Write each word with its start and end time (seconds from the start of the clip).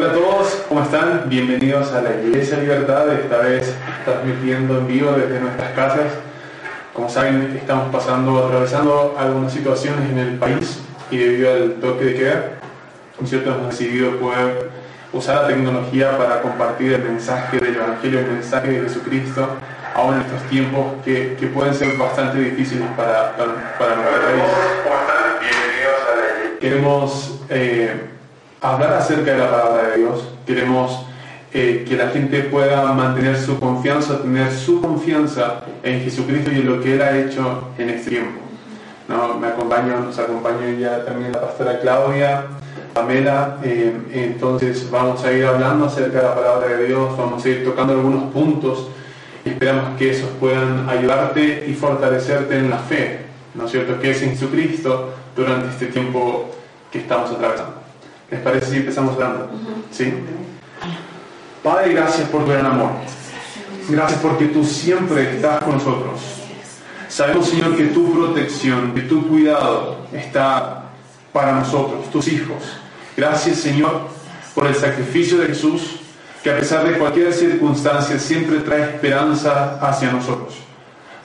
Hola 0.00 0.12
a 0.12 0.14
todos, 0.14 0.64
¿cómo 0.66 0.82
están? 0.82 1.24
Bienvenidos 1.28 1.92
a 1.92 2.00
la 2.00 2.14
Iglesia 2.14 2.56
Libertad, 2.56 3.06
esta 3.12 3.36
vez 3.36 3.74
transmitiendo 4.06 4.78
en 4.78 4.88
vivo 4.88 5.12
desde 5.12 5.38
nuestras 5.38 5.72
casas. 5.72 6.06
Como 6.94 7.10
saben, 7.10 7.54
estamos 7.54 7.92
pasando, 7.92 8.46
atravesando 8.46 9.14
algunas 9.18 9.52
situaciones 9.52 10.10
en 10.10 10.16
el 10.16 10.38
país 10.38 10.78
y 11.10 11.18
debido 11.18 11.52
al 11.52 11.72
toque 11.74 12.04
de 12.06 12.14
queda, 12.14 12.44
cierto, 13.26 13.50
hemos 13.50 13.78
decidido 13.78 14.16
poder 14.16 14.70
usar 15.12 15.42
la 15.42 15.48
tecnología 15.48 16.16
para 16.16 16.40
compartir 16.40 16.94
el 16.94 17.02
mensaje 17.02 17.58
del 17.58 17.76
Evangelio, 17.76 18.20
el 18.20 18.32
mensaje 18.32 18.68
de 18.68 18.80
Jesucristo, 18.88 19.48
aún 19.94 20.14
en 20.14 20.20
estos 20.22 20.42
tiempos 20.48 20.94
que, 21.04 21.36
que 21.38 21.46
pueden 21.48 21.74
ser 21.74 21.94
bastante 21.98 22.38
difíciles 22.38 22.88
para, 22.96 23.36
para, 23.36 23.76
para 23.78 23.96
nuestro 23.96 24.22
país. 24.22 24.44
¿Cómo 24.82 24.96
están? 24.98 25.40
Bienvenidos 25.40 26.00
a 26.10 26.16
la 26.16 26.22
Iglesia. 26.22 26.58
Queremos 26.58 27.40
eh, 27.50 28.00
hablar 28.60 28.92
acerca 28.94 29.32
de 29.32 29.38
la 29.38 29.50
palabra 29.50 29.88
de 29.88 29.98
Dios, 29.98 30.28
queremos 30.46 31.06
eh, 31.52 31.84
que 31.88 31.96
la 31.96 32.08
gente 32.08 32.42
pueda 32.44 32.92
mantener 32.92 33.36
su 33.36 33.58
confianza, 33.58 34.20
tener 34.22 34.52
su 34.52 34.80
confianza 34.80 35.62
en 35.82 36.02
Jesucristo 36.02 36.50
y 36.52 36.56
en 36.56 36.66
lo 36.66 36.80
que 36.80 36.94
Él 36.94 37.02
ha 37.02 37.16
hecho 37.18 37.68
en 37.78 37.90
este 37.90 38.10
tiempo. 38.10 38.40
¿No? 39.08 39.34
Me 39.34 39.48
acompaña, 39.48 39.96
nos 39.96 40.18
acompaña 40.18 40.70
ya 40.78 41.04
también 41.04 41.32
la 41.32 41.40
pastora 41.40 41.80
Claudia, 41.80 42.44
Pamela, 42.94 43.58
eh, 43.64 43.92
entonces 44.12 44.88
vamos 44.90 45.24
a 45.24 45.32
ir 45.32 45.44
hablando 45.44 45.86
acerca 45.86 46.18
de 46.18 46.24
la 46.24 46.34
palabra 46.34 46.68
de 46.68 46.86
Dios, 46.86 47.16
vamos 47.16 47.44
a 47.44 47.48
ir 47.48 47.64
tocando 47.64 47.94
algunos 47.94 48.32
puntos 48.32 48.88
y 49.44 49.50
esperamos 49.50 49.96
que 49.98 50.10
esos 50.10 50.28
puedan 50.38 50.88
ayudarte 50.88 51.64
y 51.66 51.74
fortalecerte 51.74 52.58
en 52.58 52.70
la 52.70 52.78
fe, 52.78 53.20
¿no 53.54 53.64
es 53.64 53.72
cierto? 53.72 53.98
Que 54.00 54.10
es 54.10 54.22
en 54.22 54.30
Jesucristo 54.30 55.14
durante 55.34 55.70
este 55.70 55.86
tiempo 55.86 56.50
que 56.92 56.98
estamos 56.98 57.30
atravesando. 57.30 57.79
¿Les 58.30 58.40
parece 58.40 58.70
si 58.70 58.76
empezamos 58.76 59.14
hablando? 59.14 59.50
¿Sí? 59.90 60.12
Padre, 61.62 61.92
gracias 61.94 62.28
por 62.28 62.44
tu 62.44 62.52
gran 62.52 62.66
amor. 62.66 62.90
Gracias 63.88 64.20
porque 64.20 64.46
tú 64.46 64.64
siempre 64.64 65.34
estás 65.34 65.62
con 65.64 65.74
nosotros. 65.74 66.20
Sabemos, 67.08 67.48
Señor, 67.48 67.76
que 67.76 67.86
tu 67.86 68.12
protección, 68.12 68.94
que 68.94 69.02
tu 69.02 69.26
cuidado 69.28 70.06
está 70.12 70.84
para 71.32 71.54
nosotros, 71.54 72.08
tus 72.10 72.28
hijos. 72.28 72.62
Gracias, 73.16 73.58
Señor, 73.58 74.02
por 74.54 74.68
el 74.68 74.76
sacrificio 74.76 75.38
de 75.38 75.48
Jesús, 75.48 75.96
que 76.44 76.50
a 76.50 76.58
pesar 76.58 76.88
de 76.88 76.96
cualquier 76.96 77.32
circunstancia 77.32 78.18
siempre 78.18 78.60
trae 78.60 78.82
esperanza 78.82 79.78
hacia 79.80 80.12
nosotros. 80.12 80.54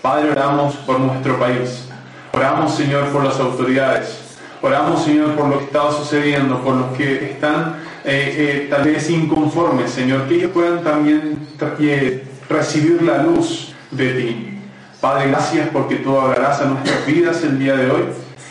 Padre, 0.02 0.32
oramos 0.32 0.76
por 0.78 1.00
nuestro 1.00 1.38
país. 1.38 1.88
Oramos, 2.34 2.76
Señor, 2.76 3.10
por 3.10 3.24
las 3.24 3.40
autoridades. 3.40 4.25
Oramos, 4.62 5.04
Señor, 5.04 5.36
por 5.36 5.50
lo 5.50 5.60
que 5.60 5.66
está 5.66 5.92
sucediendo, 5.92 6.62
por 6.62 6.76
los 6.76 6.98
que 6.98 7.32
están 7.32 7.76
eh, 8.04 8.36
eh, 8.38 8.68
tal 8.70 8.84
vez 8.84 9.10
inconformes, 9.10 9.92
Señor, 9.92 10.28
que 10.28 10.36
ellos 10.36 10.52
puedan 10.52 10.84
también 10.84 11.38
eh, 11.80 12.24
recibir 12.50 13.02
la 13.04 13.24
luz 13.24 13.74
de 13.92 14.14
ti. 14.14 14.60
Padre, 15.02 15.30
gracias 15.30 15.70
porque 15.70 15.98
tú 15.98 16.18
hablarás 16.18 16.62
a 16.62 16.66
nuestras 16.66 17.06
vidas 17.06 17.44
el 17.44 17.60
día 17.60 17.76
de 17.76 17.92
hoy. 17.92 18.04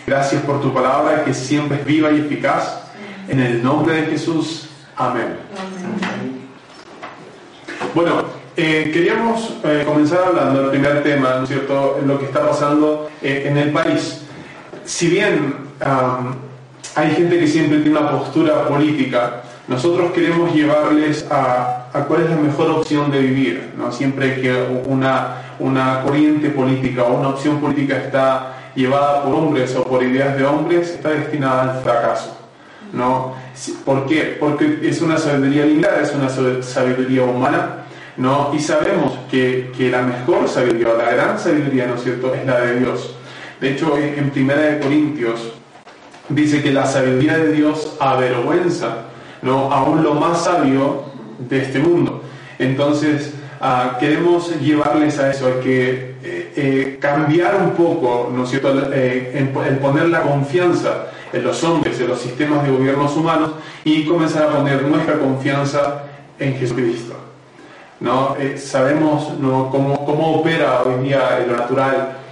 Gracias 0.07 0.43
por 0.43 0.61
tu 0.61 0.73
palabra 0.73 1.25
que 1.25 1.33
siempre 1.33 1.79
es 1.79 1.85
viva 1.85 2.13
y 2.13 2.21
eficaz. 2.21 2.81
En 3.29 3.41
el 3.41 3.63
nombre 3.63 4.03
de 4.03 4.07
Jesús. 4.09 4.69
Amén. 4.97 5.39
Bueno, 7.95 8.25
eh, 8.57 8.91
queríamos 8.93 9.55
comenzar 9.85 10.25
hablando 10.29 10.63
del 10.63 10.71
primer 10.71 11.03
tema, 11.03 11.37
¿no 11.39 11.43
es 11.45 11.49
cierto?, 11.49 12.01
lo 12.05 12.19
que 12.19 12.27
está 12.27 12.49
pasando 12.49 13.09
eh, 13.23 13.47
en 13.49 13.57
el 13.57 13.71
país. 13.71 14.21
Si 14.85 15.09
bien 15.09 15.64
um, 15.81 16.35
hay 16.95 17.11
gente 17.13 17.39
que 17.39 17.47
siempre 17.47 17.79
tiene 17.79 17.99
una 17.99 18.11
postura 18.11 18.69
política, 18.69 19.43
nosotros 19.67 20.13
queremos 20.13 20.55
llevarles 20.55 21.27
a, 21.31 21.89
a, 21.93 22.05
cuál 22.05 22.23
es 22.23 22.31
la 22.31 22.37
mejor 22.37 22.71
opción 22.71 23.11
de 23.11 23.19
vivir. 23.21 23.73
¿no? 23.77 23.91
Siempre 23.91 24.41
que 24.41 24.53
una, 24.87 25.43
una 25.59 26.03
corriente 26.03 26.51
política 26.51 27.05
o 27.05 27.19
una 27.19 27.31
opción 27.31 27.61
política 27.61 27.97
está 27.97 28.57
llevada 28.75 29.25
por 29.25 29.35
hombres 29.35 29.75
o 29.75 29.85
por 29.85 30.03
ideas 30.03 30.37
de 30.37 30.45
hombres, 30.45 30.91
está 30.91 31.11
destinada 31.11 31.63
al 31.63 31.83
fracaso. 31.83 32.37
¿no? 32.93 33.35
¿Por 33.85 34.07
qué? 34.07 34.37
Porque 34.39 34.81
es 34.83 35.01
una 35.01 35.17
sabiduría 35.17 35.65
limitada, 35.65 36.03
es 36.03 36.15
una 36.15 36.29
sabiduría 36.63 37.23
humana, 37.23 37.85
¿no? 38.17 38.53
Y 38.55 38.61
sabemos 38.61 39.19
que, 39.31 39.73
que, 39.77 39.91
la 39.91 40.03
mejor 40.03 40.49
sabiduría, 40.49 40.89
la 40.95 41.11
gran 41.13 41.39
sabiduría, 41.39 41.87
¿no 41.87 41.95
es 41.95 42.03
cierto?, 42.03 42.35
es 42.35 42.45
la 42.47 42.61
de 42.61 42.81
Dios. 42.81 43.17
De 43.61 43.73
hecho, 43.73 43.97
en 43.97 44.31
Primera 44.31 44.61
de 44.61 44.81
Corintios 44.81 45.53
dice 46.29 46.63
que 46.63 46.73
la 46.73 46.87
sabiduría 46.87 47.37
de 47.37 47.53
Dios 47.53 47.97
avergüenza, 48.01 49.07
¿no? 49.43 49.73
Aún 49.73 50.03
lo 50.03 50.15
más 50.15 50.45
sabio 50.45 51.05
de 51.39 51.63
este 51.63 51.79
mundo. 51.79 52.23
Entonces, 52.59 53.35
uh, 53.61 53.99
queremos 53.99 54.59
llevarles 54.61 55.19
a 55.19 55.31
eso, 55.31 55.47
a 55.47 55.61
que 55.61 56.15
eh, 56.23 56.53
eh, 56.57 56.99
cambiar 57.01 57.57
un 57.57 57.73
poco, 57.73 58.31
¿no 58.35 58.47
cierto?, 58.47 58.73
eh, 58.93 59.33
en, 59.35 59.53
en 59.67 59.79
poner 59.79 60.09
la 60.09 60.23
confianza 60.23 61.09
en 61.33 61.45
los 61.45 61.63
hombres, 61.65 62.01
en 62.01 62.09
los 62.09 62.21
sistemas 62.21 62.65
de 62.65 62.71
gobiernos 62.71 63.15
humanos 63.17 63.51
y 63.85 64.07
comenzar 64.07 64.45
a 64.45 64.57
poner 64.57 64.83
nuestra 64.85 65.19
confianza 65.19 66.05
en 66.39 66.55
Jesucristo. 66.57 67.15
¿no? 68.01 68.37
Sabemos 68.57 69.39
¿no? 69.39 69.69
cómo, 69.71 70.05
cómo 70.07 70.37
opera 70.37 70.83
hoy 70.83 71.05
día 71.05 71.45
lo 71.47 71.57
natural 71.57 72.24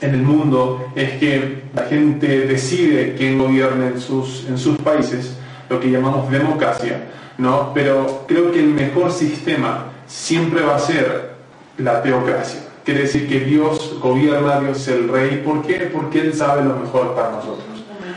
en 0.00 0.14
el 0.14 0.22
mundo, 0.22 0.92
es 0.94 1.12
que 1.18 1.62
la 1.74 1.82
gente 1.84 2.46
decide 2.46 3.14
quién 3.16 3.38
gobierna 3.38 3.88
en 3.88 4.00
sus, 4.00 4.46
en 4.48 4.58
sus 4.58 4.78
países, 4.78 5.36
lo 5.68 5.80
que 5.80 5.90
llamamos 5.90 6.30
democracia, 6.30 7.08
¿no? 7.36 7.72
pero 7.74 8.24
creo 8.26 8.52
que 8.52 8.60
el 8.60 8.68
mejor 8.68 9.10
sistema 9.10 9.86
siempre 10.06 10.62
va 10.62 10.76
a 10.76 10.78
ser 10.78 11.32
la 11.78 12.02
teocracia. 12.02 12.60
Quiere 12.84 13.02
decir 13.02 13.28
que 13.28 13.40
Dios 13.40 13.98
gobierna, 14.00 14.60
Dios 14.60 14.78
es 14.78 14.88
el 14.88 15.08
rey. 15.08 15.42
¿Por 15.44 15.62
qué? 15.62 15.90
Porque 15.92 16.20
Él 16.20 16.32
sabe 16.32 16.64
lo 16.64 16.74
mejor 16.76 17.14
para 17.14 17.32
nosotros. 17.32 17.66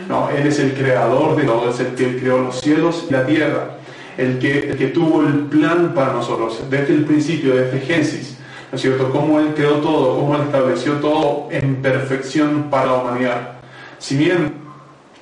¿no? 0.07 0.29
Él 0.29 0.47
es 0.47 0.59
el 0.59 0.73
creador 0.73 1.35
de 1.35 1.43
todo, 1.43 1.69
es 1.69 1.79
el 1.81 1.87
que 1.95 2.17
creó 2.17 2.39
los 2.39 2.61
cielos 2.61 3.05
y 3.09 3.13
la 3.13 3.25
tierra, 3.25 3.77
el 4.17 4.39
que, 4.39 4.69
el 4.69 4.77
que 4.77 4.87
tuvo 4.87 5.21
el 5.21 5.41
plan 5.41 5.93
para 5.93 6.13
nosotros 6.13 6.63
desde 6.69 6.93
el 6.93 7.05
principio, 7.05 7.55
desde 7.55 7.79
Génesis, 7.79 8.37
¿no 8.71 8.75
es 8.75 8.81
cierto? 8.81 9.11
Cómo 9.11 9.39
Él 9.39 9.53
creó 9.55 9.75
todo, 9.75 10.17
cómo 10.17 10.35
Él 10.35 10.43
estableció 10.43 10.93
todo 10.93 11.47
en 11.51 11.75
perfección 11.81 12.69
para 12.69 12.85
la 12.85 12.93
humanidad. 12.93 13.51
Si 13.99 14.15
bien 14.15 14.53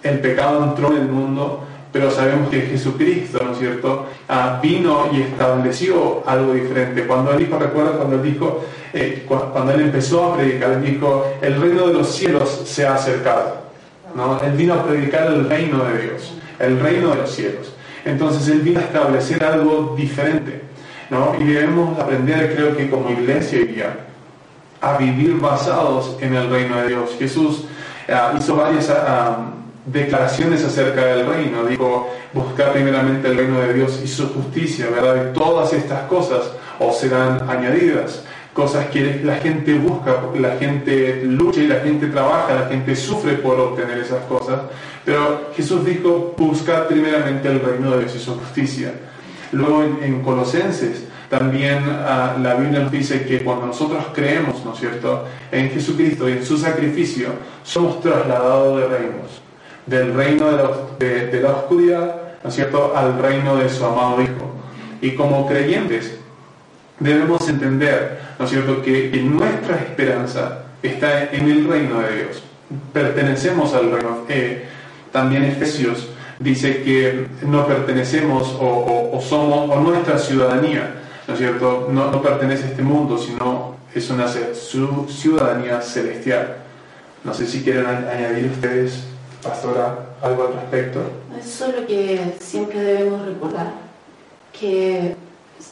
el 0.03 0.19
pecado 0.19 0.63
entró 0.63 0.91
en 0.91 1.01
el 1.01 1.07
mundo, 1.07 1.65
pero 1.91 2.11
sabemos 2.11 2.49
que 2.49 2.61
Jesucristo, 2.61 3.39
¿no 3.43 3.53
es 3.53 3.57
cierto?, 3.57 4.05
ah, 4.27 4.59
vino 4.61 5.07
y 5.11 5.21
estableció 5.21 6.23
algo 6.27 6.53
diferente. 6.53 7.07
Cuando 7.07 7.31
Él 7.31 7.39
dijo, 7.39 7.57
recuerda 7.57 7.93
cuando 7.93 8.17
Él 8.17 8.23
dijo, 8.23 8.63
eh, 8.93 9.25
cuando 9.27 9.71
Él 9.71 9.81
empezó 9.81 10.25
a 10.25 10.37
predicar, 10.37 10.71
Él 10.73 10.83
dijo, 10.83 11.25
el 11.41 11.59
reino 11.59 11.87
de 11.87 11.93
los 11.93 12.15
cielos 12.15 12.61
se 12.65 12.85
ha 12.85 12.93
acercado. 12.93 13.55
¿no? 14.15 14.39
Él 14.41 14.51
vino 14.51 14.75
a 14.75 14.85
predicar 14.85 15.27
el 15.27 15.49
reino 15.49 15.83
de 15.85 16.01
Dios, 16.03 16.33
el 16.59 16.79
reino 16.79 17.09
de 17.09 17.15
los 17.15 17.31
cielos. 17.31 17.73
Entonces 18.05 18.47
Él 18.47 18.59
vino 18.59 18.79
a 18.79 18.83
establecer 18.83 19.43
algo 19.43 19.95
diferente. 19.97 20.68
¿No? 21.09 21.35
Y 21.39 21.43
debemos 21.45 21.99
aprender, 21.99 22.55
creo 22.55 22.75
que 22.75 22.89
como 22.89 23.09
iglesia 23.09 23.59
día, 23.65 23.97
a 24.81 24.97
vivir 24.97 25.39
basados 25.39 26.17
en 26.21 26.35
el 26.35 26.49
reino 26.49 26.77
de 26.77 26.89
Dios. 26.89 27.11
Jesús 27.19 27.65
uh, 28.07 28.37
hizo 28.37 28.55
varias 28.55 28.89
uh, 28.89 29.51
declaraciones 29.85 30.63
acerca 30.63 31.05
del 31.05 31.25
reino. 31.25 31.65
Dijo, 31.65 32.09
buscar 32.33 32.71
primeramente 32.73 33.27
el 33.27 33.37
reino 33.37 33.59
de 33.59 33.73
Dios 33.73 33.99
y 34.03 34.07
su 34.07 34.33
justicia, 34.33 34.87
¿verdad? 34.89 35.33
Todas 35.33 35.73
estas 35.73 36.03
cosas 36.03 36.51
os 36.79 36.97
serán 36.97 37.49
añadidas 37.49 38.23
cosas 38.53 38.87
que 38.87 39.21
la 39.23 39.35
gente 39.37 39.73
busca, 39.75 40.17
la 40.37 40.57
gente 40.57 41.21
lucha 41.23 41.61
y 41.61 41.67
la 41.67 41.79
gente 41.79 42.07
trabaja, 42.07 42.55
la 42.55 42.67
gente 42.67 42.93
sufre 42.93 43.35
por 43.35 43.57
obtener 43.59 43.99
esas 43.99 44.23
cosas. 44.25 44.59
Pero 45.05 45.51
Jesús 45.55 45.85
dijo, 45.85 46.35
buscad 46.37 46.87
primeramente 46.87 47.47
el 47.47 47.61
reino 47.61 47.91
de 47.91 47.99
Dios 47.99 48.15
y 48.15 48.19
su 48.19 48.37
justicia. 48.37 48.91
Luego 49.51 49.83
en, 49.83 50.03
en 50.03 50.21
Colosenses 50.21 51.09
también 51.29 51.83
uh, 51.87 52.41
la 52.41 52.55
Biblia 52.55 52.79
nos 52.79 52.91
dice 52.91 53.23
que 53.23 53.43
cuando 53.43 53.67
nosotros 53.67 54.03
creemos, 54.13 54.65
¿no 54.65 54.73
es 54.73 54.79
cierto?, 54.79 55.25
en 55.51 55.69
Jesucristo 55.69 56.27
y 56.27 56.33
en 56.33 56.45
su 56.45 56.57
sacrificio, 56.57 57.29
somos 57.63 58.01
trasladados 58.01 58.81
de 58.81 58.87
reinos. 58.87 59.41
del 59.85 60.13
reino 60.13 60.45
de 60.99 61.41
la, 61.41 61.49
oscuridad, 61.51 62.15
¿no 62.43 62.49
es 62.49 62.55
cierto?, 62.55 62.93
al 62.95 63.19
reino 63.19 63.55
de 63.57 63.69
su 63.69 63.85
amado 63.85 64.21
Hijo. 64.21 64.55
Y 65.01 65.11
como 65.11 65.47
creyentes 65.47 66.17
debemos 66.99 67.47
entender, 67.47 68.19
¿no 68.39 68.45
es 68.45 68.51
cierto?, 68.51 68.81
que 68.81 69.09
nuestra 69.23 69.75
esperanza 69.77 70.65
está 70.81 71.25
en 71.25 71.49
el 71.49 71.67
reino 71.67 71.99
de 71.99 72.15
Dios. 72.15 72.43
Pertenecemos 72.91 73.73
al 73.73 73.91
reino. 73.91 74.25
Eh, 74.29 74.65
también 75.11 75.43
Efesios 75.43 76.09
dice 76.39 76.83
que 76.83 77.27
no 77.45 77.67
pertenecemos 77.67 78.55
o, 78.59 79.19
somos, 79.21 79.69
o 79.69 79.79
nuestra 79.81 80.17
ciudadanía, 80.17 80.95
¿no 81.27 81.33
es 81.33 81.39
cierto?, 81.39 81.87
no, 81.91 82.11
no 82.11 82.21
pertenece 82.21 82.65
a 82.65 82.67
este 82.69 82.81
mundo, 82.81 83.17
sino 83.17 83.75
es 83.93 84.09
una 84.09 84.27
su 84.53 85.07
ciudadanía 85.09 85.81
celestial. 85.81 86.57
No 87.23 87.33
sé 87.33 87.45
si 87.45 87.61
quieren 87.61 87.85
añadir 87.85 88.51
ustedes, 88.51 89.03
pastora, 89.43 90.15
algo 90.21 90.47
al 90.47 90.53
respecto. 90.53 91.01
Es 91.37 91.45
solo 91.45 91.85
que 91.85 92.35
siempre 92.39 92.79
debemos 92.79 93.25
recordar 93.25 93.73
que 94.57 95.15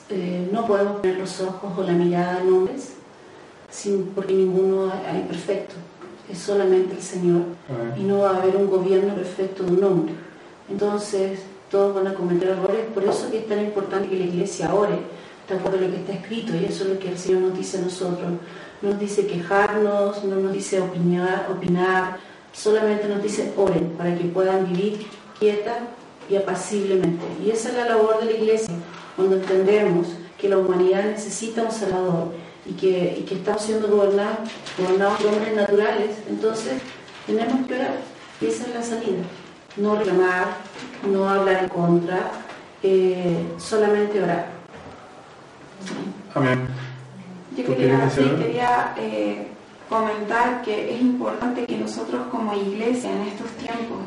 eh, 0.09 0.49
no 0.51 0.65
podemos 0.65 0.97
poner 0.97 1.17
los 1.17 1.41
ojos 1.41 1.77
o 1.77 1.83
la 1.83 1.93
mirada 1.93 2.41
en 2.41 2.53
hombres, 2.53 2.93
sin, 3.69 4.07
porque 4.07 4.33
ninguno 4.33 4.91
hay 4.91 5.21
perfecto, 5.23 5.75
es 6.29 6.37
solamente 6.37 6.95
el 6.95 7.01
Señor. 7.01 7.43
Y 7.97 8.03
no 8.03 8.19
va 8.19 8.31
a 8.31 8.37
haber 8.37 8.55
un 8.57 8.69
gobierno 8.69 9.13
perfecto 9.15 9.63
de 9.63 9.71
un 9.71 9.83
hombre. 9.83 10.26
Entonces, 10.69 11.39
todos 11.71 11.95
van 11.95 12.07
a 12.07 12.13
cometer 12.13 12.49
errores, 12.49 12.85
por 12.93 13.03
eso 13.03 13.27
es 13.31 13.47
tan 13.47 13.59
importante 13.59 14.09
que 14.09 14.17
la 14.17 14.25
iglesia 14.25 14.73
ore, 14.73 14.99
de 15.47 15.55
acuerdo 15.55 15.77
a 15.77 15.81
lo 15.81 15.91
que 15.91 15.97
está 15.97 16.13
escrito, 16.13 16.53
y 16.55 16.65
eso 16.65 16.83
es 16.83 16.89
lo 16.91 16.99
que 16.99 17.09
el 17.09 17.17
Señor 17.17 17.41
nos 17.41 17.57
dice 17.57 17.77
a 17.77 17.81
nosotros. 17.81 18.31
No 18.81 18.89
nos 18.89 18.99
dice 18.99 19.25
quejarnos, 19.25 20.23
no 20.23 20.35
nos 20.35 20.53
dice 20.53 20.79
opinar, 20.79 21.47
opinar 21.51 22.17
solamente 22.57 23.07
nos 23.07 23.21
dice 23.21 23.53
oren 23.55 23.91
para 23.97 24.15
que 24.15 24.25
puedan 24.25 24.67
vivir 24.71 25.05
quieta 25.39 25.79
y 26.29 26.35
apaciblemente. 26.35 27.25
Y 27.43 27.51
esa 27.51 27.69
es 27.69 27.75
la 27.75 27.85
labor 27.85 28.19
de 28.19 28.25
la 28.25 28.31
iglesia, 28.31 28.73
cuando 29.15 29.35
entendemos 29.35 30.07
que 30.37 30.49
la 30.49 30.57
humanidad 30.57 31.05
necesita 31.05 31.63
un 31.63 31.71
Salvador 31.71 32.33
y 32.65 32.73
que, 32.73 33.25
que 33.27 33.35
estamos 33.35 33.61
siendo 33.61 33.87
gobernados, 33.87 34.49
gobernados 34.77 35.21
por 35.21 35.33
hombres 35.33 35.55
naturales, 35.55 36.17
entonces 36.29 36.73
tenemos 37.25 37.65
que 37.67 37.75
orar. 37.75 37.97
Y 38.41 38.47
esa 38.47 38.67
es 38.67 38.73
la 38.73 38.83
salida. 38.83 39.23
No 39.77 39.95
reclamar, 39.95 40.47
no 41.07 41.29
hablar 41.29 41.63
en 41.63 41.69
contra, 41.69 42.31
eh, 42.81 43.45
solamente 43.57 44.23
orar. 44.23 44.47
Amén. 46.33 46.67
Yo 47.55 47.65
quería, 47.65 48.09
quería 48.15 48.93
eh, 48.97 49.47
comentar 49.89 50.61
que 50.63 50.95
es 50.95 51.01
importante 51.01 51.65
que 51.65 51.77
nosotros 51.77 52.27
como 52.31 52.53
iglesia 52.53 53.11
en 53.11 53.21
estos 53.23 53.49
tiempos, 53.51 53.97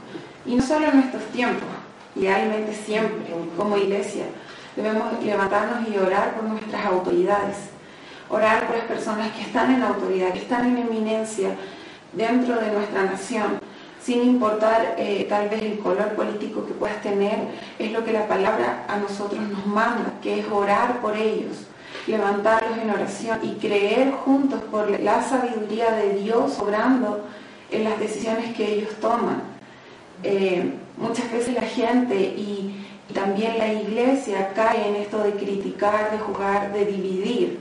y 0.46 0.54
no 0.54 0.62
solo 0.62 0.86
en 0.86 1.00
estos 1.00 1.22
tiempos, 1.26 1.68
idealmente 2.16 2.74
siempre 2.74 3.32
como 3.56 3.76
iglesia, 3.76 4.24
debemos 4.76 5.22
levantarnos 5.22 5.88
y 5.88 5.96
orar 5.98 6.34
por 6.34 6.44
nuestras 6.44 6.84
autoridades, 6.86 7.56
orar 8.28 8.66
por 8.66 8.76
las 8.76 8.86
personas 8.86 9.32
que 9.32 9.42
están 9.42 9.74
en 9.74 9.82
autoridad, 9.82 10.32
que 10.32 10.40
están 10.40 10.66
en 10.66 10.78
eminencia 10.78 11.50
dentro 12.12 12.56
de 12.56 12.72
nuestra 12.72 13.04
nación, 13.04 13.60
sin 14.02 14.22
importar 14.22 14.94
eh, 14.98 15.26
tal 15.28 15.48
vez 15.48 15.62
el 15.62 15.78
color 15.78 16.14
político 16.14 16.66
que 16.66 16.72
puedas 16.72 17.00
tener, 17.02 17.38
es 17.78 17.92
lo 17.92 18.04
que 18.04 18.12
la 18.12 18.26
palabra 18.26 18.84
a 18.88 18.96
nosotros 18.96 19.40
nos 19.40 19.66
manda, 19.66 20.14
que 20.22 20.40
es 20.40 20.46
orar 20.50 21.00
por 21.00 21.16
ellos 21.16 21.66
levantarlos 22.06 22.78
en 22.78 22.90
oración 22.90 23.38
y 23.42 23.54
creer 23.54 24.12
juntos 24.12 24.60
por 24.70 24.88
la 25.00 25.22
sabiduría 25.22 25.92
de 25.92 26.14
Dios 26.20 26.58
obrando 26.58 27.24
en 27.70 27.84
las 27.84 27.98
decisiones 27.98 28.54
que 28.56 28.74
ellos 28.74 28.90
toman. 29.00 29.42
Eh, 30.22 30.72
muchas 30.96 31.30
veces 31.32 31.54
la 31.54 31.62
gente 31.62 32.16
y, 32.16 32.76
también 33.14 33.58
la 33.58 33.72
iglesia 33.72 34.52
cae 34.54 34.88
en 34.88 34.94
esto 34.94 35.20
de 35.24 35.32
criticar, 35.32 36.12
de 36.12 36.18
jugar, 36.18 36.72
de 36.72 36.86
dividir, 36.86 37.58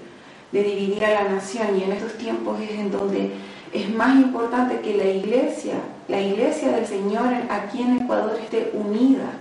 de 0.51 0.63
dividir 0.63 1.03
a 1.03 1.23
la 1.23 1.29
nación 1.29 1.75
y 1.75 1.85
en 1.85 1.93
estos 1.93 2.13
tiempos 2.19 2.61
es 2.61 2.69
en 2.69 2.91
donde 2.91 3.31
es 3.73 3.93
más 3.93 4.15
importante 4.15 4.79
que 4.81 4.97
la 4.97 5.05
iglesia, 5.05 5.75
la 6.07 6.21
iglesia 6.21 6.71
del 6.71 6.85
Señor 6.85 7.27
aquí 7.49 7.81
en 7.81 7.97
Ecuador 7.97 8.37
esté 8.41 8.71
unida, 8.73 9.31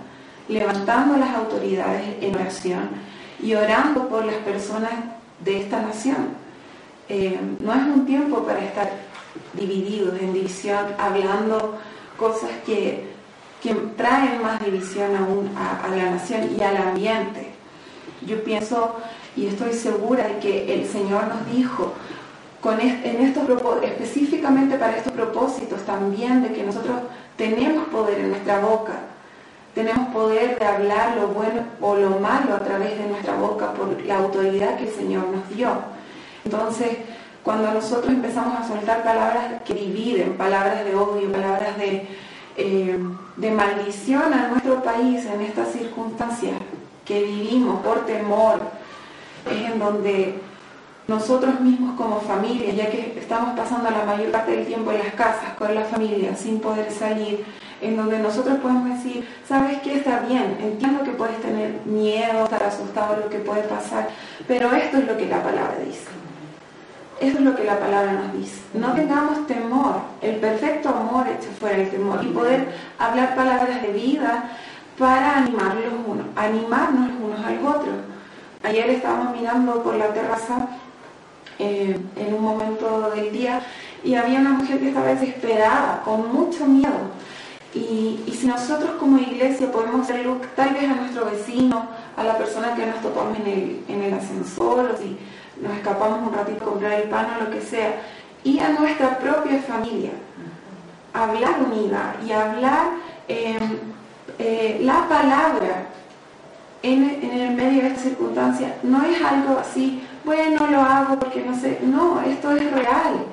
levantando 0.47 1.17
las 1.17 1.35
autoridades 1.35 2.03
en 2.21 2.35
oración 2.35 2.89
y 3.41 3.53
orando 3.53 4.07
por 4.07 4.25
las 4.25 4.35
personas 4.37 4.91
de 5.43 5.61
esta 5.61 5.81
nación. 5.81 6.29
Eh, 7.07 7.39
no 7.59 7.73
es 7.73 7.81
un 7.81 8.05
tiempo 8.05 8.43
para 8.43 8.59
estar 8.59 8.91
divididos 9.53 10.19
en 10.19 10.33
división, 10.33 10.85
hablando 10.97 11.77
cosas 12.17 12.51
que 12.65 13.09
traen 13.97 14.41
más 14.41 14.63
división 14.63 15.15
aún 15.15 15.51
a, 15.57 15.87
la 15.89 16.11
nación 16.11 16.55
y 16.57 16.61
al 16.63 16.77
ambiente. 16.77 17.51
Yo 18.25 18.43
pienso 18.43 18.95
y 19.35 19.47
estoy 19.47 19.73
segura 19.73 20.27
de 20.27 20.39
que 20.39 20.73
el 20.73 20.87
Señor 20.87 21.27
nos 21.27 21.51
dijo, 21.51 21.93
con 22.61 22.79
en 22.79 23.21
estos 23.21 23.43
específicamente 23.83 24.77
para 24.77 24.97
estos 24.97 25.13
propósitos 25.13 25.81
también, 25.83 26.43
de 26.43 26.53
que 26.53 26.63
nosotros 26.63 26.97
tenemos 27.37 27.87
poder 27.87 28.19
en 28.19 28.29
nuestra 28.31 28.59
boca 28.59 28.93
tenemos 29.73 30.09
poder 30.09 30.57
de 30.59 30.65
hablar 30.65 31.15
lo 31.15 31.27
bueno 31.27 31.61
o 31.79 31.95
lo 31.95 32.19
malo 32.19 32.55
a 32.55 32.59
través 32.59 32.97
de 32.97 33.07
nuestra 33.07 33.35
boca 33.35 33.73
por 33.73 34.01
la 34.03 34.17
autoridad 34.17 34.77
que 34.77 34.89
el 34.89 34.93
Señor 34.93 35.27
nos 35.27 35.47
dio. 35.55 35.69
Entonces, 36.43 36.97
cuando 37.43 37.71
nosotros 37.71 38.11
empezamos 38.11 38.59
a 38.59 38.67
soltar 38.67 39.03
palabras 39.03 39.61
que 39.63 39.73
dividen, 39.73 40.33
palabras 40.37 40.83
de 40.83 40.95
odio, 40.95 41.31
palabras 41.31 41.77
de, 41.77 42.07
eh, 42.57 42.99
de 43.37 43.51
maldición 43.51 44.33
a 44.33 44.49
nuestro 44.49 44.83
país 44.83 45.25
en 45.25 45.41
estas 45.41 45.71
circunstancias 45.71 46.55
que 47.05 47.23
vivimos 47.23 47.81
por 47.81 48.05
temor, 48.05 48.59
es 49.49 49.71
en 49.71 49.79
donde 49.79 50.41
nosotros 51.09 51.59
mismos 51.59 51.97
como 51.97 52.21
familia, 52.21 52.71
ya 52.71 52.89
que 52.89 53.17
estamos 53.19 53.57
pasando 53.57 53.89
la 53.89 54.05
mayor 54.05 54.31
parte 54.31 54.51
del 54.51 54.67
tiempo 54.67 54.91
en 54.91 54.99
las 54.99 55.13
casas 55.13 55.55
con 55.57 55.73
la 55.73 55.83
familia 55.83 56.35
sin 56.35 56.59
poder 56.59 56.91
salir, 56.91 57.43
en 57.81 57.97
donde 57.97 58.19
nosotros 58.19 58.59
podemos 58.59 58.87
decir, 58.95 59.27
¿sabes 59.47 59.79
qué? 59.81 59.95
Está 59.95 60.19
bien, 60.19 60.57
entiendo 60.61 61.03
que 61.03 61.11
puedes 61.11 61.41
tener 61.41 61.79
miedo, 61.85 62.43
estar 62.43 62.61
asustado 62.61 63.17
lo 63.17 63.29
que 63.29 63.39
puede 63.39 63.63
pasar, 63.63 64.07
pero 64.47 64.71
esto 64.73 64.97
es 64.99 65.07
lo 65.07 65.17
que 65.17 65.25
la 65.25 65.41
palabra 65.41 65.77
dice. 65.83 66.07
Esto 67.19 67.39
es 67.39 67.43
lo 67.43 67.55
que 67.55 67.63
la 67.63 67.79
palabra 67.79 68.13
nos 68.13 68.33
dice. 68.33 68.61
No 68.75 68.93
tengamos 68.93 69.47
temor, 69.47 69.95
el 70.21 70.35
perfecto 70.35 70.89
amor 70.89 71.27
hecho 71.27 71.49
fuera 71.59 71.77
el 71.77 71.89
temor 71.89 72.23
y 72.23 72.27
poder 72.27 72.67
hablar 72.99 73.35
palabras 73.35 73.81
de 73.81 73.91
vida 73.91 74.51
para 74.97 75.37
animarlos 75.37 75.93
unos, 76.05 76.27
animarnos 76.35 77.09
unos 77.19 77.43
al 77.43 77.65
otro. 77.65 77.91
Ayer 78.63 78.89
estábamos 78.89 79.35
mirando 79.35 79.81
por 79.81 79.95
la 79.95 80.13
terraza 80.13 80.67
eh, 81.59 81.97
en 82.15 82.33
un 82.33 82.41
momento 82.41 83.11
del 83.13 83.31
día 83.31 83.61
y 84.03 84.15
había 84.15 84.39
una 84.39 84.51
mujer 84.51 84.79
que 84.79 84.89
estaba 84.89 85.07
desesperada, 85.07 86.01
con 86.05 86.33
mucho 86.33 86.65
miedo. 86.65 87.11
Y, 87.73 88.19
si 88.33 88.47
nosotros 88.47 88.91
como 88.99 89.17
iglesia 89.17 89.69
podemos 89.71 90.01
hacer 90.01 90.25
luz 90.25 90.37
tal 90.55 90.73
vez 90.73 90.89
a 90.89 90.95
nuestro 90.95 91.25
vecino, 91.25 91.87
a 92.15 92.23
la 92.23 92.37
persona 92.37 92.73
que 92.73 92.85
nos 92.85 93.01
topamos 93.01 93.37
en 93.39 93.47
el, 93.47 93.83
en 93.89 94.01
el 94.01 94.13
ascensor, 94.13 94.91
o 94.91 94.97
si 94.97 95.17
nos 95.61 95.73
escapamos 95.77 96.25
un 96.25 96.33
ratito 96.33 96.63
a 96.63 96.67
comprar 96.67 96.93
el 96.93 97.09
pan 97.09 97.27
o 97.35 97.43
lo 97.43 97.51
que 97.51 97.61
sea, 97.61 98.01
y 98.43 98.59
a 98.59 98.69
nuestra 98.69 99.19
propia 99.19 99.61
familia, 99.61 100.11
hablar 101.13 101.55
unida 101.69 102.15
y 102.25 102.31
hablar 102.31 102.91
em, 103.27 103.77
eh, 104.39 104.79
la 104.81 105.07
palabra 105.09 105.87
en, 106.81 107.19
en, 107.21 107.31
el 107.31 107.55
medio 107.55 107.81
de 107.81 107.87
esta 107.89 108.01
circunstancia, 108.03 108.77
no 108.83 109.03
es 109.03 109.21
algo 109.21 109.59
así, 109.59 110.01
bueno, 110.23 110.67
lo 110.67 110.81
hago 110.81 111.19
porque 111.19 111.43
no 111.43 111.55
sé, 111.55 111.79
no, 111.81 112.21
esto 112.21 112.51
es 112.51 112.71
real. 112.71 113.25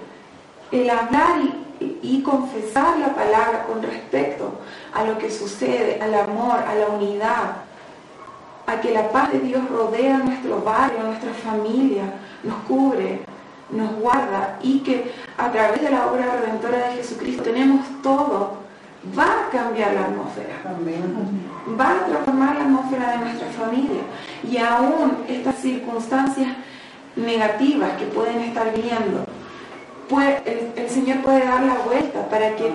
El 0.73 0.91
hablar 0.91 1.41
y 1.43 1.67
y 1.81 2.23
confesar 2.23 2.99
la 2.99 3.15
palabra 3.15 3.65
con 3.67 3.83
respecto 3.83 4.61
a 4.95 5.05
lo 5.05 5.19
que 5.19 5.31
sucede, 5.31 6.01
al 6.01 6.15
amor, 6.15 6.59
a 6.67 6.75
la 6.75 6.89
unidad, 6.89 7.57
a 8.67 8.81
que 8.81 8.93
la 8.93 9.11
paz 9.11 9.33
de 9.33 9.41
Dios 9.41 9.69
rodea 9.69 10.19
nuestro 10.19 10.63
barrio, 10.63 11.03
nuestra 11.03 11.33
familia, 11.33 12.05
nos 12.43 12.57
cubre, 12.69 13.21
nos 13.71 13.93
guarda 13.97 14.59
y 14.63 14.81
que 14.81 15.13
a 15.37 15.51
través 15.51 15.83
de 15.83 15.91
la 15.91 16.07
obra 16.07 16.37
redentora 16.41 16.89
de 16.89 16.97
Jesucristo 16.97 17.43
tenemos 17.43 17.85
todo, 18.03 18.59
va 19.17 19.47
a 19.47 19.51
cambiar 19.51 19.93
la 19.93 20.05
atmósfera, 20.07 20.55
va 21.79 21.91
a 21.91 22.07
transformar 22.07 22.57
la 22.57 22.65
atmósfera 22.65 23.11
de 23.13 23.19
nuestra 23.19 23.49
familia. 23.49 24.03
Y 24.49 24.57
aún 24.59 25.25
estas 25.29 25.57
circunstancias 25.57 26.49
negativas 27.17 27.93
que 27.99 28.07
pueden 28.07 28.41
estar 28.41 28.73
viendo 28.75 29.27
el, 30.15 30.89
Señor 30.89 31.19
puede 31.23 31.45
dar 31.45 31.63
la 31.63 31.79
vuelta 31.79 32.29
para 32.29 32.55
que 32.55 32.71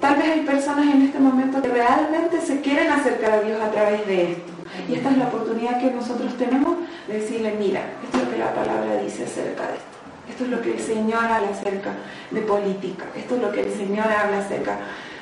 tal 0.00 0.16
vez 0.16 0.26
hay 0.26 0.40
personas 0.40 0.94
en 0.94 1.02
este 1.02 1.18
momento 1.18 1.62
que 1.62 1.68
realmente 1.68 2.40
se 2.40 2.60
quieren 2.60 2.90
acercar 2.90 3.32
a 3.32 3.40
Dios 3.40 3.60
a 3.60 3.70
través 3.70 4.06
de 4.06 4.32
esto. 4.32 4.52
Y 4.88 4.94
esta 4.94 5.10
es 5.10 5.18
la 5.18 5.28
oportunidad 5.28 5.80
que 5.80 5.90
nosotros 5.90 6.36
tenemos 6.36 6.76
de 7.06 7.20
decirle, 7.20 7.54
mira, 7.58 7.80
esto 8.04 8.18
es 8.18 8.24
lo 8.24 8.30
que 8.30 8.38
la 8.38 8.54
palabra 8.54 9.00
dice 9.02 9.24
acerca 9.24 9.68
de 9.68 9.74
esto. 9.74 9.94
Esto 10.28 10.44
es 10.44 10.50
lo 10.50 10.62
que 10.62 10.72
el 10.72 10.80
Señor 10.80 11.24
habla 11.24 11.48
acerca 11.50 11.92
de 12.30 12.40
política. 12.40 13.04
Esto 13.16 13.36
es 13.36 13.42
lo 13.42 13.52
que 13.52 13.62
el 13.62 13.72
Señor 13.72 14.06
habla 14.06 14.38
acerca 14.38 14.78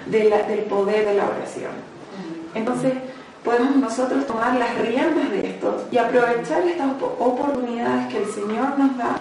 del 0.07 0.65
poder 0.69 1.05
de 1.05 1.15
la 1.15 1.29
oración. 1.29 1.73
Entonces, 2.55 2.93
podemos 3.45 3.77
nosotros 3.77 4.27
tomar 4.27 4.57
las 4.57 4.77
riendas 4.79 5.31
de 5.31 5.51
esto 5.51 5.87
y 5.91 5.99
aprovechar 5.99 6.63
estas 6.67 6.93
oportunidades 7.19 8.09
que 8.09 8.23
el 8.23 8.31
Señor 8.31 8.79
nos 8.79 8.97
da 8.97 9.17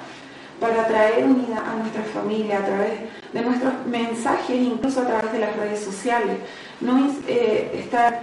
para 0.60 0.88
traer 0.88 1.26
unidad 1.26 1.64
a 1.68 1.76
nuestra 1.76 2.04
familia 2.04 2.60
a 2.60 2.66
través 2.66 2.92
de 3.34 3.42
nuestros 3.42 3.74
mensajes, 3.88 4.56
incluso 4.56 5.02
a 5.02 5.08
través 5.08 5.32
de 5.32 5.40
las 5.40 5.56
redes 5.56 5.84
sociales. 5.84 6.38
No 6.80 7.10
eh, 7.28 7.72
estar 7.84 8.22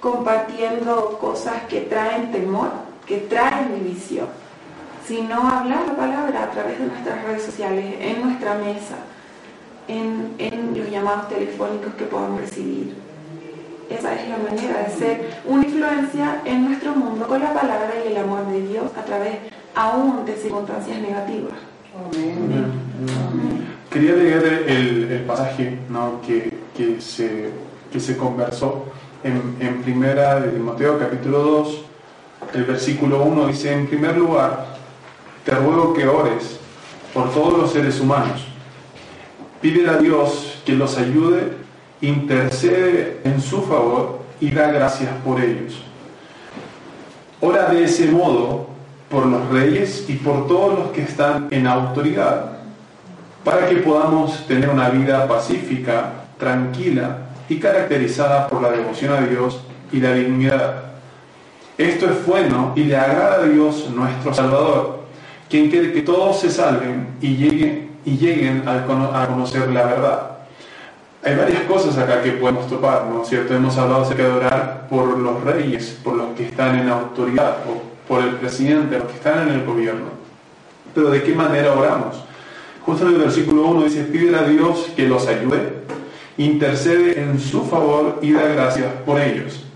compartiendo 0.00 1.18
cosas 1.20 1.62
que 1.68 1.80
traen 1.82 2.30
temor, 2.30 2.70
que 3.06 3.18
traen 3.18 3.74
división, 3.74 4.28
sino 5.04 5.48
hablar 5.48 5.84
la 5.88 5.96
palabra 5.96 6.44
a 6.44 6.50
través 6.50 6.78
de 6.78 6.86
nuestras 6.86 7.24
redes 7.24 7.42
sociales, 7.42 7.96
en 7.98 8.22
nuestra 8.22 8.54
mesa, 8.54 8.96
en, 9.88 10.34
en 10.38 10.78
los 10.78 10.88
llamados 10.88 11.28
telefónicos 11.28 11.92
que 11.94 12.04
podamos 12.04 12.40
recibir. 12.40 13.09
Esa 13.90 14.14
es 14.14 14.28
la 14.28 14.36
manera 14.38 14.84
de 14.84 14.90
ser 14.96 15.30
una 15.44 15.64
influencia 15.64 16.42
en 16.44 16.68
nuestro 16.68 16.94
mundo 16.94 17.26
con 17.26 17.40
la 17.40 17.52
palabra 17.52 17.92
y 18.04 18.12
el 18.12 18.18
amor 18.18 18.46
de 18.46 18.62
Dios 18.62 18.84
a 18.96 19.04
través 19.04 19.34
aún 19.74 20.24
de 20.24 20.36
circunstancias 20.36 21.00
negativas. 21.00 21.54
Quería 23.90 24.12
leer 24.12 24.64
el, 24.68 25.24
pasaje 25.26 25.76
que, 26.24 26.52
que, 26.76 27.00
se, 27.00 27.50
que 27.92 27.98
se 27.98 28.16
conversó 28.16 28.84
en, 29.24 29.56
en 29.58 29.82
primera 29.82 30.38
de 30.38 30.50
Timoteo 30.50 30.96
capítulo 30.96 31.38
2, 31.40 31.84
el 32.54 32.64
versículo 32.64 33.24
1 33.24 33.48
dice, 33.48 33.72
en 33.72 33.88
primer 33.88 34.16
lugar, 34.16 34.66
te 35.44 35.50
ruego 35.50 35.92
que 35.94 36.06
ores 36.06 36.60
por 37.12 37.32
todos 37.34 37.58
los 37.58 37.72
seres 37.72 37.98
humanos. 37.98 38.46
Pide 39.60 39.88
a 39.90 39.96
Dios 39.96 40.62
que 40.64 40.74
los 40.74 40.96
ayude 40.96 41.59
intercede 42.00 43.20
en 43.24 43.40
su 43.40 43.62
favor 43.62 44.20
y 44.40 44.50
da 44.50 44.70
gracias 44.70 45.10
por 45.24 45.40
ellos. 45.40 45.82
Ora 47.40 47.70
de 47.70 47.84
ese 47.84 48.10
modo 48.10 48.68
por 49.10 49.26
los 49.26 49.48
reyes 49.50 50.04
y 50.08 50.14
por 50.14 50.46
todos 50.46 50.78
los 50.78 50.88
que 50.90 51.02
están 51.02 51.48
en 51.50 51.66
autoridad, 51.66 52.58
para 53.44 53.68
que 53.68 53.76
podamos 53.76 54.46
tener 54.46 54.68
una 54.68 54.88
vida 54.90 55.26
pacífica, 55.26 56.12
tranquila 56.38 57.18
y 57.48 57.58
caracterizada 57.58 58.46
por 58.48 58.62
la 58.62 58.70
devoción 58.70 59.12
a 59.12 59.20
Dios 59.22 59.60
y 59.90 60.00
la 60.00 60.12
dignidad. 60.12 60.84
Esto 61.76 62.10
es 62.10 62.26
bueno 62.26 62.72
y 62.76 62.84
le 62.84 62.96
agrada 62.96 63.36
a 63.36 63.44
Dios 63.44 63.88
nuestro 63.90 64.32
Salvador, 64.34 65.00
quien 65.48 65.70
quiere 65.70 65.92
que 65.92 66.02
todos 66.02 66.38
se 66.38 66.50
salven 66.50 67.08
y 67.20 67.36
lleguen, 67.36 67.90
y 68.04 68.16
lleguen 68.16 68.62
a 68.68 68.84
conocer 69.26 69.70
la 69.70 69.84
verdad. 69.84 70.39
Hay 71.22 71.36
varias 71.36 71.64
cosas 71.64 71.98
acá 71.98 72.22
que 72.22 72.32
podemos 72.32 72.66
topar, 72.66 73.04
¿no 73.04 73.22
es 73.22 73.28
cierto? 73.28 73.54
Hemos 73.54 73.76
hablado 73.76 74.04
acerca 74.04 74.22
de 74.22 74.30
orar 74.30 74.86
por 74.88 75.18
los 75.18 75.44
reyes, 75.44 75.98
por 76.02 76.14
los 76.14 76.28
que 76.34 76.46
están 76.46 76.78
en 76.78 76.88
autoridad, 76.88 77.58
o 77.68 77.82
por 78.08 78.22
el 78.22 78.36
presidente, 78.36 78.98
los 78.98 79.08
que 79.08 79.16
están 79.16 79.46
en 79.46 79.56
el 79.56 79.66
gobierno. 79.66 80.06
Pero 80.94 81.10
¿de 81.10 81.22
qué 81.22 81.34
manera 81.34 81.74
oramos? 81.74 82.24
Justo 82.86 83.06
en 83.06 83.14
el 83.14 83.20
versículo 83.20 83.66
1 83.66 83.82
dice, 83.84 84.04
pide 84.04 84.34
a 84.34 84.44
Dios 84.44 84.90
que 84.96 85.06
los 85.06 85.26
ayude, 85.26 85.82
intercede 86.38 87.20
en 87.20 87.38
su 87.38 87.66
favor 87.66 88.18
y 88.22 88.32
da 88.32 88.46
gracias 88.46 88.90
por 89.04 89.20
ellos. 89.20 89.66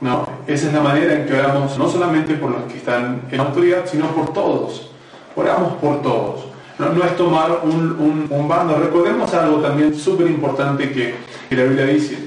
No, 0.00 0.26
esa 0.46 0.68
es 0.68 0.72
la 0.72 0.80
manera 0.80 1.12
en 1.12 1.26
que 1.26 1.34
oramos 1.34 1.76
no 1.78 1.90
solamente 1.90 2.34
por 2.34 2.50
los 2.50 2.62
que 2.72 2.78
están 2.78 3.20
en 3.30 3.40
autoridad, 3.40 3.84
sino 3.84 4.06
por 4.08 4.32
todos. 4.32 4.90
Oramos 5.34 5.74
por 5.74 6.00
todos. 6.00 6.46
No, 6.78 7.04
es 7.04 7.16
tomar 7.16 7.62
un, 7.62 8.46
bando. 8.48 8.76
Recordemos 8.76 9.32
algo 9.32 9.58
también 9.58 9.94
súper 9.94 10.26
importante 10.26 10.90
que, 10.90 11.14
la 11.54 11.62
Biblia 11.62 11.86
dice. 11.86 12.18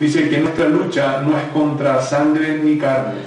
Dice 0.00 0.28
que 0.28 0.38
nuestra 0.38 0.68
lucha 0.68 1.20
no 1.22 1.36
es 1.36 1.44
contra 1.52 2.00
sangre 2.00 2.60
ni 2.62 2.78
carne. 2.78 3.20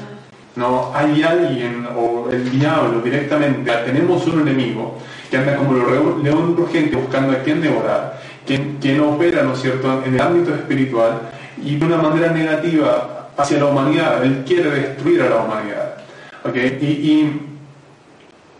No, 0.55 0.91
hay 0.93 1.21
alguien 1.21 1.87
o 1.95 2.29
el 2.31 2.49
diablo 2.49 3.01
directamente. 3.01 3.71
Tenemos 3.85 4.25
un 4.27 4.41
enemigo 4.41 4.97
que 5.29 5.37
anda 5.37 5.55
como 5.55 5.75
el 5.75 6.23
león 6.23 6.55
urgente 6.57 6.95
buscando 6.95 7.33
a 7.33 7.43
quien 7.43 7.61
devorar, 7.61 8.19
quien, 8.45 8.77
quien 8.81 9.01
opera, 9.01 9.43
¿no 9.43 9.55
cierto?, 9.55 10.01
en 10.05 10.15
el 10.15 10.21
ámbito 10.21 10.53
espiritual 10.53 11.21
y 11.63 11.75
de 11.75 11.85
una 11.85 11.97
manera 11.97 12.31
negativa 12.31 13.29
hacia 13.37 13.59
la 13.59 13.65
humanidad. 13.65 14.23
Él 14.23 14.43
quiere 14.47 14.71
destruir 14.71 15.21
a 15.21 15.29
la 15.29 15.37
humanidad. 15.37 15.97
¿Okay? 16.43 16.79
y 16.81 17.50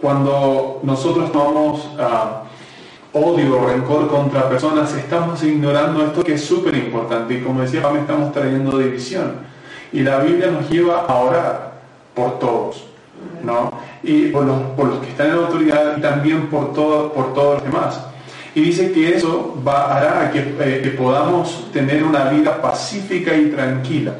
cuando 0.01 0.79
nosotros 0.83 1.31
tomamos 1.31 1.87
ah, 1.99 2.43
odio 3.13 3.61
o 3.61 3.67
rencor 3.67 4.07
contra 4.07 4.49
personas, 4.49 4.93
estamos 4.95 5.43
ignorando 5.43 6.03
esto 6.03 6.23
que 6.23 6.33
es 6.33 6.43
súper 6.43 6.75
importante. 6.75 7.35
Y 7.35 7.41
como 7.41 7.61
decía 7.61 7.83
estamos 7.97 8.33
trayendo 8.33 8.77
división. 8.77 9.35
Y 9.93 10.01
la 10.01 10.19
Biblia 10.19 10.49
nos 10.49 10.69
lleva 10.69 11.01
a 11.01 11.15
orar 11.15 11.71
por 12.15 12.39
todos, 12.39 12.85
¿no? 13.43 13.71
Y 14.03 14.27
por 14.27 14.45
los, 14.45 14.61
por 14.75 14.87
los 14.87 14.99
que 14.99 15.09
están 15.09 15.27
en 15.27 15.35
la 15.35 15.47
autoridad 15.47 15.97
y 15.97 16.01
también 16.01 16.47
por, 16.47 16.73
todo, 16.73 17.11
por 17.13 17.33
todos 17.33 17.55
los 17.55 17.63
demás. 17.63 18.01
Y 18.55 18.61
dice 18.61 18.91
que 18.91 19.15
eso 19.15 19.61
va, 19.65 19.95
hará 19.95 20.31
que, 20.31 20.39
eh, 20.39 20.81
que 20.83 20.89
podamos 20.91 21.69
tener 21.71 22.03
una 22.03 22.25
vida 22.25 22.61
pacífica 22.61 23.35
y 23.35 23.49
tranquila, 23.49 24.13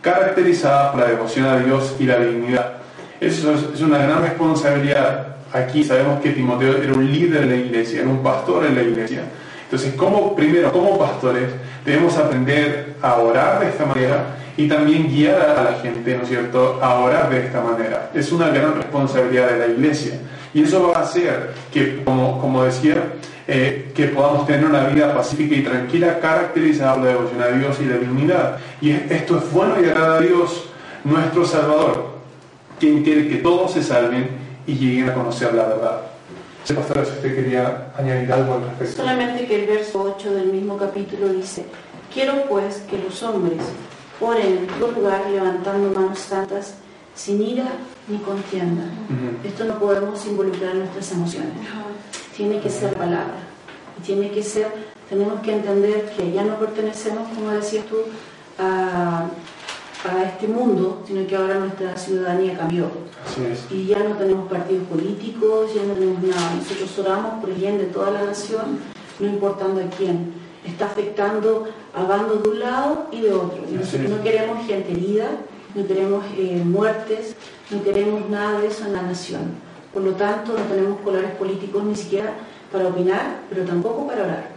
caracterizada 0.00 0.92
por 0.92 1.00
la 1.00 1.06
devoción 1.08 1.46
a 1.46 1.58
Dios 1.58 1.96
y 1.98 2.04
la 2.04 2.18
dignidad. 2.18 2.83
Es, 3.26 3.42
una 3.80 3.98
gran 3.98 4.22
responsabilidad. 4.22 5.36
Aquí 5.52 5.82
sabemos 5.82 6.20
que 6.20 6.30
Timoteo 6.30 6.76
era 6.76 6.92
un 6.92 7.10
líder 7.10 7.40
de 7.40 7.46
la 7.46 7.56
iglesia, 7.56 8.00
era 8.00 8.10
un 8.10 8.22
pastor 8.22 8.66
en 8.66 8.74
la 8.74 8.82
iglesia. 8.82 9.22
Entonces, 9.64 9.94
como, 9.94 10.36
primero, 10.36 10.70
como 10.70 10.98
pastores, 10.98 11.48
debemos 11.86 12.16
aprender 12.18 12.96
a 13.00 13.14
orar 13.14 13.60
de 13.60 13.68
esta 13.70 13.86
manera 13.86 14.36
y 14.58 14.68
también 14.68 15.08
guiar 15.08 15.40
a 15.40 15.64
la 15.64 15.78
gente, 15.80 16.16
¿no 16.16 16.24
es 16.24 16.28
cierto?, 16.28 16.78
a 16.82 16.96
orar 16.96 17.30
de 17.30 17.46
esta 17.46 17.62
manera. 17.62 18.10
Es 18.12 18.30
una 18.30 18.50
gran 18.50 18.74
responsabilidad 18.74 19.48
de 19.48 19.58
la 19.58 19.66
iglesia. 19.68 20.20
Y 20.52 20.62
eso 20.62 20.88
va 20.88 21.00
a 21.00 21.02
hacer 21.02 21.54
que, 21.72 22.04
como, 22.04 22.38
como 22.40 22.64
decía, 22.64 22.96
eh, 23.48 23.90
que 23.94 24.08
podamos 24.08 24.46
tener 24.46 24.66
una 24.66 24.84
vida 24.88 25.14
pacífica 25.14 25.54
y 25.54 25.62
tranquila 25.62 26.20
caracterizada 26.20 26.94
por 26.94 27.04
la 27.04 27.10
devoción 27.10 27.42
a 27.42 27.46
Dios 27.48 27.78
y 27.80 27.86
la 27.86 27.96
dignidad. 27.96 28.58
Y 28.82 28.90
esto 28.90 29.38
es 29.38 29.50
bueno 29.50 29.76
y 29.80 29.86
agrada 29.86 30.18
a 30.18 30.20
Dios, 30.20 30.68
nuestro 31.04 31.46
Salvador 31.46 32.13
quien 32.78 33.02
quiere 33.02 33.28
que 33.28 33.36
todos 33.36 33.72
se 33.72 33.82
salven 33.82 34.28
y 34.66 34.74
lleguen 34.74 35.10
a 35.10 35.14
conocer 35.14 35.54
la 35.54 35.66
verdad. 35.66 36.00
Sí, 36.64 36.72
pastor, 36.72 37.04
si 37.04 37.12
usted 37.12 37.34
quería 37.34 37.92
añadir 37.96 38.32
algo 38.32 38.54
al 38.54 38.62
respecto. 38.62 39.02
Solamente 39.02 39.46
que 39.46 39.62
el 39.62 39.66
verso 39.66 40.14
8 40.16 40.32
del 40.32 40.46
mismo 40.46 40.78
capítulo 40.78 41.28
dice, 41.28 41.66
quiero 42.12 42.44
pues 42.48 42.82
que 42.88 42.98
los 42.98 43.22
hombres 43.22 43.58
oren 44.20 44.58
en 44.58 44.66
todo 44.78 44.92
lugar 44.92 45.22
levantando 45.30 45.90
manos 45.98 46.20
santas, 46.20 46.76
sin 47.14 47.42
ira 47.42 47.66
ni 48.08 48.18
contienda. 48.18 48.84
Esto 49.44 49.64
no 49.64 49.78
podemos 49.78 50.24
involucrar 50.26 50.74
nuestras 50.74 51.12
emociones. 51.12 51.52
Tiene 52.34 52.60
que 52.60 52.70
ser 52.70 52.94
palabra. 52.94 53.34
Tiene 54.04 54.30
que 54.30 54.42
ser, 54.42 54.68
tenemos 55.08 55.40
que 55.40 55.52
entender 55.54 56.12
que 56.16 56.32
ya 56.32 56.44
no 56.44 56.58
pertenecemos, 56.58 57.28
como 57.34 57.50
decías 57.50 57.84
tú, 57.86 57.96
a 58.58 59.26
a 60.04 60.22
este 60.24 60.46
mundo, 60.46 61.02
sino 61.06 61.26
que 61.26 61.34
ahora 61.34 61.58
nuestra 61.58 61.96
ciudadanía 61.96 62.56
cambió. 62.56 62.86
Y 63.70 63.86
ya 63.86 64.00
no 64.00 64.16
tenemos 64.16 64.50
partidos 64.50 64.86
políticos, 64.88 65.70
ya 65.74 65.82
no 65.84 65.94
tenemos 65.94 66.22
nada. 66.22 66.54
Nosotros 66.56 66.98
oramos 66.98 67.40
por 67.40 67.50
el 67.50 67.56
bien 67.56 67.78
de 67.78 67.84
toda 67.84 68.10
la 68.10 68.24
nación, 68.24 68.78
no 69.18 69.26
importando 69.26 69.80
a 69.80 69.88
quién. 69.96 70.34
Está 70.64 70.86
afectando 70.86 71.66
a 71.94 72.02
bandos 72.04 72.42
de 72.42 72.48
un 72.50 72.60
lado 72.60 73.06
y 73.12 73.20
de 73.22 73.32
otro. 73.32 73.62
nosotros 73.70 74.10
no 74.10 74.22
queremos 74.22 74.66
gente 74.66 74.92
herida, 74.92 75.26
no 75.74 75.86
queremos 75.86 76.24
eh, 76.36 76.62
muertes, 76.64 77.34
no 77.70 77.82
queremos 77.82 78.28
nada 78.28 78.60
de 78.60 78.68
eso 78.68 78.84
en 78.84 78.92
la 78.92 79.02
nación. 79.02 79.42
Por 79.92 80.02
lo 80.02 80.12
tanto, 80.12 80.52
no 80.52 80.64
tenemos 80.64 81.00
colores 81.00 81.30
políticos 81.32 81.82
ni 81.84 81.94
siquiera 81.94 82.32
para 82.70 82.88
opinar, 82.88 83.40
pero 83.48 83.64
tampoco 83.64 84.06
para 84.06 84.24
orar. 84.24 84.48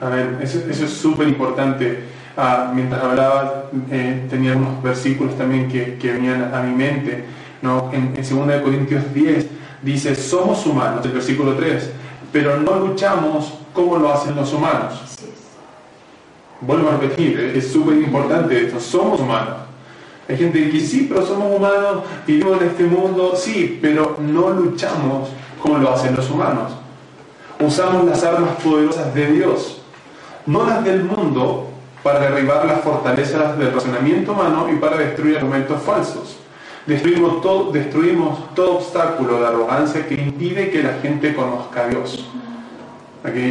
Amén. 0.00 0.38
Eso, 0.42 0.58
eso 0.68 0.84
es 0.84 0.90
súper 0.90 1.28
importante 1.28 2.15
Ah, 2.36 2.70
mientras 2.74 3.02
hablaba, 3.02 3.64
eh, 3.90 4.26
tenía 4.28 4.54
unos 4.54 4.82
versículos 4.82 5.36
también 5.38 5.68
que, 5.68 5.96
que 5.96 6.12
venían 6.12 6.54
a 6.54 6.60
mi 6.62 6.74
mente. 6.74 7.24
¿no? 7.62 7.90
En, 7.92 8.14
en 8.14 8.46
2 8.46 8.62
Corintios 8.62 9.14
10 9.14 9.46
dice, 9.82 10.14
somos 10.14 10.66
humanos, 10.66 11.04
el 11.04 11.12
versículo 11.12 11.54
3, 11.54 11.90
pero 12.32 12.58
no 12.58 12.76
luchamos 12.76 13.54
como 13.72 13.96
lo 13.98 14.12
hacen 14.12 14.34
los 14.34 14.52
humanos. 14.52 15.00
Vuelvo 16.60 16.88
a 16.88 16.92
repetir, 16.92 17.52
es 17.54 17.70
súper 17.70 17.96
importante 17.98 18.66
esto, 18.66 18.80
somos 18.80 19.20
humanos. 19.20 19.56
Hay 20.28 20.36
gente 20.36 20.58
que 20.58 20.70
dice, 20.72 20.86
sí, 20.86 21.06
pero 21.08 21.24
somos 21.24 21.56
humanos, 21.56 22.02
vivimos 22.26 22.60
en 22.60 22.68
este 22.68 22.84
mundo, 22.84 23.34
sí, 23.36 23.78
pero 23.80 24.16
no 24.18 24.50
luchamos 24.50 25.28
como 25.62 25.78
lo 25.78 25.92
hacen 25.92 26.16
los 26.16 26.28
humanos. 26.30 26.72
Usamos 27.60 28.04
las 28.04 28.24
armas 28.24 28.50
poderosas 28.62 29.14
de 29.14 29.26
Dios, 29.32 29.82
no 30.46 30.66
las 30.66 30.84
del 30.84 31.04
mundo, 31.04 31.70
para 32.06 32.20
derribar 32.20 32.64
las 32.64 32.82
fortalezas 32.82 33.58
del 33.58 33.72
razonamiento 33.72 34.30
humano 34.30 34.68
y 34.72 34.76
para 34.76 34.96
destruir 34.96 35.38
argumentos 35.38 35.82
falsos. 35.82 36.36
Destruimos 36.86 37.42
todo, 37.42 37.72
destruimos 37.72 38.54
todo 38.54 38.76
obstáculo 38.76 39.40
de 39.40 39.46
arrogancia 39.48 40.06
que 40.06 40.14
impide 40.14 40.70
que 40.70 40.84
la 40.84 40.92
gente 41.02 41.34
conozca 41.34 41.82
a 41.82 41.88
Dios. 41.88 42.30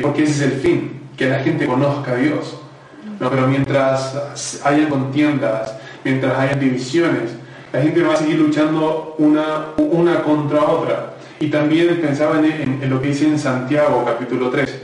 Porque 0.01 0.23
ese 0.23 0.31
es 0.31 0.41
el 0.53 0.59
fin, 0.61 1.01
que 1.17 1.27
la 1.27 1.39
gente 1.39 1.67
conozca 1.67 2.13
a 2.13 2.15
Dios. 2.15 2.57
¿no? 3.19 3.29
Pero 3.29 3.45
mientras 3.45 4.61
haya 4.63 4.87
contiendas, 4.87 5.75
mientras 6.05 6.39
haya 6.39 6.55
divisiones, 6.55 7.31
la 7.73 7.81
gente 7.81 8.03
va 8.03 8.13
a 8.13 8.15
seguir 8.15 8.39
luchando 8.39 9.15
una, 9.17 9.65
una 9.75 10.23
contra 10.23 10.63
otra. 10.63 11.15
Y 11.41 11.47
también 11.47 11.99
pensaba 11.99 12.39
en, 12.39 12.89
lo 12.89 13.01
que 13.01 13.09
dice 13.09 13.27
en 13.27 13.37
Santiago 13.37 14.05
capítulo 14.05 14.49
3. 14.49 14.81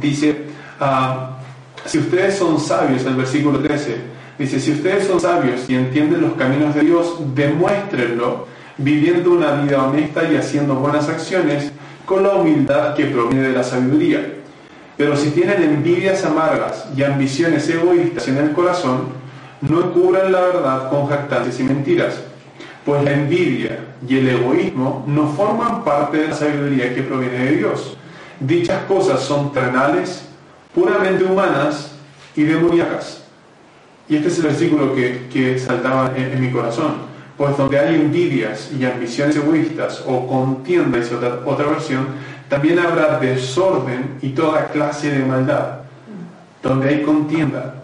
Dice, 0.00 0.46
ah, 0.80 1.37
si 1.84 1.98
ustedes 1.98 2.36
son 2.36 2.60
sabios, 2.60 3.02
en 3.02 3.08
el 3.08 3.16
versículo 3.16 3.58
13, 3.60 3.96
dice, 4.38 4.60
si 4.60 4.72
ustedes 4.72 5.06
son 5.06 5.20
sabios 5.20 5.68
y 5.68 5.74
entienden 5.74 6.20
los 6.20 6.32
caminos 6.34 6.74
de 6.74 6.82
Dios, 6.82 7.16
demuéstrenlo 7.34 8.46
viviendo 8.78 9.32
una 9.32 9.60
vida 9.62 9.84
honesta 9.84 10.30
y 10.30 10.36
haciendo 10.36 10.76
buenas 10.76 11.08
acciones 11.08 11.72
con 12.06 12.22
la 12.22 12.34
humildad 12.34 12.94
que 12.94 13.06
proviene 13.06 13.48
de 13.48 13.52
la 13.52 13.64
sabiduría. 13.64 14.34
Pero 14.96 15.16
si 15.16 15.30
tienen 15.30 15.62
envidias 15.62 16.24
amargas 16.24 16.86
y 16.96 17.02
ambiciones 17.02 17.68
egoístas 17.68 18.28
en 18.28 18.38
el 18.38 18.52
corazón, 18.52 19.08
no 19.60 19.92
cubran 19.92 20.32
la 20.32 20.40
verdad 20.40 20.90
con 20.90 21.06
jactancias 21.06 21.58
y 21.60 21.64
mentiras, 21.64 22.20
pues 22.84 23.02
la 23.04 23.12
envidia 23.12 23.78
y 24.06 24.18
el 24.18 24.28
egoísmo 24.28 25.04
no 25.06 25.28
forman 25.32 25.84
parte 25.84 26.18
de 26.18 26.28
la 26.28 26.34
sabiduría 26.34 26.94
que 26.94 27.02
proviene 27.02 27.38
de 27.38 27.56
Dios. 27.56 27.96
Dichas 28.40 28.84
cosas 28.86 29.20
son 29.20 29.52
terrenales, 29.52 30.27
puramente 30.78 31.24
humanas 31.24 31.90
y 32.36 32.44
demoníacas. 32.44 33.24
Y 34.08 34.16
este 34.16 34.28
es 34.28 34.38
el 34.38 34.44
versículo 34.44 34.94
que, 34.94 35.58
saltaba 35.58 36.12
en, 36.16 36.40
mi 36.40 36.50
corazón. 36.50 37.08
Pues 37.36 37.56
donde 37.56 37.78
hay 37.78 37.96
envidias 37.96 38.70
y 38.72 38.84
ambiciones 38.84 39.36
egoístas 39.36 40.02
o 40.06 40.26
contiendas, 40.26 41.12
otra, 41.12 41.40
otra 41.44 41.66
versión, 41.66 42.06
también 42.48 42.78
habrá 42.78 43.18
desorden 43.18 44.18
y 44.22 44.30
toda 44.30 44.68
clase 44.68 45.10
de 45.10 45.24
maldad. 45.24 45.80
Donde 46.62 46.88
hay 46.88 47.02
contienda, 47.02 47.74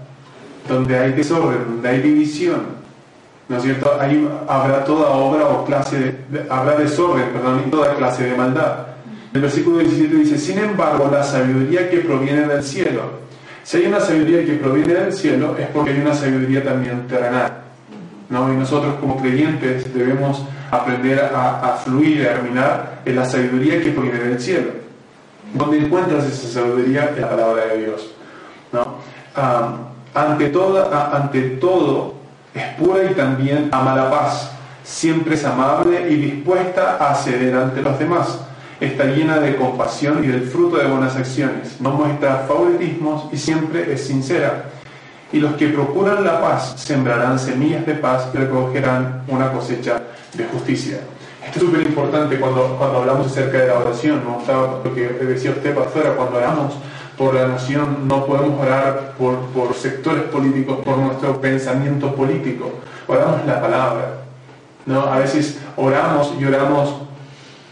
donde 0.69 0.99
hay 0.99 1.13
desorden, 1.13 1.65
donde 1.67 1.89
hay 1.89 2.01
división, 2.01 2.63
¿no 3.49 3.57
es 3.57 3.63
cierto? 3.63 3.93
Ahí 4.01 4.29
habrá 4.49 4.85
toda 4.85 5.11
obra 5.11 5.47
o 5.49 5.65
clase, 5.65 6.17
habrá 6.49 6.77
desorden, 6.77 7.31
perdón, 7.33 7.65
y 7.67 7.71
toda 7.71 7.95
clase 7.95 8.25
de 8.25 8.37
maldad. 8.37 8.94
El 9.35 9.41
versículo 9.41 9.79
17 9.79 10.15
dice, 10.15 10.39
sin 10.39 10.61
embargo, 10.61 11.09
la 11.11 11.25
sabiduría 11.25 11.91
que 11.91 11.99
proviene 11.99 12.47
del 12.47 12.63
cielo. 12.63 13.25
Si 13.65 13.79
hay 13.79 13.87
una 13.87 13.99
sabiduría 13.99 14.45
que 14.47 14.53
proviene 14.53 14.95
del 14.95 15.13
cielo, 15.13 15.57
es 15.59 15.67
porque 15.71 15.91
hay 15.91 15.99
una 15.99 16.15
sabiduría 16.15 16.63
también 16.63 17.09
terrenal. 17.09 17.53
¿no? 18.29 18.53
Y 18.53 18.57
nosotros 18.57 18.95
como 19.01 19.21
creyentes 19.21 19.93
debemos 19.93 20.45
aprender 20.71 21.33
a, 21.35 21.81
fluir, 21.85 22.29
a 22.29 22.35
caminar 22.35 23.01
en 23.05 23.17
la 23.17 23.25
sabiduría 23.25 23.83
que 23.83 23.91
proviene 23.91 24.21
del 24.21 24.41
cielo. 24.41 24.71
¿Dónde 25.53 25.79
encuentras 25.79 26.27
esa 26.27 26.61
sabiduría? 26.61 27.11
En 27.17 27.23
la 27.23 27.31
palabra 27.31 27.65
de 27.67 27.79
Dios. 27.87 28.13
¿no? 28.73 28.99
ante, 30.15 30.53
ante 31.13 31.41
todo, 31.59 32.15
es 32.55 32.65
pura 32.79 33.03
y 33.11 33.15
también 33.15 33.69
ama 33.73 33.97
la 33.97 34.09
paz. 34.09 34.53
Siempre 34.85 35.35
es 35.35 35.45
amable 35.45 36.09
y 36.09 36.15
dispuesta 36.15 36.99
a 37.01 37.17
ceder 37.17 37.57
ante 37.57 37.83
los 37.83 37.99
demás. 37.99 38.39
Está 38.81 39.05
llena 39.05 39.39
de 39.39 39.57
compasión 39.57 40.25
y 40.25 40.27
del 40.27 40.43
fruto 40.43 40.77
de 40.77 40.87
buenas 40.87 41.15
acciones. 41.17 41.81
No 41.81 41.91
muestra 41.91 42.45
favoritismos 42.49 43.33
y 43.33 43.39
siempre 43.39 43.93
es 43.93 44.07
sincera. 44.07 44.65
Y 45.33 45.39
los 45.39 45.55
que 45.55 45.69
procuran 45.69 46.25
la 46.25 46.41
paz 46.41 46.75
sembrarán 46.77 47.39
semillas 47.39 47.87
de 47.87 47.95
paz 47.95 48.29
y 48.35 48.37
recogerán 48.37 49.23
una 49.29 49.53
cosecha 49.53 50.03
de 50.35 50.45
justicia. 50.47 50.99
Esto 51.47 51.59
es 51.59 51.65
súper 51.67 51.87
importante 51.87 52.39
cuando, 52.39 52.77
cuando 52.79 52.99
hablamos 52.99 53.27
acerca 53.29 53.59
de 53.59 53.69
la 53.69 53.79
oración. 53.79 54.23
¿no? 54.25 54.81
lo 54.85 54.95
que 54.95 55.09
decía 55.09 55.51
usted, 55.51 55.75
pastora, 55.75 56.15
cuando 56.15 56.39
oramos 56.39 56.75
por 57.17 57.35
la 57.35 57.47
nación, 57.47 58.09
no 58.09 58.27
podemos 58.27 58.61
orar 58.61 59.15
por, 59.19 59.39
por 59.47 59.75
sectores 59.75 60.25
políticos, 60.25 60.79
por 60.85 60.99
nuestro 60.99 61.41
pensamiento 61.41 62.15
político. 62.15 62.73
Oramos 63.07 63.47
la 63.47 63.61
palabra. 63.61 64.25
¿no? 64.87 65.01
A 65.03 65.19
veces 65.19 65.59
oramos 65.77 66.35
y 66.41 66.45
oramos 66.45 66.95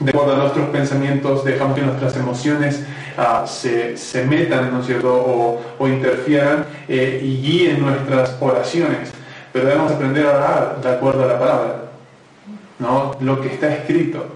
de 0.04 0.10
acuerdo 0.10 0.34
a 0.34 0.36
nuestros 0.36 0.68
pensamientos, 0.70 1.44
dejamos 1.44 1.76
que 1.76 1.82
nuestras 1.82 2.16
emociones 2.16 2.84
ah, 3.16 3.44
se, 3.46 3.96
se, 3.96 4.24
metan, 4.24 4.72
¿no 4.72 4.80
es 4.80 4.86
cierto?, 4.86 5.14
o, 5.14 5.62
o 5.78 5.88
interfieran 5.88 6.64
eh, 6.88 7.20
y 7.22 7.40
guíen 7.40 7.80
nuestras 7.80 8.36
oraciones. 8.40 9.12
Pero 9.52 9.66
debemos 9.66 9.92
aprender 9.92 10.26
a 10.26 10.36
orar 10.36 10.80
de 10.82 10.88
acuerdo 10.88 11.24
a 11.24 11.26
la 11.26 11.38
palabra, 11.38 11.84
¿no? 12.78 13.14
Lo 13.20 13.40
que 13.40 13.48
está 13.48 13.72
escrito, 13.72 14.26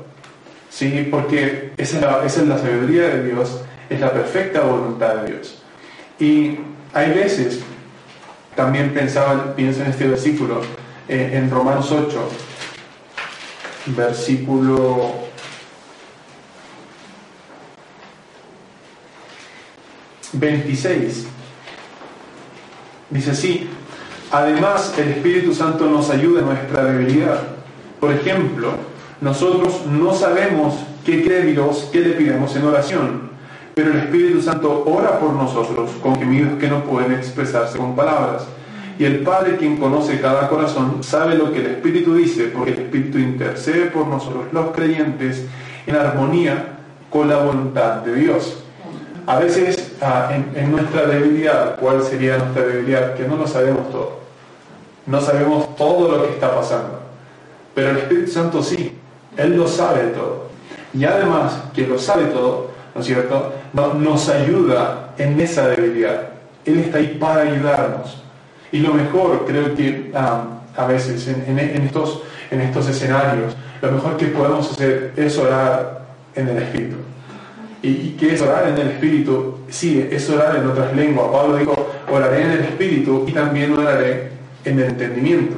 ¿sí? 0.68 1.08
Porque 1.10 1.72
esa 1.76 2.22
es 2.24 2.36
la, 2.46 2.58
sabiduría 2.58 3.08
de 3.08 3.24
Dios 3.24 3.62
es 3.88 4.00
la 4.00 4.12
perfecta 4.12 4.60
voluntad 4.62 5.16
de 5.16 5.32
Dios. 5.32 5.62
Y 6.18 6.58
hay 6.92 7.12
veces, 7.12 7.60
también 8.54 8.92
pensaba, 8.92 9.54
pienso 9.54 9.82
en 9.82 9.90
este 9.90 10.06
versículo, 10.06 10.60
eh, 11.08 11.30
en 11.34 11.50
Romanos 11.50 11.90
8, 11.90 12.28
versículo 13.86 15.26
26, 20.38 21.26
dice 23.10 23.30
así, 23.30 23.68
además 24.30 24.94
el 24.98 25.08
Espíritu 25.08 25.54
Santo 25.54 25.86
nos 25.86 26.10
ayuda 26.10 26.40
en 26.40 26.46
nuestra 26.46 26.84
debilidad. 26.84 27.40
Por 28.00 28.12
ejemplo, 28.12 28.72
nosotros 29.20 29.86
no 29.86 30.14
sabemos 30.14 30.74
qué 31.04 31.22
quiere 31.22 31.52
Dios, 31.52 31.88
qué 31.92 32.00
le 32.00 32.10
pidamos 32.10 32.54
en 32.56 32.64
oración 32.64 33.36
pero 33.76 33.90
el 33.90 33.98
Espíritu 33.98 34.40
Santo 34.40 34.84
ora 34.86 35.20
por 35.20 35.34
nosotros 35.34 35.90
con 36.02 36.16
gemidos 36.16 36.58
que 36.58 36.66
no 36.66 36.82
pueden 36.84 37.12
expresarse 37.12 37.76
con 37.76 37.94
palabras. 37.94 38.46
Y 38.98 39.04
el 39.04 39.18
Padre, 39.18 39.58
quien 39.58 39.76
conoce 39.76 40.18
cada 40.18 40.48
corazón, 40.48 41.02
sabe 41.02 41.34
lo 41.34 41.52
que 41.52 41.58
el 41.58 41.66
Espíritu 41.66 42.14
dice, 42.14 42.44
porque 42.44 42.70
el 42.70 42.78
Espíritu 42.78 43.18
intercede 43.18 43.90
por 43.90 44.06
nosotros, 44.06 44.46
los 44.50 44.74
creyentes, 44.74 45.44
en 45.86 45.94
armonía 45.94 46.78
con 47.10 47.28
la 47.28 47.36
voluntad 47.36 47.96
de 47.96 48.14
Dios. 48.14 48.64
A 49.26 49.40
veces, 49.40 49.92
ah, 50.00 50.30
en, 50.54 50.70
nuestra 50.70 51.06
debilidad, 51.06 51.76
¿cuál 51.80 52.00
sería 52.04 52.38
nuestra 52.38 52.62
debilidad? 52.62 53.14
Que 53.14 53.26
no 53.26 53.36
lo 53.36 53.46
sabemos 53.46 53.90
todo. 53.90 54.20
No 55.04 55.20
sabemos 55.20 55.74
todo 55.74 56.16
lo 56.16 56.22
que 56.22 56.34
está 56.34 56.54
pasando. 56.54 57.00
Pero 57.74 57.90
el 57.90 57.96
Espíritu 57.98 58.30
Santo 58.30 58.62
sí, 58.62 58.96
Él 59.36 59.56
lo 59.56 59.66
sabe 59.66 60.10
todo. 60.10 60.46
Y 60.94 61.04
además 61.04 61.60
que 61.74 61.88
lo 61.88 61.98
sabe 61.98 62.26
todo, 62.26 62.70
¿no 62.94 63.00
es 63.00 63.06
cierto? 63.06 63.52
nos 63.72 64.28
ayuda 64.28 65.12
en 65.18 65.38
esa 65.40 65.68
debilidad. 65.68 66.28
Él 66.64 66.78
está 66.78 66.98
ahí 66.98 67.18
para 67.20 67.42
ayudarnos. 67.42 68.22
Y 68.70 68.78
lo 68.78 68.94
mejor, 68.94 69.44
creo 69.44 69.74
que 69.74 70.12
a 70.14 70.86
veces 70.86 71.26
en, 71.28 71.58
estos, 71.58 72.22
en 72.50 72.60
estos 72.60 72.88
escenarios, 72.88 73.56
lo 73.82 73.90
mejor 73.90 74.16
que 74.16 74.26
podemos 74.26 74.70
hacer 74.70 75.12
es 75.16 75.36
orar 75.36 76.02
en 76.34 76.48
el 76.48 76.58
Espíritu. 76.58 76.96
¿Y, 77.88 78.16
qué 78.18 78.34
es 78.34 78.42
orar 78.42 78.68
en 78.68 78.78
el 78.78 78.88
Espíritu? 78.88 79.58
Sí, 79.68 80.06
es 80.10 80.28
orar 80.30 80.56
en 80.56 80.66
otras 80.66 80.94
lenguas. 80.94 81.28
Pablo 81.30 81.56
dijo, 81.56 81.92
oraré 82.10 82.42
en 82.42 82.50
el 82.52 82.60
Espíritu 82.60 83.24
y 83.26 83.32
también 83.32 83.72
oraré 83.72 84.30
en 84.64 84.78
el 84.78 84.86
entendimiento. 84.86 85.56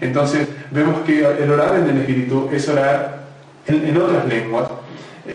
Entonces, 0.00 0.48
vemos 0.70 1.00
que 1.06 1.20
el 1.20 1.50
orar 1.50 1.76
en 1.76 1.90
el 1.90 1.98
Espíritu 1.98 2.48
es 2.52 2.68
orar 2.68 3.18
en 3.66 3.96
otras 3.96 4.26
lenguas 4.26 4.68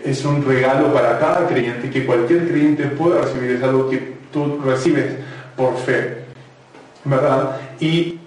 es 0.02 0.24
un 0.24 0.44
regalo 0.44 0.92
para 0.92 1.18
cada 1.18 1.46
creyente 1.46 1.90
que 1.90 2.04
cualquier 2.04 2.48
creyente 2.48 2.84
pueda 2.86 3.22
recibir, 3.22 3.52
es 3.52 3.62
algo 3.62 3.88
que 3.88 4.14
tú 4.32 4.60
recibes 4.64 5.16
por 5.56 5.76
fe, 5.76 6.24
¿verdad? 7.04 7.56
Y 7.78 8.18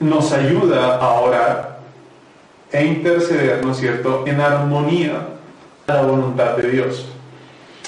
nos 0.00 0.32
ayuda 0.32 0.96
a 0.96 1.20
orar 1.20 1.78
e 2.72 2.84
interceder, 2.84 3.64
¿no 3.64 3.72
es 3.72 3.78
cierto?, 3.78 4.24
en 4.26 4.40
armonía 4.40 5.28
a 5.86 5.94
la 5.94 6.02
voluntad 6.02 6.56
de 6.56 6.70
Dios. 6.70 7.06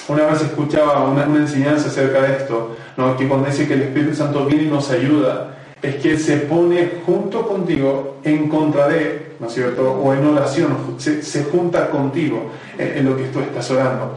Una 0.07 0.27
vez 0.27 0.41
escuchaba 0.41 1.03
una, 1.03 1.23
enseñanza 1.23 1.87
acerca 1.87 2.21
de 2.21 2.37
esto, 2.37 2.75
¿no? 2.95 3.17
que 3.17 3.27
cuando 3.27 3.49
dice 3.49 3.67
que 3.67 3.73
el 3.73 3.81
Espíritu 3.83 4.15
Santo 4.15 4.45
viene 4.45 4.65
y 4.65 4.67
nos 4.67 4.91
ayuda, 4.91 5.55
es 5.81 5.95
que 5.95 6.17
se 6.19 6.37
pone 6.37 6.91
junto 7.05 7.47
contigo 7.47 8.17
en 8.23 8.47
contra 8.47 8.87
de, 8.87 9.33
¿no 9.39 9.47
es 9.47 9.53
cierto? 9.53 9.93
O 9.93 10.13
en 10.13 10.25
oración, 10.25 10.77
se, 10.97 11.43
junta 11.45 11.89
contigo 11.89 12.51
en, 12.77 13.03
lo 13.05 13.17
que 13.17 13.23
tú 13.25 13.39
estás 13.39 13.69
orando. 13.71 14.15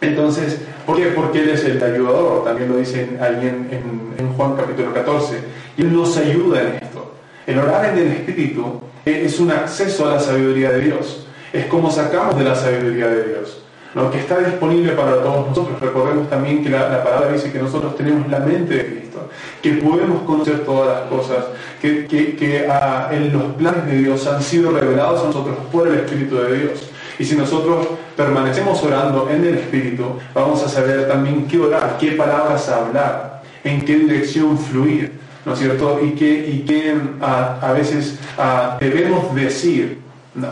Entonces, 0.00 0.60
¿por 0.86 0.96
qué? 0.96 1.06
Porque 1.06 1.42
Él 1.42 1.50
es 1.50 1.64
el 1.64 1.82
ayudador, 1.82 2.44
también 2.44 2.70
lo 2.70 2.76
dice 2.76 3.18
ahí 3.20 3.48
en, 3.48 4.14
en, 4.16 4.32
Juan 4.34 4.54
capítulo 4.56 4.94
14, 4.94 5.38
y 5.76 5.82
Él 5.82 5.92
nos 5.92 6.16
ayuda 6.16 6.62
en 6.62 6.74
esto. 6.76 7.14
El 7.46 7.58
orar 7.58 7.86
en 7.86 7.98
el 7.98 8.12
Espíritu 8.12 8.80
es 9.04 9.40
un 9.40 9.50
acceso 9.50 10.08
a 10.08 10.14
la 10.14 10.20
sabiduría 10.20 10.70
de 10.70 10.80
Dios, 10.82 11.26
es 11.52 11.66
como 11.66 11.90
sacamos 11.90 12.38
de 12.38 12.44
la 12.44 12.54
sabiduría 12.54 13.08
de 13.08 13.24
Dios 13.24 13.60
lo 13.94 14.10
que 14.10 14.20
está 14.20 14.38
disponible 14.38 14.92
para 14.92 15.22
todos 15.22 15.48
nosotros. 15.48 15.80
Recordemos 15.80 16.28
también 16.30 16.62
que 16.62 16.70
la, 16.70 17.02
palabra 17.02 17.32
dice 17.32 17.50
que 17.50 17.58
nosotros 17.58 17.96
tenemos 17.96 18.28
la 18.28 18.38
mente 18.40 18.74
de 18.74 18.86
Cristo, 18.86 19.28
que 19.62 19.72
podemos 19.74 20.22
conocer 20.22 20.60
todas 20.64 21.00
las 21.00 21.08
cosas, 21.08 21.44
que, 21.80 22.06
que, 22.06 22.66
ah, 22.70 23.08
en 23.10 23.32
los 23.32 23.42
planes 23.54 23.86
de 23.86 23.98
Dios 23.98 24.26
han 24.26 24.42
sido 24.42 24.70
revelados 24.70 25.22
a 25.22 25.26
nosotros 25.26 25.56
por 25.72 25.88
el 25.88 25.94
Espíritu 25.94 26.36
de 26.36 26.58
Dios. 26.58 26.90
Y 27.18 27.24
si 27.24 27.36
nosotros 27.36 27.86
permanecemos 28.16 28.82
orando 28.82 29.28
en 29.30 29.44
el 29.44 29.58
Espíritu, 29.58 30.04
vamos 30.32 30.62
a 30.64 30.68
saber 30.68 31.06
también 31.08 31.46
qué 31.46 31.58
orar, 31.58 31.96
qué 31.98 32.12
palabras 32.12 32.68
hablar. 32.68 33.30
en 33.62 33.84
qué 33.84 33.94
dirección 33.98 34.58
fluir, 34.58 35.12
¿no 35.44 35.52
es 35.52 35.58
cierto? 35.58 36.00
Y 36.02 36.12
qué, 36.12 36.48
y 36.48 36.64
qué 36.66 36.96
a, 37.20 37.72
veces 37.72 38.18
debemos 38.80 39.34
decir 39.34 39.99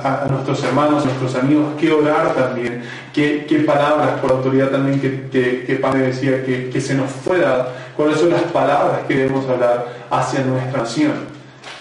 a, 0.03 0.27
nuestros 0.29 0.63
hermanos, 0.65 1.03
a 1.03 1.07
nuestros 1.07 1.35
amigos, 1.37 1.67
qué 1.79 1.93
orar 1.93 2.35
también, 2.35 2.83
qué, 3.13 3.47
qué 3.49 3.61
palabras 3.61 4.21
por 4.21 4.33
autoridad 4.33 4.71
también 4.71 5.01
que, 5.01 5.29
que, 5.29 5.65
que 5.65 5.77
Padre 5.77 6.09
decía 6.09 6.45
que, 6.45 6.69
que 6.69 6.81
se 6.81 6.95
nos 6.95 7.11
fuera, 7.11 7.69
cuáles 7.97 8.19
son 8.19 8.31
las 8.31 8.43
palabras 8.43 9.01
que 9.07 9.17
debemos 9.17 9.49
hablar 9.49 9.87
hacia 10.11 10.41
nuestra 10.41 10.83
nación. 10.83 11.13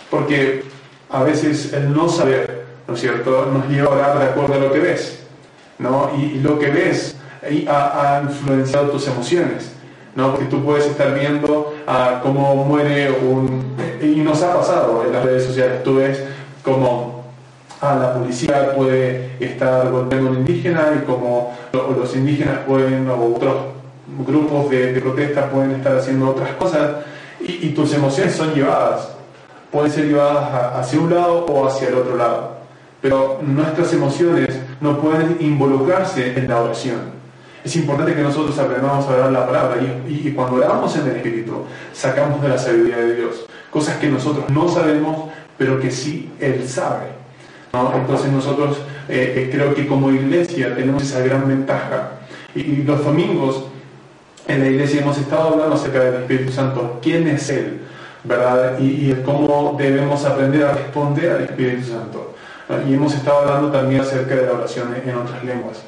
Porque 0.10 0.64
a 1.10 1.24
veces 1.24 1.74
el 1.74 1.94
no 1.94 2.08
saber, 2.08 2.66
¿no 2.88 2.94
es 2.94 3.02
cierto?, 3.02 3.50
nos 3.52 3.68
lleva 3.68 3.88
a 3.88 3.96
orar 3.96 4.20
de 4.20 4.26
acuerdo 4.26 4.54
a 4.54 4.58
lo 4.58 4.72
que 4.72 4.80
ves, 4.80 5.20
¿no? 5.80 6.12
Y, 6.18 6.40
lo 6.40 6.60
que 6.60 6.70
ves 6.70 7.16
ha, 7.68 8.18
ha, 8.18 8.22
influenciado 8.22 8.90
tus 8.90 9.08
emociones, 9.08 9.72
¿no? 10.16 10.32
Porque 10.32 10.46
tú 10.46 10.64
puedes 10.64 10.86
estar 10.86 11.14
viendo 11.18 11.74
uh, 11.88 12.22
cómo 12.22 12.56
muere 12.66 13.12
un... 13.12 13.76
Y 14.02 14.22
nos 14.22 14.44
ha 14.44 14.54
pasado 14.54 15.04
en 15.06 15.14
las 15.14 15.26
redes 15.26 15.46
sociales, 15.46 15.84
tú 15.84 15.96
ves 15.96 16.24
cómo 16.64 17.17
a 17.82 17.96
la 17.96 18.14
policía 18.14 18.74
puede 18.76 19.32
estar 19.40 19.90
golpeando 19.90 20.32
a 20.32 20.34
indígena 20.34 20.94
y 21.02 21.06
como 21.06 21.56
los 21.74 22.16
indígenas 22.16 22.60
pueden, 22.68 23.10
o 23.10 23.36
otros 23.36 23.56
grupos 24.26 24.70
de, 24.70 25.00
protesta 25.00 25.50
pueden 25.50 25.72
estar 25.72 25.98
haciendo 25.98 26.30
otras 26.30 26.52
cosas 26.56 26.90
y, 27.40 27.70
tus 27.70 27.94
emociones 27.94 28.36
son 28.36 28.54
llevadas, 28.54 29.10
pueden 29.72 29.92
ser 29.92 30.06
llevadas 30.08 30.76
hacia 30.76 31.00
un 31.00 31.14
lado 31.14 31.46
o 31.46 31.68
hacia 31.68 31.90
el 31.90 31.96
otro 31.96 32.16
lado, 32.18 32.58
pero 33.02 33.40
nuestras 33.42 33.94
emociones 33.94 34.60
no 34.82 35.00
pueden 35.00 35.38
involucrarse 35.40 36.38
en 36.38 36.48
la 36.48 36.62
oración. 36.62 37.18
Es 37.64 37.76
importante 37.76 38.16
que 38.16 38.22
nosotros 38.22 38.58
aprendamos 38.58 39.06
a 39.06 39.10
orar 39.10 39.32
la 39.32 39.46
palabra 39.46 39.78
y, 39.82 40.28
y 40.28 40.32
cuando 40.32 40.58
oramos 40.58 40.96
en 40.96 41.08
el 41.08 41.18
Espíritu 41.18 41.66
sacamos 41.94 42.42
de 42.42 42.50
la 42.50 42.58
sabiduría 42.58 42.98
de 42.98 43.16
Dios 43.16 43.48
cosas 43.70 43.98
que 43.98 44.10
nosotros 44.10 44.50
no 44.50 44.68
sabemos, 44.70 45.30
pero 45.58 45.80
que 45.80 45.92
sí 45.92 46.32
Él 46.40 46.68
sabe. 46.68 47.17
Entonces 47.74 48.32
nosotros 48.32 48.78
eh, 49.10 49.34
eh, 49.36 49.50
creo 49.52 49.74
que 49.74 49.88
como 49.88 50.12
iglesia 50.12 50.76
tenemos 50.76 51.04
esa 51.04 51.20
gran 51.20 51.48
ventaja. 51.48 52.12
Y, 52.56 52.84
los 52.84 53.04
domingos 53.04 53.66
en 54.48 54.62
la 54.62 54.68
iglesia 54.68 55.02
hemos 55.02 55.18
estado 55.18 55.50
hablando 55.50 55.76
acerca 55.76 56.00
del 56.00 56.22
Espíritu 56.22 56.52
Santo, 56.52 57.00
quién 57.02 57.28
es 57.28 57.50
Él, 57.50 57.82
¿verdad? 58.24 58.80
Y, 58.80 59.14
cómo 59.26 59.76
debemos 59.78 60.26
aprender 60.26 60.64
a 60.64 60.74
responder 60.74 61.32
al 61.32 61.44
Espíritu 61.44 61.92
Santo. 61.92 62.34
Y 62.88 62.94
hemos 62.94 63.14
estado 63.14 63.40
hablando 63.40 63.72
también 63.72 64.02
acerca 64.02 64.36
de 64.36 64.46
la 64.46 64.54
oración 64.54 64.94
en 65.06 65.16
otras 65.16 65.44
lenguas. 65.44 65.84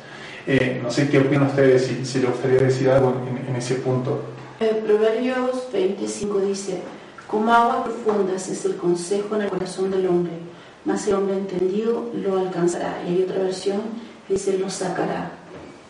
Eh, 0.48 0.80
no 0.82 0.90
sé 0.90 1.10
qué 1.10 1.20
opinan 1.20 1.48
ustedes, 1.48 1.86
si, 1.86 2.06
si 2.06 2.20
les 2.20 2.30
gustaría 2.30 2.60
decir 2.60 2.90
algo 2.90 3.16
en, 3.28 3.50
en 3.50 3.56
ese 3.56 3.76
punto. 3.76 4.22
Proverbios 4.60 5.68
25 5.72 6.40
dice, 6.40 6.82
como 7.28 7.54
aguas 7.54 7.84
profundas 7.84 8.48
es 8.50 8.66
el 8.66 8.76
consejo 8.76 9.36
en 9.36 9.44
el 9.44 9.50
corazón 9.50 9.92
del 9.92 10.08
hombre 10.08 10.34
más 10.86 11.08
el 11.08 11.16
hombre 11.16 11.38
entendido 11.38 12.10
lo 12.14 12.40
alcanzará. 12.40 13.02
Y 13.06 13.10
hay 13.10 13.24
otra 13.24 13.44
versión 13.44 13.82
que 14.28 14.34
dice, 14.34 14.58
lo 14.58 14.70
sacará. 14.70 15.32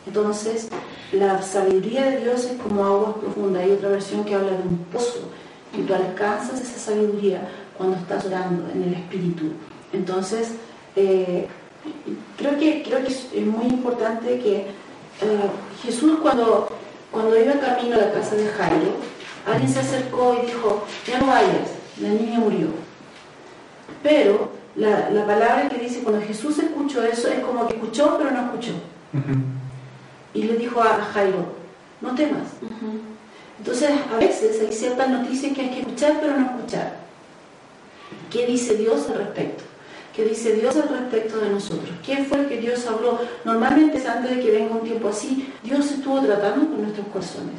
Entonces, 0.05 0.69
la 1.11 1.41
sabiduría 1.41 2.05
de 2.05 2.21
Dios 2.21 2.45
es 2.45 2.61
como 2.61 2.83
aguas 2.83 3.15
profundas. 3.15 3.63
Hay 3.63 3.71
otra 3.71 3.89
versión 3.89 4.23
que 4.25 4.35
habla 4.35 4.51
de 4.51 4.63
un 4.63 4.77
pozo, 4.91 5.29
y 5.77 5.81
tú 5.83 5.93
alcanzas 5.93 6.59
esa 6.61 6.79
sabiduría 6.79 7.47
cuando 7.77 7.97
estás 7.97 8.25
orando 8.25 8.69
en 8.73 8.83
el 8.83 8.93
Espíritu. 8.93 9.51
Entonces, 9.93 10.49
eh, 10.95 11.47
creo, 12.37 12.57
que, 12.57 12.83
creo 12.83 13.03
que 13.03 13.11
es 13.11 13.45
muy 13.45 13.67
importante 13.67 14.39
que 14.39 14.57
eh, 14.57 15.49
Jesús 15.83 16.19
cuando, 16.21 16.69
cuando 17.11 17.39
iba 17.39 17.53
camino 17.53 17.95
a 17.95 17.99
la 17.99 18.11
casa 18.11 18.35
de 18.35 18.47
Jairo, 18.47 18.93
alguien 19.45 19.71
se 19.71 19.79
acercó 19.79 20.39
y 20.41 20.47
dijo, 20.47 20.83
ya 21.07 21.19
no 21.19 21.27
vayas, 21.27 21.69
la 22.01 22.09
niña 22.09 22.39
murió. 22.39 22.67
Pero 24.03 24.58
la, 24.79 25.09
la, 25.09 25.25
palabra 25.25 25.69
que 25.69 25.77
dice, 25.77 26.01
cuando 26.01 26.25
Jesús 26.25 26.57
escuchó 26.59 27.03
eso, 27.03 27.27
es 27.27 27.39
como 27.39 27.67
que 27.67 27.75
escuchó 27.75 28.15
pero 28.17 28.31
no 28.31 28.45
escuchó. 28.45 28.71
Y 30.33 30.43
le 30.43 30.57
dijo 30.57 30.81
a 30.81 31.01
Jairo, 31.13 31.45
no 32.01 32.15
temas. 32.15 32.47
Entonces, 33.57 33.91
a 34.11 34.17
veces 34.17 34.61
hay 34.61 34.73
ciertas 34.73 35.09
noticias 35.09 35.53
que 35.53 35.61
hay 35.61 35.69
que 35.69 35.79
escuchar 35.81 36.17
pero 36.21 36.37
no 36.37 36.45
escuchar. 36.45 36.97
¿Qué 38.31 38.45
dice 38.45 38.75
Dios 38.75 39.09
al 39.09 39.17
respecto? 39.17 39.63
¿Qué 40.15 40.25
dice 40.25 40.53
Dios 40.53 40.75
al 40.75 40.89
respecto 40.89 41.39
de 41.39 41.49
nosotros? 41.49 41.89
¿Quién 42.05 42.25
fue 42.25 42.39
el 42.39 42.47
que 42.47 42.57
Dios 42.57 42.85
habló? 42.87 43.19
Normalmente 43.45 44.05
antes 44.07 44.35
de 44.35 44.41
que 44.41 44.51
venga 44.51 44.75
un 44.75 44.83
tiempo 44.83 45.09
así, 45.09 45.53
Dios 45.63 45.91
estuvo 45.91 46.19
tratando 46.21 46.67
con 46.67 46.81
nuestros 46.81 47.07
corazones. 47.07 47.55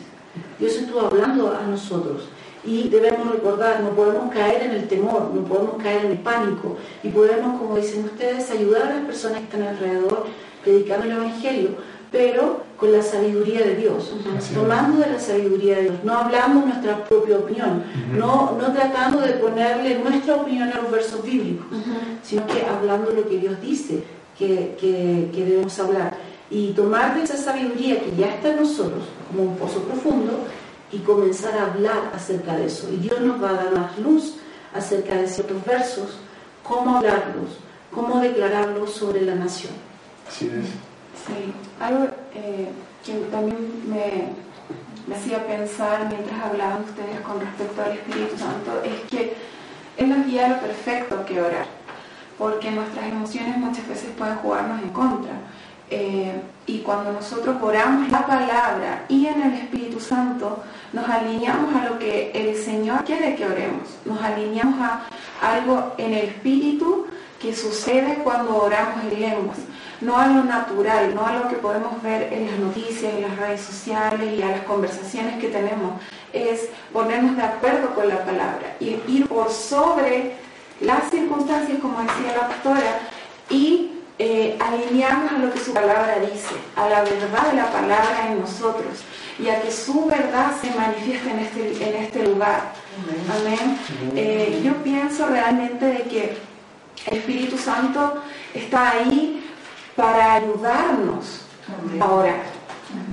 Dios 0.58 0.74
estuvo 0.74 1.00
hablando 1.00 1.56
a 1.56 1.62
nosotros. 1.66 2.28
Y 2.64 2.88
debemos 2.88 3.30
recordar, 3.32 3.80
no 3.80 3.90
podemos 3.90 4.32
caer 4.32 4.62
en 4.64 4.72
el 4.72 4.88
temor, 4.88 5.30
no 5.34 5.42
podemos 5.42 5.82
caer 5.82 6.04
en 6.04 6.10
el 6.12 6.18
pánico 6.18 6.76
y 7.02 7.08
podemos, 7.08 7.58
como 7.58 7.76
dicen 7.76 8.04
ustedes, 8.04 8.50
ayudar 8.50 8.82
a 8.82 8.94
las 8.96 9.04
personas 9.04 9.38
que 9.38 9.44
están 9.44 9.62
alrededor 9.62 10.26
predicando 10.62 11.06
el 11.06 11.12
Evangelio, 11.12 11.70
pero 12.12 12.62
con 12.76 12.92
la 12.92 13.02
sabiduría 13.02 13.60
de 13.60 13.76
Dios, 13.76 14.12
tomando 14.52 14.98
de 14.98 15.12
la 15.12 15.18
sabiduría 15.18 15.76
de 15.76 15.82
Dios, 15.82 15.94
no 16.04 16.18
hablando 16.18 16.66
nuestra 16.66 17.04
propia 17.04 17.38
opinión, 17.38 17.84
no, 18.16 18.58
no 18.60 18.72
tratando 18.72 19.20
de 19.20 19.34
ponerle 19.34 19.98
nuestra 19.98 20.36
opinión 20.36 20.70
a 20.70 20.82
los 20.82 20.90
versos 20.90 21.24
bíblicos, 21.24 21.66
sino 22.22 22.46
que 22.46 22.64
hablando 22.64 23.10
lo 23.12 23.28
que 23.28 23.38
Dios 23.38 23.60
dice 23.62 24.02
que, 24.38 24.76
que, 24.80 25.30
que 25.34 25.44
debemos 25.44 25.78
hablar. 25.78 26.14
Y 26.50 26.72
tomar 26.72 27.14
de 27.14 27.22
esa 27.22 27.36
sabiduría 27.36 28.00
que 28.00 28.16
ya 28.16 28.34
está 28.34 28.50
en 28.50 28.56
nosotros 28.56 29.04
como 29.30 29.44
un 29.50 29.56
pozo 29.56 29.84
profundo 29.84 30.46
y 30.92 30.98
comenzar 30.98 31.56
a 31.56 31.66
hablar 31.66 32.10
acerca 32.14 32.56
de 32.56 32.66
eso. 32.66 32.88
Y 32.92 32.96
Dios 32.96 33.20
nos 33.20 33.42
va 33.42 33.50
a 33.50 33.54
dar 33.54 33.72
más 33.72 33.98
luz 33.98 34.36
acerca 34.74 35.16
de 35.16 35.28
ciertos 35.28 35.64
versos, 35.64 36.18
cómo 36.62 36.96
hablarlos, 36.96 37.58
cómo 37.92 38.20
declararlos 38.20 38.92
sobre 38.92 39.22
la 39.22 39.34
nación. 39.34 39.72
Así 40.28 40.46
es. 40.46 40.66
Sí, 41.26 41.52
algo 41.80 42.06
eh, 42.34 42.68
que 43.04 43.14
también 43.30 43.82
me, 43.86 44.32
me 45.06 45.16
hacía 45.16 45.46
pensar 45.46 46.08
mientras 46.08 46.40
hablaban 46.42 46.84
ustedes 46.84 47.20
con 47.20 47.40
respecto 47.40 47.82
al 47.82 47.92
Espíritu 47.92 48.38
Santo 48.38 48.82
es 48.84 49.10
que 49.10 49.34
Él 49.96 50.08
nos 50.08 50.26
guía 50.26 50.48
lo 50.48 50.60
perfecto 50.60 51.24
que 51.26 51.40
orar, 51.40 51.66
porque 52.38 52.70
nuestras 52.70 53.06
emociones 53.06 53.56
muchas 53.58 53.86
veces 53.88 54.10
pueden 54.16 54.36
jugarnos 54.36 54.82
en 54.82 54.90
contra. 54.90 55.32
Eh, 55.90 56.40
y 56.66 56.78
cuando 56.78 57.12
nosotros 57.12 57.56
oramos 57.60 58.10
la 58.10 58.24
palabra 58.24 59.04
y 59.08 59.26
en 59.26 59.42
el 59.42 59.54
Espíritu 59.54 59.98
Santo, 59.98 60.62
nos 60.92 61.08
alineamos 61.08 61.74
a 61.74 61.88
lo 61.88 61.98
que 61.98 62.30
el 62.32 62.56
Señor 62.56 63.04
quiere 63.04 63.34
que 63.34 63.44
oremos, 63.44 63.88
nos 64.04 64.22
alineamos 64.22 64.80
a 64.80 65.02
algo 65.42 65.92
en 65.98 66.14
el 66.14 66.28
Espíritu 66.28 67.06
que 67.40 67.54
sucede 67.54 68.18
cuando 68.22 68.56
oramos 68.56 69.02
en 69.02 69.20
lenguas, 69.20 69.58
no 70.00 70.16
a 70.16 70.28
lo 70.28 70.44
natural, 70.44 71.12
no 71.14 71.26
a 71.26 71.32
lo 71.32 71.48
que 71.48 71.56
podemos 71.56 72.00
ver 72.02 72.32
en 72.32 72.46
las 72.46 72.58
noticias, 72.58 73.12
en 73.12 73.22
las 73.22 73.36
redes 73.36 73.60
sociales 73.60 74.38
y 74.38 74.42
a 74.42 74.50
las 74.50 74.62
conversaciones 74.62 75.40
que 75.40 75.48
tenemos, 75.48 76.00
es 76.32 76.68
ponernos 76.92 77.36
de 77.36 77.42
acuerdo 77.42 77.94
con 77.96 78.08
la 78.08 78.24
palabra 78.24 78.76
y 78.78 79.00
ir 79.08 79.26
por 79.26 79.50
sobre 79.50 80.36
las 80.80 81.10
circunstancias, 81.10 81.78
como 81.80 81.98
decía 82.00 82.36
la 82.40 82.48
pastora, 82.48 83.00
y 83.48 83.99
eh, 84.22 84.54
alinearnos 84.60 85.32
a 85.32 85.38
lo 85.38 85.50
que 85.50 85.58
su 85.58 85.72
palabra 85.72 86.18
dice, 86.20 86.54
a 86.76 86.90
la 86.90 87.00
verdad 87.00 87.50
de 87.50 87.56
la 87.56 87.72
palabra 87.72 88.26
en 88.28 88.38
nosotros 88.38 88.98
y 89.38 89.48
a 89.48 89.62
que 89.62 89.70
su 89.70 90.04
verdad 90.04 90.52
se 90.60 90.70
manifieste 90.78 91.30
en 91.30 91.38
este, 91.38 91.88
en 91.88 92.04
este 92.04 92.24
lugar. 92.24 92.72
Amén. 93.34 93.78
Eh, 94.14 94.60
yo 94.62 94.74
pienso 94.82 95.26
realmente 95.26 95.86
de 95.86 96.02
que 96.02 96.36
el 97.06 97.16
Espíritu 97.16 97.56
Santo 97.56 98.22
está 98.52 98.90
ahí 98.90 99.50
para 99.96 100.34
ayudarnos 100.34 101.46
a 101.98 102.06
orar, 102.06 102.42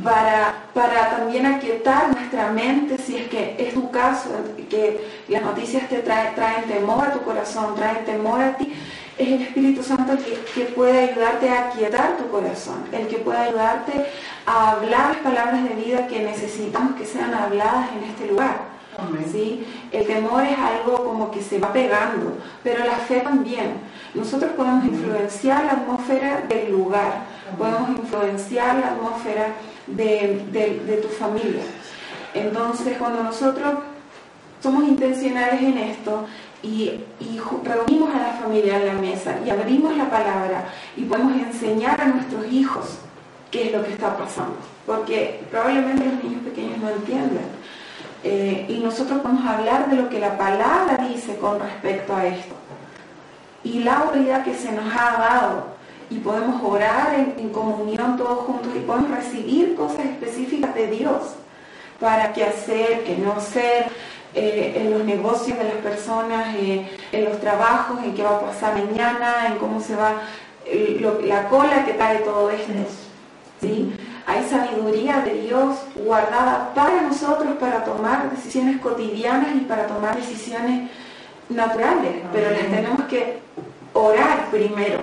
para, 0.04 0.56
para 0.74 1.16
también 1.16 1.46
aquietar 1.46 2.14
nuestra 2.14 2.52
mente, 2.52 2.98
si 2.98 3.16
es 3.16 3.30
que 3.30 3.56
es 3.58 3.74
tu 3.74 3.90
caso, 3.92 4.28
que 4.70 5.08
las 5.30 5.42
noticias 5.42 5.88
te 5.88 6.00
traen, 6.00 6.36
traen 6.36 6.66
temor 6.66 7.08
a 7.08 7.14
tu 7.14 7.22
corazón, 7.22 7.76
traen 7.76 8.04
temor 8.04 8.42
a 8.42 8.58
ti 8.58 8.74
es 9.18 9.28
el 9.28 9.42
Espíritu 9.42 9.84
Santo 9.84 10.14
el 10.14 10.20
que, 10.20 10.66
puede 10.76 11.10
ayudarte 11.10 11.50
a 11.50 11.70
aquietar 11.70 12.18
tu 12.18 12.28
corazón, 12.30 12.84
el 12.92 13.08
que 13.08 13.18
puede 13.18 13.40
ayudarte 13.40 14.06
a 14.46 14.72
hablar 14.72 15.10
las 15.10 15.18
palabras 15.18 15.64
de 15.64 15.76
vida 15.76 16.08
que 16.08 16.24
necesitamos 16.24 16.96
que 16.96 17.06
sean 17.06 17.34
habladas 17.34 17.90
en 17.98 18.10
este 18.10 18.28
lugar. 18.28 18.78
¿sí? 19.32 19.66
El 19.92 20.06
temor 20.06 20.44
es 20.44 20.58
algo 20.58 21.04
como 21.04 21.32
que 21.32 21.42
se 21.42 21.60
va 21.60 21.74
pegando, 21.74 22.38
pero 22.64 22.86
la 22.86 22.98
fe 22.98 23.22
también. 23.22 23.80
Nosotros 24.14 24.52
podemos 24.56 24.86
influenciar 24.86 25.66
la 25.66 25.72
atmósfera 25.74 26.44
del 26.48 26.72
lugar, 26.72 27.26
podemos 27.58 27.90
influenciar 27.90 28.76
la 28.76 28.88
atmósfera 28.90 29.54
de, 29.88 30.46
de 30.52 30.98
tu 30.98 31.08
familia. 31.08 31.64
Entonces, 32.34 32.98
cuando 32.98 33.24
nosotros 33.24 33.76
somos 34.62 34.84
intencionales 34.84 35.62
en 35.62 35.78
esto, 35.78 36.26
y, 36.68 37.40
reunimos 37.64 38.14
a 38.14 38.20
la 38.20 38.34
familia 38.34 38.78
en 38.78 38.88
la 38.88 38.94
mesa 38.94 39.36
y 39.46 39.50
abrimos 39.50 39.96
la 39.96 40.10
palabra 40.10 40.66
y 40.96 41.04
podemos 41.04 41.34
enseñar 41.34 42.00
a 42.00 42.08
nuestros 42.08 42.46
hijos 42.52 42.98
qué 43.52 43.68
es 43.68 43.72
lo 43.72 43.84
que 43.84 43.94
está 43.94 44.18
pasando, 44.18 44.58
porque 44.86 45.42
probablemente 45.50 46.06
los 46.06 46.24
niños 46.24 46.44
pequeños 46.44 46.78
no 46.80 46.90
entienden, 46.90 47.48
Eh, 48.24 48.66
y 48.68 48.80
nosotros 48.80 49.22
a 49.24 49.58
hablar 49.58 49.90
de 49.90 49.96
lo 49.96 50.10
que 50.10 50.20
la 50.20 50.38
palabra 50.38 50.98
dice 51.08 51.38
con 51.38 51.60
respecto 51.60 52.16
a 52.16 52.26
esto. 52.26 52.56
Y 53.64 53.84
la 53.84 54.00
autoridad 54.00 54.44
que 54.44 54.56
se 54.56 54.72
nos 54.72 54.86
ha 54.92 55.18
dado 55.30 55.78
y 56.10 56.18
podemos 56.18 56.62
orar 56.64 57.14
en, 57.38 57.50
comunión 57.50 58.18
todos 58.18 58.40
juntos 58.48 58.72
y 58.76 58.80
podemos 58.80 59.12
recibir 59.12 59.76
cosas 59.76 60.06
específicas 60.06 60.74
de 60.74 60.88
Dios 60.88 61.22
para 62.00 62.34
qué 62.34 62.44
hacer, 62.44 63.04
qué 63.06 63.16
no 63.18 63.34
hacer, 63.34 63.88
eh, 64.38 64.74
en 64.76 64.92
los 64.92 65.04
negocios 65.04 65.58
de 65.58 65.64
las 65.64 65.76
personas, 65.76 66.56
eh, 66.56 66.88
en 67.12 67.26
los 67.26 67.40
trabajos, 67.40 68.04
en 68.04 68.14
qué 68.14 68.24
va 68.24 68.38
a 68.38 68.42
pasar 68.42 68.76
mañana, 68.76 69.48
en 69.48 69.58
cómo 69.58 69.82
se 69.82 69.96
va 69.96 70.22
la 71.24 71.48
cola 71.48 71.86
que 71.86 71.94
trae 71.94 72.20
todo 72.20 72.50
esto. 72.52 72.74
¿sí? 73.62 73.94
Hay 74.28 74.44
sabiduría 74.44 75.22
de 75.22 75.42
Dios 75.42 75.78
guardada 75.96 76.74
para 76.76 77.02
nosotros 77.02 77.56
para 77.60 77.84
tomar 77.84 78.30
decisiones 78.30 78.80
cotidianas 78.82 79.56
y 79.56 79.62
para 79.62 79.88
tomar 79.88 80.16
decisiones 80.18 80.90
naturales, 81.50 82.24
pero 82.34 82.52
las 82.52 82.68
tenemos 82.68 83.02
que 83.04 83.40
orar 83.94 84.48
primero. 84.52 85.00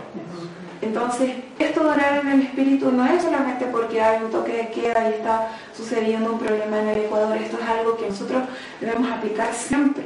Entonces, 0.84 1.30
esto 1.58 1.82
de 1.82 1.90
orar 1.90 2.20
en 2.20 2.28
el 2.28 2.40
Espíritu 2.42 2.92
no 2.92 3.06
es 3.06 3.22
solamente 3.22 3.64
porque 3.66 4.02
hay 4.02 4.22
un 4.22 4.30
toque 4.30 4.52
de 4.52 4.68
queda 4.68 5.08
y 5.08 5.14
está 5.14 5.48
sucediendo 5.74 6.32
un 6.32 6.38
problema 6.38 6.80
en 6.80 6.88
el 6.88 6.98
Ecuador, 7.06 7.36
esto 7.36 7.58
es 7.60 7.68
algo 7.68 7.96
que 7.96 8.08
nosotros 8.08 8.42
debemos 8.80 9.10
aplicar 9.10 9.52
siempre, 9.54 10.04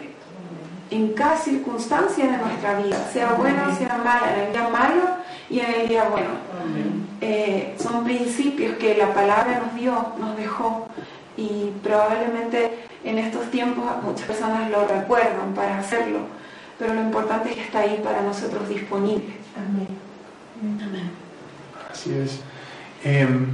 en 0.90 1.12
cada 1.14 1.36
circunstancia 1.36 2.24
de 2.24 2.38
nuestra 2.38 2.80
vida, 2.80 2.96
sea 3.12 3.32
buena 3.32 3.68
o 3.68 3.76
sea 3.76 3.98
mala, 3.98 4.34
en 4.34 4.46
el 4.46 4.52
día 4.52 4.68
malo 4.68 5.02
y 5.50 5.60
en 5.60 5.80
el 5.80 5.88
día 5.88 6.04
bueno. 6.04 6.30
Eh, 7.20 7.74
son 7.78 8.04
principios 8.04 8.76
que 8.76 8.96
la 8.96 9.12
palabra 9.12 9.60
nos 9.64 9.74
dio, 9.74 9.92
nos 10.18 10.36
dejó 10.36 10.86
y 11.36 11.72
probablemente 11.82 12.86
en 13.04 13.18
estos 13.18 13.50
tiempos 13.50 13.84
muchas 14.02 14.26
personas 14.26 14.70
lo 14.70 14.86
recuerdan 14.86 15.52
para 15.54 15.78
hacerlo, 15.78 16.20
pero 16.78 16.94
lo 16.94 17.00
importante 17.00 17.50
es 17.50 17.56
que 17.56 17.62
está 17.62 17.80
ahí 17.80 18.00
para 18.02 18.22
nosotros 18.22 18.68
disponible. 18.68 19.34
Amén. 19.56 20.07
Así 21.90 22.12
es. 22.12 22.40
Em, 23.04 23.46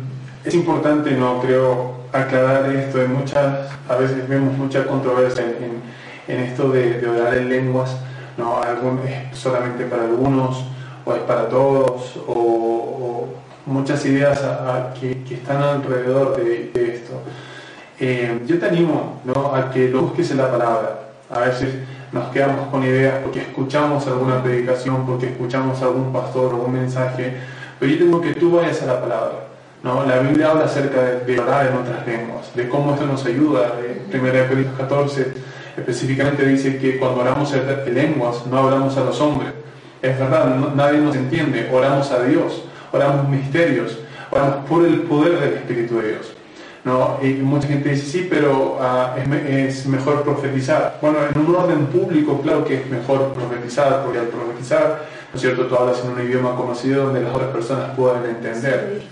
es 0.45 0.55
importante, 0.55 1.11
no 1.13 1.41
creo, 1.41 1.95
aclarar 2.13 2.71
esto. 2.71 2.99
de 2.99 3.09
muchas, 3.09 3.71
a 3.89 3.97
veces 3.97 4.29
vemos 4.29 4.57
mucha 4.57 4.87
controversia 4.87 5.45
en, 5.45 6.41
esto 6.41 6.71
de, 6.71 7.07
orar 7.07 7.37
en 7.37 7.49
lenguas. 7.49 7.97
No, 8.37 8.61
es 8.63 9.39
solamente 9.39 9.85
para 9.85 10.05
algunos 10.05 10.65
o 11.05 11.15
es 11.15 11.21
para 11.21 11.49
todos 11.49 12.19
o, 12.27 13.29
muchas 13.67 14.05
ideas 14.05 14.41
que, 15.01 15.23
están 15.35 15.63
alrededor 15.63 16.37
de, 16.37 16.71
esto. 16.75 17.21
Em, 17.99 18.47
yo 18.47 18.59
te 18.59 18.67
animo 18.67 19.21
¿no? 19.25 19.55
a 19.55 19.71
que 19.71 19.89
lo 19.89 20.03
busques 20.03 20.31
en 20.31 20.39
la 20.39 20.51
palabra. 20.51 21.01
A 21.31 21.41
veces 21.41 21.75
nos 22.15 22.29
quedamos 22.29 22.69
con 22.69 22.85
ideas 22.85 23.17
porque 23.25 23.41
escuchamos 23.41 24.07
alguna 24.07 24.41
predicación, 24.41 25.05
porque 25.05 25.27
escuchamos 25.27 25.83
algún 25.83 26.13
pastor 26.13 26.55
o 26.55 26.65
un 26.65 26.73
mensaje, 26.73 27.35
pero 27.81 27.91
yo 27.91 27.99
tengo 27.99 28.21
que 28.21 28.35
tú 28.35 28.53
vayas 28.53 28.81
a 28.83 28.87
la 28.87 29.01
palabra. 29.01 29.49
¿no? 29.83 30.05
La 30.07 30.21
Biblia 30.21 30.53
habla 30.53 30.65
acerca 30.65 31.03
de, 31.03 31.41
orar 31.41 31.67
en 31.67 31.77
otras 31.77 32.07
lenguas, 32.07 32.55
de 32.55 32.69
cómo 32.69 32.95
esto 32.95 33.05
nos 33.05 33.27
ayuda. 33.27 33.73
En 34.13 34.21
1 34.21 34.49
Corintios 34.49 34.79
14 34.79 35.35
específicamente 35.77 36.47
dice 36.47 36.79
que 36.79 36.99
cuando 36.99 37.21
oramos 37.21 37.53
en 37.53 37.95
lenguas 37.95 38.47
no 38.47 38.59
hablamos 38.59 38.97
a 38.97 39.01
los 39.01 39.21
hombres. 39.21 39.53
Es 40.01 40.17
verdad, 40.17 40.57
nadie 40.77 40.99
nos 41.01 41.17
entiende, 41.17 41.69
oramos 41.73 42.13
a 42.13 42.23
Dios, 42.23 42.63
oramos 42.93 43.29
misterios, 43.29 43.99
oramos 44.31 44.67
por 44.67 44.87
el 44.87 45.01
poder 45.01 45.41
del 45.41 45.55
Espíritu 45.55 45.99
de 45.99 46.09
Dios. 46.11 46.34
¿No? 46.85 47.19
Y 47.23 47.35
mucha 47.35 47.67
gente 47.67 47.89
dice, 47.89 48.07
sí, 48.07 48.27
pero 48.29 48.79
ah, 48.81 49.17
es, 49.17 49.87
mejor 49.87 50.23
profetizar. 50.23 50.99
Bueno, 51.01 51.19
en 51.35 51.41
un 51.41 51.55
orden 51.55 51.87
público, 51.87 52.41
claro 52.43 52.65
que 52.65 52.75
es 52.75 52.91
mejor 52.91 53.33
profetizar, 53.33 54.03
porque 54.05 54.19
al 54.19 54.27
profetizar, 54.27 55.07
¿no 55.33 55.37
es 55.37 55.41
cierto?, 55.41 55.67
tú 55.67 55.75
hablas 55.75 56.03
en 56.05 56.11
un 56.11 56.21
idioma 56.21 56.55
conocido 56.55 57.07
donde 57.07 57.23
las 57.23 57.35
otras 57.35 57.51
personas 57.51 57.97
puedan 57.97 58.25
entender. 58.27 59.03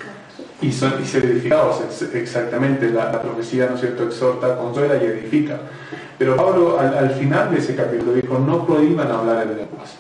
Y, 0.61 0.70
son, 0.70 0.95
y 1.03 1.07
ser 1.07 1.25
edificados, 1.25 1.81
exactamente, 2.14 2.89
la, 2.91 3.11
profecía, 3.20 3.66
¿no 3.66 3.75
es 3.75 3.81
cierto?, 3.81 4.05
exhorta, 4.05 4.57
consuela 4.57 4.97
y 5.03 5.07
edifica. 5.07 5.59
Pero 6.18 6.37
Pablo 6.37 6.79
al, 6.79 7.11
final 7.11 7.51
de 7.51 7.59
ese 7.59 7.75
capítulo 7.75 8.12
dijo, 8.12 8.39
no 8.39 8.64
prohíban 8.64 9.11
hablar 9.11 9.43
en 9.43 9.57
lenguas. 9.57 9.97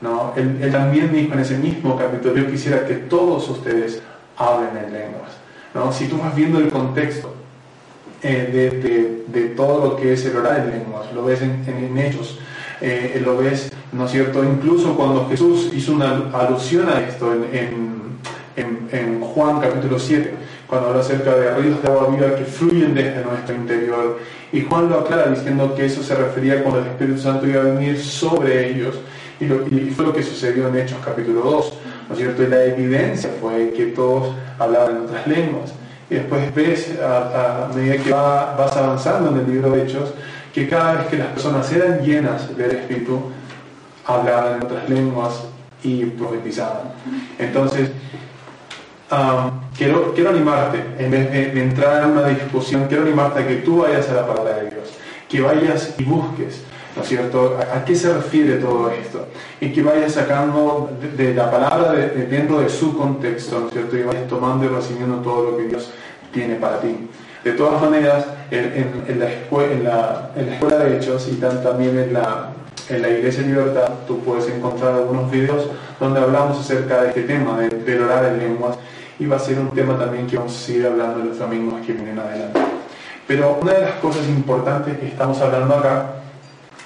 ¿no? 0.00 0.32
Él, 0.34 0.58
él 0.62 0.72
también 0.72 1.12
dijo 1.12 1.34
en 1.34 1.40
ese 1.40 1.58
mismo 1.58 1.96
capítulo, 1.96 2.34
yo 2.34 2.50
quisiera 2.50 2.84
que 2.86 2.94
todos 2.94 3.48
ustedes 3.50 4.02
hablen 4.36 4.84
en 4.84 4.92
lenguas. 4.92 5.39
Si 5.92 6.08
tú 6.08 6.18
vas 6.18 6.34
viendo 6.34 6.58
el 6.58 6.68
contexto 6.68 7.32
eh, 8.22 9.22
de, 9.28 9.40
todo 9.50 9.90
lo 9.90 9.96
que 9.96 10.12
es 10.14 10.24
el 10.26 10.36
orar 10.36 10.60
en 10.60 10.70
lenguas, 10.70 11.12
lo 11.14 11.24
ves 11.24 11.42
en, 11.42 11.96
hechos, 11.96 12.38
eh, 12.80 13.20
lo 13.24 13.36
ves, 13.36 13.70
¿no 13.92 14.06
es 14.06 14.10
cierto? 14.10 14.42
Incluso 14.42 14.96
cuando 14.96 15.28
Jesús 15.28 15.70
hizo 15.72 15.92
una 15.92 16.30
alusión 16.32 16.88
a 16.88 17.00
esto 17.00 17.32
en, 17.32 19.20
Juan 19.20 19.60
capítulo 19.60 19.96
7, 19.96 20.34
cuando 20.66 20.88
habla 20.88 21.00
acerca 21.02 21.36
de 21.36 21.54
ríos 21.54 21.80
de 21.82 21.88
agua 21.88 22.08
viva 22.08 22.34
que 22.34 22.44
fluyen 22.44 22.94
desde 22.94 23.24
nuestro 23.24 23.54
interior. 23.54 24.18
Y 24.52 24.62
Juan 24.62 24.88
lo 24.88 24.98
aclara 24.98 25.30
diciendo 25.30 25.72
que 25.76 25.86
eso 25.86 26.02
se 26.02 26.16
refería 26.16 26.64
cuando 26.64 26.80
el 26.80 26.88
Espíritu 26.88 27.20
Santo 27.20 27.46
iba 27.46 27.60
a 27.60 27.64
venir 27.64 27.96
sobre 28.00 28.70
ellos. 28.70 28.98
Y, 29.38 29.44
y 29.44 29.92
fue 29.94 30.04
lo 30.06 30.12
que 30.12 30.24
sucedió 30.24 30.66
en 30.66 30.76
Hechos 30.76 30.98
capítulo 31.04 31.42
2. 31.42 31.74
¿No 32.10 32.16
es 32.16 32.22
cierto? 32.22 32.42
Y 32.42 32.48
la 32.48 32.64
evidencia 32.64 33.30
fue 33.40 33.70
que 33.70 33.86
todos 33.86 34.34
hablaban 34.58 34.96
en 34.96 35.02
otras 35.02 35.26
lenguas. 35.28 35.72
Y 36.10 36.16
después 36.16 36.52
ves, 36.52 36.98
a, 37.00 37.70
medida 37.72 38.02
que 38.02 38.10
vas 38.10 38.76
avanzando 38.76 39.30
en 39.30 39.38
el 39.38 39.52
libro 39.52 39.70
de 39.70 39.84
Hechos, 39.84 40.12
que 40.52 40.68
cada 40.68 40.94
vez 40.94 41.06
que 41.06 41.16
las 41.16 41.28
personas 41.28 41.72
eran 41.72 42.00
llenas 42.00 42.56
del 42.56 42.72
Espíritu, 42.72 43.20
hablaban 44.04 44.56
en 44.56 44.64
otras 44.64 44.88
lenguas 44.88 45.44
y 45.84 46.04
profetizaban. 46.06 46.94
Entonces, 47.38 47.90
quiero, 49.76 50.12
quiero 50.12 50.30
animarte, 50.30 50.84
en 50.98 51.10
vez 51.12 51.30
de, 51.30 51.62
entrar 51.62 52.02
en 52.02 52.10
una 52.10 52.26
discusión, 52.26 52.86
quiero 52.88 53.04
animarte 53.04 53.40
a 53.40 53.46
que 53.46 53.56
tú 53.56 53.82
vayas 53.82 54.08
a 54.08 54.14
la 54.14 54.26
palabra 54.26 54.56
de 54.56 54.70
Dios, 54.70 54.90
que 55.28 55.40
vayas 55.40 55.94
y 55.96 56.02
busques 56.02 56.64
¿no 56.96 57.02
es 57.02 57.08
cierto? 57.08 57.58
¿A, 57.58 57.84
qué 57.84 57.94
se 57.94 58.12
refiere 58.12 58.56
todo 58.56 58.90
esto? 58.90 59.26
Y 59.60 59.72
que 59.72 59.82
vayas 59.82 60.12
sacando 60.12 60.90
de, 61.16 61.34
la 61.34 61.50
palabra 61.50 61.92
dentro 61.92 62.60
de 62.60 62.68
su 62.68 62.96
contexto, 62.96 63.60
¿no 63.60 63.66
es 63.68 63.72
cierto? 63.72 63.96
Y 63.96 64.02
vayas 64.02 64.28
tomando 64.28 64.64
y 64.64 64.68
recibiendo 64.68 65.16
todo 65.16 65.50
lo 65.50 65.56
que 65.56 65.64
Dios 65.64 65.90
tiene 66.32 66.56
para 66.56 66.80
ti. 66.80 67.08
De 67.44 67.52
todas 67.52 67.80
maneras, 67.80 68.26
en, 68.50 69.18
la, 69.18 69.30
escuela, 69.30 70.30
en, 70.36 70.46
la, 70.46 70.52
escuela 70.52 70.76
de 70.78 70.96
Hechos 70.96 71.28
y 71.28 71.36
también 71.36 71.98
en 71.98 72.12
la, 72.12 72.50
en 72.88 73.02
la 73.02 73.08
Iglesia 73.08 73.42
Libertad, 73.44 73.88
tú 74.06 74.20
puedes 74.20 74.48
encontrar 74.48 74.94
algunos 74.94 75.30
videos 75.30 75.66
donde 75.98 76.20
hablamos 76.20 76.58
acerca 76.58 77.02
de 77.02 77.08
este 77.08 77.22
tema, 77.22 77.58
de, 77.58 77.68
de 77.70 78.00
orar 78.02 78.26
en 78.26 78.38
lenguas, 78.38 78.76
y 79.18 79.26
va 79.26 79.36
a 79.36 79.38
ser 79.38 79.58
un 79.58 79.70
tema 79.70 79.98
también 79.98 80.26
que 80.26 80.36
vamos 80.36 80.54
a 80.54 80.66
seguir 80.66 80.86
hablando 80.86 81.20
en 81.20 81.28
los 81.28 81.38
domingos 81.38 81.80
que 81.86 81.92
vienen 81.92 82.18
adelante. 82.18 82.60
Pero 83.26 83.58
una 83.60 83.72
de 83.74 83.82
las 83.82 83.92
cosas 83.96 84.26
importantes 84.28 84.98
que 84.98 85.06
estamos 85.06 85.40
hablando 85.40 85.76
acá 85.76 86.19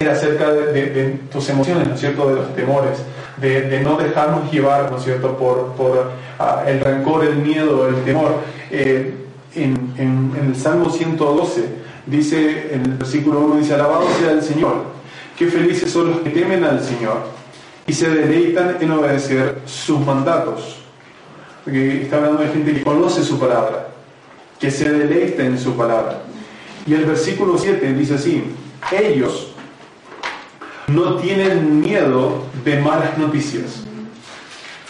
acerca 0.01 0.53
de, 0.53 1.19
tus 1.31 1.49
emociones, 1.49 1.89
¿no 1.89 1.95
es 1.95 2.01
cierto?, 2.01 2.29
de 2.29 2.35
los 2.35 2.55
temores, 2.55 2.99
de, 3.39 3.81
no 3.81 3.97
dejarnos 3.97 4.51
llevar, 4.53 4.91
¿no 4.91 4.99
es 4.99 5.05
cierto?, 5.05 5.37
por, 5.37 6.11
ah, 6.39 6.65
el 6.67 6.81
rencor, 6.81 7.25
el 7.25 7.37
miedo, 7.37 7.89
el 7.89 8.03
temor. 8.05 8.41
Eh, 8.71 9.15
en, 9.55 9.95
en, 9.97 10.49
el 10.49 10.57
Salmo 10.57 10.91
112 10.91 11.65
dice, 12.07 12.75
en 12.75 12.83
el 12.83 12.93
versículo 12.95 13.41
1 13.41 13.57
dice, 13.57 13.75
alabado 13.75 14.07
sea 14.19 14.33
el 14.33 14.43
Señor, 14.43 14.85
qué 15.39 15.47
felices 15.47 15.91
son 15.91 16.11
los 16.11 16.21
que 16.21 16.31
temen 16.31 16.65
al 16.65 16.83
Señor 16.83 17.19
y 17.87 17.93
se 17.93 18.09
deleitan 18.09 18.79
en 18.81 18.91
obedecer 18.91 19.61
sus 19.67 20.01
mandatos. 20.01 20.79
Porque 21.65 22.03
está 22.03 22.17
hablando 22.17 22.43
de 22.43 22.49
gente 22.49 22.75
que 22.75 22.83
conoce 22.83 23.23
su 23.23 23.39
palabra, 23.39 23.89
que 24.59 24.71
se 24.71 24.91
deleita 24.91 25.45
en 25.45 25.59
su 25.59 25.75
palabra. 25.77 26.23
Y 26.87 26.95
el 26.95 27.07
versículo 27.07 27.57
7 27.57 27.95
dice 27.95 28.15
así, 28.15 28.45
ellos, 28.93 29.54
no 30.89 31.17
tienen 31.17 31.81
miedo 31.81 32.45
de 32.65 32.81
malas 32.81 33.17
noticias. 33.17 33.85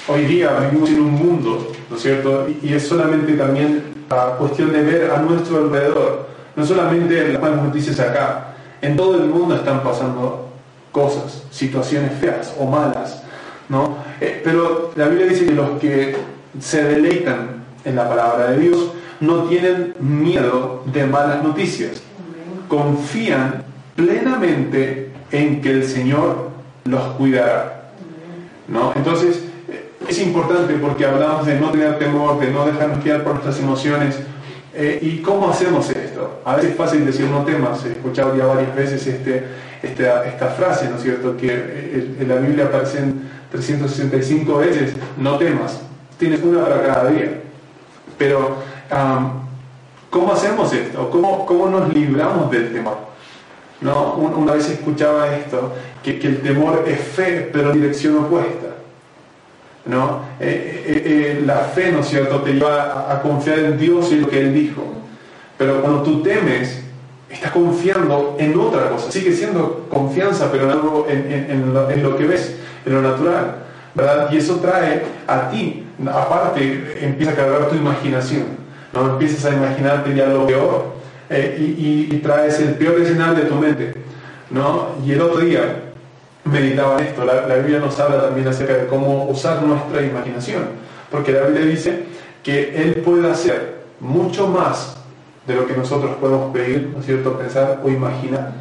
Hoy 0.09 0.24
día 0.24 0.51
vivimos 0.59 0.90
en 0.90 1.01
un 1.01 1.12
mundo, 1.12 1.72
¿no 1.88 1.97
es 1.97 2.03
cierto? 2.03 2.47
Y 2.62 2.74
es 2.74 2.86
solamente 2.86 3.34
también 3.34 3.95
la 4.11 4.36
cuestión 4.36 4.72
de 4.72 4.82
ver 4.82 5.11
a 5.11 5.18
nuestro 5.18 5.59
alrededor, 5.59 6.28
no 6.57 6.66
solamente 6.66 7.32
las 7.32 7.40
malas 7.40 7.62
noticias 7.62 7.99
acá, 8.01 8.55
en 8.82 8.97
todo 8.97 9.16
el 9.16 9.28
mundo 9.28 9.55
están 9.55 9.82
pasando 9.82 10.51
cosas, 10.92 11.45
situaciones 11.51 12.12
feas 12.20 12.55
o 12.59 12.66
malas, 12.66 13.22
¿no? 13.68 13.97
Eh, 14.20 14.40
pero 14.45 14.92
la 14.95 15.09
Biblia 15.09 15.26
dice 15.26 15.47
que 15.47 15.53
los 15.53 15.70
que 15.80 16.16
se 16.61 16.84
deleitan 16.84 17.64
en 17.84 17.97
la 17.97 18.09
palabra 18.09 18.51
de 18.51 18.59
Dios 18.59 18.92
no 19.20 19.45
tienen 19.45 19.95
miedo 20.01 20.82
de 20.92 21.07
malas 21.07 21.42
noticias, 21.42 22.03
confían 22.68 23.64
plenamente 23.97 25.03
en 25.35 25.61
que 25.61 25.70
el 25.70 25.85
Señor 25.85 26.51
los 26.85 27.03
cuidará. 27.16 27.91
¿no? 28.68 28.93
Entonces, 28.95 29.43
es 30.09 30.20
importante 30.20 30.74
porque 30.74 31.05
hablamos 31.05 31.45
de 31.45 31.59
no 31.59 31.70
tener 31.70 31.99
temor, 31.99 32.39
de 32.39 32.53
no 32.53 32.64
dejarnos 32.64 33.03
guiar 33.03 33.24
por 33.24 33.32
nuestras 33.32 33.59
emociones. 33.59 34.16
Eh, 34.72 35.01
¿Y 35.03 35.18
cómo 35.22 35.51
hacemos 35.51 35.91
esto? 35.91 36.41
A 36.45 36.55
veces 36.57 36.70
es 36.70 36.76
fácil 36.76 37.05
decir 37.05 37.26
no 37.26 37.45
temas, 37.45 37.85
he 37.85 37.93
escuchado 37.93 38.37
ya 38.37 38.47
varias 38.47 38.74
veces 38.76 39.05
este, 39.07 39.45
esta, 39.82 40.47
frase, 40.57 40.89
¿no 40.89 40.97
es 40.97 41.03
cierto? 41.03 41.37
Que 41.37 42.16
en 42.20 42.28
la 42.28 42.37
Biblia 42.37 42.66
aparecen 42.66 43.28
365 43.51 44.57
veces, 44.59 44.95
no 45.16 45.37
temas, 45.37 45.80
tienes 46.16 46.43
una 46.43 46.64
para 46.64 46.82
cada 46.82 47.11
día. 47.11 47.41
Pero, 48.18 48.57
¿cómo 50.11 50.32
hacemos 50.32 50.72
esto? 50.72 51.11
¿Cómo, 51.11 51.45
¿Cómo 51.45 51.68
nos 51.68 51.93
libramos 51.93 52.51
del 52.53 52.72
temor? 52.72 53.13
¿No? 53.81 54.14
Una 54.14 54.53
vez 54.53 54.70
escuchaba 54.70 55.37
esto, 55.37 55.72
que, 56.03 56.18
que 56.18 56.29
el 56.29 56.41
temor 56.41 56.85
es 56.87 56.99
fe, 57.01 57.51
pero 57.53 57.72
en 57.72 57.81
dirección 57.81 58.16
opuesta. 58.16 58.75
¿no? 59.87 60.22
Eh, 60.41 60.85
eh, 60.87 61.03
eh, 61.05 61.43
la 61.45 61.59
fe, 61.59 61.93
¿no 61.93 62.03
cierto?, 62.03 62.41
te 62.41 62.55
lleva 62.55 63.12
a, 63.12 63.20
confiar 63.20 63.59
en 63.59 63.79
Dios 63.79 64.11
y 64.11 64.14
en 64.14 64.22
lo 64.22 64.29
que 64.29 64.41
Él 64.41 64.55
dijo. 64.55 64.83
Pero 65.59 65.81
cuando 65.83 66.03
tú 66.03 66.22
temes, 66.22 66.83
estás 67.29 67.53
confiando 67.53 68.37
en 68.39 68.59
otra 68.59 68.89
cosa. 68.89 69.11
Sigue 69.11 69.33
siendo 69.33 69.87
confianza, 69.91 70.51
pero 70.51 70.64
en 70.64 70.70
algo, 70.70 71.07
en, 71.09 72.03
lo, 72.03 72.16
que 72.16 72.27
ves, 72.27 72.57
en 72.87 72.95
lo 72.95 73.03
natural. 73.03 73.57
¿verdad? 73.95 74.29
Y 74.33 74.39
eso 74.39 74.57
trae 74.57 75.03
a 75.27 75.51
ti, 75.51 75.87
aparte, 76.07 76.99
empieza 77.01 77.33
a 77.33 77.37
cargar 77.37 77.68
tu 77.68 77.77
imaginación. 77.77 78.45
¿no? 78.93 79.12
Empiezas 79.12 79.45
a 79.45 79.55
imaginarte 79.55 80.14
ya 80.14 80.27
lo 80.27 80.47
peor 80.47 80.93
y, 81.31 82.09
y, 82.11 82.20
traes 82.22 82.61
el 82.61 82.75
peor 82.75 83.01
escenario 83.01 83.35
de 83.35 83.49
tu 83.49 83.55
mente. 83.55 83.95
¿no? 84.51 84.89
Y 85.05 85.12
el 85.12 85.20
otro 85.20 85.41
día, 85.41 85.85
meditaba 86.45 87.01
esto. 87.01 87.25
La, 87.25 87.57
Biblia 87.57 87.79
nos 87.79 87.99
habla 87.99 88.22
también 88.22 88.47
acerca 88.47 88.75
de 88.75 88.87
cómo 88.87 89.25
usar 89.25 89.62
nuestra 89.62 90.03
imaginación, 90.03 90.64
porque 91.11 91.33
la 91.33 91.43
Biblia 91.43 91.66
dice 91.66 92.05
que 92.43 92.77
Él 92.77 93.03
puede 93.05 93.31
hacer 93.31 93.85
mucho 94.01 94.49
más 94.49 94.97
de 95.47 95.55
lo 95.55 95.66
que 95.66 95.75
nosotros 95.75 96.16
podemos 96.16 96.53
pedir, 96.53 96.91
¿no 96.93 97.01
es 97.01 97.07
cierto?, 97.07 97.39
pensar 97.39 97.81
o 97.83 97.89
imaginar. 97.89 98.53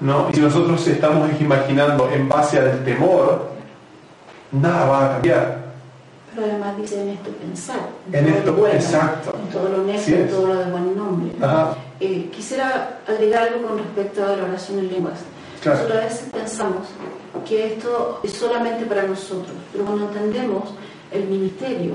¿no? 0.00 0.28
Y 0.30 0.34
si 0.34 0.40
nosotros 0.40 0.86
estamos 0.86 1.28
imaginando 1.40 2.10
en 2.12 2.28
base 2.28 2.58
al 2.58 2.84
temor, 2.84 3.50
nada 4.50 4.86
va 4.86 5.06
a 5.06 5.12
cambiar. 5.12 5.61
Pero 6.34 6.46
además 6.46 6.76
dice 6.78 7.02
en 7.02 7.08
esto 7.10 7.30
pensar. 7.30 7.80
En, 8.12 8.26
esto, 8.26 8.54
bueno, 8.54 8.74
exacto. 8.74 9.34
En 9.38 9.52
todo 9.52 9.68
lo 9.68 9.82
honesto, 9.82 10.12
en 10.12 10.28
todo 10.28 10.46
lo 10.46 10.54
de 10.56 10.64
buen 10.70 10.96
nombre. 10.96 11.32
Eh, 12.00 12.30
quisiera 12.34 13.00
agregar 13.06 13.48
algo 13.48 13.68
con 13.68 13.78
respecto 13.78 14.24
a 14.24 14.36
la 14.36 14.44
oración 14.44 14.78
en 14.78 14.92
lenguas. 14.92 15.20
Nosotros 15.64 15.96
a 15.96 16.04
veces 16.04 16.28
pensamos 16.32 16.88
que 17.46 17.74
esto 17.74 18.20
es 18.24 18.32
solamente 18.32 18.84
para 18.86 19.04
nosotros, 19.04 19.54
pero 19.72 19.84
cuando 19.84 20.08
entendemos 20.08 20.70
el 21.12 21.24
ministerio 21.24 21.92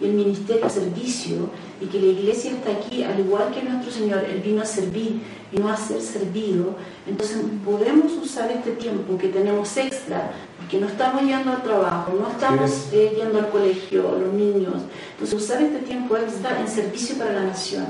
y 0.00 0.06
el 0.06 0.12
ministerio 0.12 0.64
de 0.64 0.70
servicio 0.70 1.50
y 1.80 1.86
que 1.86 2.00
la 2.00 2.06
iglesia 2.06 2.52
está 2.52 2.70
aquí, 2.70 3.02
al 3.02 3.20
igual 3.20 3.52
que 3.52 3.62
nuestro 3.62 3.92
Señor, 3.92 4.24
Él 4.24 4.40
vino 4.40 4.62
a 4.62 4.64
servir 4.64 5.20
y 5.52 5.58
no 5.58 5.68
a 5.68 5.76
ser 5.76 6.00
servido, 6.00 6.74
entonces 7.06 7.38
podemos 7.64 8.12
usar 8.12 8.50
este 8.50 8.72
tiempo 8.72 9.18
que 9.18 9.28
tenemos 9.28 9.76
extra, 9.76 10.32
porque 10.70 10.84
no 10.84 10.92
estamos 10.92 11.22
yendo 11.22 11.50
al 11.50 11.62
trabajo, 11.64 12.12
no 12.16 12.30
estamos 12.30 12.90
eh, 12.92 13.12
yendo 13.16 13.40
al 13.40 13.50
colegio, 13.50 14.02
los 14.20 14.32
niños, 14.32 14.74
entonces 15.10 15.34
usar 15.34 15.60
este 15.60 15.80
tiempo 15.80 16.16
extra 16.16 16.60
en 16.60 16.68
servicio 16.68 17.18
para 17.18 17.32
la 17.32 17.42
nación. 17.42 17.86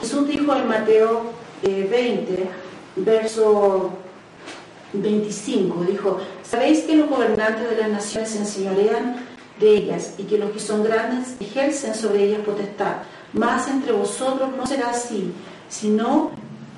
Jesús 0.00 0.26
dijo 0.26 0.56
en 0.56 0.66
Mateo 0.66 1.24
20, 1.62 2.32
eh, 2.32 2.48
verso 2.96 3.90
25 4.94 5.84
dijo, 5.84 6.18
¿sabéis 6.42 6.84
que 6.84 6.96
los 6.96 7.10
gobernantes 7.10 7.68
de 7.68 7.76
las 7.76 7.90
naciones 7.90 8.30
se 8.30 8.38
enseñorean 8.38 9.16
de 9.60 9.76
ellas 9.76 10.14
y 10.16 10.22
que 10.22 10.38
los 10.38 10.52
que 10.52 10.60
son 10.60 10.84
grandes 10.84 11.36
ejercen 11.38 11.94
sobre 11.94 12.24
ellas 12.24 12.40
potestad? 12.46 13.02
Más 13.34 13.68
entre 13.68 13.92
vosotros 13.92 14.48
no 14.56 14.66
será 14.66 14.88
así, 14.88 15.34
sino 15.68 16.30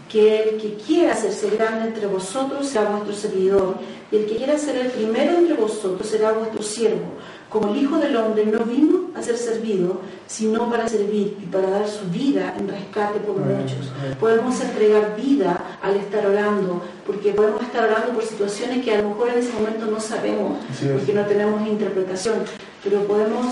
que 0.09 0.43
el 0.43 0.61
que 0.61 0.75
quiera 0.75 1.13
hacerse 1.13 1.51
grande 1.51 1.89
entre 1.89 2.07
vosotros 2.07 2.67
será 2.67 2.91
vuestro 2.91 3.15
servidor, 3.15 3.77
y 4.11 4.17
el 4.17 4.27
que 4.27 4.37
quiera 4.37 4.59
ser 4.59 4.77
el 4.77 4.91
primero 4.91 5.37
entre 5.37 5.55
vosotros 5.55 6.09
será 6.09 6.33
vuestro 6.33 6.63
siervo. 6.63 7.13
Como 7.51 7.73
el 7.73 7.83
Hijo 7.83 7.99
del 7.99 8.17
Hombre 8.17 8.45
no 8.45 8.61
vino 8.61 9.11
a 9.15 9.23
ser 9.23 9.37
servido, 9.37 10.01
sino 10.27 10.71
para 10.71 10.87
servir 10.89 11.37
y 11.43 11.47
para 11.47 11.71
dar 11.71 11.89
su 11.89 12.05
vida 12.11 12.55
en 12.59 12.69
rescate 12.69 13.19
por 13.21 13.37
muchos. 13.37 13.91
Podemos 14.21 14.61
entregar 14.61 15.17
vida 15.17 15.79
al 15.83 15.97
estar 15.97 16.27
orando, 16.27 16.83
porque 17.07 17.33
podemos 17.33 17.63
estar 17.63 17.89
orando 17.89 18.13
por 18.13 18.25
situaciones 18.25 18.85
que 18.85 18.95
a 18.95 19.01
lo 19.01 19.11
mejor 19.11 19.31
en 19.31 19.39
ese 19.39 19.53
momento 19.53 19.87
no 19.87 19.99
sabemos, 19.99 20.59
porque 20.93 21.13
no 21.15 21.25
tenemos 21.25 21.67
interpretación, 21.67 22.37
pero 22.85 23.03
podemos, 23.05 23.47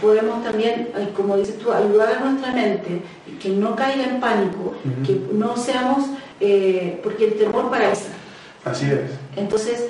podemos 0.00 0.42
también, 0.44 0.88
como 1.16 1.36
dices 1.36 1.58
tú, 1.58 1.72
ayudar 1.72 2.16
a 2.16 2.20
nuestra 2.20 2.52
mente, 2.52 3.02
que 3.40 3.48
no 3.50 3.74
caiga 3.76 4.04
en 4.04 4.20
pánico, 4.20 4.74
que 5.06 5.20
no 5.32 5.56
seamos, 5.56 6.04
eh, 6.40 7.00
porque 7.02 7.26
el 7.26 7.34
temor 7.34 7.70
paraliza. 7.70 8.10
Así 8.64 8.86
es. 8.86 9.10
Entonces, 9.36 9.88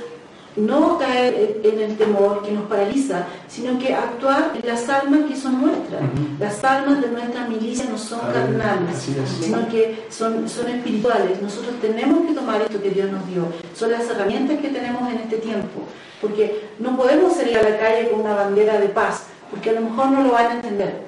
no 0.57 0.99
caer 0.99 1.61
en 1.63 1.81
el 1.81 1.97
temor 1.97 2.43
que 2.43 2.53
nos 2.53 2.65
paraliza, 2.65 3.27
sino 3.49 3.79
que 3.79 3.95
actuar 3.95 4.53
en 4.61 4.69
las 4.69 4.89
almas 4.89 5.23
que 5.29 5.37
son 5.37 5.63
nuestras. 5.63 6.03
Las 6.39 6.63
almas 6.65 7.01
de 7.01 7.09
nuestra 7.09 7.49
milicia 7.49 7.87
no 7.91 7.97
son 7.97 8.21
carnales, 8.21 9.09
sino 9.41 9.67
que 9.69 10.07
son, 10.11 10.49
son 10.49 10.69
espirituales. 10.69 11.41
Nosotros 11.41 11.75
tenemos 11.81 12.27
que 12.27 12.35
tomar 12.35 12.61
esto 12.61 12.83
que 12.83 12.91
Dios 12.91 13.11
nos 13.11 13.27
dio. 13.29 13.47
Son 13.75 13.91
las 13.91 14.09
herramientas 14.09 14.59
que 14.59 14.69
tenemos 14.69 15.11
en 15.11 15.21
este 15.21 15.37
tiempo. 15.39 15.87
Porque 16.21 16.69
no 16.79 16.97
podemos 16.97 17.35
salir 17.35 17.57
a 17.59 17.63
la 17.63 17.79
calle 17.79 18.11
con 18.11 18.21
una 18.21 18.35
bandera 18.35 18.79
de 18.79 18.89
paz, 18.89 19.25
porque 19.53 19.71
a 19.71 19.75
lo 19.75 19.83
mejor 19.83 20.11
no 20.11 20.23
lo 20.23 20.33
van 20.33 20.47
a 20.47 20.55
entender. 20.55 21.05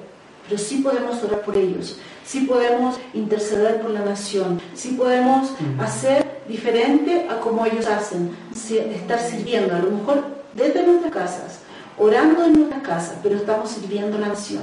Pero 0.47 0.61
sí 0.61 0.77
podemos 0.77 1.23
orar 1.25 1.41
por 1.41 1.57
ellos, 1.57 1.99
sí 2.25 2.41
podemos 2.41 2.97
interceder 3.15 3.81
por 3.81 3.91
la 3.91 4.01
nación, 4.01 4.61
sí 4.75 4.91
podemos 4.91 5.53
hacer 5.81 6.43
diferente 6.47 7.27
a 7.31 7.41
como 7.41 7.65
ellos 7.65 7.87
hacen, 7.87 8.37
estar 8.55 9.19
sirviendo, 9.19 9.75
a 9.75 9.79
lo 9.79 9.91
mejor 9.91 10.23
desde 10.53 10.87
nuestras 10.87 11.13
casas, 11.13 11.61
orando 11.97 12.45
en 12.45 12.53
nuestras 12.53 12.83
casas, 12.83 13.17
pero 13.23 13.37
estamos 13.37 13.71
sirviendo 13.71 14.19
a 14.19 14.21
la 14.21 14.29
nación, 14.29 14.63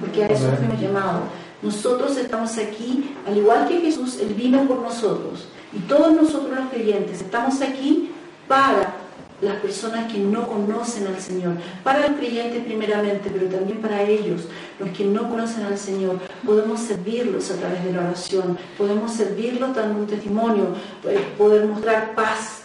porque 0.00 0.22
a 0.22 0.28
eso 0.28 0.48
hemos 0.62 0.80
llamado. 0.80 1.22
Nosotros 1.62 2.16
estamos 2.16 2.56
aquí, 2.56 3.16
al 3.26 3.36
igual 3.36 3.66
que 3.66 3.80
Jesús, 3.80 4.20
Él 4.20 4.34
vino 4.34 4.62
por 4.68 4.80
nosotros, 4.80 5.48
y 5.72 5.80
todos 5.80 6.12
nosotros 6.12 6.56
los 6.56 6.70
creyentes 6.70 7.22
estamos 7.22 7.60
aquí 7.60 8.12
para 8.46 8.94
las 9.40 9.56
personas 9.56 10.12
que 10.12 10.18
no 10.18 10.48
conocen 10.48 11.06
al 11.06 11.20
Señor, 11.20 11.54
para 11.84 12.08
los 12.08 12.18
creyentes 12.18 12.64
primeramente, 12.64 13.30
pero 13.30 13.46
también 13.46 13.80
para 13.80 14.02
ellos, 14.02 14.42
los 14.78 14.90
que 14.90 15.04
no 15.04 15.28
conocen 15.28 15.64
al 15.64 15.78
Señor, 15.78 16.18
podemos 16.44 16.80
servirlos 16.80 17.50
a 17.50 17.56
través 17.56 17.84
de 17.84 17.92
la 17.92 18.00
oración, 18.00 18.58
podemos 18.76 19.12
servirlos 19.12 19.74
dando 19.74 20.00
un 20.00 20.06
testimonio, 20.06 20.74
eh, 21.04 21.20
poder 21.36 21.66
mostrar 21.66 22.14
paz, 22.14 22.62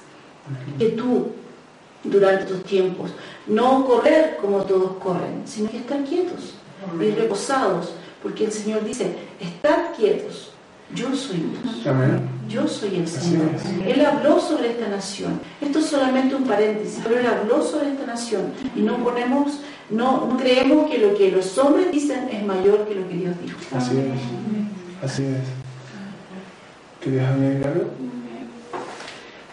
que 0.77 0.89
tú 0.89 1.27
durante 2.03 2.45
tus 2.45 2.63
tiempos, 2.63 3.11
no 3.47 3.85
correr 3.85 4.37
como 4.41 4.63
todos 4.63 4.93
corren, 4.97 5.43
sino 5.45 5.69
que 5.69 5.77
estar 5.77 6.03
quietos 6.03 6.55
y 6.99 7.11
reposados, 7.11 7.93
porque 8.21 8.45
el 8.45 8.51
Señor 8.51 8.83
dice, 8.83 9.15
estar 9.39 9.93
quietos 9.93 10.52
yo 10.95 11.15
soy 11.15 11.37
Dios. 11.37 11.83
Yo 12.49 12.67
soy 12.67 12.97
el 12.97 13.07
Señor. 13.07 13.49
Él 13.85 14.05
habló 14.05 14.39
sobre 14.39 14.71
esta 14.71 14.87
nación. 14.87 15.39
Esto 15.61 15.79
es 15.79 15.85
solamente 15.85 16.35
un 16.35 16.43
paréntesis, 16.43 16.99
pero 17.03 17.19
Él 17.19 17.25
habló 17.25 17.63
sobre 17.63 17.91
esta 17.91 18.05
nación. 18.05 18.51
Y 18.75 18.81
no 18.81 18.97
ponemos, 18.97 19.61
no, 19.89 20.37
creemos 20.37 20.89
que 20.91 20.99
lo 20.99 21.15
que 21.15 21.31
los 21.31 21.57
hombres 21.57 21.91
dicen 21.91 22.29
es 22.29 22.45
mayor 22.45 22.87
que 22.87 22.95
lo 22.95 23.07
que 23.07 23.15
Dios 23.15 23.35
dijo. 23.41 23.57
Así 23.75 23.97
es. 23.97 25.09
Así 25.09 25.23
es. 25.23 25.41
¿Querías 27.01 27.31
añadir 27.31 27.67
algo? 27.67 27.85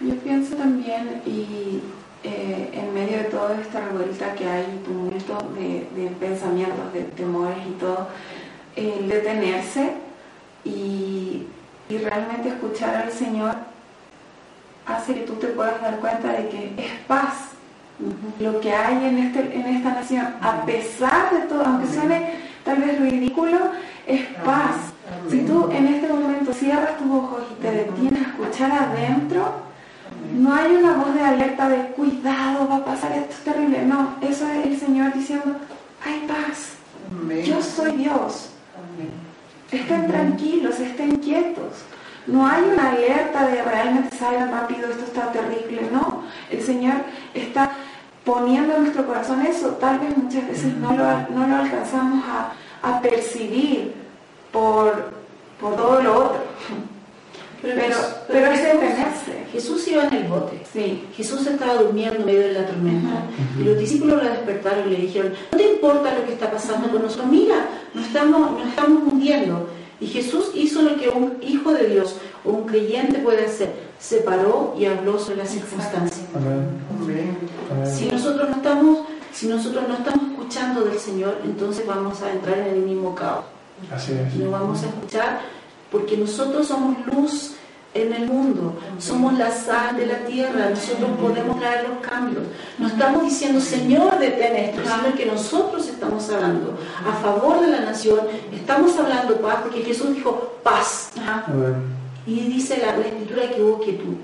Yo 0.01 0.15
pienso 0.17 0.57
también, 0.57 1.23
y 1.27 1.81
eh, 2.25 2.71
en 2.73 2.95
medio 2.95 3.19
de 3.19 3.25
toda 3.25 3.61
esta 3.61 3.81
revuelta 3.87 4.35
que 4.35 4.47
hay, 4.47 4.81
tumulto 4.85 5.39
de, 5.55 5.87
de 6.01 6.11
pensamientos, 6.19 6.93
de 6.93 7.03
temores 7.03 7.59
y 7.69 7.79
todo, 7.79 8.09
el 8.77 9.09
detenerse 9.09 9.93
y, 10.65 11.47
realmente 11.89 12.51
escuchar 12.51 12.95
al 12.95 13.11
Señor 13.11 13.53
hace 14.87 15.13
que 15.13 15.21
tú 15.23 15.35
te 15.35 15.49
puedas 15.49 15.81
dar 15.83 15.99
cuenta 15.99 16.33
de 16.33 16.49
que 16.49 16.75
es 16.79 16.93
paz 17.09 17.51
lo 18.39 18.61
que 18.61 18.73
hay 18.73 19.05
en, 19.05 19.19
este, 19.19 19.41
en 19.41 19.67
esta 19.77 19.95
nación, 19.95 20.27
a 20.41 20.65
pesar 20.65 21.33
de 21.33 21.41
todo, 21.49 21.65
aunque 21.65 21.93
suene 21.93 22.35
tal 22.65 22.79
vez 22.79 22.99
ridículo, 23.01 23.59
es 24.07 24.25
paz. 24.45 24.77
Si 25.29 25.41
tú 25.41 25.69
en 25.71 25.89
este 25.89 26.09
momento 26.09 26.53
cierras 26.53 26.97
tus 26.97 27.11
ojos 27.11 27.43
y 27.51 27.63
te 27.63 27.71
detienes 27.71 28.27
a 28.27 28.31
escuchar 28.31 28.73
adentro, 28.73 29.53
no 30.35 30.55
hay 30.55 30.77
una 30.77 30.95
voz 30.95 31.15
de 31.15 31.21
alerta 31.21 31.69
de 31.69 31.89
cuidado, 31.89 32.69
va 32.69 32.77
a 32.77 32.85
pasar 32.85 33.13
esto 33.13 33.33
es 33.33 33.45
terrible. 33.45 33.85
No, 33.85 34.15
eso 34.23 34.49
es 34.49 34.67
el 34.67 34.79
Señor 34.79 35.13
diciendo, 35.13 35.57
hay 36.05 36.27
paz. 36.27 36.75
Yo 37.45 37.61
soy 37.61 37.97
Dios. 37.97 38.51
Estén 39.73 40.09
tranquilos, 40.09 40.81
estén 40.81 41.17
quietos. 41.17 41.85
No 42.27 42.47
hay 42.47 42.63
una 42.65 42.91
alerta 42.91 43.47
de 43.47 43.63
realmente 43.63 44.17
salgan 44.17 44.51
rápido, 44.51 44.89
esto 44.91 45.05
está 45.05 45.33
terrible. 45.33 45.89
No, 45.93 46.25
el 46.51 46.63
Señor 46.63 46.95
está 47.35 47.73
poniendo 48.25 48.77
en 48.77 48.83
nuestro 48.83 49.07
corazón 49.07 49.45
eso. 49.47 49.69
Tal 49.81 49.99
vez 49.99 50.17
muchas 50.17 50.47
veces 50.47 50.75
no 50.77 50.93
lo, 50.93 51.05
no 51.31 51.47
lo 51.47 51.57
alcanzamos 51.57 52.25
a, 52.27 52.53
percibir 53.03 53.95
por, 54.53 55.13
por 55.61 55.77
todo 55.77 56.03
lo 56.03 56.19
otro. 56.19 56.41
Pero, 57.63 57.97
pero, 58.27 58.47
es 58.53 58.63
detenerse. 58.63 59.47
Jesús 59.53 59.87
iba 59.89 60.05
en 60.05 60.15
el 60.15 60.25
bote. 60.29 60.63
Sí. 60.73 61.07
Jesús 61.15 61.47
estaba 61.71 61.83
durmiendo 61.83 62.17
en 62.17 62.27
medio 62.27 62.41
de 62.41 62.53
la 62.53 62.67
tormenta. 62.67 63.23
Y 63.59 63.65
los 63.65 63.79
discípulos 63.79 64.23
lo 64.23 64.29
despertaron 64.29 64.89
y 64.89 64.97
le 64.97 65.03
dijeron, 65.03 65.33
no 65.53 65.59
te 65.59 65.73
importa 65.73 66.15
lo 66.15 66.25
que 66.27 66.33
está 66.33 66.51
pasando 66.51 66.91
con 66.91 67.03
nosotros, 67.03 67.29
mira, 67.29 67.67
nos 67.95 68.07
estamos, 68.07 68.53
nos 68.53 68.69
estamos 68.69 69.13
hundiendo. 69.13 69.69
Y 70.01 70.07
Jesús 70.07 70.51
hizo 70.55 70.83
lo 70.83 70.97
que 70.97 71.09
un 71.09 71.37
hijo 71.43 71.73
de 71.73 71.89
Dios 71.89 72.17
o 72.45 72.51
un 72.51 72.67
creyente 72.67 73.19
puede 73.19 73.47
hacer. 73.47 73.73
Se 73.99 74.19
paró 74.19 74.75
y 74.79 74.87
habló 74.87 75.19
sobre 75.19 75.39
las 75.39 75.51
circunstancias. 75.51 76.27
Si 77.85 78.07
nosotros 78.07 78.49
no 78.49 78.57
estamos, 78.57 78.99
si 79.33 79.47
nosotros 79.47 79.85
no 79.87 79.95
estamos 79.95 80.31
escuchando 80.31 80.83
del 80.83 80.99
Señor, 80.99 81.39
entonces 81.45 81.87
vamos 81.87 82.23
a 82.23 82.33
entrar 82.33 82.59
en 82.59 82.75
el 82.75 82.81
mismo 82.81 83.15
caos. 83.15 83.45
Así 83.93 84.13
es. 84.13 84.35
No 84.37 84.51
vamos 84.51 84.83
a 84.83 84.87
escuchar 84.87 85.41
porque 85.93 86.17
nosotros 86.17 86.67
somos 86.67 86.97
luz 87.07 87.53
en 87.93 88.13
el 88.13 88.27
mundo, 88.27 88.75
somos 88.99 89.37
la 89.37 89.51
sal 89.51 89.97
de 89.97 90.07
la 90.07 90.19
tierra, 90.25 90.71
nosotros 90.71 91.11
podemos 91.21 91.59
traer 91.59 91.89
los 91.89 91.99
cambios. 92.07 92.45
No 92.79 92.87
estamos 92.87 93.25
diciendo, 93.25 93.61
Señor, 93.61 94.19
detén 94.19 94.57
esto, 94.57 94.81
sino 94.83 95.17
que 95.17 95.27
nosotros 95.27 95.89
estamos 95.89 96.31
hablando 96.31 96.79
a 97.05 97.13
favor 97.21 97.61
de 97.61 97.69
la 97.69 97.81
nación, 97.81 98.21
estamos 98.53 98.97
hablando 98.97 99.37
paz, 99.41 99.59
porque 99.63 99.83
Jesús 99.83 100.15
dijo 100.15 100.55
paz. 100.63 101.11
Y 102.27 102.41
dice 102.49 102.79
la, 102.79 102.97
la 102.97 103.07
escritura 103.07 103.51
que 103.51 103.63
hubo 103.63 103.81
quietud 103.81 104.15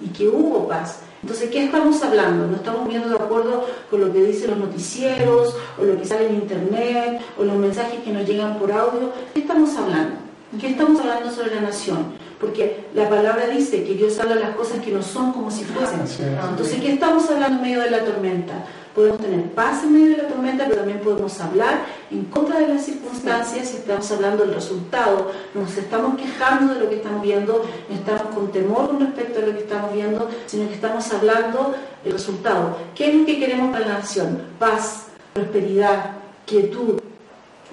y 0.00 0.08
que 0.08 0.28
hubo 0.28 0.66
paz. 0.66 1.00
Entonces, 1.22 1.50
¿qué 1.50 1.64
estamos 1.64 2.02
hablando? 2.02 2.46
No 2.46 2.56
estamos 2.56 2.88
viendo 2.88 3.10
de 3.10 3.16
acuerdo 3.16 3.66
con 3.90 4.00
lo 4.00 4.12
que 4.12 4.22
dicen 4.22 4.50
los 4.50 4.58
noticieros, 4.60 5.56
o 5.78 5.84
lo 5.84 5.98
que 5.98 6.04
sale 6.04 6.28
en 6.28 6.34
internet, 6.36 7.20
o 7.38 7.44
los 7.44 7.56
mensajes 7.56 8.00
que 8.04 8.12
nos 8.12 8.26
llegan 8.26 8.58
por 8.58 8.70
audio. 8.72 9.12
¿Qué 9.34 9.40
estamos 9.40 9.76
hablando? 9.76 10.27
¿Qué 10.58 10.70
estamos 10.70 10.98
hablando 11.00 11.30
sobre 11.30 11.54
la 11.54 11.60
nación? 11.60 12.14
Porque 12.40 12.86
la 12.94 13.06
palabra 13.08 13.48
dice 13.48 13.84
que 13.84 13.94
Dios 13.94 14.18
habla 14.18 14.36
las 14.36 14.56
cosas 14.56 14.80
que 14.80 14.90
no 14.90 15.02
son 15.02 15.32
como 15.32 15.50
si 15.50 15.62
fuesen. 15.62 16.00
Entonces, 16.00 16.80
¿qué 16.80 16.92
estamos 16.94 17.28
hablando 17.28 17.58
en 17.58 17.62
medio 17.62 17.82
de 17.82 17.90
la 17.90 18.02
tormenta? 18.02 18.64
Podemos 18.94 19.20
tener 19.20 19.42
paz 19.50 19.82
en 19.84 19.92
medio 19.92 20.16
de 20.16 20.22
la 20.22 20.28
tormenta, 20.28 20.64
pero 20.64 20.78
también 20.78 21.00
podemos 21.00 21.38
hablar 21.40 21.84
en 22.10 22.24
contra 22.24 22.60
de 22.60 22.68
las 22.68 22.82
circunstancias 22.82 23.74
y 23.74 23.76
estamos 23.76 24.10
hablando 24.10 24.44
del 24.46 24.54
resultado. 24.54 25.30
Nos 25.54 25.76
estamos 25.76 26.18
quejando 26.18 26.74
de 26.74 26.80
lo 26.80 26.88
que 26.88 26.96
estamos 26.96 27.22
viendo, 27.22 27.64
no 27.88 27.94
estamos 27.94 28.34
con 28.34 28.50
temor 28.50 28.88
con 28.88 29.00
respecto 29.00 29.40
a 29.40 29.42
lo 29.42 29.52
que 29.52 29.60
estamos 29.60 29.92
viendo, 29.92 30.30
sino 30.46 30.66
que 30.66 30.74
estamos 30.74 31.12
hablando 31.12 31.74
del 32.02 32.14
resultado. 32.14 32.78
¿Qué 32.94 33.10
es 33.10 33.14
lo 33.14 33.26
que 33.26 33.38
queremos 33.38 33.70
para 33.70 33.86
la 33.86 33.98
nación? 33.98 34.42
Paz, 34.58 35.08
prosperidad, 35.34 36.12
quietud, 36.46 36.98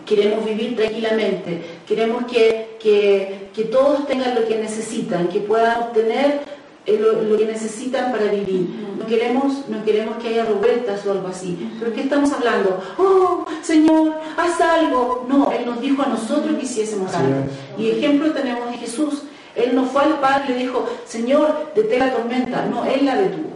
queremos 0.06 0.46
vivir 0.46 0.76
tranquilamente, 0.76 1.62
queremos 1.88 2.26
que, 2.26 2.78
que, 2.80 3.64
todos 3.66 4.08
tengan 4.08 4.36
lo 4.36 4.48
que 4.48 4.58
necesitan, 4.58 5.28
que 5.28 5.40
puedan 5.40 5.82
obtener 5.82 6.42
eh, 6.86 7.00
lo, 7.00 7.38
que 7.38 7.46
necesitan 7.46 8.12
para 8.12 8.26
vivir. 8.26 8.70
No 8.98 9.06
queremos, 9.06 9.68
no 9.68 9.84
queremos 9.84 10.18
que 10.18 10.30
haya 10.30 10.46
revueltas 10.46 11.06
o 11.06 11.12
algo 11.12 11.28
así. 11.28 11.72
Pero 11.80 11.94
¿qué 11.94 12.02
estamos 12.02 12.32
hablando? 12.32 12.82
Oh, 12.98 13.46
Señor, 13.62 14.14
haz 14.38 14.62
algo. 14.62 15.26
No, 15.28 15.52
Él 15.52 15.66
nos 15.66 15.82
dijo 15.82 16.04
a 16.04 16.08
nosotros 16.08 16.56
que 16.56 16.66
hiciésemos 16.66 17.14
algo. 17.14 17.48
Y 17.78 17.90
ejemplo 17.90 18.32
tenemos 18.32 18.72
de 18.72 18.78
Jesús. 18.78 19.24
Él 19.56 19.74
no 19.74 19.86
fue 19.86 20.04
al 20.04 20.20
Padre 20.20 20.46
y 20.50 20.52
le 20.54 20.60
dijo, 20.60 20.88
Señor, 21.06 21.72
detén 21.76 22.00
la 22.00 22.14
tormenta. 22.14 22.66
No, 22.66 22.86
Él 22.86 23.06
la 23.06 23.16
detuvo. 23.16 23.50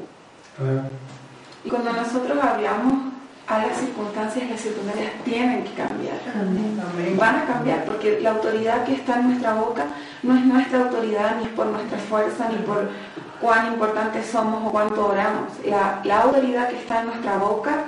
Y 1.64 1.70
cuando 1.70 1.92
nosotros 1.94 2.38
hablamos 2.42 3.09
a 3.50 3.66
las 3.66 3.78
circunstancias, 3.78 4.48
las 4.48 4.62
circunstancias 4.62 5.12
tienen 5.26 5.64
que 5.64 5.74
cambiar. 5.74 6.18
Van 7.18 7.36
a 7.36 7.46
cambiar 7.46 7.84
porque 7.86 8.20
la 8.22 8.32
autoridad 8.32 8.86
que 8.86 8.94
está 8.94 9.20
en 9.20 9.30
nuestra 9.30 9.56
boca 9.56 9.86
no 10.22 10.38
es 10.38 10.46
nuestra 10.46 10.82
autoridad 10.82 11.38
ni 11.38 11.46
es 11.46 11.50
por 11.50 11.66
nuestra 11.66 11.98
fuerza 11.98 12.48
ni 12.50 12.58
por 12.58 12.90
cuán 13.42 13.74
importantes 13.74 14.28
somos 14.28 14.68
o 14.68 14.72
cuánto 14.72 15.08
oramos. 15.08 15.50
La, 15.66 16.00
la 16.04 16.22
autoridad 16.22 16.70
que 16.70 16.78
está 16.78 17.02
en 17.02 17.08
nuestra 17.08 17.38
boca 17.38 17.86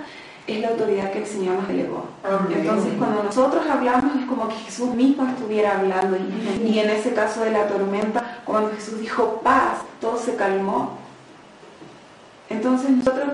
es 0.47 0.59
la 0.61 0.69
autoridad 0.69 1.11
que 1.11 1.19
el 1.19 1.27
Señor 1.27 1.55
nos 1.57 1.67
delegó. 1.67 2.05
Entonces, 2.49 2.93
cuando 2.97 3.21
nosotros 3.21 3.63
hablamos 3.69 4.15
es 4.15 4.25
como 4.25 4.47
que 4.47 4.55
Jesús 4.55 4.95
mismo 4.95 5.27
estuviera 5.27 5.77
hablando 5.77 6.17
y, 6.17 6.67
y 6.67 6.79
en 6.79 6.89
ese 6.89 7.13
caso 7.13 7.43
de 7.43 7.51
la 7.51 7.67
tormenta, 7.67 8.39
cuando 8.45 8.71
Jesús 8.71 8.99
dijo 8.99 9.39
paz, 9.43 9.77
todo 9.99 10.17
se 10.17 10.35
calmó. 10.35 10.97
Entonces 12.49 12.89
nosotros 12.89 13.27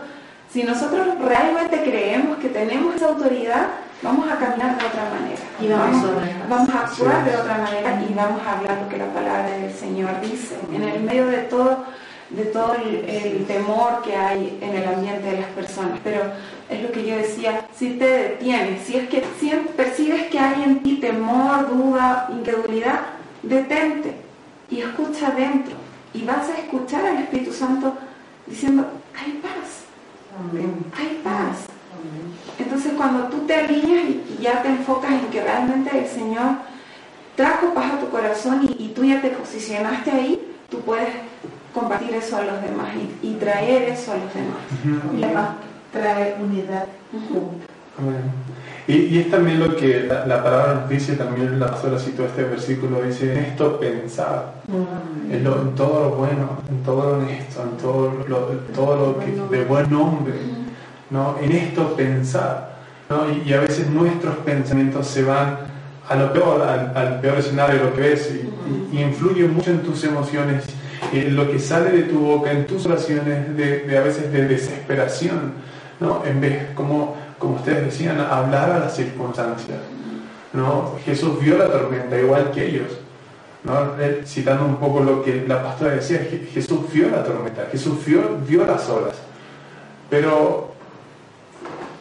si 0.52 0.64
nosotros 0.64 1.08
realmente 1.20 1.84
creemos 1.84 2.38
que 2.38 2.48
tenemos 2.48 2.96
esa 2.96 3.08
autoridad, 3.08 3.68
vamos 4.02 4.30
a 4.32 4.38
caminar 4.38 4.78
de 4.80 4.86
otra 4.86 5.10
manera. 5.10 5.42
Y 5.60 5.68
vamos, 5.68 6.70
a, 6.70 6.80
actuar 6.86 7.26
de 7.26 7.36
otra 7.36 7.58
manera 7.58 8.02
y 8.10 8.14
vamos 8.14 8.42
a 8.46 8.58
hablar 8.58 8.82
lo 8.82 8.90
que 8.90 8.98
la 8.98 9.14
palabra 9.14 9.50
del 9.50 9.74
Señor 9.74 10.22
dice. 10.22 10.56
En 10.74 10.84
el 10.84 11.04
medio 11.04 11.28
de 11.28 11.40
todo, 11.40 11.84
de 12.30 12.46
todo 12.46 12.76
el, 12.76 13.46
temor 13.46 14.02
que 14.04 14.16
hay 14.16 14.58
en 14.62 14.76
el 14.76 14.88
ambiente 14.88 15.32
de 15.32 15.42
las 15.42 15.50
personas. 15.50 16.00
Pero 16.02 16.22
es 16.70 16.82
lo 16.82 16.92
que 16.92 17.06
yo 17.06 17.18
decía, 17.18 17.66
si 17.76 17.92
te 17.92 18.06
detienes, 18.08 18.84
si 18.84 18.96
es 18.96 19.10
que 19.10 19.24
si 19.40 19.50
percibes 19.76 20.28
que 20.28 20.40
hay 20.40 20.64
en 20.64 20.80
ti 20.82 20.96
temor, 21.02 21.68
duda, 21.68 22.30
incredulidad, 22.32 23.02
detente 23.44 24.16
y 24.70 24.80
escucha 24.80 25.32
dentro. 25.32 25.76
Y 26.14 26.24
vas 26.24 26.50
a 26.50 26.58
escuchar 26.58 27.06
al 27.06 27.18
Espíritu 27.18 27.52
Santo 27.52 27.94
diciendo, 28.48 28.88
hay 29.14 29.34
paz 29.34 29.88
hay 30.98 31.22
paz. 31.24 31.66
Entonces 32.60 32.94
cuando 32.96 33.28
tú 33.28 33.37
te 33.48 33.56
alineas 33.56 34.10
y 34.10 34.44
ya 34.44 34.62
te 34.62 34.70
enfocas 34.70 35.12
en 35.12 35.28
que 35.28 35.42
realmente 35.42 35.98
el 35.98 36.08
Señor 36.08 36.58
trajo 37.36 37.74
paz 37.74 37.94
a 37.94 38.00
tu 38.00 38.10
corazón 38.10 38.68
y, 38.78 38.90
tú 38.90 39.06
ya 39.06 39.22
te 39.22 39.30
posicionaste 39.30 40.12
ahí, 40.12 40.56
tú 40.70 40.82
puedes 40.82 41.10
compartir 41.74 42.14
eso 42.16 42.38
a 42.38 42.42
los 42.42 42.62
demás 42.62 42.90
y, 43.22 43.34
traer 43.36 43.90
eso 43.90 44.12
a 44.12 44.16
los 44.16 44.34
demás. 44.34 44.58
Y 45.16 45.34
paz 45.34 45.50
trae 45.94 46.36
unidad. 46.42 46.86
Y, 48.88 49.20
es 49.20 49.30
también 49.30 49.60
lo 49.60 49.76
que 49.76 50.04
la, 50.04 50.44
palabra 50.44 50.76
nos 50.76 50.90
dice, 50.90 51.16
también 51.16 51.60
la 51.60 51.68
pastora 51.68 52.00
citó 52.00 52.26
este 52.26 52.44
versículo, 52.44 53.02
dice, 53.02 53.34
en 53.34 53.40
esto 53.40 53.80
pensar, 53.80 54.54
mm. 54.68 55.32
en, 55.32 55.44
todo 55.76 56.10
lo 56.10 56.16
bueno, 56.16 56.62
en 56.70 56.84
todo 56.84 57.12
lo 57.12 57.18
honesto, 57.18 57.64
en 57.64 57.78
todo 57.78 58.26
lo, 58.28 58.38
todo 58.74 58.96
lo 58.96 59.20
que, 59.20 59.58
de 59.58 59.66
buen 59.66 59.92
nombre, 59.92 60.36
¿no? 61.10 61.36
en 61.42 61.52
esto 61.52 61.96
pensar. 61.96 62.77
¿No? 63.10 63.26
Y, 63.46 63.54
a 63.54 63.62
veces 63.62 63.90
nuestros 63.90 64.36
pensamientos 64.38 65.08
se 65.08 65.24
van 65.24 65.58
a 66.08 66.16
lo 66.16 66.32
peor, 66.34 66.62
al, 66.62 67.20
peor 67.20 67.40
escenario, 67.40 67.84
lo 67.84 67.94
que 67.94 68.02
ves, 68.02 68.32
y, 68.92 69.00
influye 69.00 69.48
mucho 69.48 69.72
en 69.72 69.82
tus 69.84 70.04
emociones, 70.04 70.66
en 71.12 71.36
lo 71.36 71.50
que 71.50 71.60
sale 71.60 71.92
de 71.92 72.04
tu 72.04 72.20
boca, 72.20 72.52
en 72.52 72.66
tus 72.66 72.86
oraciones, 72.86 73.56
de, 73.56 73.80
de 73.82 73.98
a 73.98 74.02
veces 74.02 74.32
de 74.32 74.48
desesperación, 74.48 75.54
¿no? 76.00 76.24
en 76.26 76.42
vez 76.42 76.68
como 76.76 77.16
como 77.38 77.56
ustedes 77.56 77.86
decían, 77.86 78.20
hablar 78.20 78.72
a 78.72 78.80
las 78.80 78.96
circunstancias. 78.96 79.80
¿no? 80.54 80.96
Jesús 81.06 81.40
vio 81.40 81.58
la 81.58 81.68
tormenta 81.68 82.18
igual 82.20 82.52
que 82.52 82.68
ellos. 82.68 82.98
¿no? 83.64 83.74
citando 84.26 84.66
un 84.66 84.78
poco 84.78 85.02
lo 85.02 85.24
que 85.24 85.46
la 85.46 85.62
pastora 85.62 85.92
decía, 85.92 86.26
Jesús 86.54 86.80
vio 86.94 87.10
la 87.10 87.24
tormenta, 87.24 87.68
Jesús 87.70 87.98
vio, 88.06 88.38
vio 88.48 88.66
las 88.66 88.88
olas, 88.88 89.16
pero 90.10 90.72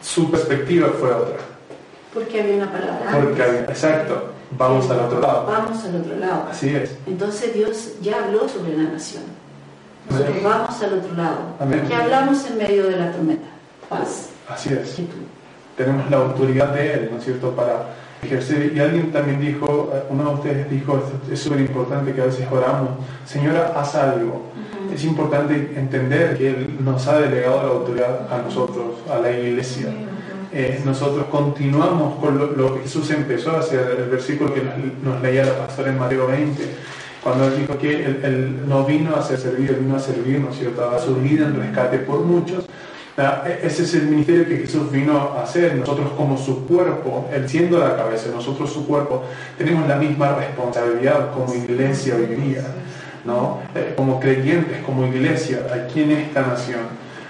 su 0.07 0.31
perspectiva 0.31 0.89
fue 0.99 1.11
otra. 1.11 1.35
Porque 2.13 2.41
había 2.41 2.55
una 2.55 2.71
palabra. 2.71 3.11
Porque 3.11 3.43
exacto, 3.69 4.31
vamos 4.57 4.89
al 4.89 4.99
otro 5.01 5.19
lado. 5.19 5.45
Vamos 5.45 5.83
al 5.83 5.95
otro 5.97 6.15
lado. 6.15 6.47
Así 6.49 6.73
es. 6.73 6.95
Entonces 7.05 7.53
Dios 7.53 7.91
ya 8.01 8.23
habló 8.23 8.47
sobre 8.47 8.77
la 8.77 8.89
nación. 8.89 9.23
Nosotros 10.09 10.41
vamos 10.41 10.81
al 10.81 10.93
otro 10.99 11.13
lado. 11.15 11.39
¿Qué 11.87 11.93
hablamos 11.93 12.45
en 12.49 12.57
medio 12.57 12.87
de 12.87 12.95
la 12.95 13.11
tormenta? 13.11 13.47
Paz. 13.89 14.29
Así 14.47 14.73
es. 14.73 14.95
Tenemos 15.75 16.09
la 16.09 16.17
autoridad 16.17 16.73
de 16.73 16.93
Él, 16.93 17.09
¿no 17.11 17.17
es 17.17 17.25
cierto?, 17.25 17.51
para 17.51 17.87
ejercer. 18.23 18.73
Y 18.73 18.79
alguien 18.79 19.11
también 19.11 19.41
dijo, 19.41 19.91
eh, 19.93 20.03
uno 20.09 20.29
de 20.29 20.35
ustedes 20.35 20.69
dijo, 20.71 21.03
es 21.29 21.39
súper 21.39 21.59
importante 21.59 22.13
que 22.13 22.21
a 22.21 22.25
veces 22.25 22.47
oramos, 22.49 22.91
Señora, 23.25 23.73
haz 23.75 23.93
algo. 23.95 24.43
Es 24.93 25.03
importante 25.03 25.73
entender 25.75 26.37
que 26.37 26.49
Él 26.49 26.77
nos 26.83 27.07
ha 27.07 27.19
delegado 27.19 27.63
la 27.63 27.69
autoridad 27.69 28.27
a 28.31 28.41
nosotros, 28.41 28.95
a 29.11 29.19
la 29.19 29.31
iglesia. 29.31 29.87
Eh, 30.53 30.81
nosotros 30.85 31.25
continuamos 31.29 32.19
con 32.19 32.57
lo, 32.57 32.73
que 32.75 32.81
Jesús 32.81 33.09
empezó 33.11 33.51
a 33.51 33.59
hacer, 33.59 33.97
el 33.99 34.09
versículo 34.09 34.53
que 34.53 34.61
nos, 35.03 35.21
leía 35.21 35.45
la 35.45 35.57
pastora 35.57 35.91
en 35.91 35.99
Mateo 35.99 36.27
20, 36.27 36.63
cuando 37.21 37.47
él 37.47 37.57
dijo 37.59 37.77
que 37.77 38.05
él, 38.05 38.61
no 38.65 38.85
vino 38.85 39.15
a 39.15 39.21
ser 39.21 39.37
servido, 39.37 39.73
él 39.73 39.81
vino 39.81 39.97
a 39.97 39.99
servir, 39.99 40.39
¿no 40.39 40.49
es 40.49 40.57
cierto?, 40.57 40.89
a 40.89 40.97
su 40.99 41.15
vida 41.15 41.45
en 41.45 41.59
rescate 41.59 41.99
por 41.99 42.21
muchos, 42.21 42.65
e-, 43.17 43.65
ese 43.65 43.83
es 43.83 43.93
el 43.95 44.03
ministerio 44.03 44.47
que 44.47 44.57
Jesús 44.57 44.91
vino 44.91 45.33
a 45.35 45.43
hacer. 45.43 45.75
Nosotros 45.75 46.11
como 46.15 46.37
su 46.37 46.67
cuerpo, 46.67 47.27
Él 47.33 47.49
siendo 47.49 47.79
la 47.79 47.95
cabeza, 47.95 48.29
nosotros 48.33 48.71
su 48.71 48.85
cuerpo, 48.85 49.23
tenemos 49.57 49.87
la 49.87 49.95
misma 49.95 50.35
responsabilidad 50.35 51.33
como 51.33 51.53
iglesia 51.53 52.15
hoy 52.15 52.27
día, 52.35 52.63
¿no? 53.27 53.59
Como 53.95 54.19
creyentes, 54.19 54.81
como 54.83 55.05
iglesia 55.05 55.67
aquí 55.71 56.01
en 56.01 56.11
esta 56.11 56.41
nación. 56.41 56.79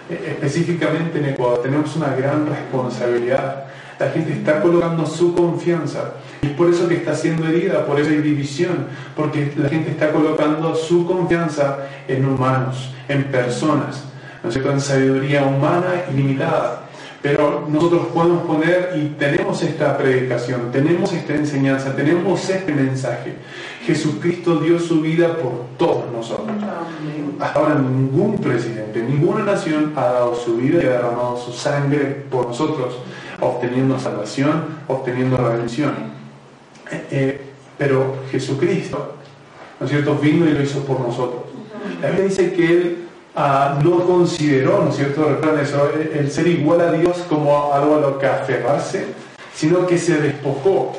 E-, 0.10 0.32
específicamente 0.32 1.18
en 1.18 1.26
Ecuador 1.26 1.62
tenemos 1.62 1.94
una 1.98 2.16
gran 2.16 2.48
responsabilidad 2.48 3.66
La 4.00 4.10
gente 4.12 4.32
está 4.32 4.62
colocando 4.62 5.08
su 5.08 5.34
confianza. 5.34 6.14
Y 6.44 6.50
por 6.50 6.70
eso 6.70 6.88
que 6.88 6.96
está 6.96 7.16
siendo 7.16 7.48
herida, 7.48 7.84
por 7.88 8.00
eso 8.00 8.12
hay 8.12 8.22
división, 8.22 8.86
porque 9.16 9.52
la 9.58 9.70
gente 9.70 9.90
está 9.90 10.12
colocando 10.12 10.76
su 10.76 11.08
confianza 11.08 11.80
en 12.08 12.24
humanos, 12.24 12.94
en 13.08 13.24
personas, 13.32 14.04
¿no 14.44 14.50
es 14.50 14.54
cierto? 14.54 14.72
En 14.72 14.80
sabiduría 14.80 15.46
humana 15.46 16.04
ilimitada. 16.14 16.87
Pero 17.22 17.68
nosotros 17.68 18.08
podemos 18.14 18.44
poner 18.44 18.94
y 18.96 19.16
tenemos 19.18 19.62
esta 19.64 19.98
predicación, 19.98 20.72
tenemos 20.72 21.12
esta 21.14 21.34
enseñanza, 21.34 21.96
tenemos 21.96 22.48
este 22.50 22.72
mensaje. 22.72 23.34
Jesucristo 23.86 24.60
dio 24.60 24.80
su 24.80 25.02
vida 25.02 25.36
por 25.38 25.66
todos 25.78 26.12
nosotros. 26.12 26.56
Hasta 27.40 27.60
ahora 27.60 27.76
ningún 27.76 28.38
presidente, 28.38 29.02
ninguna 29.02 29.44
nación 29.44 29.94
ha 29.96 30.04
dado 30.06 30.36
su 30.36 30.58
vida 30.58 30.84
y 30.84 30.86
ha 30.86 30.90
derramado 30.90 31.38
su 31.38 31.52
sangre 31.54 32.26
por 32.30 32.48
nosotros, 32.48 32.98
obteniendo 33.40 33.98
salvación, 34.00 34.66
obteniendo 34.88 35.38
redención. 35.38 35.94
Eh, 36.92 37.08
eh, 37.12 37.42
pero 37.78 38.18
Jesucristo, 38.32 39.16
¿no 39.80 39.86
es 39.86 39.92
cierto?, 39.92 40.16
vino 40.16 40.48
y 40.48 40.54
lo 40.54 40.62
hizo 40.62 40.84
por 40.86 41.00
nosotros. 41.00 41.44
La 42.02 42.10
Biblia 42.10 42.26
dice 42.26 42.54
que 42.54 42.66
Él 42.66 43.07
No 43.38 44.04
consideró, 44.04 44.84
¿no 44.84 44.90
es 44.90 44.96
cierto? 44.96 45.40
Eso, 45.62 45.92
el 46.12 46.32
ser 46.32 46.48
igual 46.48 46.82
a 46.82 46.92
Dios 46.92 47.18
como 47.30 47.72
algo 47.72 47.98
a 47.98 48.00
lo 48.00 48.18
que 48.18 48.26
aferrarse, 48.26 49.06
sino 49.54 49.86
que 49.86 50.00
se 50.00 50.20
despojó. 50.20 50.94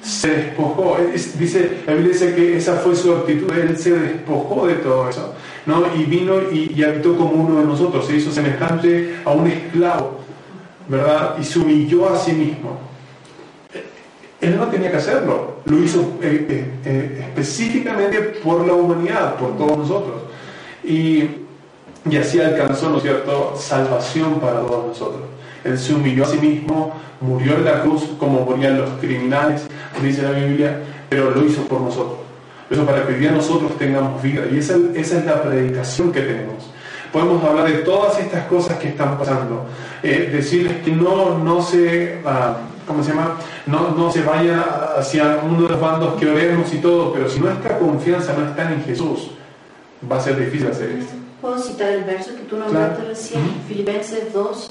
Se 0.00 0.30
despojó. 0.30 0.96
dice, 1.38 1.82
la 1.86 1.92
Biblia 1.92 2.34
que 2.34 2.56
esa 2.56 2.76
fue 2.76 2.96
su 2.96 3.12
actitud, 3.12 3.52
él 3.52 3.76
se 3.76 3.92
despojó 3.92 4.66
de 4.66 4.76
todo 4.76 5.10
eso, 5.10 5.34
¿no? 5.66 5.84
Y 5.94 6.04
vino 6.04 6.40
y, 6.50 6.82
habitó 6.82 7.14
como 7.18 7.32
uno 7.32 7.60
de 7.60 7.66
nosotros, 7.66 8.06
se 8.06 8.16
hizo 8.16 8.32
semejante 8.32 9.16
a 9.26 9.32
un 9.32 9.46
esclavo, 9.46 10.20
¿verdad? 10.88 11.36
Y 11.38 11.44
se 11.44 11.58
humilló 11.58 12.08
a 12.08 12.16
sí 12.16 12.32
mismo. 12.32 12.78
Él 14.40 14.56
no 14.56 14.68
tenía 14.68 14.90
que 14.90 14.96
hacerlo, 14.96 15.56
lo 15.66 15.78
hizo 15.84 16.00
eh, 16.22 16.46
eh, 16.48 16.70
eh, 16.86 17.24
específicamente 17.28 18.20
por 18.42 18.66
la 18.66 18.72
humanidad, 18.72 19.36
por 19.36 19.58
todos 19.58 19.76
nosotros. 19.76 20.22
Y 20.82 21.24
y 22.08 22.16
así 22.16 22.40
alcanzó, 22.40 22.90
¿no 22.90 22.98
es 22.98 23.02
cierto?, 23.02 23.54
salvación 23.56 24.40
para 24.40 24.60
todos 24.60 24.86
nosotros. 24.88 25.22
Él 25.64 25.78
se 25.78 25.94
humilló 25.94 26.24
a 26.24 26.26
sí 26.26 26.38
mismo, 26.38 26.92
murió 27.20 27.54
en 27.54 27.64
la 27.64 27.82
cruz 27.82 28.04
como 28.18 28.44
morían 28.44 28.78
los 28.78 28.90
criminales, 29.00 29.66
dice 30.02 30.22
la 30.22 30.30
Biblia, 30.30 30.80
pero 31.08 31.30
lo 31.30 31.44
hizo 31.44 31.62
por 31.62 31.80
nosotros. 31.80 32.18
Eso 32.70 32.84
para 32.84 33.06
que 33.06 33.14
hoy 33.14 33.20
día 33.20 33.30
nosotros 33.30 33.76
tengamos 33.78 34.22
vida. 34.22 34.42
Y 34.50 34.58
esa, 34.58 34.76
esa 34.94 35.18
es 35.18 35.24
la 35.24 35.42
predicación 35.42 36.12
que 36.12 36.20
tenemos. 36.20 36.70
Podemos 37.12 37.42
hablar 37.42 37.66
de 37.66 37.78
todas 37.78 38.18
estas 38.18 38.44
cosas 38.46 38.78
que 38.78 38.88
están 38.88 39.18
pasando. 39.18 39.64
Eh, 40.02 40.30
decirles 40.32 40.76
que 40.84 40.92
no, 40.92 41.38
no 41.38 41.62
se... 41.62 42.20
Ah, 42.24 42.58
¿cómo 42.86 43.02
se 43.02 43.10
llama? 43.10 43.36
No, 43.66 43.90
no 43.90 44.10
se 44.10 44.22
vaya 44.22 44.62
hacia 44.98 45.40
uno 45.44 45.62
de 45.62 45.68
los 45.68 45.80
bandos 45.80 46.14
que 46.18 46.28
oremos 46.28 46.72
y 46.72 46.78
todo, 46.78 47.12
pero 47.12 47.28
si 47.28 47.38
nuestra 47.38 47.78
confianza 47.78 48.32
no 48.32 48.48
está 48.48 48.72
en 48.72 48.82
Jesús, 48.82 49.30
va 50.10 50.16
a 50.16 50.20
ser 50.20 50.38
difícil 50.38 50.68
hacer 50.68 50.90
esto. 50.92 51.17
Puedo 51.40 51.56
citar 51.60 51.90
el 51.90 52.02
verso 52.02 52.34
que 52.34 52.42
tú 52.42 52.56
nombraste 52.56 53.04
recién, 53.04 53.42
Filipenses 53.68 54.32
2, 54.32 54.70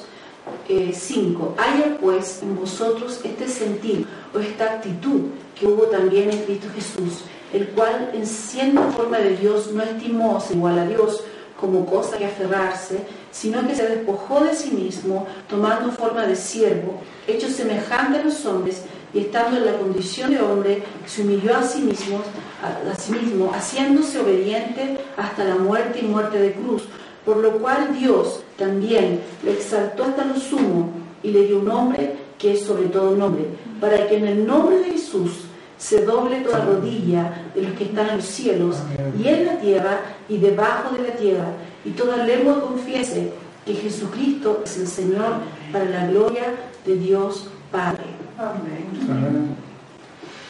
5. 0.94 1.56
Eh, 1.58 1.62
Haya 1.62 1.98
pues 1.98 2.42
en 2.42 2.58
vosotros 2.58 3.22
este 3.24 3.48
sentir 3.48 4.06
o 4.36 4.40
esta 4.40 4.74
actitud 4.74 5.22
que 5.58 5.66
hubo 5.66 5.84
también 5.84 6.30
en 6.30 6.44
Cristo 6.44 6.68
Jesús, 6.76 7.24
el 7.54 7.70
cual 7.70 8.12
en 8.14 8.28
siendo 8.28 8.82
forma 8.92 9.20
de 9.20 9.38
Dios 9.38 9.72
no 9.72 9.82
estimó 9.82 10.44
igual 10.54 10.80
a 10.80 10.86
Dios 10.86 11.24
como 11.58 11.86
cosa 11.86 12.18
que 12.18 12.26
aferrarse, 12.26 13.00
sino 13.32 13.66
que 13.66 13.74
se 13.74 13.88
despojó 13.88 14.42
de 14.42 14.54
sí 14.54 14.72
mismo, 14.72 15.26
tomando 15.50 15.90
forma 15.94 16.26
de 16.28 16.36
siervo, 16.36 17.00
hecho 17.28 17.48
semejante 17.48 18.20
a 18.20 18.24
los 18.24 18.46
hombres, 18.46 18.82
y 19.14 19.20
estando 19.20 19.56
en 19.56 19.66
la 19.66 19.78
condición 19.78 20.32
de 20.32 20.42
hombre, 20.42 20.84
se 21.06 21.22
humilló 21.22 21.56
a 21.56 21.64
sí 21.64 21.80
mismo, 21.80 22.22
a, 22.62 22.96
sí 22.96 23.14
mismo, 23.14 23.52
haciéndose 23.54 24.20
obediente 24.20 24.98
hasta 25.18 25.44
la 25.44 25.56
muerte 25.56 26.00
y 26.02 26.06
muerte 26.06 26.40
de 26.40 26.54
cruz, 26.54 26.84
por 27.26 27.38
lo 27.38 27.52
cual 27.60 27.96
Dios 27.98 28.42
también 28.58 29.22
le 29.44 29.54
exaltó 29.54 30.06
hasta 30.06 30.26
lo 30.26 30.36
sumo 30.40 30.92
y 31.22 31.32
le 31.32 31.46
dio 31.46 31.60
un 31.60 31.66
nombre 31.66 32.16
que 32.38 32.54
es 32.54 32.64
sobre 32.64 32.88
todo 32.88 33.16
nombre, 33.16 33.46
para 33.82 34.08
que 34.08 34.18
en 34.18 34.28
el 34.28 34.48
nombre 34.48 34.78
de 34.80 34.92
Jesús 34.92 35.32
se 35.78 36.06
doble 36.06 36.42
toda 36.42 36.66
rodilla 36.66 37.44
de 37.54 37.62
los 37.62 37.74
que 37.74 37.86
están 37.86 38.10
en 38.10 38.18
los 38.18 38.26
cielos 38.26 38.78
y 39.22 39.28
en 39.28 39.46
la 39.46 39.60
tierra 39.60 40.00
y 40.28 40.38
debajo 40.38 40.96
de 40.96 41.04
la 41.04 41.16
tierra, 41.16 41.48
y 41.86 41.92
toda 41.92 42.26
lengua 42.26 42.62
confiese 42.62 43.32
que 43.66 43.74
Jesucristo 43.74 44.62
es 44.64 44.78
el 44.78 44.88
Señor 44.88 45.34
para 45.72 45.86
la 45.86 46.08
gloria 46.08 46.54
de 46.86 46.96
Dios 46.96 47.48
Padre. 47.72 48.04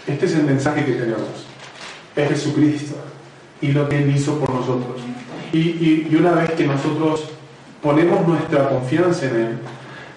Este 0.05 0.25
es 0.25 0.35
el 0.35 0.43
mensaje 0.43 0.85
que 0.85 0.93
tenemos. 0.93 1.46
Es 2.17 2.29
Jesucristo 2.29 2.95
y 3.61 3.71
lo 3.71 3.87
que 3.87 3.99
Él 3.99 4.15
hizo 4.15 4.39
por 4.39 4.49
nosotros. 4.49 5.01
Y, 5.53 6.13
una 6.15 6.31
vez 6.31 6.51
que 6.51 6.65
nosotros 6.65 7.29
ponemos 7.81 8.27
nuestra 8.27 8.69
confianza 8.69 9.27
en 9.27 9.35
Él, 9.35 9.57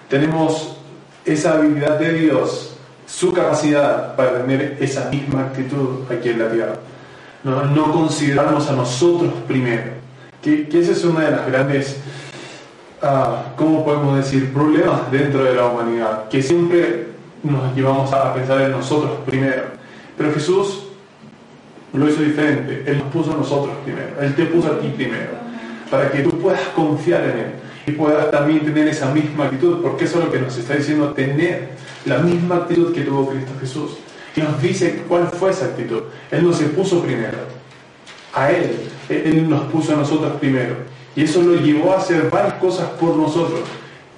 tenemos 0.09 0.77
esa 1.23 1.53
habilidad 1.53 1.99
de 1.99 2.13
Dios, 2.13 2.75
su 3.05 3.31
capacidad 3.31 4.15
para 4.15 4.41
tener 4.41 4.77
esa 4.79 5.09
misma 5.09 5.41
actitud 5.41 6.11
aquí 6.11 6.29
en 6.29 6.39
la 6.39 6.51
tierra. 6.51 6.73
No, 7.43 7.65
no 7.65 7.91
considerarnos 7.91 8.67
a 8.69 8.73
nosotros 8.73 9.31
primero. 9.47 9.93
Que, 10.41 10.67
esa 10.73 10.91
es 10.91 11.03
una 11.05 11.25
de 11.25 11.31
las 11.31 11.47
grandes, 11.47 11.97
uh, 13.03 13.55
¿cómo 13.55 13.85
podemos 13.85 14.17
decir?, 14.17 14.51
problemas 14.51 15.11
dentro 15.11 15.43
de 15.43 15.53
la 15.53 15.67
humanidad. 15.67 16.29
Que 16.29 16.41
siempre 16.41 17.09
nos 17.43 17.75
llevamos 17.75 18.11
a 18.11 18.33
pensar 18.33 18.61
en 18.61 18.71
nosotros 18.71 19.11
primero. 19.25 19.63
Pero 20.17 20.33
Jesús 20.33 20.90
lo 21.93 22.09
hizo 22.09 22.21
diferente. 22.21 22.83
Él 22.85 22.99
nos 22.99 23.07
puso 23.07 23.33
a 23.33 23.37
nosotros 23.37 23.75
primero. 23.83 24.09
Él 24.21 24.35
te 24.35 24.45
puso 24.45 24.71
a 24.71 24.79
ti 24.79 24.87
primero. 24.89 25.31
Para 25.89 26.09
que 26.11 26.19
tú 26.19 26.39
puedas 26.39 26.61
confiar 26.75 27.23
en 27.23 27.37
Él 27.37 27.51
y 27.87 27.91
puedas 27.91 28.31
también 28.31 28.61
tener 28.61 28.87
esa 28.87 29.11
misma 29.11 29.45
actitud. 29.45 29.81
Porque 29.81 30.05
eso 30.05 30.19
es 30.19 30.25
lo 30.25 30.31
que 30.31 30.39
nos 30.39 30.57
está 30.57 30.75
diciendo, 30.75 31.11
tener 31.13 31.69
la 32.05 32.19
misma 32.19 32.57
actitud 32.57 32.93
que 32.93 33.01
tuvo 33.01 33.29
Cristo 33.29 33.51
Jesús. 33.59 33.91
Y 34.35 34.41
nos 34.41 34.61
dice 34.61 35.03
cuál 35.07 35.27
fue 35.27 35.51
esa 35.51 35.65
actitud. 35.65 36.03
Él 36.31 36.43
no 36.43 36.53
se 36.53 36.65
puso 36.65 37.01
primero. 37.03 37.37
A 38.33 38.51
Él. 38.51 38.71
Él 39.09 39.49
nos 39.49 39.63
puso 39.65 39.93
a 39.93 39.97
nosotros 39.97 40.33
primero. 40.39 40.75
Y 41.15 41.23
eso 41.23 41.41
lo 41.41 41.55
llevó 41.55 41.93
a 41.93 41.97
hacer 41.97 42.29
varias 42.29 42.53
cosas 42.55 42.87
por 42.91 43.15
nosotros. 43.15 43.61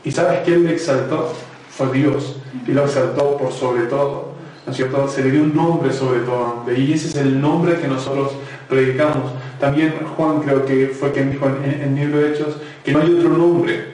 ¿Y 0.04 0.12
sabes 0.12 0.40
que 0.42 0.54
Él 0.54 0.66
le 0.66 0.74
exaltó? 0.74 1.34
fue 1.76 1.92
Dios 1.92 2.36
y 2.68 2.72
lo 2.72 2.86
exaltó 2.86 3.38
por 3.38 3.52
sobre 3.52 3.84
todo. 3.84 4.33
¿No 4.66 4.72
es 4.72 4.78
cierto? 4.78 5.08
Se 5.08 5.24
le 5.24 5.32
dio 5.32 5.42
un 5.42 5.56
nombre 5.56 5.92
sobre 5.92 6.22
todo 6.22 6.64
Y 6.76 6.94
ese 6.94 7.10
es 7.10 7.16
el 7.16 7.42
nombre 7.42 7.80
que 7.80 7.88
nosotros 7.88 8.32
predicamos. 8.70 9.32
También 9.60 9.94
Juan 10.16 10.42
creo 10.42 10.66
que 10.66 10.88
fue 10.88 11.12
quien 11.12 11.32
dijo 11.32 11.48
en, 11.48 11.82
el 11.82 11.96
libro 11.96 12.20
de 12.20 12.32
Hechos 12.32 12.58
que 12.84 12.92
no 12.92 13.02
hay 13.02 13.14
otro 13.14 13.30
nombre 13.30 13.94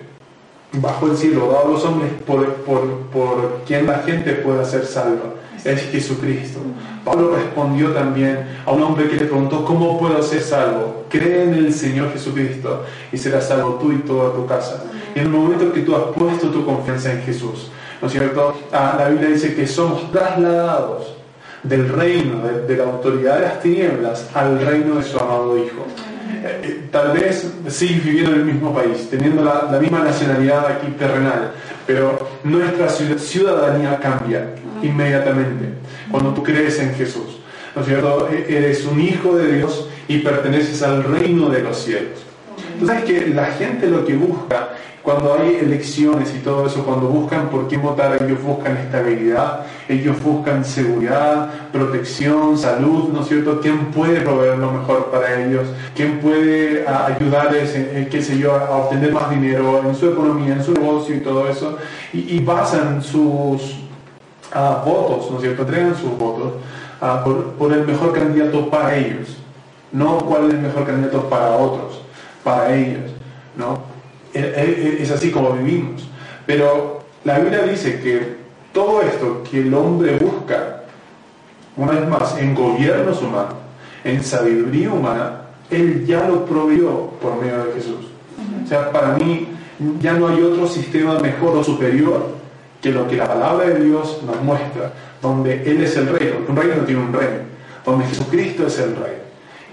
bajo 0.73 1.07
el 1.07 1.17
cielo 1.17 1.51
dado 1.51 1.67
a 1.67 1.71
los 1.71 1.85
hombres 1.85 2.11
por, 2.25 2.45
por, 2.57 2.87
por 3.11 3.61
quien 3.65 3.87
la 3.87 3.99
gente 3.99 4.33
pueda 4.33 4.63
ser 4.63 4.85
salva. 4.85 5.33
Es 5.63 5.81
Jesucristo. 5.91 6.59
Pablo 7.03 7.35
respondió 7.35 7.91
también 7.91 8.47
a 8.65 8.71
un 8.71 8.81
hombre 8.83 9.09
que 9.09 9.15
le 9.15 9.25
preguntó, 9.25 9.65
¿cómo 9.65 9.99
puedo 9.99 10.21
ser 10.21 10.41
salvo? 10.41 11.05
Cree 11.09 11.43
en 11.43 11.53
el 11.55 11.73
Señor 11.73 12.13
Jesucristo 12.13 12.85
y 13.11 13.17
serás 13.17 13.47
salvo 13.47 13.73
tú 13.75 13.91
y 13.91 13.97
toda 13.97 14.33
tu 14.33 14.45
casa. 14.45 14.83
Y 15.15 15.19
en 15.19 15.25
el 15.25 15.31
momento 15.31 15.73
que 15.73 15.81
tú 15.81 15.95
has 15.95 16.03
puesto 16.15 16.49
tu 16.49 16.65
confianza 16.65 17.11
en 17.11 17.23
Jesús, 17.23 17.71
¿no 18.01 18.07
es 18.07 18.13
cierto? 18.13 18.59
Ah, 18.71 18.95
la 18.97 19.09
Biblia 19.09 19.29
dice 19.29 19.55
que 19.55 19.67
somos 19.67 20.11
trasladados 20.11 21.15
del 21.63 21.89
reino, 21.89 22.41
de, 22.67 22.77
la 22.77 22.85
autoridad 22.85 23.35
de 23.35 23.41
las 23.41 23.61
tinieblas, 23.61 24.29
al 24.33 24.59
reino 24.65 24.95
de 24.95 25.03
su 25.03 25.19
amado 25.19 25.57
Hijo. 25.57 25.85
Eh, 26.43 26.61
eh, 26.63 26.87
tal 26.91 27.11
vez 27.11 27.51
sigues 27.67 28.03
viviendo 28.03 28.31
en 28.31 28.39
el 28.39 28.45
mismo 28.45 28.73
país, 28.73 29.09
teniendo 29.09 29.43
la, 29.43 29.77
misma 29.79 29.99
nacionalidad 29.99 30.65
aquí 30.67 30.87
terrenal, 30.97 31.51
pero 31.85 32.29
nuestra 32.43 32.87
ciudadanía 32.87 33.99
cambia 33.99 34.47
inmediatamente 34.81 35.73
cuando 36.09 36.33
tú 36.33 36.43
crees 36.43 36.79
en 36.79 36.93
Jesús. 36.95 37.39
¿No 37.75 37.81
es 37.81 37.87
cierto? 37.87 38.29
E, 38.31 38.57
eres 38.57 38.85
un 38.85 39.01
hijo 39.01 39.35
de 39.35 39.57
Dios 39.57 39.89
y 40.07 40.19
perteneces 40.19 40.81
al 40.81 41.03
reino 41.03 41.49
de 41.49 41.61
los 41.61 41.77
cielos. 41.77 42.19
Entonces, 42.79 43.03
que 43.03 43.27
la 43.27 43.47
gente 43.47 43.87
lo 43.87 44.05
que 44.05 44.15
busca 44.15 44.69
cuando 45.09 45.33
hay 45.33 45.55
elecciones 45.55 46.35
y 46.35 46.37
todo 46.37 46.67
eso, 46.67 46.85
cuando 46.85 47.07
buscan 47.07 47.49
por 47.49 47.67
quién 47.67 47.81
votar, 47.81 48.21
ellos 48.21 48.43
buscan 48.43 48.77
estabilidad, 48.77 49.65
ellos 49.87 50.21
buscan 50.21 50.63
seguridad, 50.63 51.49
protección, 51.71 52.55
salud, 52.55 53.09
¿no 53.11 53.21
es 53.21 53.27
cierto? 53.27 53.59
¿Quién 53.59 53.87
puede 53.87 54.21
proveer 54.21 54.59
lo 54.59 54.71
mejor 54.71 55.05
para 55.05 55.43
ellos? 55.43 55.67
¿Quién 55.95 56.19
puede 56.19 56.87
ayudarles, 56.87 57.71
qué 58.11 58.21
sé 58.21 58.37
yo, 58.37 58.53
a 58.53 58.69
obtener 58.69 59.11
más 59.11 59.31
dinero 59.31 59.81
en 59.83 59.95
su 59.95 60.11
economía, 60.11 60.53
en 60.53 60.63
su 60.63 60.73
negocio 60.73 61.15
y 61.15 61.21
todo 61.21 61.49
eso? 61.49 61.79
Y, 62.13 62.39
basan 62.41 63.01
sus 63.01 63.77
ah, 64.53 64.83
votos, 64.85 65.31
¿no 65.31 65.37
es 65.37 65.41
cierto? 65.41 65.63
Entregan 65.63 65.95
sus 65.95 66.15
votos 66.19 66.53
ah, 67.01 67.25
por 67.57 67.73
el 67.73 67.83
mejor 67.83 68.13
candidato 68.13 68.69
para 68.69 68.95
ellos, 68.95 69.37
no 69.91 70.19
cuál 70.19 70.49
es 70.49 70.53
el 70.53 70.59
mejor 70.59 70.85
candidato 70.85 71.27
para 71.27 71.49
otros, 71.49 71.99
para 72.43 72.75
ellos, 72.75 73.09
¿no? 73.57 73.88
Es 74.33 75.11
así 75.11 75.31
como 75.31 75.53
vivimos. 75.53 76.03
Pero 76.45 77.01
la 77.23 77.39
Biblia 77.39 77.63
dice 77.63 77.99
que 77.99 78.37
todo 78.73 79.01
esto 79.01 79.43
que 79.49 79.61
el 79.61 79.73
hombre 79.73 80.17
busca, 80.17 80.83
una 81.75 81.93
vez 81.93 82.07
más, 82.07 82.37
en 82.37 82.55
gobiernos 82.55 83.21
humanos, 83.21 83.55
en 84.03 84.23
sabiduría 84.23 84.91
humana, 84.91 85.41
Él 85.69 86.05
ya 86.05 86.27
lo 86.27 86.45
proveyó 86.45 87.11
por 87.21 87.41
medio 87.41 87.65
de 87.65 87.73
Jesús. 87.73 88.07
O 88.63 88.67
sea, 88.67 88.91
para 88.91 89.15
mí 89.15 89.47
ya 90.01 90.13
no 90.13 90.27
hay 90.27 90.41
otro 90.41 90.67
sistema 90.67 91.19
mejor 91.19 91.57
o 91.57 91.63
superior 91.63 92.39
que 92.81 92.91
lo 92.91 93.07
que 93.07 93.17
la 93.17 93.27
palabra 93.27 93.67
de 93.67 93.83
Dios 93.83 94.21
nos 94.25 94.41
muestra, 94.41 94.93
donde 95.21 95.63
Él 95.69 95.83
es 95.83 95.97
el 95.97 96.07
rey, 96.07 96.33
porque 96.33 96.51
un 96.51 96.57
rey 96.57 96.73
no 96.77 96.85
tiene 96.85 97.01
un 97.01 97.13
rey, 97.13 97.41
donde 97.85 98.05
Jesucristo 98.05 98.67
es 98.67 98.79
el 98.79 98.95
rey. 98.95 99.17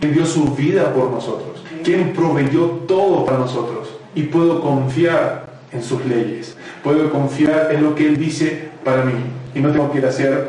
Él 0.01 0.15
dio 0.15 0.27
su 0.27 0.55
vida 0.55 0.93
por 0.93 1.11
nosotros, 1.11 1.63
quien 1.85 2.13
proveyó 2.13 2.67
todo 2.87 3.25
para 3.25 3.39
nosotros 3.39 3.76
y 4.17 4.23
puedo 4.25 4.61
confiar 4.61 5.45
en 5.71 5.83
sus 5.83 6.05
leyes, 6.07 6.57
puedo 6.83 7.13
confiar 7.13 7.71
en 7.71 7.85
lo 7.85 7.95
que 7.95 8.09
Él 8.09 8.17
dice 8.17 8.71
para 8.83 9.05
mí 9.05 9.13
y 9.55 9.61
no 9.61 9.71
tengo 9.71 9.93
que 9.93 9.99
ir 9.99 10.07
a 10.07 10.09
hacer 10.09 10.49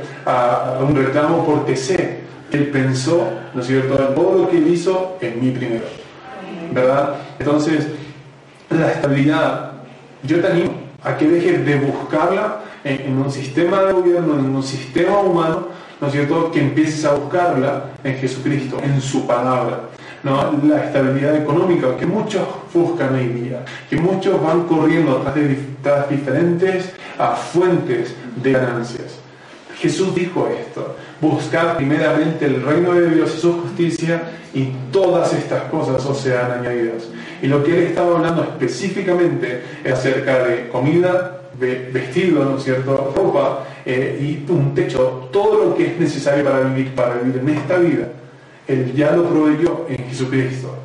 un 0.82 0.95
reclamo 0.95 1.45
porque 1.45 1.76
sé 1.76 2.22
que 2.49 2.57
Él 2.57 2.68
pensó, 2.68 3.28
¿no 3.53 3.61
es 3.61 3.68
cierto?, 3.68 3.95
todo 4.15 4.39
lo 4.39 4.49
que 4.49 4.57
Él 4.57 4.68
hizo 4.70 5.18
en 5.22 5.39
mí 5.39 5.51
primero, 5.51 5.86
¿verdad? 6.72 7.15
Entonces, 7.38 7.88
la 8.70 8.91
estabilidad, 8.91 9.72
yo 10.24 10.39
te 10.39 10.47
animo 10.47 10.74
a 11.03 11.18
que 11.18 11.28
dejes 11.28 11.65
de 11.65 11.76
buscarla 11.78 12.61
en, 12.84 13.18
un 13.18 13.30
sistema 13.30 13.84
de 13.84 13.93
gobierno, 13.93 14.39
en 14.39 14.55
un 14.55 14.63
sistema 14.63 15.20
humano, 15.20 15.68
¿no 15.99 16.07
es 16.07 16.13
cierto?, 16.13 16.51
que 16.51 16.61
empieces 16.61 17.03
a 17.03 17.15
buscarla 17.15 17.86
en 18.03 18.15
Jesucristo, 18.15 18.78
en 18.82 19.01
su 19.01 19.28
palabra. 19.28 19.82
¿No? 20.24 20.53
La 20.68 20.86
estabilidad 20.86 21.36
económica 21.36 21.95
que 21.97 22.05
muchos 22.05 22.43
buscan 22.74 23.15
hoy 23.15 23.28
día, 23.28 23.63
que 23.89 23.97
muchos 23.97 24.41
van 24.41 24.63
corriendo 24.63 25.18
tras, 25.18 25.36
de, 25.36 26.15
diferentes 26.15 26.91
a 27.18 27.32
fuentes 27.36 28.13
de 28.41 28.51
ganancias. 28.51 29.20
Jesús 29.80 30.13
dijo 30.15 30.47
esto, 30.47 30.95
buscar 31.22 31.78
primeramente 31.78 32.45
el 32.45 32.63
reino 32.63 32.93
de 32.93 33.09
Dios 33.11 33.36
y 33.36 33.39
su 33.39 33.61
justicia 33.61 34.22
y 34.53 34.72
todas 34.91 35.34
estas 35.34 35.63
cosas 35.63 36.03
os 36.05 36.20
sean 36.20 36.51
añadidas. 36.51 37.03
Y 37.41 37.47
lo 37.47 37.63
que 37.63 37.78
él 37.78 37.84
estaba 37.86 38.18
hablando 38.18 38.43
específicamente 38.43 39.61
es 39.84 39.93
acerca 39.93 40.43
de 40.43 40.70
comida, 40.70 41.41
vestido, 41.59 42.43
¿no 42.43 42.59
cierto?, 42.59 43.13
ropa 43.15 43.65
eh, 43.86 44.18
y 44.47 44.51
un 44.51 44.74
techo, 44.74 45.30
todo 45.32 45.65
lo 45.65 45.76
que 45.76 45.88
es 45.88 45.99
necesario 45.99 46.43
para 46.43 46.61
vivir, 46.61 46.93
para 46.93 47.15
vivir 47.15 47.41
en 47.41 47.49
esta 47.49 47.78
vida. 47.78 48.07
Él 48.68 48.93
ya 48.93 49.11
lo 49.11 49.30
proveyó 49.30 49.86
en 49.88 50.09
Jesucristo. 50.09 50.76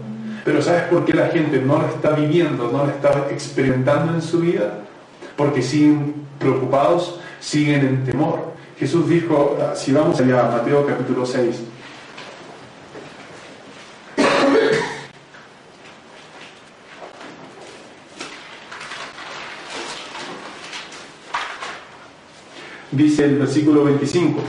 Pero 0.45 0.63
¿sabes 0.63 0.85
por 0.85 1.05
qué 1.05 1.15
la 1.15 1.29
gente 1.29 1.61
no 1.61 1.79
lo 1.79 1.87
está 1.87 2.11
viviendo, 2.11 2.71
no 2.73 2.85
lo 2.85 2.91
está 2.91 3.29
experimentando 3.31 4.15
en 4.15 4.23
su 4.23 4.41
vida? 4.41 4.81
Porque 5.37 5.63
siguen 5.63 6.15
preocupados, 6.39 7.21
siguen 7.41 7.87
en 7.87 8.05
temor. 8.05 8.53
Jesús 8.79 9.09
dijo, 9.09 9.57
ah, 9.61 9.75
si 9.77 9.93
vamos 9.93 10.19
allá 10.21 10.49
a 10.49 10.57
Mateo 10.59 10.87
capítulo 10.87 11.25
6, 11.25 11.61
dice 22.91 23.25
el 23.25 23.39
versículo 23.39 23.85
25, 23.85 24.41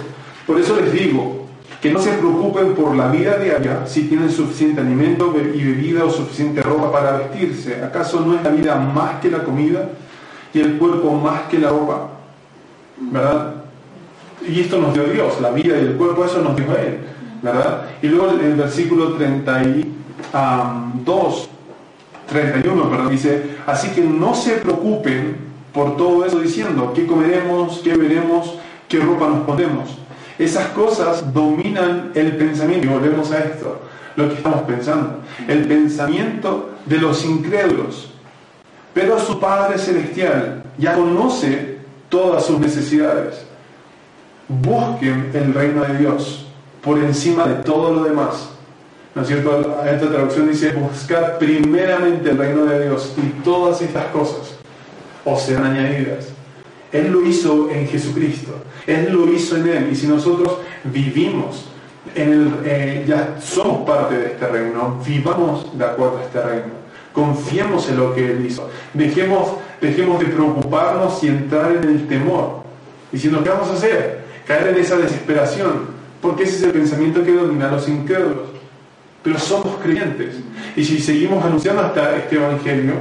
por 0.46 0.60
eso 0.60 0.76
les 0.80 0.92
digo 0.92 1.44
que 1.84 1.92
no 1.92 2.00
se 2.00 2.14
preocupen 2.14 2.74
por 2.76 2.96
la 2.96 3.10
vida 3.10 3.38
diaria 3.38 3.86
si 3.86 4.04
tienen 4.04 4.32
suficiente 4.32 4.80
alimento 4.80 5.36
y 5.36 5.66
bebida 5.66 6.06
o 6.06 6.10
suficiente 6.10 6.62
ropa 6.62 6.94
para 6.94 7.18
vestirse. 7.18 7.84
¿Acaso 7.84 8.22
no 8.22 8.36
es 8.36 8.44
la 8.44 8.52
vida 8.52 8.78
más 8.78 9.20
que 9.20 9.30
la 9.30 9.44
comida 9.44 9.90
y 10.54 10.62
el 10.62 10.78
cuerpo 10.78 11.12
más 11.12 11.42
que 11.50 11.60
la 11.60 11.68
ropa? 11.68 12.12
¿Verdad? 12.98 13.56
Y 14.48 14.62
esto 14.62 14.78
nos 14.78 14.94
dio 14.94 15.04
Dios, 15.04 15.42
la 15.42 15.52
vida 15.52 15.78
y 15.78 15.82
el 15.82 15.96
cuerpo, 15.96 16.24
eso 16.24 16.42
nos 16.42 16.56
dijo 16.56 16.72
Él. 16.72 17.00
¿Verdad? 17.42 17.88
Y 18.02 18.08
luego 18.08 18.32
el 18.32 18.56
versículo 18.56 19.16
32, 19.16 21.50
31, 22.30 22.90
perdón, 22.90 23.10
dice, 23.10 23.58
así 23.68 23.90
que 23.90 24.00
no 24.00 24.34
se 24.34 24.54
preocupen 24.54 25.36
por 25.74 25.98
todo 25.98 26.24
eso 26.24 26.40
diciendo, 26.40 26.94
¿qué 26.96 27.06
comeremos? 27.06 27.82
¿Qué 27.84 27.98
veremos? 27.98 28.58
¿Qué 28.88 29.02
ropa 29.02 29.28
nos 29.28 29.42
pondremos? 29.42 29.98
Esas 30.38 30.68
cosas 30.70 31.34
dominan 31.34 32.12
el 32.16 32.36
pensamiento. 32.38 32.88
Y 32.88 32.90
volvemos 32.90 33.32
a 33.32 33.40
esto, 33.40 33.82
lo 34.16 34.30
que 34.30 34.36
estamos 34.36 34.62
pensando. 34.62 35.20
El 35.48 35.66
pensamiento 35.68 36.72
de 36.86 36.98
los 36.98 37.24
incrédulos. 37.26 38.12
Pero 38.94 39.20
su 39.20 39.40
Padre 39.40 39.78
Celestial 39.78 40.64
ya 40.78 40.94
conoce 40.94 41.80
todas 42.10 42.46
sus 42.46 42.60
necesidades. 42.60 43.46
Busquen 44.48 45.32
el 45.34 45.54
reino 45.54 45.84
de 45.84 45.98
Dios 45.98 46.46
por 46.82 46.98
encima 47.00 47.46
de 47.46 47.56
todo 47.64 47.94
lo 47.94 48.04
demás. 48.04 48.50
¿No 49.16 49.22
es 49.22 49.28
cierto? 49.28 49.84
Esta 49.86 50.10
traducción 50.10 50.50
dice, 50.50 50.72
buscar 50.74 51.38
primeramente 51.38 52.32
el 52.32 52.38
reino 52.38 52.66
de 52.66 52.84
Dios 52.88 53.14
y 53.18 53.42
todas 53.44 53.82
estas 53.82 54.06
cosas 54.08 54.56
o 55.26 55.38
serán 55.38 55.66
añadidas. 55.66 56.28
Él 56.94 57.12
lo 57.12 57.26
hizo 57.26 57.70
en 57.72 57.88
Jesucristo, 57.88 58.54
Él 58.86 59.12
lo 59.12 59.28
hizo 59.34 59.58
en 59.58 59.68
Él. 59.68 59.90
Y 59.92 59.96
si 59.96 60.08
nosotros 60.08 60.60
vivimos, 60.84 61.66
en 62.16 62.32
el, 62.32 62.54
eh, 62.66 63.06
ya 63.08 63.36
somos 63.42 63.88
parte 63.88 64.16
de 64.16 64.26
este 64.28 64.48
reino, 64.48 65.02
vivamos 65.06 65.76
de 65.76 65.86
acuerdo 65.86 66.20
a 66.20 66.24
este 66.24 66.42
reino. 66.42 66.84
Confiemos 67.12 67.90
en 67.90 67.98
lo 67.98 68.14
que 68.14 68.32
Él 68.32 68.46
hizo. 68.46 68.70
Dejemos, 68.94 69.54
dejemos 69.82 70.20
de 70.20 70.28
preocuparnos 70.28 71.24
y 71.24 71.30
entrar 71.30 71.72
en 71.72 71.84
el 71.84 72.08
temor, 72.08 72.62
diciendo, 73.12 73.44
¿qué 73.44 73.50
vamos 73.50 73.70
a 73.70 73.74
hacer? 73.74 74.24
Caer 74.46 74.68
en 74.68 74.78
esa 74.78 74.98
desesperación, 74.98 75.88
porque 76.22 76.44
ese 76.44 76.58
es 76.58 76.64
el 76.64 76.72
pensamiento 76.74 77.24
que 77.24 77.32
domina 77.32 77.70
a 77.70 77.72
los 77.72 77.90
incrédulos. 77.90 78.50
Pero 79.24 79.40
somos 79.40 79.78
creyentes. 79.82 80.36
Y 80.76 80.84
si 80.84 81.00
seguimos 81.00 81.44
anunciando 81.44 81.82
hasta 81.82 82.18
este 82.18 82.36
Evangelio, 82.36 82.94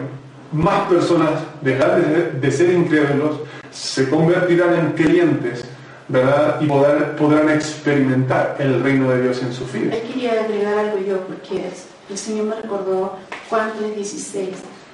más 0.53 0.89
personas 0.89 1.31
dejarán 1.61 2.41
de 2.41 2.51
ser 2.51 2.73
incrédulos, 2.73 3.41
se 3.73 4.09
convertirán 4.09 4.75
en 4.75 4.93
creyentes, 4.93 5.65
¿verdad? 6.09 6.61
Y 6.61 6.67
poder, 6.67 7.17
podrán 7.17 7.49
experimentar 7.51 8.57
el 8.59 8.83
reino 8.83 9.11
de 9.11 9.23
Dios 9.23 9.43
en 9.43 9.53
su 9.53 9.65
vida. 9.67 9.95
quería 10.13 10.43
agregar 10.43 10.79
algo 10.79 10.99
yo, 10.99 11.21
porque 11.21 11.65
el 12.11 12.19
Señor 12.19 12.47
me 12.47 12.55
recordó 12.57 13.17
Juan 13.49 13.73
3:16, 13.79 14.49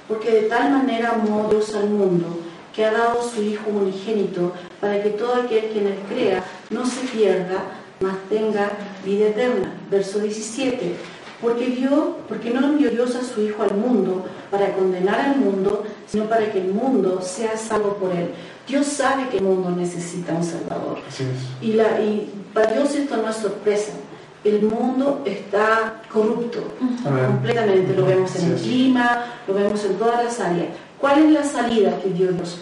porque 0.07 0.31
de 0.31 0.41
tal 0.43 0.71
manera 0.71 1.11
amó 1.11 1.47
Dios 1.49 1.75
al 1.75 1.89
mundo, 1.89 2.39
que 2.73 2.85
ha 2.85 2.91
dado 2.91 3.21
su 3.21 3.41
Hijo 3.41 3.69
unigénito, 3.69 4.53
para 4.79 5.03
que 5.03 5.09
todo 5.09 5.35
aquel 5.35 5.69
que 5.71 5.79
en 5.79 5.87
él 5.87 5.99
crea 6.07 6.43
no 6.69 6.85
se 6.85 7.01
pierda, 7.07 7.63
mas 7.99 8.15
tenga 8.29 8.71
vida 9.03 9.27
eterna. 9.27 9.73
Verso 9.91 10.19
17 10.19 10.95
porque, 11.41 11.67
Dios, 11.67 12.15
porque 12.27 12.49
no 12.49 12.65
envió 12.65 12.89
Dios 12.89 13.15
a 13.15 13.23
su 13.23 13.41
Hijo 13.41 13.63
al 13.63 13.73
mundo 13.73 14.25
para 14.51 14.73
condenar 14.73 15.19
al 15.21 15.37
mundo, 15.37 15.83
sino 16.05 16.25
para 16.25 16.51
que 16.51 16.59
el 16.59 16.73
mundo 16.73 17.21
sea 17.21 17.55
salvo 17.55 17.95
por 17.95 18.11
él. 18.11 18.31
Dios 18.69 18.85
sabe 18.85 19.27
que 19.29 19.37
el 19.37 19.43
mundo 19.43 19.71
necesita 19.71 20.33
un 20.33 20.43
Salvador. 20.43 20.99
Y, 21.59 21.73
la, 21.73 21.99
y 21.99 22.31
para 22.53 22.71
Dios 22.73 22.93
esto 22.93 23.17
no 23.17 23.27
es 23.27 23.35
sorpresa. 23.35 23.93
El 24.43 24.61
mundo 24.61 25.23
está 25.25 26.03
corrupto 26.13 26.63
completamente. 27.03 27.93
Lo 27.95 28.05
vemos 28.05 28.35
en 28.35 28.51
el 28.51 28.57
clima, 28.57 29.25
lo 29.47 29.55
vemos 29.55 29.83
en 29.83 29.95
todas 29.95 30.23
las 30.23 30.39
áreas. 30.39 30.67
¿Cuál 30.99 31.25
es 31.25 31.31
la 31.31 31.43
salida 31.43 31.99
que 31.99 32.09
dio 32.09 32.31
Dios? 32.31 32.59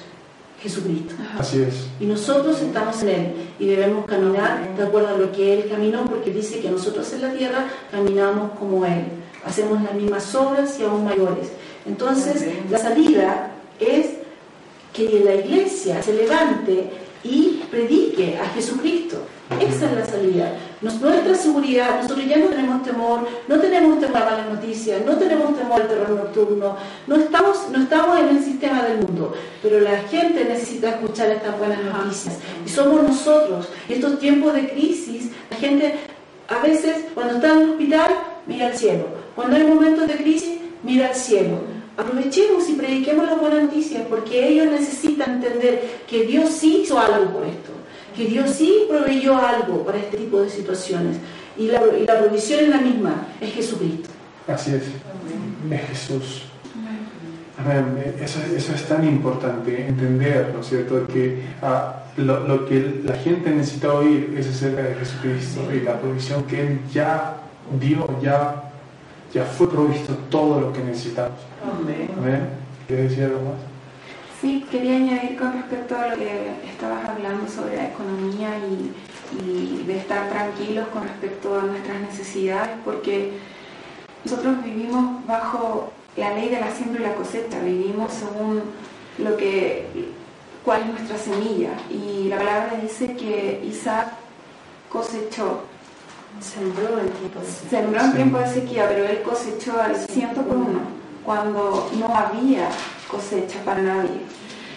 Jesucristo. 0.62 1.14
Así 1.38 1.62
es. 1.62 1.88
Y 2.00 2.06
nosotros 2.06 2.60
estamos 2.62 3.04
en 3.04 3.10
Él 3.10 3.34
y 3.60 3.68
debemos 3.68 4.06
caminar 4.06 4.76
de 4.76 4.84
acuerdo 4.84 5.10
a 5.10 5.18
lo 5.18 5.32
que 5.32 5.54
Él 5.54 5.70
caminó, 5.70 6.06
porque 6.06 6.32
dice 6.32 6.62
que 6.62 6.72
nosotros 6.72 7.12
en 7.14 7.22
la 7.22 7.34
tierra 7.34 7.66
caminamos 7.92 8.52
como 8.58 8.86
Él, 8.86 9.04
hacemos 9.46 9.84
las 9.84 9.94
mismas 9.94 10.34
obras 10.34 10.80
y 10.80 10.84
aún 10.84 11.04
mayores. 11.04 11.52
Entonces, 11.86 12.48
la 12.72 12.80
salida 12.80 13.52
es 13.80 14.17
que 14.98 15.22
la 15.24 15.36
iglesia 15.36 16.02
se 16.02 16.14
levante 16.14 16.90
y 17.24 17.62
predique 17.70 18.38
a 18.38 18.48
Jesucristo. 18.50 19.18
Esa 19.60 19.86
es 19.86 19.92
la 19.94 20.06
salida. 20.06 20.54
Nuestra 20.82 21.36
seguridad, 21.36 22.02
nosotros 22.02 22.26
ya 22.28 22.38
no 22.38 22.48
tenemos 22.48 22.84
temor, 22.84 23.28
no 23.48 23.60
tenemos 23.60 24.00
temor 24.00 24.18
a 24.18 24.26
malas 24.26 24.50
noticias, 24.50 25.06
no 25.06 25.16
tenemos 25.18 25.56
temor 25.56 25.82
al 25.82 25.88
terror 25.88 26.10
nocturno, 26.10 26.76
no 27.06 27.16
estamos, 27.16 27.70
no 27.72 27.84
estamos 27.84 28.20
en 28.20 28.38
el 28.38 28.44
sistema 28.44 28.84
del 28.84 28.98
mundo, 28.98 29.34
pero 29.62 29.80
la 29.80 30.00
gente 30.10 30.44
necesita 30.44 30.90
escuchar 30.90 31.30
estas 31.30 31.58
buenas 31.58 31.80
noticias. 31.84 32.40
Y 32.66 32.70
somos 32.70 33.04
nosotros. 33.04 33.70
Estos 33.88 34.20
tiempos 34.20 34.54
de 34.54 34.70
crisis, 34.70 35.30
la 35.52 35.58
gente 35.58 35.94
a 36.50 36.60
veces 36.62 37.06
cuando 37.14 37.36
está 37.36 37.54
en 37.54 37.62
el 37.62 37.70
hospital 37.72 38.16
mira 38.48 38.68
al 38.68 38.76
cielo. 38.76 39.06
Cuando 39.36 39.58
hay 39.58 39.64
momentos 39.64 40.08
de 40.08 40.16
crisis, 40.16 40.58
mira 40.84 41.08
al 41.08 41.16
cielo. 41.16 41.77
Aprovechemos 41.98 42.70
y 42.70 42.74
prediquemos 42.74 43.26
las 43.26 43.40
buenas 43.40 43.64
noticias 43.64 44.04
porque 44.08 44.48
ellos 44.48 44.68
necesitan 44.68 45.36
entender 45.36 46.02
que 46.08 46.26
Dios 46.26 46.52
sí 46.52 46.84
hizo 46.84 47.00
algo 47.00 47.32
por 47.32 47.46
esto 47.46 47.78
que 48.18 48.26
Dios 48.26 48.50
sí 48.50 48.86
proveyó 48.90 49.38
algo 49.38 49.86
para 49.86 50.00
este 50.00 50.18
tipo 50.18 50.42
de 50.42 50.50
situaciones. 50.50 51.18
Y 51.56 51.68
la, 51.68 51.80
provisión 52.20 52.62
es 52.62 52.70
la 52.70 52.80
misma, 52.80 53.28
es 53.40 53.54
Jesucristo. 53.54 54.10
Así 54.48 54.74
es, 54.74 54.84
es 55.72 55.82
Jesús. 55.90 56.44
Eso, 58.22 58.40
eso, 58.56 58.74
es 58.74 58.88
tan 58.88 59.08
importante 59.08 59.88
entender, 59.88 60.52
¿no 60.54 60.62
es 60.62 60.68
cierto? 60.68 61.06
Que 61.08 61.42
ah, 61.62 62.04
lo, 62.16 62.48
lo, 62.48 62.66
que 62.66 63.02
la 63.04 63.16
gente 63.16 63.50
necesita 63.50 63.94
oír 63.94 64.36
es 64.38 64.48
acerca 64.48 64.84
de 64.84 64.96
Jesucristo 64.96 65.62
y 65.74 65.82
la 65.82 66.00
provisión 66.00 66.44
que 66.44 66.62
Él 66.62 66.80
ya 66.94 67.38
dio, 67.80 68.08
ya, 68.22 68.72
ya 69.34 69.44
fue 69.44 69.70
provisto 69.70 70.14
todo 70.30 70.62
lo 70.62 70.72
que 70.72 70.84
necesitamos. 70.84 71.40
Amén. 71.68 72.50
¿Quieres 72.88 73.10
decir 73.10 73.26
algo 73.26 73.42
más? 73.42 73.60
Sí, 74.42 74.66
quería 74.72 74.96
añadir 74.96 75.38
con 75.38 75.54
respecto 75.54 75.98
a 75.98 76.10
lo 76.10 76.16
que 76.16 76.52
estabas 76.70 77.10
hablando 77.10 77.50
sobre 77.50 77.76
la 77.76 77.88
economía 77.88 78.50
y, 78.60 78.94
y 79.44 79.84
de 79.86 79.98
estar 79.98 80.30
tranquilos 80.30 80.88
con 80.90 81.04
respecto 81.04 81.60
a 81.60 81.64
nuestras 81.64 82.02
necesidades, 82.02 82.70
porque 82.86 83.34
nosotros 84.24 84.64
vivimos 84.64 85.26
bajo 85.26 85.92
la 86.16 86.34
ley 86.36 86.50
de 86.50 86.60
la 86.60 86.72
siembra 86.72 87.02
y 87.02 87.04
la 87.04 87.16
cosecha, 87.16 87.60
vivimos 87.60 88.14
según 88.14 88.62
lo 89.18 89.36
que, 89.38 89.86
cuál 90.64 90.82
es 90.82 90.88
nuestra 90.88 91.18
semilla. 91.18 91.72
Y 91.90 92.28
la 92.30 92.38
palabra 92.38 92.80
dice 92.82 93.14
que 93.16 93.64
Isaac 93.68 94.14
cosechó. 94.90 95.64
Sembró 96.40 97.00
en 97.00 97.10
tiempo 97.10 97.40
de 97.40 97.46
sequía. 97.48 97.80
Sembró 97.80 98.02
en 98.02 98.14
tiempo 98.14 98.38
de 98.38 98.48
sequía, 98.48 98.86
pero 98.88 99.06
él 99.06 99.22
cosechó 99.24 99.82
al 99.82 99.96
ciento 99.96 100.42
por 100.44 100.58
uno, 100.58 100.80
cuando 101.28 101.90
no 102.00 102.16
había 102.16 102.70
cosecha 103.12 103.60
para 103.66 103.82
nadie. 103.82 104.22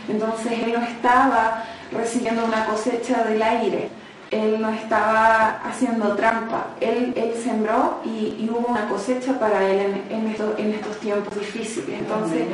Entonces 0.09 0.51
él 0.65 0.73
no 0.77 0.85
estaba 0.85 1.63
recibiendo 1.93 2.45
una 2.45 2.67
cosecha 2.67 3.23
del 3.23 3.41
aire, 3.41 3.89
él 4.33 4.61
no 4.61 4.71
estaba 4.71 5.61
haciendo 5.65 6.17
trampa, 6.17 6.71
él, 6.81 7.13
él 7.17 7.35
sembró 7.41 8.01
y, 8.05 8.49
hubo 8.51 8.67
una 8.67 8.89
cosecha 8.89 9.39
para 9.39 9.65
él 9.71 10.03
en, 10.11 10.27
en, 10.59 10.75
estos 10.75 10.99
tiempos 10.99 11.39
difíciles. 11.39 12.01
Entonces, 12.01 12.47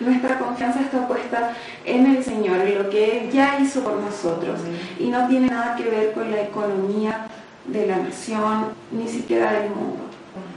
nuestra 0.00 0.38
confianza 0.38 0.80
está 0.80 1.08
puesta 1.08 1.54
en 1.86 2.04
el 2.04 2.22
Señor, 2.22 2.60
en 2.60 2.82
lo 2.82 2.90
que 2.90 3.18
Él 3.18 3.30
ya 3.30 3.58
hizo 3.58 3.80
por 3.82 3.94
nosotros. 3.94 4.60
Y 4.98 5.08
no 5.08 5.26
tiene 5.26 5.48
nada 5.48 5.74
que 5.74 5.84
ver 5.84 6.12
con 6.12 6.30
la 6.30 6.42
economía 6.42 7.28
de 7.64 7.86
la 7.86 7.96
nación, 7.96 8.66
ni 8.92 9.08
siquiera 9.08 9.52
del 9.52 9.70
mundo. 9.70 10.04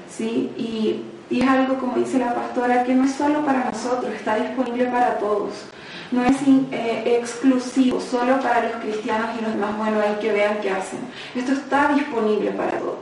¿sí? 0.09 0.51
Y, 0.57 1.05
y 1.32 1.41
es 1.41 1.47
algo, 1.47 1.77
como 1.79 1.97
dice 1.97 2.19
la 2.19 2.36
pastora, 2.36 2.84
que 2.84 2.93
no 2.93 3.05
es 3.05 3.13
solo 3.13 3.43
para 3.45 3.71
nosotros, 3.71 4.13
está 4.13 4.36
disponible 4.36 4.86
para 4.86 5.17
todos 5.17 5.65
no 6.11 6.25
es 6.25 6.36
eh, 6.45 7.17
exclusivo 7.19 7.99
solo 8.01 8.39
para 8.41 8.63
los 8.63 8.82
cristianos 8.82 9.29
y 9.39 9.43
los 9.43 9.53
demás, 9.53 9.77
bueno, 9.77 9.99
hay 10.01 10.15
que 10.15 10.32
vean 10.32 10.57
qué 10.61 10.69
hacen. 10.69 10.99
Esto 11.34 11.53
está 11.53 11.93
disponible 11.93 12.51
para 12.51 12.77
todos. 12.79 12.99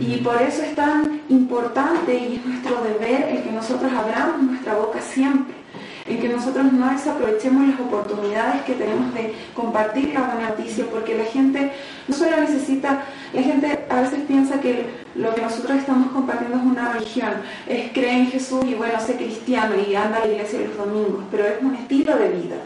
Y 0.00 0.18
por 0.18 0.40
eso 0.42 0.62
es 0.62 0.74
tan 0.74 1.22
importante 1.30 2.14
y 2.14 2.36
es 2.36 2.46
nuestro 2.46 2.82
deber 2.82 3.28
el 3.30 3.42
que 3.42 3.50
nosotros 3.50 3.90
abramos 3.92 4.42
nuestra 4.42 4.74
boca 4.74 5.00
siempre 5.00 5.63
en 6.06 6.18
que 6.20 6.28
nosotros 6.28 6.70
no 6.72 6.90
desaprovechemos 6.90 7.66
las 7.68 7.80
oportunidades 7.80 8.62
que 8.62 8.74
tenemos 8.74 9.14
de 9.14 9.34
compartir 9.54 10.12
la 10.12 10.34
noticia, 10.50 10.84
porque 10.90 11.16
la 11.16 11.24
gente 11.24 11.72
no 12.06 12.14
solo 12.14 12.36
necesita, 12.36 13.04
la 13.32 13.42
gente 13.42 13.86
a 13.88 14.00
veces 14.02 14.20
piensa 14.28 14.60
que 14.60 14.86
lo 15.14 15.34
que 15.34 15.40
nosotros 15.40 15.78
estamos 15.78 16.12
compartiendo 16.12 16.58
es 16.58 16.62
una 16.62 16.92
religión, 16.92 17.30
es 17.66 17.90
creer 17.92 18.18
en 18.18 18.26
Jesús 18.26 18.64
y 18.66 18.74
bueno, 18.74 19.00
ser 19.00 19.16
cristiano 19.16 19.74
y 19.76 19.94
anda 19.94 20.18
a 20.18 20.26
la 20.26 20.32
iglesia 20.32 20.60
los 20.60 20.76
domingos, 20.76 21.24
pero 21.30 21.44
es 21.46 21.62
un 21.62 21.74
estilo 21.74 22.16
de 22.16 22.28
vida, 22.28 22.56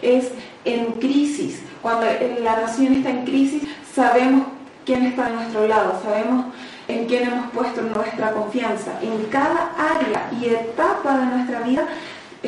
es 0.00 0.30
en 0.64 0.92
crisis, 0.92 1.62
cuando 1.82 2.06
la 2.40 2.60
nación 2.60 2.94
está 2.94 3.10
en 3.10 3.24
crisis, 3.24 3.62
sabemos 3.92 4.46
quién 4.86 5.04
está 5.04 5.26
a 5.26 5.30
nuestro 5.30 5.66
lado, 5.66 6.00
sabemos 6.02 6.46
en 6.88 7.06
quién 7.06 7.24
hemos 7.24 7.50
puesto 7.50 7.80
nuestra 7.82 8.32
confianza. 8.32 8.98
En 9.02 9.24
cada 9.30 9.72
área 9.78 10.30
y 10.38 10.46
etapa 10.46 11.18
de 11.18 11.26
nuestra 11.26 11.60
vida 11.60 11.86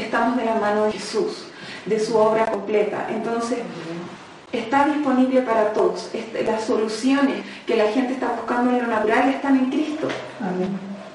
estamos 0.03 0.37
de 0.37 0.45
la 0.45 0.57
mano 0.57 0.85
de 0.85 0.93
Jesús, 0.93 1.45
de 1.87 1.99
su 1.99 2.17
obra 2.17 2.47
completa. 2.47 3.07
Entonces, 3.11 3.59
está 4.53 4.87
disponible 4.87 5.43
para 5.43 5.73
todos. 5.73 6.11
Las 6.45 6.65
soluciones 6.65 7.45
que 7.67 7.77
la 7.77 7.87
gente 7.89 8.15
está 8.15 8.33
buscando 8.33 8.71
en 8.73 8.83
lo 8.83 8.87
natural 8.89 9.29
están 9.31 9.57
en 9.57 9.71
Cristo. 9.71 10.09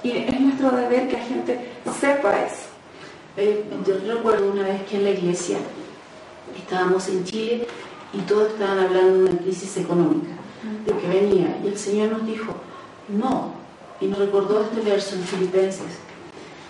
Y 0.03 0.11
es 0.11 0.39
nuestro 0.39 0.71
deber 0.71 1.07
que 1.07 1.17
la 1.17 1.23
gente 1.23 1.71
sepa 1.99 2.43
eso. 2.43 2.69
Eh, 3.37 3.63
yo 3.87 4.13
recuerdo 4.13 4.51
una 4.51 4.63
vez 4.63 4.83
que 4.83 4.97
en 4.97 5.03
la 5.05 5.11
iglesia 5.11 5.57
estábamos 6.57 7.07
en 7.07 7.23
Chile 7.23 7.67
y 8.13 8.19
todos 8.21 8.51
estaban 8.51 8.79
hablando 8.79 9.23
de 9.23 9.29
una 9.29 9.39
crisis 9.39 9.77
económica, 9.77 10.31
de 10.85 10.93
que 10.93 11.07
venía. 11.07 11.57
Y 11.63 11.67
el 11.67 11.77
Señor 11.77 12.11
nos 12.11 12.25
dijo, 12.25 12.53
no. 13.07 13.53
Y 14.01 14.07
nos 14.07 14.17
recordó 14.17 14.63
este 14.63 14.81
verso 14.81 15.15
en 15.15 15.21
Filipenses 15.23 15.99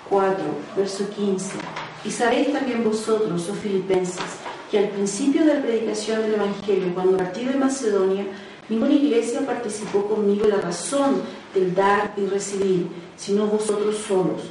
4, 0.10 0.36
verso 0.76 1.10
15 1.10 1.56
y 2.04 2.12
sabéis 2.12 2.52
también 2.52 2.84
vosotros, 2.84 3.48
oh 3.50 3.54
filipenses, 3.54 4.40
que 4.70 4.80
al 4.80 4.90
principio 4.90 5.46
de 5.46 5.56
la 5.56 5.62
predicación 5.62 6.22
del 6.22 6.36
Evangelio, 6.36 6.94
cuando 6.94 7.18
partí 7.18 7.46
de 7.46 7.56
Macedonia, 7.56 8.26
ninguna 8.70 8.94
iglesia 8.94 9.46
participó 9.46 10.06
conmigo 10.08 10.46
en 10.46 10.52
la 10.52 10.62
razón 10.62 11.22
del 11.54 11.76
dar 11.76 12.14
y 12.18 12.26
recibir, 12.26 12.88
sino 13.18 13.46
vosotros 13.46 13.98
solos. 14.08 14.42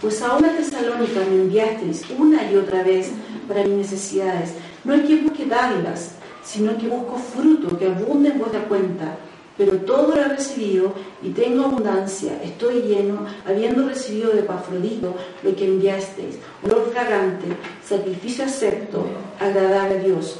Pues 0.00 0.22
a 0.22 0.36
una 0.36 0.56
Tesalónica 0.56 1.20
me 1.28 1.42
enviasteis 1.42 2.04
una 2.18 2.50
y 2.50 2.56
otra 2.56 2.82
vez 2.82 3.10
para 3.48 3.64
mis 3.64 3.76
necesidades. 3.76 4.54
No 4.84 4.94
es 4.94 5.02
que 5.02 5.16
busque 5.16 5.46
dádivas, 5.46 6.12
sino 6.44 6.76
que 6.78 6.88
busco 6.88 7.18
fruto 7.18 7.76
que 7.76 7.86
abunde 7.86 8.30
en 8.30 8.38
vuestra 8.38 8.64
cuenta 8.64 9.16
pero 9.56 9.76
todo 9.78 10.14
lo 10.14 10.20
he 10.20 10.28
recibido 10.28 10.92
y 11.22 11.30
tengo 11.30 11.64
abundancia, 11.64 12.42
estoy 12.42 12.82
lleno, 12.82 13.26
habiendo 13.46 13.86
recibido 13.88 14.32
de 14.32 14.42
Pafrodito 14.42 15.14
lo 15.42 15.54
que 15.54 15.66
enviasteis, 15.66 16.38
olor 16.64 16.90
fragante, 16.92 17.46
sacrificio 17.84 18.44
acepto, 18.44 19.06
agradable 19.38 19.98
a 19.98 20.02
Dios. 20.02 20.38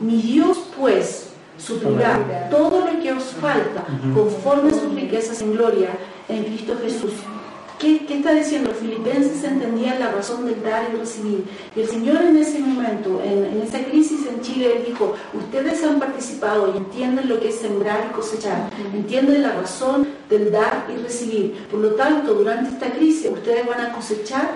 Mi 0.00 0.20
Dios, 0.20 0.58
pues, 0.78 1.30
suplirá 1.58 2.48
todo 2.50 2.86
lo 2.86 3.02
que 3.02 3.12
os 3.12 3.24
falta 3.24 3.84
conforme 4.14 4.70
a 4.70 4.74
sus 4.74 4.94
riquezas 4.94 5.42
en 5.42 5.52
gloria 5.52 5.90
en 6.28 6.44
Cristo 6.44 6.74
Jesús. 6.82 7.12
¿Qué, 7.80 8.06
está 8.10 8.34
diciendo? 8.34 8.68
Los 8.70 8.78
filipenses 8.78 9.42
entendían 9.42 9.98
la 9.98 10.12
razón 10.12 10.44
del 10.44 10.62
dar 10.62 10.90
y 10.92 10.98
recibir. 10.98 11.44
Y 11.74 11.80
el 11.80 11.88
Señor 11.88 12.22
en 12.22 12.36
ese 12.36 12.58
momento, 12.58 13.22
en, 13.24 13.62
esa 13.62 13.82
crisis 13.84 14.26
en 14.26 14.42
Chile, 14.42 14.76
Él 14.76 14.84
dijo, 14.88 15.14
ustedes 15.32 15.82
han 15.82 15.98
participado 15.98 16.74
y 16.74 16.76
entienden 16.76 17.26
lo 17.26 17.40
que 17.40 17.48
es 17.48 17.56
sembrar 17.56 18.08
y 18.10 18.14
cosechar, 18.14 18.68
entienden 18.92 19.42
la 19.42 19.52
razón 19.52 20.06
del 20.28 20.52
dar 20.52 20.88
y 20.94 21.02
recibir. 21.02 21.66
Por 21.70 21.80
lo 21.80 21.92
tanto, 21.92 22.34
durante 22.34 22.68
esta 22.68 22.92
crisis 22.92 23.30
ustedes 23.32 23.66
van 23.66 23.80
a 23.80 23.92
cosechar, 23.94 24.50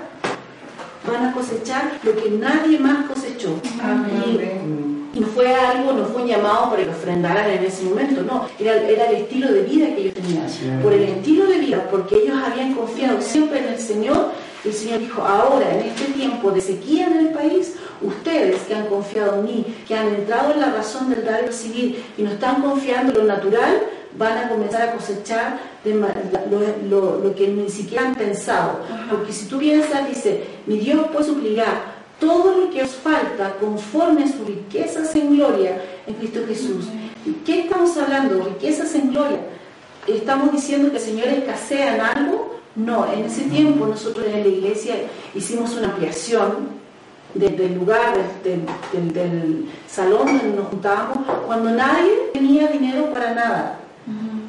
van 1.10 1.24
a 1.24 1.32
cosechar 1.32 1.98
lo 2.02 2.14
que 2.14 2.28
nadie 2.28 2.78
más 2.78 3.06
cosechó. 3.06 3.58
Amén. 3.82 4.80
Y 4.80 4.83
no 5.14 5.26
fue 5.28 5.54
algo, 5.54 5.92
no 5.92 6.04
fue 6.06 6.22
un 6.22 6.28
llamado 6.28 6.70
para 6.70 6.84
que 6.84 6.90
ofrendaran 6.90 7.50
en 7.50 7.64
ese 7.64 7.84
momento, 7.84 8.22
no, 8.22 8.46
era, 8.58 8.76
era 8.76 9.06
el 9.10 9.16
estilo 9.16 9.52
de 9.52 9.62
vida 9.62 9.86
que 9.94 10.00
ellos 10.02 10.14
tenían. 10.14 10.82
Por 10.82 10.92
el 10.92 11.02
estilo 11.02 11.46
de 11.46 11.58
vida, 11.58 11.86
porque 11.90 12.16
ellos 12.16 12.36
habían 12.44 12.74
confiado 12.74 13.20
siempre 13.20 13.60
en 13.60 13.74
el 13.74 13.78
Señor, 13.78 14.32
el 14.64 14.72
Señor 14.72 15.00
dijo, 15.00 15.22
ahora 15.22 15.74
en 15.74 15.80
este 15.88 16.04
tiempo 16.12 16.50
de 16.50 16.60
sequía 16.60 17.06
en 17.06 17.26
el 17.26 17.28
país, 17.28 17.74
ustedes 18.00 18.62
que 18.62 18.74
han 18.74 18.86
confiado 18.86 19.40
en 19.40 19.44
mí, 19.44 19.76
que 19.86 19.94
han 19.94 20.08
entrado 20.08 20.52
en 20.52 20.60
la 20.60 20.72
razón 20.72 21.10
del 21.10 21.24
dar 21.24 21.42
y 21.42 21.46
recibir 21.46 22.04
y 22.16 22.22
no 22.22 22.30
están 22.32 22.62
confiando 22.62 23.12
en 23.12 23.26
lo 23.26 23.34
natural, 23.34 23.82
van 24.16 24.38
a 24.38 24.48
comenzar 24.48 24.88
a 24.88 24.92
cosechar 24.92 25.58
lo, 25.84 27.34
que 27.34 27.48
ni 27.48 27.68
siquiera 27.68 28.06
han 28.06 28.14
pensado. 28.14 28.80
Porque 29.10 29.32
si 29.32 29.46
tú 29.46 29.58
piensas, 29.58 30.08
dice, 30.08 30.44
mi 30.66 30.78
Dios 30.78 31.08
puede 31.12 31.26
suplicar 31.26 31.93
todo 32.18 32.58
lo 32.58 32.70
que 32.70 32.82
os 32.82 32.90
falta 32.90 33.54
conforme 33.60 34.24
a 34.24 34.28
sus 34.28 34.46
riquezas 34.46 35.14
en 35.14 35.36
gloria 35.36 35.80
en 36.06 36.14
Cristo 36.14 36.40
Jesús. 36.46 36.86
¿Y 37.26 37.32
qué 37.44 37.60
estamos 37.60 37.96
hablando? 37.96 38.44
Riquezas 38.44 38.94
en 38.94 39.10
gloria. 39.10 39.40
¿Estamos 40.06 40.52
diciendo 40.52 40.90
que 40.90 40.98
el 40.98 41.02
Señor 41.02 41.28
escasea 41.28 41.94
en 41.94 42.00
algo? 42.00 42.60
No, 42.76 43.10
en 43.12 43.24
ese 43.24 43.42
tiempo 43.42 43.86
nosotros 43.86 44.26
en 44.26 44.42
la 44.42 44.48
iglesia 44.48 44.96
hicimos 45.34 45.74
una 45.76 45.88
ampliación 45.88 46.84
del 47.34 47.74
lugar, 47.74 48.16
del, 48.44 49.12
del 49.12 49.68
salón 49.88 50.26
donde 50.26 50.56
nos 50.56 50.68
juntábamos, 50.68 51.18
cuando 51.46 51.70
nadie 51.70 52.30
tenía 52.32 52.68
dinero 52.68 53.12
para 53.12 53.34
nada. 53.34 53.83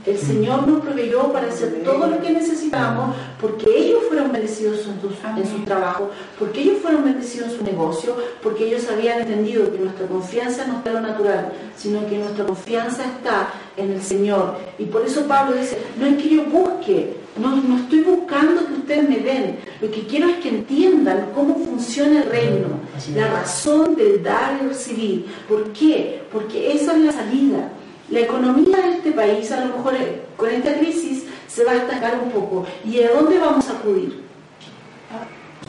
El 0.05 0.17
Señor 0.19 0.67
nos 0.67 0.83
proveyó 0.83 1.33
para 1.33 1.47
hacer 1.47 1.81
todo 1.83 2.05
lo 2.07 2.21
que 2.21 2.29
necesitábamos 2.29 3.15
porque 3.41 3.65
ellos 3.75 4.03
fueron 4.07 4.31
bendecidos 4.31 4.87
en, 4.87 5.47
su 5.47 5.59
trabajo, 5.65 6.11
porque 6.37 6.61
ellos 6.61 6.77
fueron 6.81 7.03
bendecidos 7.03 7.51
en 7.51 7.57
su 7.57 7.63
negocio, 7.63 8.15
porque 8.43 8.67
ellos 8.67 8.87
habían 8.89 9.21
entendido 9.21 9.71
que 9.71 9.79
nuestra 9.79 10.07
confianza 10.07 10.67
no 10.67 10.77
está 10.77 10.89
en 10.89 10.95
lo 10.95 11.01
natural, 11.01 11.51
sino 11.75 12.07
que 12.07 12.17
nuestra 12.19 12.45
confianza 12.45 13.03
está 13.03 13.49
en 13.77 13.93
el 13.93 14.01
Señor. 14.01 14.57
Y 14.77 14.85
por 14.85 15.03
eso 15.03 15.25
Pablo 15.27 15.55
dice, 15.55 15.77
no 15.99 16.05
es 16.05 16.21
que 16.21 16.29
yo 16.29 16.43
busque, 16.45 17.17
no, 17.41 17.55
no 17.55 17.77
estoy 17.77 18.01
buscando 18.01 18.65
que 18.67 18.73
ustedes 18.73 19.09
me 19.09 19.17
den, 19.17 19.59
lo 19.81 19.89
que 19.89 20.05
quiero 20.05 20.29
es 20.29 20.37
que 20.37 20.49
entiendan 20.49 21.31
cómo 21.33 21.55
funciona 21.55 22.21
el 22.21 22.29
reino, 22.29 22.67
la 23.15 23.27
razón 23.27 23.95
del 23.95 24.23
dar 24.23 24.59
y 24.63 24.67
recibir. 24.67 25.25
¿Por 25.49 25.71
qué? 25.73 26.21
Porque 26.31 26.73
esa 26.73 26.93
es 26.93 26.99
la 26.99 27.11
salida. 27.11 27.69
La 28.09 28.19
economía 28.19 28.77
de 28.77 28.91
este 28.97 29.11
país, 29.11 29.51
a 29.51 29.65
lo 29.65 29.77
mejor 29.77 29.95
eh, 29.95 30.21
con 30.37 30.49
esta 30.49 30.73
crisis, 30.77 31.23
se 31.47 31.63
va 31.63 31.71
a 31.71 31.75
estancar 31.75 32.19
un 32.21 32.29
poco. 32.31 32.65
¿Y 32.83 33.01
a 33.01 33.11
dónde 33.11 33.39
vamos 33.39 33.67
a 33.69 33.73
acudir? 33.73 34.25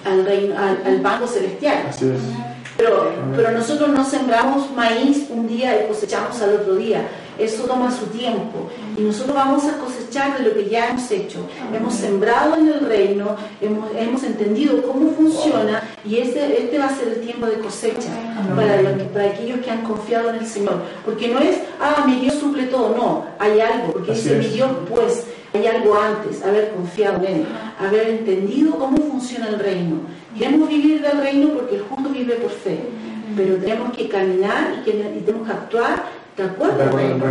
al, 0.07 0.24
reino, 0.24 0.55
al, 0.59 1.01
banco 1.01 1.26
celestial. 1.26 1.87
Así 1.89 2.09
es. 2.09 2.20
Pero, 2.76 3.11
pero 3.34 3.53
nosotros 3.53 3.89
no 3.89 4.05
sembramos 4.05 4.70
maíz 4.72 5.26
un 5.30 5.49
día 5.49 5.82
y 5.82 5.89
cosechamos 5.89 6.41
al 6.43 6.55
otro 6.57 6.76
día. 6.76 7.09
Eso 7.39 7.64
toma 7.64 7.91
su 7.91 8.07
tiempo. 8.07 8.68
Y 8.97 9.03
nosotros 9.03 9.34
vamos 9.34 9.64
a 9.64 9.78
cosechar 9.78 10.39
de 10.39 10.45
lo 10.49 10.55
que 10.55 10.68
ya 10.68 10.89
hemos 10.89 11.11
hecho. 11.11 11.47
Hemos 11.74 11.95
sembrado 11.95 12.57
en 12.57 12.68
el 12.68 12.80
reino, 12.80 13.37
hemos, 13.61 13.91
hemos 13.97 14.22
entendido 14.22 14.82
cómo 14.82 15.11
funciona 15.11 15.82
y 16.05 16.18
este, 16.18 16.62
este 16.62 16.78
va 16.78 16.87
a 16.87 16.97
ser 16.97 17.09
el 17.09 17.20
tiempo 17.20 17.47
de 17.47 17.59
cosecha 17.59 18.11
para, 18.55 18.80
para 19.12 19.30
aquellos 19.30 19.61
que 19.61 19.70
han 19.70 19.82
confiado 19.82 20.30
en 20.30 20.37
el 20.37 20.47
Señor. 20.47 20.82
Porque 21.05 21.28
no 21.28 21.41
es, 21.41 21.59
ah, 21.80 22.05
mi 22.07 22.16
Dios 22.20 22.34
suple 22.34 22.64
todo. 22.64 22.97
No, 22.97 23.26
hay 23.39 23.61
algo. 23.61 23.93
Porque 23.93 24.12
dice 24.12 24.37
mi 24.37 24.47
Dios, 24.47 24.70
pues, 24.89 25.24
hay 25.57 25.66
algo 25.66 25.99
antes, 25.99 26.43
haber 26.43 26.70
confiado 26.72 27.18
en 27.24 27.34
Él, 27.34 27.47
haber 27.78 28.09
entendido 28.09 28.78
cómo 28.78 28.97
funciona 28.99 29.49
el 29.49 29.59
reino. 29.59 30.01
Queremos 30.39 30.68
vivir 30.68 31.01
del 31.01 31.18
reino 31.18 31.49
porque 31.55 31.76
el 31.76 31.82
justo 31.82 32.11
vive 32.11 32.34
por 32.34 32.51
fe, 32.51 32.78
pero 33.34 33.57
tenemos 33.57 33.97
que 33.97 34.09
caminar 34.09 34.74
y, 34.78 34.84
que, 34.84 34.93
tenemos 34.93 35.47
que 35.47 35.53
actuar 35.53 36.05
de 36.37 36.45
acuerdo 36.45 36.82
al 36.82 36.93
reino, 36.93 37.24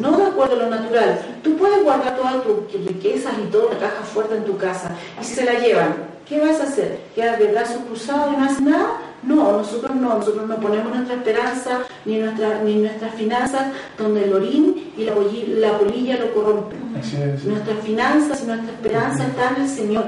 no 0.00 0.16
de 0.18 0.26
acuerdo 0.26 0.54
a 0.54 0.64
lo 0.64 0.70
natural. 0.70 1.18
Tú 1.42 1.56
puedes 1.56 1.82
guardar 1.82 2.16
todas 2.16 2.42
tus 2.42 2.86
riquezas 2.86 3.32
y 3.42 3.50
toda 3.50 3.72
la 3.74 3.80
caja 3.80 4.02
fuerte 4.02 4.36
en 4.36 4.44
tu 4.44 4.56
casa, 4.56 4.90
y 5.20 5.24
si 5.24 5.34
se 5.34 5.44
la 5.44 5.54
llevan, 5.54 5.94
¿qué 6.28 6.40
vas 6.40 6.60
a 6.60 6.64
hacer? 6.64 7.00
¿Quedar 7.14 7.38
de 7.38 7.52
brazos 7.52 7.78
cruzados 7.86 8.34
y 8.34 8.36
no 8.36 8.44
haces 8.44 8.60
nada? 8.60 8.90
No, 9.22 9.52
nosotros 9.52 9.94
no, 9.96 10.18
nosotros 10.18 10.46
no 10.46 10.56
ponemos 10.56 10.94
nuestra 10.94 11.16
esperanza 11.16 11.80
ni, 12.04 12.18
nuestra, 12.18 12.62
ni 12.62 12.76
nuestras 12.76 13.14
finanzas 13.14 13.66
donde 13.98 14.24
el 14.24 14.32
orín 14.32 14.92
y 14.96 15.04
la, 15.04 15.14
la 15.14 15.78
polilla 15.78 16.18
lo 16.18 16.32
corrompen. 16.32 16.78
Nuestras 16.92 17.78
finanzas 17.84 18.42
y 18.42 18.46
nuestra 18.46 18.72
esperanza 18.72 19.26
están 19.26 19.56
en 19.56 19.62
el 19.62 19.68
Señor. 19.68 20.04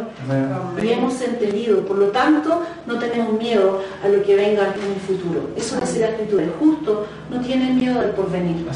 Y 0.83 0.89
hemos 0.89 1.21
entendido, 1.23 1.81
por 1.85 1.99
lo 1.99 2.07
tanto, 2.09 2.63
no 2.87 2.99
tenemos 2.99 3.33
miedo 3.39 3.81
a 4.05 4.09
lo 4.09 4.23
que 4.23 4.37
venga 4.37 4.75
en 4.75 4.93
el 4.93 5.01
futuro. 5.01 5.51
Eso 5.57 5.79
es 5.83 5.99
la 5.99 6.07
actitud 6.07 6.39
del 6.39 6.51
justo, 6.59 7.07
no 7.31 7.41
tiene 7.41 7.73
miedo 7.73 8.01
al 8.01 8.11
porvenir. 8.11 8.67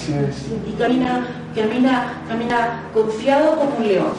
Y 0.68 0.72
camina, 0.72 1.26
camina, 1.54 2.22
camina 2.28 2.82
confiado 2.92 3.56
como 3.56 3.76
un 3.78 3.88
león. 3.88 4.12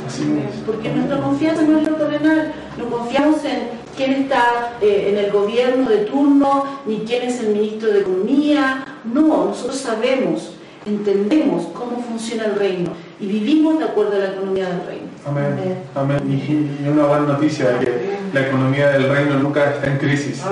Porque 0.65 0.89
nuestra 0.89 1.21
confianza 1.21 1.61
no 1.61 1.77
es 1.77 1.87
lo 1.87 1.95
terrenal, 1.95 2.53
no 2.77 2.85
confiamos 2.85 3.43
en 3.45 3.84
quién 3.95 4.11
está 4.13 4.73
eh, 4.81 5.07
en 5.11 5.17
el 5.17 5.31
gobierno 5.31 5.89
de 5.89 5.97
turno, 5.99 6.65
ni 6.85 6.99
quién 6.99 7.23
es 7.23 7.39
el 7.39 7.49
ministro 7.49 7.91
de 7.91 8.01
Economía. 8.01 8.85
No, 9.03 9.45
nosotros 9.45 9.77
sabemos, 9.77 10.55
entendemos 10.85 11.67
cómo 11.73 12.01
funciona 12.01 12.45
el 12.45 12.55
reino 12.55 12.91
y 13.19 13.27
vivimos 13.27 13.79
de 13.79 13.85
acuerdo 13.85 14.15
a 14.15 14.19
la 14.19 14.31
economía 14.31 14.67
del 14.67 14.85
reino. 14.85 15.07
Amén. 15.25 15.77
Amén. 15.95 16.19
Y, 16.29 16.87
una 16.87 17.05
buena 17.05 17.25
noticia 17.25 17.71
es 17.71 17.85
que 17.85 18.17
la 18.33 18.47
economía 18.47 18.89
del 18.89 19.09
reino 19.09 19.39
nunca 19.39 19.71
está 19.71 19.87
en 19.87 19.97
crisis. 19.97 20.43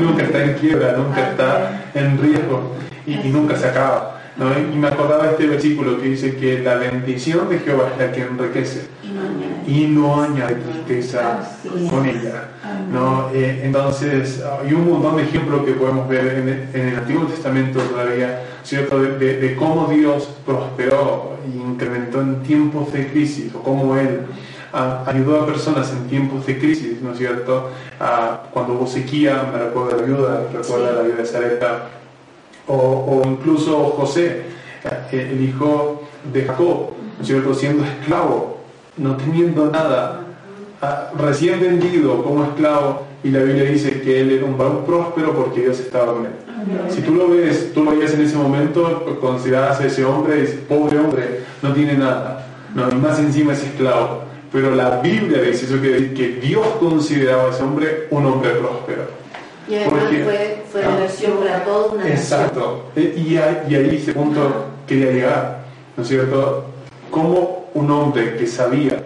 nunca 0.00 0.22
está 0.22 0.44
en 0.44 0.54
quiebra, 0.54 0.92
nunca 0.96 1.30
está 1.30 1.90
en 1.94 2.18
riesgo 2.18 2.72
y, 3.06 3.16
nunca 3.28 3.56
se 3.56 3.68
acaba. 3.68 4.16
Y 4.72 4.76
me 4.76 4.88
acordaba 4.88 5.24
de 5.24 5.30
este 5.32 5.46
versículo 5.46 6.00
que 6.00 6.08
dice 6.08 6.36
que 6.36 6.60
la 6.60 6.76
bendición 6.76 7.48
de 7.50 7.58
Jehová 7.58 7.90
es 7.92 8.06
la 8.06 8.12
que 8.12 8.22
enriquece 8.22 8.88
y 9.66 9.86
no 9.86 10.22
añade 10.22 10.56
tristeza 10.56 11.40
con 11.88 12.06
ella. 12.06 12.48
¿no? 12.92 13.30
Eh, 13.32 13.62
entonces, 13.64 14.42
hay 14.42 14.72
un 14.72 14.90
montón 14.90 15.16
de 15.16 15.24
ejemplos 15.24 15.64
que 15.64 15.72
podemos 15.72 16.08
ver 16.08 16.70
en, 16.74 16.88
el 16.88 16.96
Antiguo 16.96 17.26
Testamento 17.26 17.80
todavía, 17.80 18.42
¿cierto? 18.62 19.00
De, 19.00 19.56
cómo 19.58 19.88
Dios 19.88 20.28
prosperó 20.44 21.36
e 21.44 21.56
incrementó 21.56 22.20
en 22.20 22.42
tiempos 22.42 22.92
de 22.92 23.08
crisis, 23.08 23.54
o 23.54 23.62
cómo 23.62 23.96
Él 23.96 24.22
ayudó 24.72 25.42
a 25.42 25.46
personas 25.46 25.90
en 25.92 26.08
tiempos 26.08 26.46
de 26.46 26.58
crisis, 26.58 27.00
¿no 27.02 27.12
es 27.12 27.18
cierto? 27.18 27.70
cuando 28.52 28.74
hubo 28.74 28.86
sequía, 28.86 29.50
me 29.52 29.58
recuerda 29.58 29.96
la 29.96 30.04
ayuda, 30.04 30.42
recuerda 30.52 30.92
la 30.92 31.02
vida 31.02 31.16
de 31.16 31.26
Sareta, 31.26 31.88
o, 32.66 32.74
o 32.74 33.28
incluso 33.28 33.76
José, 33.96 34.42
eh, 35.12 35.30
el 35.32 35.42
hijo 35.42 36.02
de 36.32 36.44
Jacob, 36.44 36.90
¿no 37.16 37.22
es 37.22 37.26
cierto? 37.26 37.54
Siendo 37.54 37.84
esclavo 37.84 38.59
no 39.00 39.16
teniendo 39.16 39.70
nada, 39.70 40.20
ah, 40.82 41.10
recién 41.18 41.58
vendido 41.60 42.22
como 42.22 42.44
esclavo, 42.44 43.06
y 43.24 43.30
la 43.30 43.40
Biblia 43.40 43.64
dice 43.64 44.00
que 44.00 44.20
él 44.20 44.30
era 44.30 44.44
un 44.44 44.56
varón 44.56 44.84
próspero 44.86 45.34
porque 45.34 45.62
Dios 45.62 45.80
estaba 45.80 46.14
con 46.14 46.26
él. 46.26 46.32
Si 46.90 47.00
tú 47.00 47.14
lo 47.14 47.28
ves, 47.28 47.72
tú 47.72 47.84
lo 47.84 47.96
ves 47.96 48.14
en 48.14 48.20
ese 48.22 48.36
momento, 48.36 49.02
pues 49.04 49.16
consideras 49.16 49.80
a 49.80 49.86
ese 49.86 50.04
hombre, 50.04 50.44
pobre 50.68 50.98
hombre, 50.98 51.40
no 51.62 51.72
tiene 51.72 51.94
nada, 51.94 52.46
no, 52.74 52.90
y 52.90 52.94
más 52.94 53.18
encima 53.18 53.54
es 53.54 53.62
esclavo. 53.62 54.22
Pero 54.52 54.74
la 54.74 55.00
Biblia 55.00 55.42
dice 55.42 55.66
eso 55.66 55.80
que, 55.80 56.12
que 56.12 56.40
Dios 56.46 56.66
consideraba 56.80 57.46
a 57.46 57.50
ese 57.50 57.62
hombre 57.62 58.08
un 58.10 58.26
hombre 58.26 58.50
próspero. 58.50 59.02
Y 59.68 59.76
además 59.76 60.02
fue, 60.24 60.64
fue 60.70 60.82
ah, 60.84 61.06
para 61.40 61.64
toda 61.64 61.92
una 61.92 62.08
Exacto. 62.08 62.90
Y, 62.96 63.00
y 63.00 63.36
ahí 63.38 63.96
ese 63.96 64.12
punto 64.12 64.66
quería 64.86 65.12
llegar, 65.12 65.64
¿no 65.96 66.02
es 66.02 66.08
cierto? 66.08 66.64
Cómo 67.10 67.59
un 67.74 67.90
hombre 67.90 68.36
que 68.36 68.46
sabía 68.46 69.04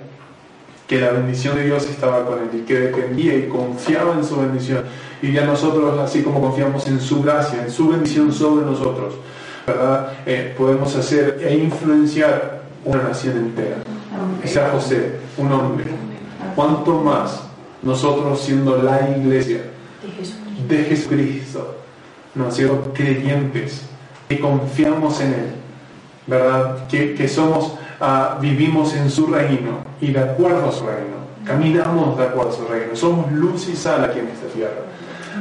que 0.87 1.01
la 1.01 1.13
bendición 1.13 1.57
de 1.57 1.65
Dios 1.65 1.89
estaba 1.89 2.27
con 2.27 2.39
él 2.41 2.51
y 2.53 2.59
que 2.61 2.79
dependía 2.79 3.35
y 3.37 3.49
confiaba 3.49 4.15
en 4.15 4.25
su 4.25 4.37
bendición. 4.37 4.85
Y 5.23 5.33
ya 5.33 5.45
nosotros, 5.45 5.99
así 5.99 6.23
como 6.23 6.41
confiamos 6.41 6.87
en 6.87 7.01
su 7.01 7.23
gracia, 7.23 7.63
en 7.63 7.71
su 7.71 7.89
bendición 7.89 8.33
sobre 8.33 8.67
nosotros. 8.67 9.15
Eh, 10.27 10.55
podemos 10.59 10.95
hacer 10.95 11.41
e 11.43 11.57
influenciar 11.57 12.63
una 12.85 13.03
nación 13.03 13.39
entera. 13.39 13.77
Sea 14.45 14.71
José, 14.71 15.17
un 15.39 15.51
hombre. 15.53 15.87
¿Cuánto 16.55 17.01
más 17.01 17.43
nosotros 17.83 18.41
siendo 18.41 18.83
la 18.83 19.09
iglesia 19.17 19.63
de 20.69 20.85
Jesucristo, 20.85 21.77
¿no 22.35 22.51
siendo 22.51 22.93
creyentes, 22.93 23.83
que 24.29 24.39
confiamos 24.39 25.21
en 25.21 25.29
Él, 25.29 25.55
¿verdad? 26.27 26.87
Que, 26.89 27.15
que 27.15 27.27
somos 27.27 27.75
vivimos 28.41 28.95
en 28.95 29.11
su 29.11 29.27
reino 29.27 29.79
y 30.01 30.13
de 30.13 30.21
acuerdo 30.21 30.69
a 30.69 30.73
su 30.73 30.87
reino, 30.87 31.25
caminamos 31.45 32.17
de 32.17 32.25
acuerdo 32.25 32.51
a 32.51 32.55
su 32.55 32.67
reino, 32.67 32.97
somos 32.97 33.31
luz 33.33 33.69
y 33.69 33.77
sal 33.77 34.05
aquí 34.05 34.19
en 34.19 34.29
esta 34.29 34.47
tierra. 34.49 34.83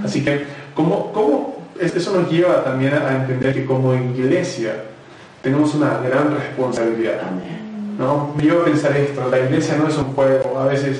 Así 0.04 0.24
que, 0.24 0.46
¿cómo, 0.74 1.12
cómo 1.12 1.58
eso 1.80 2.20
nos 2.20 2.32
lleva 2.32 2.64
también 2.64 2.94
a 2.94 3.16
entender 3.16 3.54
que 3.54 3.66
como 3.66 3.94
iglesia 3.94 4.84
tenemos 5.42 5.74
una 5.76 5.98
gran 6.00 6.36
responsabilidad? 6.36 7.22
¿no? 7.98 8.34
Me 8.36 8.44
lleva 8.44 8.62
a 8.62 8.66
pensar 8.66 8.96
esto, 8.98 9.30
la 9.30 9.40
iglesia 9.40 9.76
no 9.78 9.88
es 9.88 9.98
un 9.98 10.14
juego, 10.14 10.60
a 10.60 10.66
veces 10.66 11.00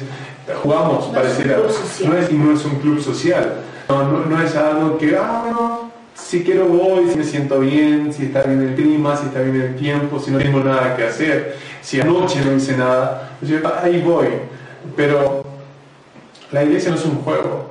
jugamos, 0.62 1.08
no 1.08 1.14
pareciera, 1.14 1.58
no 1.58 2.18
es, 2.18 2.32
no 2.32 2.52
es 2.52 2.66
un 2.66 2.76
club 2.80 3.02
social, 3.02 3.62
no, 3.90 4.26
no, 4.26 4.42
es 4.42 4.56
algo 4.56 4.98
que, 4.98 5.16
ah, 5.18 5.46
no, 5.52 5.92
si 6.16 6.44
quiero 6.44 6.68
voy, 6.68 7.10
si 7.10 7.18
me 7.18 7.24
siento 7.24 7.60
bien, 7.60 8.14
si 8.14 8.26
está 8.26 8.44
bien 8.44 8.62
el 8.62 8.76
clima, 8.76 9.16
si 9.16 9.28
está 9.28 9.42
bien 9.42 9.62
el 9.62 9.76
tiempo, 9.76 10.20
si 10.20 10.32
no 10.32 10.38
tengo 10.38 10.64
nada 10.64 10.96
que 10.96 11.04
hacer, 11.04 11.58
si 11.82 12.00
anoche 12.00 12.44
no 12.44 12.56
hice 12.56 12.78
nada, 12.78 13.32
ahí 13.82 14.02
voy. 14.02 14.28
Pero 14.96 15.44
la 16.52 16.64
iglesia 16.64 16.92
no 16.92 16.98
es 16.98 17.06
un 17.06 17.18
juego, 17.18 17.70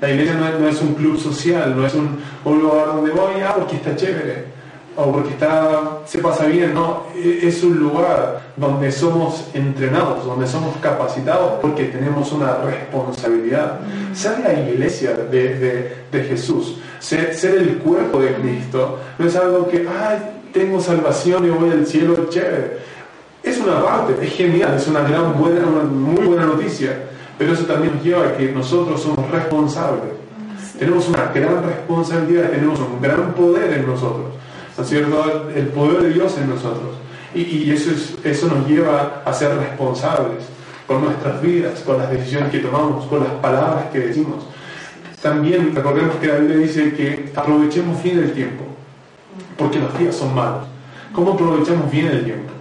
la 0.00 0.10
iglesia 0.10 0.34
no 0.34 0.68
es, 0.68 0.80
un 0.80 0.94
club 0.94 1.18
social, 1.18 1.74
no 1.76 1.86
es 1.86 1.94
un, 1.94 2.18
lugar 2.44 2.86
donde 2.86 3.12
voy, 3.12 3.40
ah, 3.44 3.54
porque 3.56 3.76
está 3.76 3.94
chévere, 3.94 4.55
o 4.96 5.12
porque 5.12 5.30
está, 5.30 6.00
se 6.06 6.18
pasa 6.18 6.46
bien, 6.46 6.74
no, 6.74 7.04
e, 7.14 7.46
es 7.46 7.62
un 7.62 7.78
lugar 7.78 8.52
donde 8.56 8.90
somos 8.90 9.48
entrenados, 9.54 10.24
donde 10.24 10.46
somos 10.46 10.76
capacitados 10.78 11.60
porque 11.60 11.84
tenemos 11.84 12.32
una 12.32 12.56
responsabilidad. 12.58 13.80
Ser 14.14 14.40
la 14.40 14.52
iglesia 14.54 15.12
de, 15.12 15.94
de 16.10 16.22
Jesús 16.24 16.78
ser, 17.06 17.54
el 17.56 17.78
cuerpo 17.78 18.20
de 18.20 18.34
Cristo 18.34 18.98
no 19.18 19.26
es 19.26 19.36
algo 19.36 19.68
que, 19.68 19.86
ay, 19.88 20.18
tengo 20.52 20.80
salvación 20.80 21.46
y 21.46 21.50
voy 21.50 21.70
al 21.70 21.86
cielo, 21.86 22.28
chévere. 22.28 22.78
Es 23.42 23.58
una 23.58 23.82
parte, 23.82 24.14
es 24.24 24.32
genial, 24.32 24.74
es 24.76 24.88
una 24.88 25.02
gran 25.02 25.38
buena, 25.38 25.66
una 25.66 25.84
muy 25.84 26.26
buena 26.26 26.46
noticia, 26.46 26.96
pero 27.38 27.52
eso 27.52 27.64
también 27.64 27.94
nos 27.94 28.04
lleva 28.04 28.26
a 28.26 28.36
que 28.36 28.50
nosotros 28.50 29.00
somos 29.00 29.30
responsables. 29.30 30.12
Tenemos 30.78 31.08
una 31.08 31.30
gran 31.32 31.62
responsabilidad, 31.62 32.50
tenemos 32.50 32.80
un 32.80 33.00
gran 33.00 33.32
poder 33.34 33.72
en 33.72 33.86
nosotros, 33.86 34.26
¿no 34.76 34.84
es 34.84 34.88
cierto? 34.88 35.48
El 35.54 35.68
poder 35.68 36.02
de 36.02 36.10
Dios 36.10 36.36
en 36.38 36.50
nosotros. 36.50 36.96
Y, 37.34 37.70
eso, 37.70 37.90
es, 37.90 38.16
eso 38.24 38.46
nos 38.48 38.66
lleva 38.66 39.22
a 39.24 39.32
ser 39.32 39.56
responsables 39.56 40.44
con 40.86 41.04
nuestras 41.04 41.42
vidas, 41.42 41.80
con 41.80 41.98
las 41.98 42.10
decisiones 42.10 42.50
que 42.50 42.60
tomamos, 42.60 43.04
con 43.06 43.20
las 43.20 43.32
palabras 43.42 43.86
que 43.92 43.98
decimos. 44.00 44.44
También 45.20 45.74
recordemos 45.74 46.16
que 46.16 46.28
la 46.28 46.36
Biblia 46.36 46.58
dice 46.58 46.94
que 46.94 47.32
aprovechemos 47.34 48.02
bien 48.02 48.18
el 48.18 48.32
tiempo, 48.32 48.64
porque 49.58 49.78
los 49.78 49.98
días 49.98 50.14
son 50.14 50.34
malos. 50.34 50.64
¿Cómo 51.12 51.32
aprovechamos 51.32 51.90
bien 51.90 52.06
el 52.06 52.24
tiempo? 52.24 52.52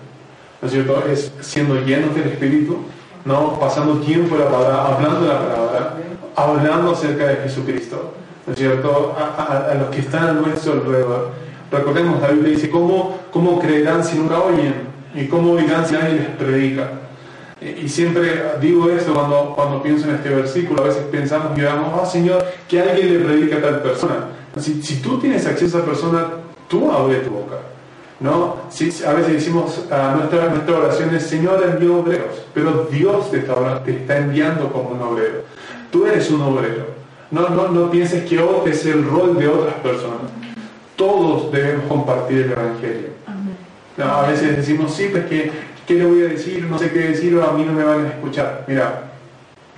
¿No 0.61 0.68
es 0.68 0.74
cierto? 0.74 1.03
Es 1.07 1.32
siendo 1.41 1.76
llenos 1.82 2.16
del 2.16 2.28
Espíritu, 2.28 2.78
¿no? 3.24 3.59
pasando 3.59 3.99
tiempo 3.99 4.36
la 4.38 4.49
palabra, 4.49 4.95
hablando 4.95 5.22
de 5.22 5.28
la 5.28 5.39
palabra, 5.39 5.97
hablando 6.36 6.91
acerca 6.91 7.28
de 7.28 7.36
Jesucristo, 7.38 8.13
¿no 8.47 8.53
es 8.53 8.59
cierto? 8.59 9.16
A, 9.18 9.74
los 9.76 9.89
que 9.89 9.99
están 9.99 10.28
a 10.30 10.34
nuestro 10.34 10.74
alrededor. 10.74 11.45
Recordemos, 11.78 12.21
la 12.21 12.30
Biblia 12.30 12.51
dice, 12.51 12.69
¿cómo, 12.69 13.17
cómo 13.32 13.59
creerán 13.59 14.03
si 14.03 14.17
nunca 14.17 14.39
oyen? 14.39 14.73
¿Y 15.13 15.28
cómo 15.28 15.53
oirán 15.53 15.86
si 15.86 15.93
nadie 15.93 16.15
les 16.15 16.28
predica? 16.30 16.89
Y 17.61 17.88
siempre 17.88 18.43
digo 18.61 18.89
esto 18.89 19.13
cuando, 19.13 19.53
cuando 19.55 19.82
pienso 19.82 20.07
en 20.09 20.15
este 20.15 20.30
versículo, 20.30 20.84
a 20.84 20.88
veces 20.88 21.03
pensamos 21.11 21.51
y 21.53 21.61
digamos, 21.61 21.99
oh 22.01 22.05
Señor, 22.05 22.45
que 22.67 22.82
alguien 22.82 23.13
le 23.13 23.19
predica 23.26 23.57
a 23.57 23.61
tal 23.61 23.82
persona. 23.82 24.15
Si, 24.59 24.84
si 24.84 25.01
tú 25.01 25.19
tienes 25.19 25.45
acceso 25.45 25.78
a 25.78 25.80
esa 25.82 25.89
persona, 25.89 26.28
tú 26.67 26.91
abre 26.91 27.19
tu 27.19 27.32
boca. 27.32 27.56
¿no? 28.19 28.57
Si, 28.69 28.91
a 29.03 29.14
veces 29.14 29.34
decimos, 29.34 29.85
a 29.91 30.15
nuestra, 30.15 30.49
nuestra 30.49 30.77
oración 30.77 31.15
es, 31.15 31.23
Señor 31.23 31.64
envió 31.64 31.99
obreros, 31.99 32.45
pero 32.53 32.88
Dios 32.91 33.31
te 33.31 33.39
está, 33.39 33.84
te 33.84 33.91
está 33.91 34.18
enviando 34.18 34.72
como 34.72 34.89
un 34.89 35.02
obrero. 35.02 35.43
Tú 35.91 36.06
eres 36.06 36.30
un 36.31 36.41
obrero. 36.41 36.85
No, 37.31 37.49
no, 37.49 37.69
no 37.69 37.89
pienses 37.89 38.26
que 38.26 38.39
es 38.65 38.85
el 38.85 39.06
rol 39.06 39.38
de 39.38 39.47
otras 39.47 39.76
personas. 39.76 40.44
Todos 40.95 41.51
debemos 41.51 41.85
compartir 41.88 42.38
el 42.39 42.51
Evangelio. 42.51 43.09
a 44.03 44.27
veces 44.27 44.55
decimos, 44.55 44.93
sí, 44.93 45.09
pues 45.11 45.26
que, 45.26 45.51
¿qué 45.88 45.93
le 45.95 46.05
voy 46.05 46.22
a 46.23 46.27
decir? 46.27 46.65
No 46.69 46.77
sé 46.77 46.91
qué 46.91 46.99
decir, 46.99 47.39
a 47.41 47.51
mí 47.51 47.63
no 47.65 47.73
me 47.73 47.84
van 47.84 48.05
a 48.05 48.09
escuchar. 48.09 48.63
Mira, 48.67 49.11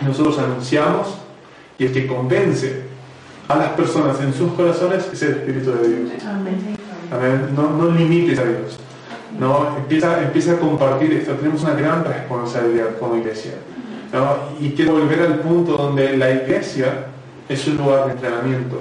nosotros 0.05 0.37
anunciamos 0.39 1.17
y 1.79 1.85
el 1.85 1.93
que 1.93 2.07
convence 2.07 2.83
a 3.47 3.55
las 3.55 3.69
personas 3.69 4.19
en 4.19 4.33
sus 4.33 4.51
corazones 4.53 5.07
es 5.11 5.21
el 5.23 5.31
Espíritu 5.31 5.71
de 5.71 5.87
Dios. 5.87 6.23
Amén. 7.11 7.55
No, 7.55 7.69
no 7.69 7.91
limites 7.91 8.39
a 8.39 8.43
Dios. 8.43 8.79
No, 9.39 9.77
empieza, 9.77 10.21
empieza 10.21 10.53
a 10.53 10.57
compartir 10.57 11.13
esto. 11.13 11.33
Tenemos 11.33 11.63
una 11.63 11.73
gran 11.73 12.03
responsabilidad 12.03 12.97
como 12.99 13.17
iglesia. 13.17 13.53
Y 14.59 14.71
quiero 14.71 14.93
volver 14.93 15.21
al 15.21 15.39
punto 15.39 15.77
donde 15.77 16.17
la 16.17 16.31
iglesia 16.31 17.05
es 17.47 17.67
un 17.67 17.77
lugar 17.77 18.05
de 18.05 18.11
entrenamiento. 18.13 18.79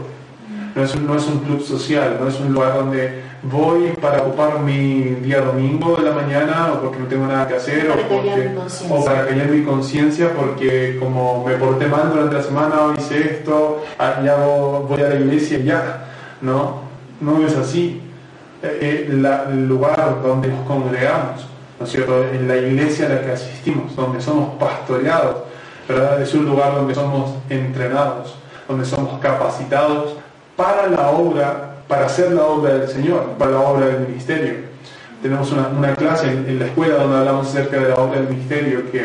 No 0.76 0.84
es, 0.84 0.94
un, 0.94 1.06
no 1.06 1.16
es 1.16 1.26
un 1.26 1.38
club 1.38 1.62
social, 1.62 2.18
no 2.20 2.28
es 2.28 2.38
un 2.38 2.52
lugar 2.52 2.74
donde 2.74 3.22
voy 3.42 3.88
para 3.98 4.20
ocupar 4.22 4.60
mi 4.60 5.00
día 5.22 5.40
domingo 5.40 5.96
de 5.96 6.02
la 6.02 6.12
mañana 6.12 6.74
o 6.74 6.82
porque 6.82 6.98
no 6.98 7.06
tengo 7.06 7.26
nada 7.26 7.48
que 7.48 7.54
hacer 7.54 7.90
o, 7.90 7.94
porque, 8.08 8.50
o 8.90 9.04
para 9.04 9.26
callar 9.26 9.48
mi 9.48 9.64
conciencia 9.64 10.32
porque 10.34 10.98
como 11.00 11.44
me 11.46 11.54
porté 11.54 11.86
mal 11.86 12.10
durante 12.10 12.36
la 12.36 12.42
semana 12.42 12.82
o 12.82 12.94
hice 12.94 13.38
esto, 13.38 13.84
ah, 13.98 14.20
ya 14.22 14.36
voy 14.36 15.00
a 15.00 15.08
la 15.08 15.14
iglesia 15.14 15.58
y 15.58 15.64
ya. 15.64 16.08
No, 16.42 16.82
no 17.22 17.46
es 17.46 17.56
así. 17.56 18.02
Eh, 18.62 18.78
eh, 18.82 19.06
el 19.08 19.66
lugar 19.66 20.20
donde 20.22 20.48
nos 20.48 20.66
congregamos 20.66 21.46
¿no 21.78 21.84
es 21.84 21.92
cierto? 21.92 22.24
En 22.24 22.48
la 22.48 22.56
iglesia 22.56 23.06
a 23.06 23.08
la 23.10 23.20
que 23.22 23.32
asistimos, 23.32 23.94
donde 23.94 24.20
somos 24.20 24.54
pastoreados, 24.58 25.36
¿verdad? 25.88 26.20
Es 26.22 26.32
un 26.34 26.46
lugar 26.46 26.74
donde 26.74 26.94
somos 26.94 27.34
entrenados, 27.50 28.34
donde 28.68 28.84
somos 28.84 29.18
capacitados 29.20 30.16
para 30.56 30.88
la 30.88 31.10
obra, 31.10 31.76
para 31.86 32.06
hacer 32.06 32.32
la 32.32 32.44
obra 32.46 32.74
del 32.78 32.88
Señor, 32.88 33.34
para 33.38 33.52
la 33.52 33.60
obra 33.60 33.86
del 33.86 34.08
ministerio. 34.08 34.54
Tenemos 35.22 35.52
una, 35.52 35.94
clase 35.94 36.30
en, 36.30 36.58
la 36.58 36.66
escuela 36.66 36.96
donde 36.96 37.18
hablamos 37.18 37.48
acerca 37.48 37.78
de 37.78 37.88
la 37.88 37.96
obra 37.96 38.20
del 38.20 38.28
ministerio 38.28 38.90
que, 38.90 39.04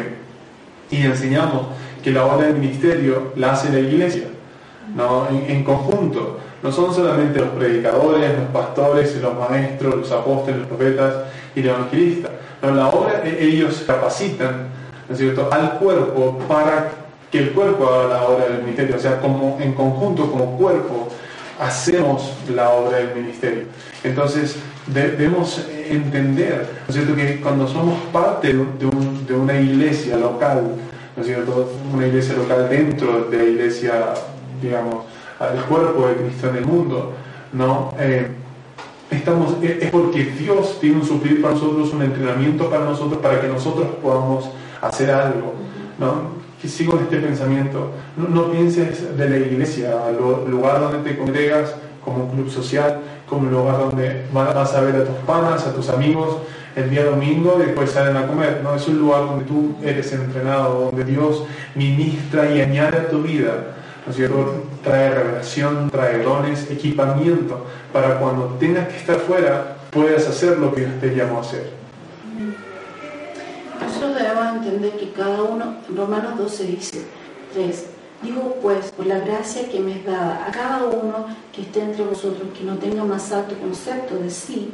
y 0.89 1.05
enseñamos 1.05 1.67
que 2.03 2.11
la 2.11 2.25
obra 2.25 2.47
del 2.47 2.55
ministerio 2.55 3.33
la 3.35 3.53
hace 3.53 3.71
la 3.71 3.79
iglesia, 3.79 4.27
¿no? 4.95 5.27
en 5.29 5.63
conjunto. 5.63 6.39
No 6.63 6.71
son 6.71 6.93
solamente 6.93 7.39
los 7.39 7.49
predicadores, 7.49 8.37
los 8.37 8.47
pastores, 8.49 9.19
los 9.19 9.33
maestros, 9.35 9.95
los 9.95 10.11
apóstoles, 10.11 10.59
los 10.59 10.67
profetas 10.67 11.13
y 11.55 11.63
los 11.63 11.75
evangelistas, 11.75 12.31
en 12.61 12.77
la 12.77 12.89
obra 12.89 13.23
ellos 13.25 13.83
capacitan 13.87 14.67
al 15.51 15.79
cuerpo 15.79 16.39
para 16.47 16.91
que 17.31 17.39
el 17.39 17.51
cuerpo 17.51 17.87
haga 17.87 18.07
la 18.09 18.23
obra 18.23 18.45
del 18.45 18.61
ministerio, 18.61 18.95
o 18.95 18.99
sea, 18.99 19.19
como 19.19 19.57
en 19.59 19.73
conjunto, 19.73 20.29
como 20.29 20.57
cuerpo, 20.57 21.07
hacemos 21.61 22.33
la 22.53 22.71
obra 22.71 22.97
del 22.97 23.15
ministerio. 23.15 23.65
Entonces, 24.03 24.55
debemos 24.87 25.63
entender, 25.89 26.67
¿no 26.87 26.89
es 26.89 26.95
cierto?, 26.95 27.15
que 27.15 27.39
cuando 27.39 27.67
somos 27.67 27.99
parte 28.11 28.53
de, 28.53 29.35
una 29.35 29.59
iglesia 29.59 30.17
local, 30.17 30.75
¿no 31.15 31.21
es 31.21 31.27
cierto?, 31.27 31.71
una 31.93 32.07
iglesia 32.07 32.35
local 32.35 32.67
dentro 32.67 33.25
de 33.25 33.37
la 33.37 33.43
iglesia, 33.43 33.93
digamos, 34.59 35.05
del 35.53 35.63
cuerpo 35.63 36.07
de 36.07 36.15
Cristo 36.15 36.49
en 36.49 36.55
el 36.57 36.65
mundo, 36.65 37.13
¿no? 37.53 37.93
Eh, 37.99 38.27
estamos, 39.11 39.55
es 39.61 39.91
porque 39.91 40.23
Dios 40.25 40.79
tiene 40.79 40.97
un 40.97 41.05
sufrir 41.05 41.41
para 41.41 41.53
nosotros, 41.53 41.93
un 41.93 42.01
entrenamiento 42.01 42.69
para 42.69 42.85
nosotros, 42.85 43.21
para 43.21 43.39
que 43.39 43.47
nosotros 43.47 43.87
podamos 44.01 44.49
hacer 44.81 45.11
algo. 45.11 45.53
¿no? 45.99 46.40
Que 46.61 46.67
sigo 46.67 46.97
en 46.97 47.03
este 47.03 47.17
pensamiento. 47.17 47.91
No, 48.15 48.51
pienses 48.51 49.17
de 49.17 49.29
la 49.29 49.37
iglesia, 49.37 49.93
el 50.09 50.51
lugar 50.51 50.79
donde 50.79 51.09
te 51.09 51.17
congregas, 51.17 51.73
como 52.03 52.25
un 52.25 52.31
club 52.31 52.49
social, 52.49 52.99
como 53.27 53.47
un 53.47 53.51
lugar 53.51 53.77
donde 53.79 54.25
vas 54.33 54.73
a 54.73 54.81
ver 54.81 54.95
a 54.95 55.05
tus 55.05 55.15
panas, 55.25 55.65
a 55.65 55.73
tus 55.73 55.89
amigos 55.89 56.37
el 56.75 56.89
día 56.89 57.03
domingo 57.03 57.57
y 57.59 57.65
después 57.65 57.91
salen 57.91 58.15
a 58.15 58.27
comer. 58.27 58.61
No, 58.63 58.75
es 58.75 58.87
un 58.87 58.99
lugar 58.99 59.25
donde 59.25 59.45
tú 59.45 59.75
eres 59.83 60.11
entrenado, 60.13 60.85
donde 60.85 61.03
Dios 61.03 61.43
ministra 61.75 62.49
y 62.49 62.61
añade 62.61 62.97
a 62.97 63.09
tu 63.09 63.21
vida 63.21 63.75
¿no 64.05 64.11
es? 64.11 64.31
Trae 64.83 65.13
revelación, 65.13 65.89
trae 65.91 66.23
dones, 66.23 66.69
equipamiento, 66.71 67.65
para 67.93 68.19
cuando 68.19 68.57
tengas 68.59 68.87
que 68.87 68.97
estar 68.97 69.17
fuera, 69.17 69.77
puedas 69.91 70.27
hacer 70.27 70.57
lo 70.57 70.73
que 70.73 70.81
Dios 70.81 70.99
te 70.99 71.15
llamó 71.15 71.37
a 71.37 71.41
hacer. 71.41 71.80
Entender 74.71 74.97
que 74.97 75.11
cada 75.11 75.43
uno, 75.43 75.75
Romanos 75.93 76.37
12 76.37 76.63
dice, 76.63 77.01
3, 77.53 77.85
digo 78.23 78.55
pues, 78.61 78.89
por 78.91 79.05
la 79.05 79.19
gracia 79.19 79.67
que 79.67 79.81
me 79.81 79.97
es 79.97 80.05
dada 80.05 80.45
a 80.47 80.51
cada 80.51 80.85
uno 80.85 81.25
que 81.51 81.63
esté 81.63 81.81
entre 81.81 82.05
vosotros, 82.05 82.47
que 82.57 82.63
no 82.63 82.77
tenga 82.77 83.03
más 83.03 83.33
alto 83.33 83.53
concepto 83.57 84.15
de 84.15 84.29
sí, 84.29 84.71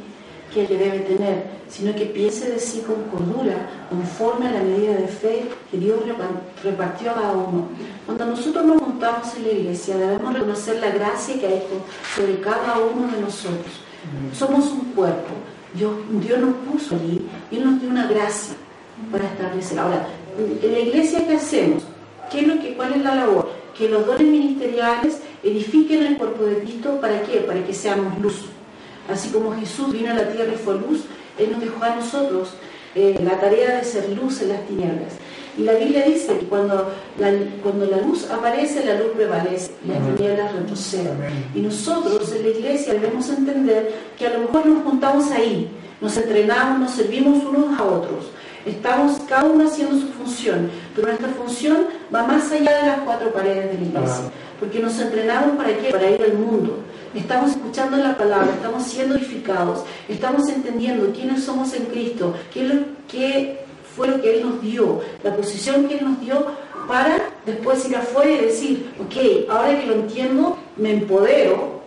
que 0.54 0.60
el 0.60 0.68
que 0.68 0.78
debe 0.78 1.00
tener, 1.00 1.46
sino 1.68 1.92
que 1.96 2.06
piense 2.06 2.48
de 2.48 2.60
sí 2.60 2.84
con 2.86 3.02
cordura, 3.10 3.56
conforme 3.90 4.46
a 4.46 4.52
la 4.52 4.62
medida 4.62 4.94
de 4.94 5.08
fe 5.08 5.48
que 5.68 5.78
Dios 5.78 5.98
repartió 6.62 7.10
a 7.10 7.14
cada 7.14 7.32
uno. 7.32 7.66
Cuando 8.06 8.26
nosotros 8.26 8.64
nos 8.66 8.80
montamos 8.80 9.34
en 9.34 9.42
la 9.42 9.52
iglesia, 9.52 9.96
debemos 9.96 10.32
reconocer 10.32 10.78
la 10.78 10.90
gracia 10.90 11.40
que 11.40 11.46
hay 11.48 11.62
sobre 12.14 12.40
cada 12.40 12.78
uno 12.78 13.10
de 13.12 13.20
nosotros. 13.20 13.80
Somos 14.32 14.66
un 14.70 14.92
cuerpo. 14.94 15.34
Dios, 15.74 15.90
Dios 16.24 16.38
nos 16.38 16.54
puso 16.70 16.94
allí 16.94 17.26
y 17.50 17.58
nos 17.58 17.80
dio 17.80 17.90
una 17.90 18.06
gracia 18.06 18.54
para 19.10 19.24
establecer. 19.24 19.78
Ahora, 19.78 20.06
en 20.62 20.72
la 20.72 20.78
iglesia, 20.78 21.26
¿qué 21.26 21.34
hacemos? 21.36 21.82
¿Qué 22.30 22.40
es 22.40 22.46
lo 22.46 22.60
que, 22.60 22.74
¿Cuál 22.74 22.94
es 22.94 23.02
la 23.02 23.14
labor? 23.14 23.50
Que 23.76 23.88
los 23.88 24.06
dones 24.06 24.26
ministeriales 24.26 25.20
edifiquen 25.42 26.04
el 26.04 26.16
cuerpo 26.16 26.44
de 26.44 26.58
Cristo. 26.58 27.00
¿Para 27.00 27.22
qué? 27.22 27.38
Para 27.38 27.64
que 27.64 27.72
seamos 27.72 28.18
luz 28.20 28.44
Así 29.08 29.30
como 29.30 29.54
Jesús 29.54 29.90
vino 29.92 30.10
a 30.10 30.14
la 30.14 30.28
tierra 30.28 30.52
y 30.52 30.56
fue 30.56 30.74
luz, 30.74 31.04
Él 31.38 31.52
nos 31.52 31.60
dejó 31.60 31.82
a 31.82 31.96
nosotros 31.96 32.50
eh, 32.94 33.18
la 33.24 33.40
tarea 33.40 33.78
de 33.78 33.84
ser 33.84 34.10
luz 34.10 34.42
en 34.42 34.50
las 34.50 34.66
tinieblas. 34.66 35.14
Y 35.56 35.62
la 35.62 35.72
Biblia 35.72 36.04
dice 36.04 36.38
que 36.38 36.46
cuando 36.46 36.92
la, 37.18 37.32
cuando 37.62 37.86
la 37.86 37.96
luz 38.02 38.30
aparece, 38.30 38.84
la 38.84 38.94
luz 38.94 39.08
prevalece, 39.16 39.72
las 39.88 39.98
tinieblas 40.16 40.52
retroceden. 40.52 41.16
Y 41.54 41.60
nosotros 41.60 42.32
en 42.32 42.42
la 42.42 42.48
iglesia 42.50 42.92
debemos 42.92 43.28
entender 43.30 43.92
que 44.16 44.26
a 44.26 44.34
lo 44.34 44.40
mejor 44.40 44.66
nos 44.66 44.84
juntamos 44.84 45.30
ahí, 45.32 45.68
nos 46.00 46.16
entrenamos, 46.16 46.78
nos 46.78 46.90
servimos 46.92 47.42
unos 47.44 47.78
a 47.78 47.84
otros. 47.84 48.26
Estamos 48.66 49.20
cada 49.28 49.44
uno 49.44 49.66
haciendo 49.66 49.98
su 49.98 50.08
función, 50.08 50.70
pero 50.94 51.08
nuestra 51.08 51.28
función 51.28 51.86
va 52.14 52.24
más 52.24 52.50
allá 52.52 52.76
de 52.78 52.86
las 52.86 53.00
cuatro 53.00 53.32
paredes 53.32 53.72
de 53.72 53.78
la 53.78 53.88
iglesia. 53.88 54.24
Porque 54.58 54.80
nos 54.80 54.98
entrenamos 54.98 55.56
para 55.56 55.76
qué? 55.76 55.90
Para 55.90 56.10
ir 56.10 56.22
al 56.22 56.34
mundo 56.34 56.78
estamos 57.14 57.50
escuchando 57.50 57.96
la 57.96 58.16
palabra, 58.16 58.52
estamos 58.54 58.84
siendo 58.84 59.16
edificados, 59.16 59.84
estamos 60.08 60.48
entendiendo 60.48 61.12
quiénes 61.12 61.44
somos 61.44 61.72
en 61.74 61.86
Cristo, 61.86 62.34
qué, 62.52 63.58
fue 63.96 64.08
lo 64.08 64.20
que 64.20 64.38
Él 64.38 64.46
nos 64.48 64.62
dio, 64.62 65.00
la 65.22 65.34
posición 65.34 65.88
que 65.88 65.98
Él 65.98 66.04
nos 66.04 66.20
dio 66.20 66.46
para 66.86 67.18
después 67.44 67.88
ir 67.88 67.96
afuera 67.96 68.30
y 68.30 68.44
decir, 68.44 68.92
ok, 69.00 69.50
ahora 69.50 69.80
que 69.80 69.86
lo 69.86 69.94
entiendo, 69.94 70.56
me 70.76 70.92
empodero, 70.92 71.80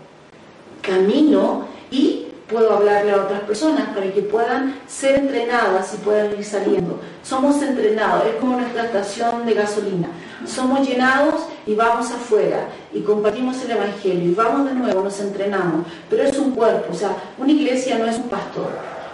camino 0.82 1.66
y 1.90 2.26
puedo 2.52 2.74
hablarle 2.74 3.12
a 3.12 3.24
otras 3.24 3.42
personas 3.42 3.90
para 3.96 4.12
que 4.12 4.22
puedan 4.22 4.76
ser 4.88 5.20
entrenadas 5.20 5.94
y 5.94 5.98
puedan 5.98 6.38
ir 6.38 6.44
saliendo. 6.44 7.00
Somos 7.24 7.62
entrenados, 7.62 8.26
es 8.26 8.36
como 8.36 8.58
nuestra 8.58 8.86
estación 8.86 9.46
de 9.46 9.54
gasolina. 9.54 10.10
Somos 10.46 10.88
llenados 10.88 11.36
y 11.66 11.76
vamos 11.76 12.12
afuera 12.12 12.68
y 12.94 13.02
compartimos 13.02 13.64
el 13.64 13.72
Evangelio 13.72 14.32
y 14.32 14.34
vamos 14.34 14.68
de 14.68 14.76
nuevo, 14.76 15.04
nos 15.04 15.20
entrenamos. 15.20 15.86
Pero 16.10 16.24
es 16.24 16.38
un 16.38 16.52
cuerpo, 16.52 16.92
o 16.92 16.96
sea, 16.96 17.16
una 17.38 17.52
iglesia 17.52 17.98
no 17.98 18.06
es 18.06 18.18
un 18.18 18.30
pastor, 18.30 18.70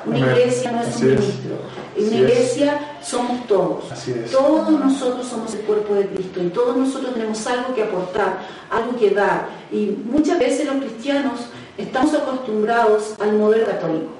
una 0.06 0.20
iglesia 0.20 0.72
no 0.72 0.82
es 0.82 0.96
un 0.96 1.08
ministro. 1.10 1.56
En 1.96 2.08
una 2.08 2.16
iglesia 2.16 2.80
somos 3.02 3.48
todos. 3.48 3.86
Todos 4.32 4.70
nosotros 4.70 5.28
somos 5.28 5.54
el 5.56 5.62
cuerpo 5.62 5.96
de 5.96 6.08
Cristo 6.08 6.44
y 6.44 6.50
todos 6.50 6.78
nosotros 6.78 7.14
tenemos 7.14 7.46
algo 7.48 7.74
que 7.74 7.84
aportar, 7.84 8.40
algo 8.70 8.98
que 8.98 9.10
dar. 9.10 9.48
Y 9.72 9.98
muchas 10.06 10.38
veces 10.40 10.68
los 10.68 10.78
cristianos 10.78 11.48
estamos 11.78 12.14
acostumbrados 12.14 13.16
al 13.20 13.34
modelo 13.34 13.66
católico. 13.66 14.12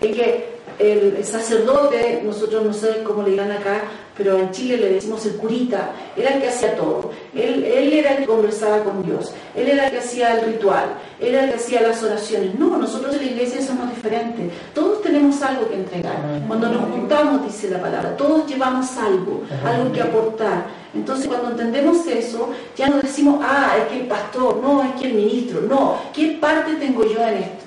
Que 0.00 0.60
el 0.78 1.24
sacerdote, 1.24 2.22
nosotros 2.24 2.64
no 2.64 2.72
sé 2.72 3.02
cómo 3.04 3.22
le 3.22 3.30
dirán 3.30 3.52
acá, 3.52 3.82
pero 4.16 4.36
en 4.36 4.50
Chile 4.50 4.76
le 4.76 4.94
decimos 4.94 5.24
el 5.24 5.36
curita, 5.36 5.92
era 6.16 6.34
el 6.34 6.42
que 6.42 6.48
hacía 6.48 6.76
todo. 6.76 7.10
Él, 7.34 7.64
él, 7.64 7.92
era 7.92 8.12
el 8.12 8.18
que 8.18 8.26
conversaba 8.26 8.84
con 8.84 9.02
Dios, 9.02 9.32
él 9.56 9.68
era 9.68 9.86
el 9.86 9.92
que 9.92 9.98
hacía 9.98 10.38
el 10.38 10.52
ritual, 10.52 10.94
él 11.18 11.34
era 11.34 11.44
el 11.44 11.50
que 11.50 11.56
hacía 11.56 11.80
las 11.80 12.02
oraciones. 12.02 12.54
No, 12.58 12.76
nosotros 12.76 13.14
en 13.14 13.20
la 13.22 13.32
iglesia 13.32 13.62
somos 13.62 13.88
diferentes. 13.94 14.52
Todos 14.74 15.00
tenemos 15.00 15.12
tenemos 15.12 15.42
algo 15.42 15.68
que 15.68 15.74
entregar. 15.76 16.16
Cuando 16.48 16.68
nos 16.68 16.90
juntamos, 16.90 17.44
dice 17.44 17.68
la 17.68 17.80
palabra, 17.80 18.16
todos 18.16 18.46
llevamos 18.46 18.96
algo, 18.96 19.42
algo 19.64 19.92
que 19.92 20.00
aportar. 20.00 20.66
Entonces 20.94 21.28
cuando 21.28 21.50
entendemos 21.50 22.06
eso, 22.06 22.50
ya 22.76 22.88
no 22.88 22.96
decimos, 23.00 23.40
ah, 23.42 23.76
es 23.78 23.88
que 23.88 24.00
el 24.00 24.06
pastor, 24.06 24.56
no, 24.56 24.82
es 24.82 25.00
que 25.00 25.08
el 25.08 25.14
ministro, 25.14 25.60
no, 25.62 25.98
¿qué 26.12 26.38
parte 26.40 26.74
tengo 26.76 27.04
yo 27.04 27.22
en 27.26 27.34
esto? 27.34 27.61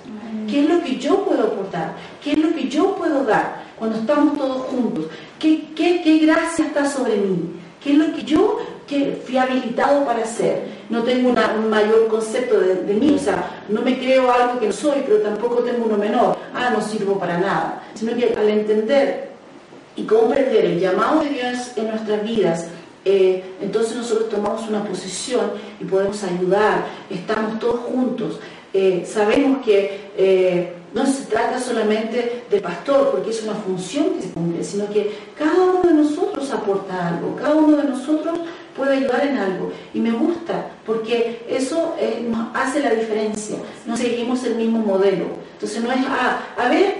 ¿Qué 0.47 0.61
es 0.61 0.69
lo 0.69 0.81
que 0.81 0.97
yo 0.97 1.23
puedo 1.23 1.43
aportar? 1.43 1.93
¿Qué 2.23 2.33
es 2.33 2.37
lo 2.37 2.53
que 2.53 2.67
yo 2.67 2.95
puedo 2.95 3.23
dar 3.23 3.63
cuando 3.77 3.97
estamos 3.97 4.37
todos 4.37 4.63
juntos? 4.63 5.05
¿Qué, 5.39 6.19
gracia 6.21 6.65
está 6.65 6.89
sobre 6.89 7.17
mí? 7.17 7.59
¿Qué 7.83 7.91
es 7.91 7.97
lo 7.97 8.15
que 8.15 8.23
yo 8.23 8.59
que 8.87 9.21
fui 9.25 9.37
habilitado 9.37 10.05
para 10.05 10.23
hacer? 10.23 10.67
No 10.89 11.03
tengo 11.03 11.29
un 11.29 11.69
mayor 11.69 12.07
concepto 12.07 12.59
de, 12.59 12.75
de, 12.75 12.93
mí, 12.93 13.15
o 13.15 13.19
sea, 13.19 13.63
no 13.69 13.81
me 13.81 13.97
creo 13.97 14.31
algo 14.31 14.59
que 14.59 14.67
no 14.67 14.73
soy, 14.73 15.03
pero 15.05 15.19
tampoco 15.19 15.57
tengo 15.63 15.85
uno 15.85 15.97
menor. 15.97 16.37
Ah, 16.53 16.69
no 16.71 16.81
sirvo 16.81 17.19
para 17.19 17.37
nada. 17.37 17.83
Sino 17.93 18.15
que 18.15 18.33
al 18.35 18.49
entender 18.49 19.31
y 19.95 20.03
comprender 20.03 20.65
el 20.65 20.79
llamado 20.79 21.21
de 21.21 21.29
Dios 21.29 21.71
en 21.75 21.89
nuestras 21.89 22.23
vidas, 22.23 22.67
eh, 23.07 23.43
entonces 23.61 23.95
nosotros 23.95 24.29
tomamos 24.29 24.67
una 24.67 24.83
posición 24.83 25.51
y 25.79 25.85
podemos 25.85 26.23
ayudar, 26.23 26.85
estamos 27.09 27.59
todos 27.59 27.81
juntos. 27.81 28.39
Eh, 28.77 29.05
sabemos 29.07 29.63
que 29.63 30.11
eh, 30.17 30.73
no 30.93 31.05
se 31.05 31.23
trata 31.27 31.61
solamente 31.61 32.43
de 32.51 32.59
pastor, 32.59 33.11
porque 33.11 33.29
es 33.29 33.41
una 33.41 33.53
función 33.53 34.09
que 34.15 34.23
se 34.23 34.31
cumple, 34.31 34.61
sino 34.65 34.89
que 34.89 35.17
cada 35.37 35.53
uno 35.53 35.81
de 35.83 35.93
nosotros 35.93 36.51
aporta 36.51 37.07
algo, 37.07 37.37
cada 37.37 37.55
uno 37.55 37.77
de 37.77 37.85
nosotros 37.85 38.37
puede 38.75 38.97
ayudar 38.97 39.27
en 39.27 39.37
algo. 39.37 39.71
Y 39.93 40.01
me 40.01 40.11
gusta, 40.11 40.71
porque 40.85 41.45
eso 41.47 41.95
nos 42.27 42.53
hace 42.53 42.81
la 42.81 42.89
diferencia, 42.89 43.55
no 43.85 43.95
seguimos 43.95 44.43
el 44.43 44.55
mismo 44.55 44.79
modelo. 44.79 45.23
Entonces 45.53 45.81
no 45.81 45.93
es, 45.93 46.01
ah, 46.09 46.41
a 46.57 46.67
ver, 46.67 46.95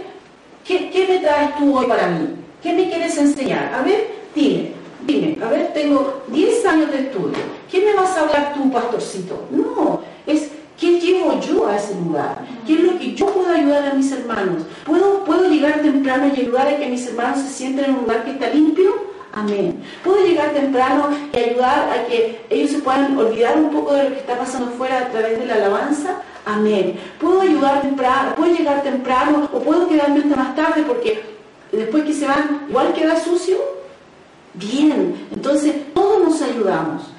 ¿qué, 0.66 0.90
¿qué 0.92 1.08
me 1.10 1.20
traes 1.20 1.58
tú 1.58 1.78
hoy 1.78 1.88
para 1.88 2.08
mí? 2.08 2.36
¿Qué 2.64 2.72
me 2.72 2.88
quieres 2.88 3.18
enseñar? 3.18 3.74
A 3.74 3.82
ver, 3.82 4.12
dime, 4.34 4.72
dime, 5.06 5.38
a 5.44 5.50
ver, 5.50 5.74
tengo 5.74 6.22
10 6.30 6.66
años 6.68 6.90
de 6.90 7.00
estudio, 7.00 7.36
¿qué 7.70 7.84
me 7.84 7.94
vas 7.96 8.16
a 8.16 8.22
hablar 8.22 8.54
tú, 8.54 8.72
pastorcito? 8.72 9.46
No, 9.52 10.00
es 10.26 10.52
¿Qué 10.80 11.00
llevo 11.00 11.40
yo 11.40 11.68
a 11.68 11.78
ese 11.78 11.96
lugar? 11.96 12.38
¿Qué 12.68 12.74
es 12.74 12.80
lo 12.82 13.00
que 13.00 13.16
yo 13.16 13.28
puedo 13.28 13.50
ayudar 13.50 13.92
a 13.92 13.94
mis 13.94 14.12
hermanos? 14.12 14.64
¿Puedo, 14.86 15.24
¿Puedo 15.24 15.50
llegar 15.50 15.82
temprano 15.82 16.28
y 16.28 16.42
ayudar 16.42 16.68
a 16.68 16.78
que 16.78 16.90
mis 16.90 17.08
hermanos 17.08 17.40
se 17.40 17.50
sienten 17.50 17.86
en 17.86 17.92
un 17.92 18.02
lugar 18.02 18.26
que 18.26 18.32
está 18.32 18.50
limpio? 18.50 18.94
Amén. 19.32 19.82
¿Puedo 20.04 20.26
llegar 20.26 20.52
temprano 20.54 21.10
y 21.34 21.38
ayudar 21.38 21.90
a 21.90 22.06
que 22.08 22.42
ellos 22.50 22.72
se 22.72 22.80
puedan 22.80 23.18
olvidar 23.18 23.58
un 23.58 23.70
poco 23.70 23.94
de 23.94 24.04
lo 24.04 24.10
que 24.10 24.20
está 24.20 24.38
pasando 24.38 24.72
fuera 24.72 25.00
a 25.00 25.10
través 25.10 25.40
de 25.40 25.46
la 25.46 25.56
alabanza? 25.56 26.22
Amén. 26.46 27.00
¿Puedo 27.20 27.42
ayudar 27.42 27.82
temprano? 27.82 28.36
¿Puedo 28.36 28.54
llegar 28.54 28.84
temprano 28.84 29.50
o 29.54 29.60
puedo 29.60 29.88
quedarme 29.88 30.20
hasta 30.20 30.36
más 30.36 30.56
tarde 30.56 30.84
porque 30.84 31.22
después 31.72 32.04
que 32.04 32.14
se 32.14 32.28
van 32.28 32.66
igual 32.70 32.94
queda 32.94 33.20
sucio? 33.20 33.58
Bien. 34.54 35.28
Entonces 35.34 35.94
todos 35.94 36.24
nos 36.24 36.42
ayudamos 36.42 37.15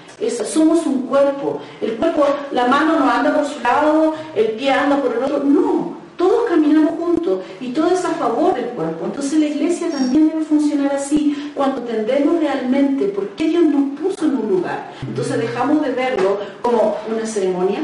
somos 0.47 0.87
un 0.87 1.03
cuerpo. 1.03 1.61
El 1.81 1.97
cuerpo, 1.97 2.25
la 2.53 2.67
mano 2.67 2.99
no 2.99 3.11
anda 3.11 3.35
por 3.35 3.45
su 3.45 3.61
lado, 3.61 4.15
el 4.35 4.53
pie 4.53 4.73
anda 4.73 4.97
por 4.97 5.13
el 5.13 5.25
otro. 5.25 5.45
No, 5.45 5.97
todos 6.17 6.49
caminamos 6.49 6.93
juntos 6.99 7.41
y 7.61 7.73
todo 7.73 7.89
es 7.91 8.05
a 8.05 8.11
favor 8.11 8.55
del 8.55 8.67
cuerpo. 8.67 9.05
Entonces 9.05 9.39
la 9.39 9.47
iglesia 9.47 9.91
también 9.91 10.29
debe 10.29 10.45
funcionar 10.45 10.95
así 10.95 11.53
cuando 11.55 11.79
entendemos 11.79 12.41
realmente 12.41 13.07
por 13.09 13.29
qué 13.31 13.49
Dios 13.49 13.65
nos 13.65 13.99
puso 14.01 14.25
en 14.25 14.37
un 14.37 14.49
lugar. 14.49 14.93
Entonces 15.07 15.39
dejamos 15.39 15.83
de 15.83 15.91
verlo 15.91 16.39
como 16.63 16.97
una 17.15 17.27
ceremonia, 17.27 17.81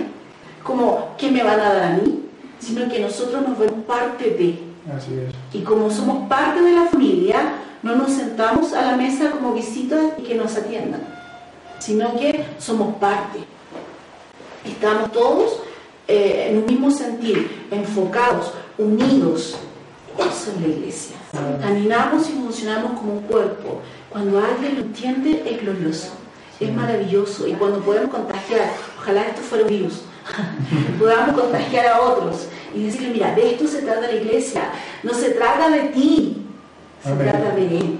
como 0.62 1.14
qué 1.18 1.30
me 1.30 1.42
van 1.42 1.60
a 1.60 1.74
dar 1.74 1.82
a 1.82 1.96
mí, 1.96 2.20
sino 2.58 2.88
que 2.88 3.00
nosotros 3.00 3.46
nos 3.46 3.58
vemos 3.58 3.84
parte 3.86 4.30
de. 4.30 4.58
Así 4.96 5.12
es. 5.14 5.34
Y 5.54 5.62
como 5.62 5.90
somos 5.90 6.28
parte 6.28 6.62
de 6.62 6.72
la 6.72 6.86
familia, 6.86 7.54
no 7.82 7.94
nos 7.94 8.12
sentamos 8.12 8.72
a 8.72 8.82
la 8.82 8.96
mesa 8.96 9.30
como 9.30 9.52
visitas 9.52 10.00
y 10.18 10.22
que 10.22 10.34
nos 10.34 10.56
atiendan 10.56 11.21
sino 11.82 12.16
que 12.16 12.44
somos 12.58 12.94
parte. 12.96 13.40
Estamos 14.64 15.10
todos 15.10 15.60
eh, 16.06 16.48
en 16.50 16.58
un 16.58 16.66
mismo 16.66 16.90
sentir, 16.90 17.66
enfocados, 17.70 18.52
unidos. 18.78 19.56
Eso 20.16 20.52
es 20.52 20.60
la 20.60 20.68
iglesia. 20.68 21.16
Caminamos 21.60 22.28
y 22.28 22.32
funcionamos 22.32 22.92
como 23.00 23.14
un 23.14 23.22
cuerpo. 23.22 23.80
Cuando 24.10 24.38
alguien 24.38 24.76
lo 24.76 24.80
entiende, 24.82 25.42
es 25.44 25.60
glorioso, 25.60 26.10
es 26.60 26.72
maravilloso. 26.72 27.48
Y 27.48 27.54
cuando 27.54 27.80
podemos 27.80 28.10
contagiar, 28.10 28.70
ojalá 28.98 29.26
esto 29.26 29.40
fuera 29.40 29.64
un 29.64 29.70
virus, 29.70 30.02
podamos 30.98 31.40
contagiar 31.40 31.86
a 31.86 32.00
otros 32.00 32.46
y 32.74 32.84
decirle, 32.84 33.10
mira, 33.10 33.34
de 33.34 33.52
esto 33.52 33.66
se 33.66 33.82
trata 33.82 34.02
la 34.02 34.14
iglesia, 34.14 34.70
no 35.02 35.14
se 35.14 35.30
trata 35.30 35.68
de 35.70 35.88
ti, 35.88 36.41
se 37.02 37.12
trata 37.14 37.54
de 37.56 37.78
Él, 37.78 37.98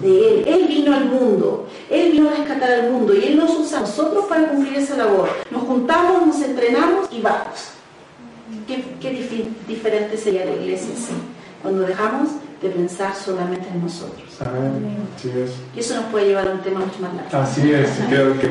de 0.00 0.28
Él. 0.28 0.44
Él 0.46 0.66
vino 0.68 0.94
al 0.94 1.06
mundo, 1.06 1.66
Él 1.90 2.12
vino 2.12 2.28
a 2.28 2.34
rescatar 2.34 2.70
al 2.70 2.90
mundo 2.90 3.14
y 3.14 3.24
Él 3.24 3.36
nos 3.36 3.50
usa 3.58 3.78
a 3.78 3.80
nosotros 3.82 4.26
para 4.28 4.48
cumplir 4.48 4.78
esa 4.78 4.96
labor. 4.96 5.28
Nos 5.50 5.62
juntamos, 5.62 6.26
nos 6.26 6.42
entrenamos 6.42 7.08
y 7.10 7.20
vamos. 7.20 7.70
Qué, 8.66 9.44
diferente 9.66 10.16
sería 10.16 10.44
la 10.44 10.52
iglesia 10.52 10.94
así, 10.94 11.12
cuando 11.62 11.82
dejamos 11.82 12.30
de 12.62 12.68
pensar 12.70 13.14
solamente 13.14 13.68
en 13.68 13.82
nosotros. 13.82 14.22
Así 14.40 15.30
es. 15.30 15.50
Y 15.74 15.80
eso 15.80 15.96
nos 15.96 16.04
puede 16.06 16.28
llevar 16.28 16.48
a 16.48 16.52
un 16.52 16.60
tema 16.60 16.80
mucho 16.80 17.00
más 17.00 17.14
largo. 17.14 17.36
Así 17.36 17.72
es, 17.72 17.90
creo 18.08 18.38
que 18.38 18.48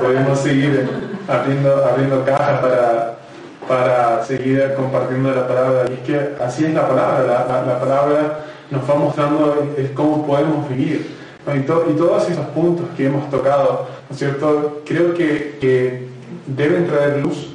podemos 0.00 0.38
seguir 0.38 0.88
abriendo, 1.26 1.84
abriendo 1.84 2.24
cajas 2.24 2.60
para 2.60 3.18
para 3.66 4.24
seguir 4.24 4.72
compartiendo 4.74 5.30
la 5.30 5.46
palabra. 5.46 5.84
Y 5.90 5.94
es 5.94 6.00
que 6.00 6.42
así 6.42 6.64
es 6.64 6.74
la 6.74 6.88
palabra, 6.88 7.44
la 7.66 7.78
palabra 7.78 8.44
nos 8.70 8.88
va 8.88 8.94
mostrando 8.94 9.66
el, 9.76 9.92
cómo 9.92 10.26
podemos 10.26 10.68
vivir. 10.68 11.16
Y, 11.56 11.60
todos 11.60 12.28
esos 12.28 12.46
puntos 12.46 12.86
que 12.96 13.06
hemos 13.06 13.28
tocado, 13.30 13.86
¿no 14.08 14.12
es 14.12 14.18
cierto? 14.18 14.82
Creo 14.84 15.14
que, 15.14 16.08
deben 16.46 16.86
traer 16.86 17.18
luz, 17.18 17.54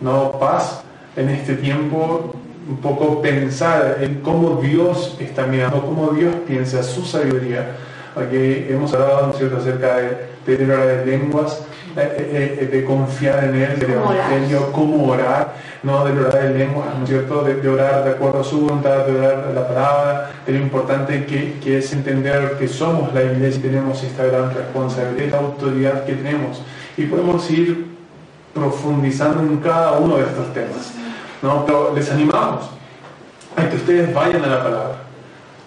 no 0.00 0.32
paz 0.32 0.82
en 1.16 1.28
este 1.28 1.54
tiempo, 1.54 2.34
un 2.68 2.76
poco 2.76 3.20
pensar 3.20 3.98
en 4.00 4.20
cómo 4.20 4.60
Dios 4.60 5.16
está 5.20 5.46
mirando, 5.46 5.82
cómo 5.82 6.10
Dios 6.10 6.34
piensa, 6.46 6.82
su 6.82 7.04
sabiduría. 7.04 7.76
Aquí 8.14 8.66
hemos 8.68 8.92
hablado, 8.94 9.28
¿no 9.28 9.32
cierto?, 9.32 9.56
acerca 9.56 9.96
de, 9.96 10.56
de 10.56 11.06
lenguas, 11.06 11.62
eh, 11.96 12.00
eh, 12.00 12.58
eh, 12.62 12.66
de 12.68 12.84
confiar 12.84 13.44
en 13.44 13.54
Él, 13.54 13.78
del 13.78 13.92
Evangelio, 13.92 14.72
cómo 14.72 15.08
orar, 15.08 15.54
no 15.82 16.04
de 16.04 16.12
orar 16.12 16.46
en 16.46 16.58
lengua, 16.58 16.94
¿no 16.96 17.04
es 17.04 17.10
cierto? 17.10 17.42
De, 17.42 17.68
orar 17.68 18.04
de 18.04 18.10
acuerdo 18.10 18.40
a 18.40 18.44
su 18.44 18.60
voluntad, 18.60 19.06
de 19.06 19.18
orar 19.18 19.50
la 19.54 19.66
palabra, 19.66 20.30
de 20.46 20.52
lo 20.52 20.58
importante 20.58 21.26
que, 21.26 21.58
que, 21.62 21.78
es 21.78 21.92
entender 21.92 22.56
que 22.58 22.68
somos 22.68 23.12
la 23.12 23.22
iglesia 23.22 23.58
y 23.58 23.62
tenemos 23.62 24.02
esta 24.02 24.24
gran 24.24 24.54
responsabilidad, 24.54 25.24
esta 25.24 25.38
autoridad 25.38 26.04
que 26.04 26.14
tenemos. 26.14 26.62
Y 26.96 27.06
podemos 27.06 27.50
ir 27.50 27.86
profundizando 28.54 29.42
en 29.42 29.58
cada 29.58 29.92
uno 29.98 30.16
de 30.16 30.24
estos 30.24 30.52
temas. 30.52 30.92
¿no? 31.42 31.64
Pero 31.66 31.92
les 31.94 32.10
animamos 32.10 32.70
a 33.56 33.68
que 33.68 33.76
ustedes 33.76 34.14
vayan 34.14 34.44
a 34.44 34.46
la 34.46 34.62
palabra 34.62 35.02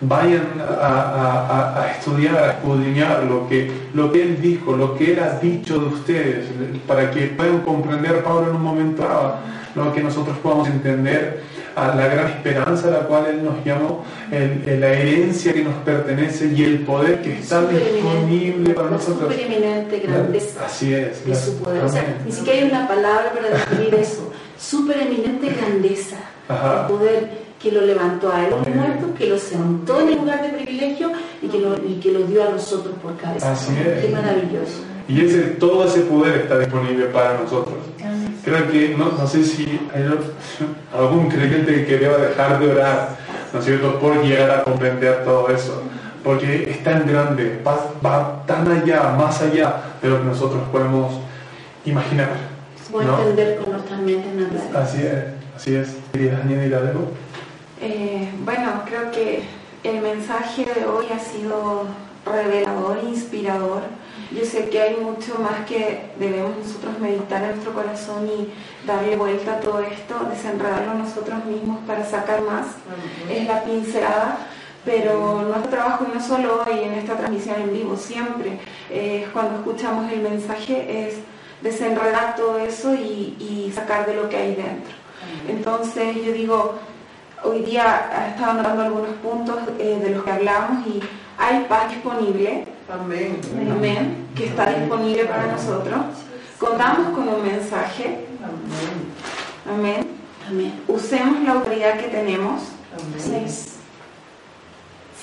vayan 0.02 0.46
a, 0.60 1.88
estudiar, 1.98 2.36
a 2.36 2.52
escudriñar 2.52 3.24
lo 3.24 3.48
que, 3.48 3.72
lo 3.94 4.12
que 4.12 4.24
Él 4.24 4.42
dijo, 4.42 4.76
lo 4.76 4.96
que 4.96 5.14
Él 5.14 5.20
ha 5.20 5.40
dicho 5.40 5.80
de 5.80 5.86
ustedes, 5.86 6.48
para 6.88 7.12
que 7.12 7.28
puedan 7.28 7.60
comprender, 7.62 8.24
Pablo 8.24 8.50
en 8.50 8.56
un 8.56 8.62
momento 8.62 9.04
dado, 9.04 9.38
lo 9.76 9.94
que 9.94 10.02
nosotros 10.02 10.38
podamos 10.38 10.68
entender 10.68 11.42
a 11.76 11.94
la 11.94 12.08
gran 12.08 12.28
esperanza 12.28 12.88
a 12.88 12.92
la 12.92 13.00
cual 13.00 13.26
Él 13.28 13.44
nos 13.44 13.64
llamó, 13.66 14.06
la 14.32 14.94
herencia 14.94 15.54
que 15.54 15.64
nos 15.64 15.76
pertenece 15.84 16.52
y 16.56 16.64
el 16.64 16.80
poder 16.80 17.22
que 17.22 17.40
está 17.40 17.66
disponible 17.68 18.74
para 18.74 18.92
nosotros. 18.92 19.32
Supereminente 19.34 20.00
grandeza. 20.00 20.66
Así 20.66 20.94
es. 20.94 21.26
De 21.26 21.36
su 21.36 21.58
poder. 21.58 21.84
O 21.84 21.90
sea, 21.90 22.18
ni 22.26 22.32
siquiera 22.32 22.60
hay 22.60 22.70
una 22.70 22.88
palabra 22.88 23.34
para 23.34 23.50
definir 23.50 23.96
eso. 23.96 24.32
Supereminente 24.58 25.50
grandeza. 25.50 26.18
El 26.50 26.88
poder 26.88 27.46
que 27.62 27.72
lo 27.72 27.82
levantó 27.82 28.32
a 28.32 28.46
él 28.46 28.52
los 28.52 28.68
muertos, 28.68 29.10
que 29.18 29.26
lo 29.28 29.38
sentó 29.38 30.00
en 30.02 30.10
el 30.10 30.16
lugar 30.20 30.42
de 30.44 30.50
privilegio 30.50 31.12
y 31.42 31.48
que 31.48 31.60
lo, 31.60 31.76
y 31.78 32.00
que 32.00 32.12
lo 32.12 32.20
dio 32.28 32.48
a 32.48 32.52
nosotros 32.52 32.94
por 33.02 33.18
cabeza. 33.18 33.52
Así 33.52 33.74
es. 33.74 34.06
Qué 34.06 34.12
maravilloso. 34.12 34.84
Y 35.08 35.26
ese, 35.26 35.42
todo 35.42 35.86
ese 35.86 36.02
poder 36.02 36.42
está 36.42 36.58
disponible 36.58 37.06
para 37.06 37.40
nosotros. 37.40 37.76
Creo 38.44 38.72
que, 38.72 38.96
no, 38.96 39.12
no 39.12 39.28
sé 39.28 39.44
si 39.44 39.80
hay 39.94 40.04
algún 40.98 41.30
creyente 41.30 41.86
que 41.86 41.98
deba 41.98 42.18
dejar 42.18 42.60
de 42.60 42.72
orar, 42.72 43.18
¿no 43.54 43.60
es 43.60 43.66
cierto?, 43.66 44.00
por 44.00 44.24
llegar 44.24 44.52
a 44.52 44.64
comprender 44.64 45.24
todo 45.24 45.50
eso. 45.50 45.82
Porque 46.24 46.70
es 46.70 46.84
tan 46.84 47.08
grande, 47.08 47.62
va, 47.66 47.92
va 48.04 48.46
tan 48.48 48.70
allá, 48.70 49.16
más 49.18 49.42
allá 49.42 49.76
de 50.02 50.10
lo 50.10 50.20
que 50.20 50.26
nosotros 50.26 50.62
podemos 50.72 51.14
imaginar. 51.86 52.30
O 52.92 53.02
entender 53.02 53.58
con 53.58 53.74
nuestras 53.74 54.00
mentes 54.00 54.34
naturales. 54.34 54.76
Así 54.76 55.02
es, 55.02 55.24
así 55.56 55.76
es. 55.76 55.98
¿Querías 56.12 56.42
añadir 56.42 56.74
algo? 56.76 57.12
Eh, 57.82 58.30
bueno, 58.44 58.82
creo 58.86 59.12
que 59.12 59.44
el 59.84 60.02
mensaje 60.02 60.66
de 60.66 60.86
hoy 60.86 61.06
ha 61.14 61.20
sido 61.20 61.86
revelador, 62.26 63.00
inspirador. 63.06 63.82
Yo 64.32 64.44
sé 64.44 64.70
que 64.70 64.82
hay 64.82 64.96
mucho 64.96 65.38
más 65.40 65.66
que 65.68 66.10
debemos 66.20 66.58
nosotros 66.58 67.00
meditar 67.00 67.44
en 67.44 67.52
nuestro 67.52 67.74
corazón 67.74 68.28
y 68.28 68.88
darle 68.88 69.16
vuelta 69.16 69.58
a 69.58 69.60
todo 69.60 69.82
esto, 69.82 70.16
desenredarlo 70.30 70.96
nosotros 70.96 71.46
mismos 71.46 71.80
para 71.86 72.04
sacar 72.04 72.42
más. 72.42 72.68
Es 73.30 73.48
la 73.48 73.64
pincelada, 73.64 74.48
pero 74.84 75.44
nuestro 75.44 75.70
trabajo 75.70 76.06
no 76.12 76.22
solo 76.22 76.64
hoy 76.66 76.80
en 76.80 76.94
esta 76.94 77.16
transmisión 77.18 77.62
en 77.62 77.74
vivo, 77.74 77.96
siempre 77.96 78.60
es 78.90 79.28
cuando 79.30 79.58
escuchamos 79.58 80.12
el 80.12 80.22
mensaje 80.22 81.08
es 81.08 81.16
desenredar 81.62 82.36
todo 82.36 82.60
eso 82.60 82.94
y, 82.94 83.72
sacar 83.74 84.06
de 84.06 84.16
lo 84.16 84.30
que 84.30 84.38
hay 84.38 84.56
dentro. 84.56 84.94
Entonces 85.48 86.16
yo 86.16 86.32
digo, 86.32 86.76
hoy 87.44 87.62
día 87.64 88.10
he 88.28 88.30
estado 88.32 88.54
notando 88.54 88.84
algunos 88.84 89.16
puntos 89.22 89.58
eh, 89.80 90.00
de 90.02 90.12
los 90.12 90.24
que 90.24 90.32
hablamos 90.32 90.88
y 90.88 91.02
hay 91.38 91.66
paz 91.68 91.90
disponible. 91.90 92.66
Amén. 92.92 93.40
Amén. 93.72 94.28
Que 94.36 94.46
está 94.46 94.68
disponible 94.72 95.26
para 95.26 95.48
nosotros. 95.48 95.98
Contamos 96.60 97.16
con 97.16 97.28
un 97.28 97.44
mensaje. 97.44 98.26
Amén. 99.68 100.08
Amén. 100.48 100.84
Usemos 100.88 101.44
la 101.44 101.54
autoridad 101.54 101.98
que 101.98 102.08
tenemos. 102.08 102.62
Amén. 102.94 103.48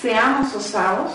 Seamos 0.01 0.55
osados. 0.57 1.13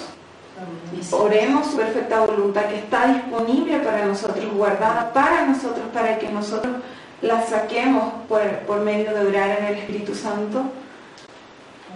Oremos 1.12 1.68
su 1.68 1.78
perfecta 1.78 2.22
voluntad 2.22 2.66
que 2.66 2.78
está 2.78 3.14
disponible 3.14 3.80
para 3.80 4.06
nosotros, 4.06 4.46
guardada 4.54 5.14
para 5.14 5.46
nosotros, 5.46 5.86
para 5.94 6.18
que 6.18 6.30
nosotros 6.30 6.78
la 7.22 7.46
saquemos 7.46 8.14
por, 8.28 8.42
por 8.66 8.82
medio 8.82 9.14
de 9.14 9.28
orar 9.28 9.60
en 9.60 9.66
el 9.66 9.76
Espíritu 9.76 10.16
Santo 10.16 10.64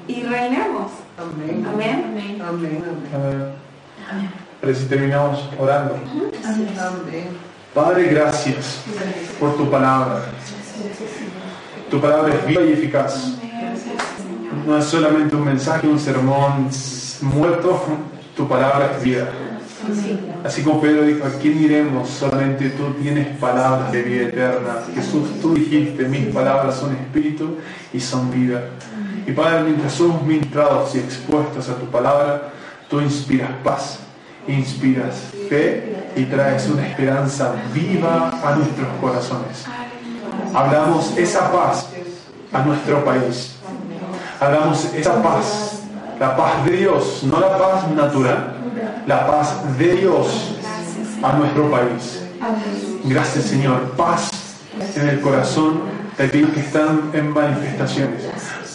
y 0.07 0.23
reinemos. 0.23 0.91
Amén. 1.17 1.65
Amén. 1.67 2.41
Amén. 2.47 2.83
Amén. 4.09 4.31
Pero 4.61 4.75
si 4.75 4.85
terminamos 4.85 5.49
orando. 5.57 5.95
Padre, 7.73 8.09
gracias 8.09 8.81
por 9.39 9.57
tu 9.57 9.69
palabra. 9.69 10.25
Tu 11.89 11.99
palabra 11.99 12.33
es 12.35 12.45
viva 12.45 12.63
y 12.63 12.73
eficaz. 12.73 13.33
No 14.65 14.77
es 14.77 14.85
solamente 14.85 15.35
un 15.35 15.45
mensaje, 15.45 15.87
un 15.87 15.99
sermón 15.99 16.69
muerto. 17.21 17.81
Tu 18.35 18.47
palabra 18.47 18.91
es 18.95 19.03
vida. 19.03 19.27
Así 20.43 20.61
como 20.61 20.79
Pedro 20.79 21.03
dijo, 21.03 21.25
¿a 21.25 21.31
quién 21.31 21.63
iremos? 21.63 22.09
Solamente 22.09 22.69
tú 22.69 22.93
tienes 23.01 23.35
palabras 23.37 23.91
de 23.91 24.03
vida 24.03 24.27
eterna. 24.27 24.83
Jesús, 24.93 25.41
tú 25.41 25.55
dijiste, 25.55 26.07
mis 26.07 26.27
palabras 26.27 26.75
son 26.75 26.95
espíritu 26.95 27.57
y 27.91 27.99
son 27.99 28.31
vida. 28.31 28.61
Y 29.25 29.31
Padre, 29.31 29.63
mientras 29.63 29.93
somos 29.93 30.21
ministrados 30.23 30.95
y 30.95 30.99
expuestos 30.99 31.69
a 31.69 31.75
tu 31.75 31.85
palabra, 31.85 32.51
tú 32.89 33.01
inspiras 33.01 33.51
paz, 33.63 33.99
inspiras 34.51 35.31
fe 35.49 35.95
y 36.15 36.25
traes 36.25 36.67
una 36.69 36.87
esperanza 36.87 37.53
viva 37.73 38.29
a 38.43 38.55
nuestros 38.55 38.87
corazones. 38.99 39.65
Hablamos 40.53 41.17
esa 41.17 41.51
paz 41.51 41.87
a 42.51 42.59
nuestro 42.63 43.03
país. 43.05 43.55
Hablamos 44.39 44.85
esa 44.93 45.21
paz, 45.21 45.83
la 46.19 46.35
paz 46.35 46.65
de 46.65 46.71
Dios, 46.71 47.21
no 47.23 47.39
la 47.39 47.57
paz 47.57 47.89
natural, 47.91 48.55
la 49.05 49.27
paz 49.27 49.77
de 49.77 49.95
Dios 49.95 50.55
a 51.23 51.33
nuestro 51.33 51.69
país. 51.69 52.23
Gracias 53.05 53.45
Señor, 53.45 53.91
paz 53.91 54.31
en 54.95 55.09
el 55.09 55.21
corazón 55.21 55.81
de 56.17 56.25
aquellos 56.25 56.49
que 56.51 56.59
están 56.59 57.11
en 57.13 57.31
manifestaciones 57.31 58.29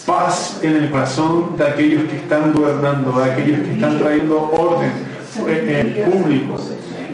paz 0.07 0.61
en 0.63 0.73
el 0.77 0.89
corazón 0.89 1.57
de 1.57 1.67
aquellos 1.67 2.09
que 2.09 2.15
están 2.15 2.53
gobernando, 2.53 3.11
de 3.11 3.29
aquellos 3.29 3.59
que 3.59 3.73
están 3.73 3.99
trayendo 3.99 4.49
orden 4.51 5.16
en 5.47 6.11
público. 6.11 6.57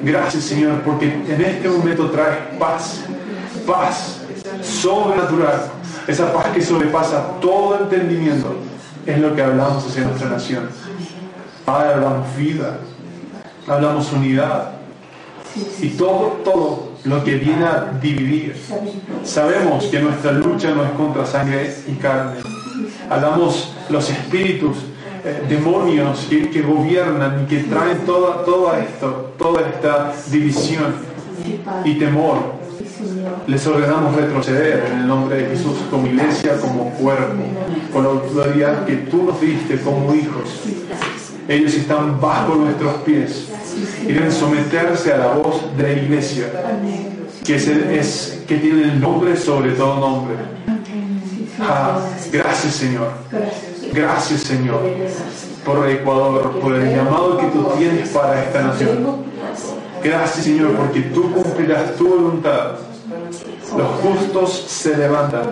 Gracias 0.04 0.44
Señor, 0.44 0.82
porque 0.82 1.06
en 1.06 1.42
este 1.42 1.70
momento 1.70 2.10
traes 2.10 2.38
paz, 2.60 3.02
paz 3.66 4.20
sobrenatural, 4.62 5.72
esa 6.08 6.34
paz 6.34 6.48
que 6.54 6.62
sobrepasa 6.62 7.40
todo 7.40 7.80
entendimiento, 7.84 8.58
es 9.06 9.18
lo 9.18 9.36
que 9.36 9.42
hablamos 9.42 9.86
hacia 9.86 10.04
nuestra 10.04 10.30
nación. 10.30 10.70
Padre, 11.66 11.94
hablamos 11.94 12.36
vida, 12.36 12.80
hablamos 13.68 14.12
unidad 14.12 14.72
y 15.80 15.90
todo, 15.90 16.40
todo 16.44 16.94
lo 17.06 17.24
que 17.24 17.36
viene 17.36 17.64
a 17.64 17.92
dividir. 18.02 18.56
Sabemos 19.24 19.86
que 19.86 20.00
nuestra 20.00 20.34
lucha 20.34 20.72
no 20.72 20.84
es 20.84 20.92
contra 20.92 21.26
sangre 21.26 21.74
y 21.88 21.94
carne, 21.94 22.42
hablamos 23.10 23.74
los 23.90 24.10
espíritus, 24.10 24.78
eh, 25.26 25.46
demonios 25.48 26.28
que, 26.30 26.62
gobiernan 26.62 27.44
y 27.44 27.46
que 27.48 27.60
traen 27.64 28.00
toda, 28.00 28.44
todo 28.44 28.76
esto, 28.76 29.34
toda 29.38 29.62
esta 29.62 30.14
división 30.30 30.96
y 31.86 31.96
temor. 31.96 32.62
Les 33.48 33.66
ordenamos 33.66 34.16
retroceder 34.16 34.86
en 34.92 35.00
el 35.00 35.08
nombre 35.08 35.38
de 35.38 35.56
Jesús 35.56 35.78
como 35.90 36.08
iglesia, 36.08 36.58
como 36.60 36.90
cuerpo, 36.92 37.44
con 37.92 38.04
la 38.04 38.10
autoridad 38.10 38.86
que 38.86 38.96
tú 38.98 39.24
nos 39.24 39.40
diste 39.40 39.80
como 39.80 40.14
hijos. 40.14 40.62
Ellos 41.48 41.74
están 41.74 42.20
bajo 42.20 42.56
nuestros 42.56 42.94
pies 43.04 43.50
y 44.04 44.12
deben 44.12 44.32
someterse 44.32 45.14
a 45.14 45.18
la 45.18 45.28
voz 45.34 45.62
de 45.78 45.84
la 45.84 45.94
iglesia, 45.94 46.46
que, 47.46 47.56
es, 47.56 48.44
que 48.48 48.58
tiene 48.58 48.84
el 48.84 49.00
nombre 49.02 49.36
sobre 49.36 49.72
todo 49.72 50.00
nombre 50.00 50.36
Ah, 51.60 52.00
gracias 52.32 52.74
Señor. 52.74 53.12
Gracias 53.94 54.42
Señor 54.42 54.82
por 55.64 55.88
Ecuador, 55.88 56.60
por 56.60 56.74
el 56.74 56.96
llamado 56.96 57.38
que 57.38 57.46
tú 57.48 57.70
tienes 57.78 58.10
para 58.10 58.44
esta 58.44 58.64
nación. 58.64 59.24
Gracias 60.04 60.46
Señor 60.46 60.72
porque 60.72 61.02
tú 61.02 61.32
cumplirás 61.32 61.96
tu 61.96 62.08
voluntad. 62.10 62.72
Los 63.78 63.88
justos 64.02 64.66
se 64.68 64.98
levantan 64.98 65.44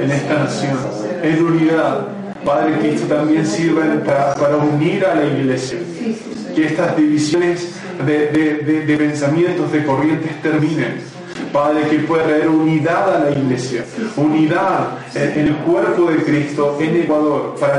en 0.00 0.10
esta 0.10 0.34
nación, 0.34 0.78
en 1.22 1.44
unidad. 1.44 2.08
Padre, 2.44 2.78
que 2.78 2.94
esto 2.94 3.06
también 3.06 3.46
sirva 3.46 3.82
para, 4.04 4.56
unir 4.56 5.04
a 5.06 5.14
la 5.14 5.26
iglesia. 5.26 5.78
Que 6.54 6.66
estas 6.66 6.96
divisiones 6.96 7.74
de, 8.04 8.84
de 8.86 8.96
pensamientos, 8.96 9.72
de 9.72 9.84
corrientes 9.84 10.42
terminen 10.42 11.13
Padre, 11.54 11.88
que 11.88 12.00
pueda 12.00 12.24
traer 12.24 12.48
unidad 12.48 13.14
a 13.14 13.18
la 13.20 13.30
iglesia, 13.30 13.84
unidad 14.16 14.98
en 15.14 15.46
el 15.46 15.54
cuerpo 15.58 16.10
de 16.10 16.16
Cristo 16.24 16.76
en 16.80 16.96
Ecuador, 16.96 17.54
para, 17.60 17.78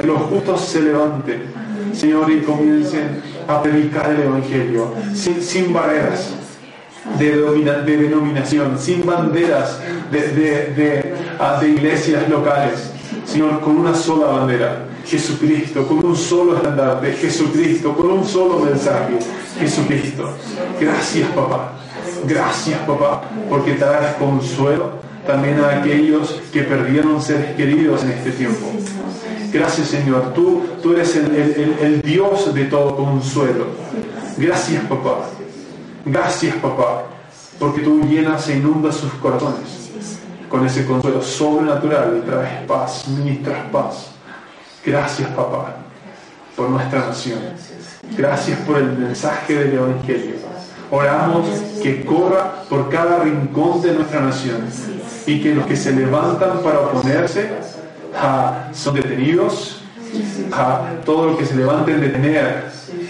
que 0.00 0.06
los 0.08 0.22
justos 0.22 0.62
se 0.62 0.82
levanten, 0.82 1.44
Señor, 1.94 2.28
y 2.32 2.40
comiencen 2.40 3.22
a 3.46 3.62
predicar 3.62 4.10
el 4.10 4.22
Evangelio 4.22 4.92
sin, 5.14 5.72
barreras. 5.72 6.34
De, 7.18 7.36
de, 7.84 7.96
denominación, 7.96 8.78
sin 8.78 9.04
banderas 9.04 9.78
de, 10.10 11.14
ah, 11.38 11.58
de 11.60 11.68
iglesias 11.68 12.28
locales, 12.28 12.90
Señor, 13.24 13.60
con 13.60 13.76
una 13.76 13.94
sola 13.94 14.26
bandera, 14.26 14.86
Jesucristo, 15.04 15.86
con 15.86 16.04
un 16.04 16.16
solo 16.16 16.56
estandarte, 16.56 17.12
Jesucristo, 17.12 17.94
con 17.94 18.10
un 18.10 18.24
solo 18.24 18.60
mensaje, 18.60 19.18
Jesucristo. 19.60 20.28
Gracias, 20.80 21.28
papá. 21.30 21.81
Gracias, 22.24 22.78
papá, 22.80 23.22
porque 23.48 23.74
traes 23.74 24.14
consuelo 24.16 24.90
también 25.26 25.60
a 25.60 25.78
aquellos 25.78 26.40
que 26.52 26.62
perdieron 26.62 27.20
seres 27.20 27.54
queridos 27.56 28.02
en 28.04 28.10
este 28.10 28.32
tiempo. 28.32 28.66
Gracias, 29.52 29.88
Señor. 29.88 30.32
Tú, 30.34 30.62
tú 30.82 30.92
eres 30.92 31.14
el, 31.16 31.76
el 31.80 32.02
Dios 32.02 32.54
de 32.54 32.64
todo 32.64 32.96
consuelo. 32.96 33.66
Gracias, 34.36 34.82
papá. 34.84 35.26
Gracias, 36.04 36.56
papá, 36.56 37.04
porque 37.60 37.82
tú 37.82 38.02
llenas 38.08 38.48
e 38.48 38.56
inundas 38.56 38.96
sus 38.96 39.12
corazones 39.14 39.82
con 40.48 40.66
ese 40.66 40.84
consuelo 40.84 41.22
sobrenatural 41.22 42.18
y 42.18 42.26
traes 42.26 42.66
paz, 42.66 43.06
ministras 43.08 43.70
paz. 43.70 44.10
Gracias, 44.84 45.30
papá, 45.30 45.76
por 46.56 46.70
nuestra 46.70 47.06
nación. 47.06 47.38
Gracias 48.16 48.58
por 48.60 48.78
el 48.78 48.98
mensaje 48.98 49.54
del 49.54 49.74
Evangelio. 49.74 50.51
Oramos 50.94 51.48
que 51.82 52.04
corra 52.04 52.64
por 52.68 52.90
cada 52.90 53.20
rincón 53.20 53.80
de 53.80 53.94
nuestra 53.94 54.20
nación 54.20 54.66
y 55.26 55.40
que 55.40 55.54
los 55.54 55.64
que 55.64 55.74
se 55.74 55.90
levantan 55.90 56.58
para 56.62 56.80
oponerse 56.80 57.48
son 58.74 58.94
detenidos. 58.94 59.80
todo 61.06 61.30
lo 61.30 61.38
que 61.38 61.46
se 61.46 61.56
levanten 61.56 61.98
detener 61.98 62.64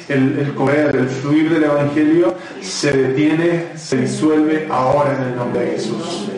el, 0.08 0.38
el 0.38 0.54
correr, 0.54 0.94
el 0.94 1.08
fluir 1.08 1.52
del 1.52 1.64
Evangelio 1.64 2.36
se 2.60 2.92
detiene, 2.92 3.70
se 3.74 3.96
disuelve 3.96 4.68
ahora 4.70 5.16
en 5.16 5.22
el 5.24 5.36
nombre 5.36 5.62
de 5.62 5.70
Jesús. 5.72 6.28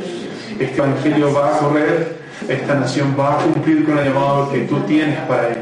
Este 0.58 0.78
Evangelio 0.78 1.34
va 1.34 1.56
a 1.56 1.58
correr, 1.58 2.20
esta 2.48 2.74
nación 2.74 3.14
va 3.20 3.34
a 3.34 3.42
cumplir 3.42 3.84
con 3.84 3.98
el 3.98 4.06
llamado 4.06 4.50
que 4.50 4.60
tú 4.60 4.80
tienes 4.86 5.18
para 5.28 5.50
ella. 5.50 5.60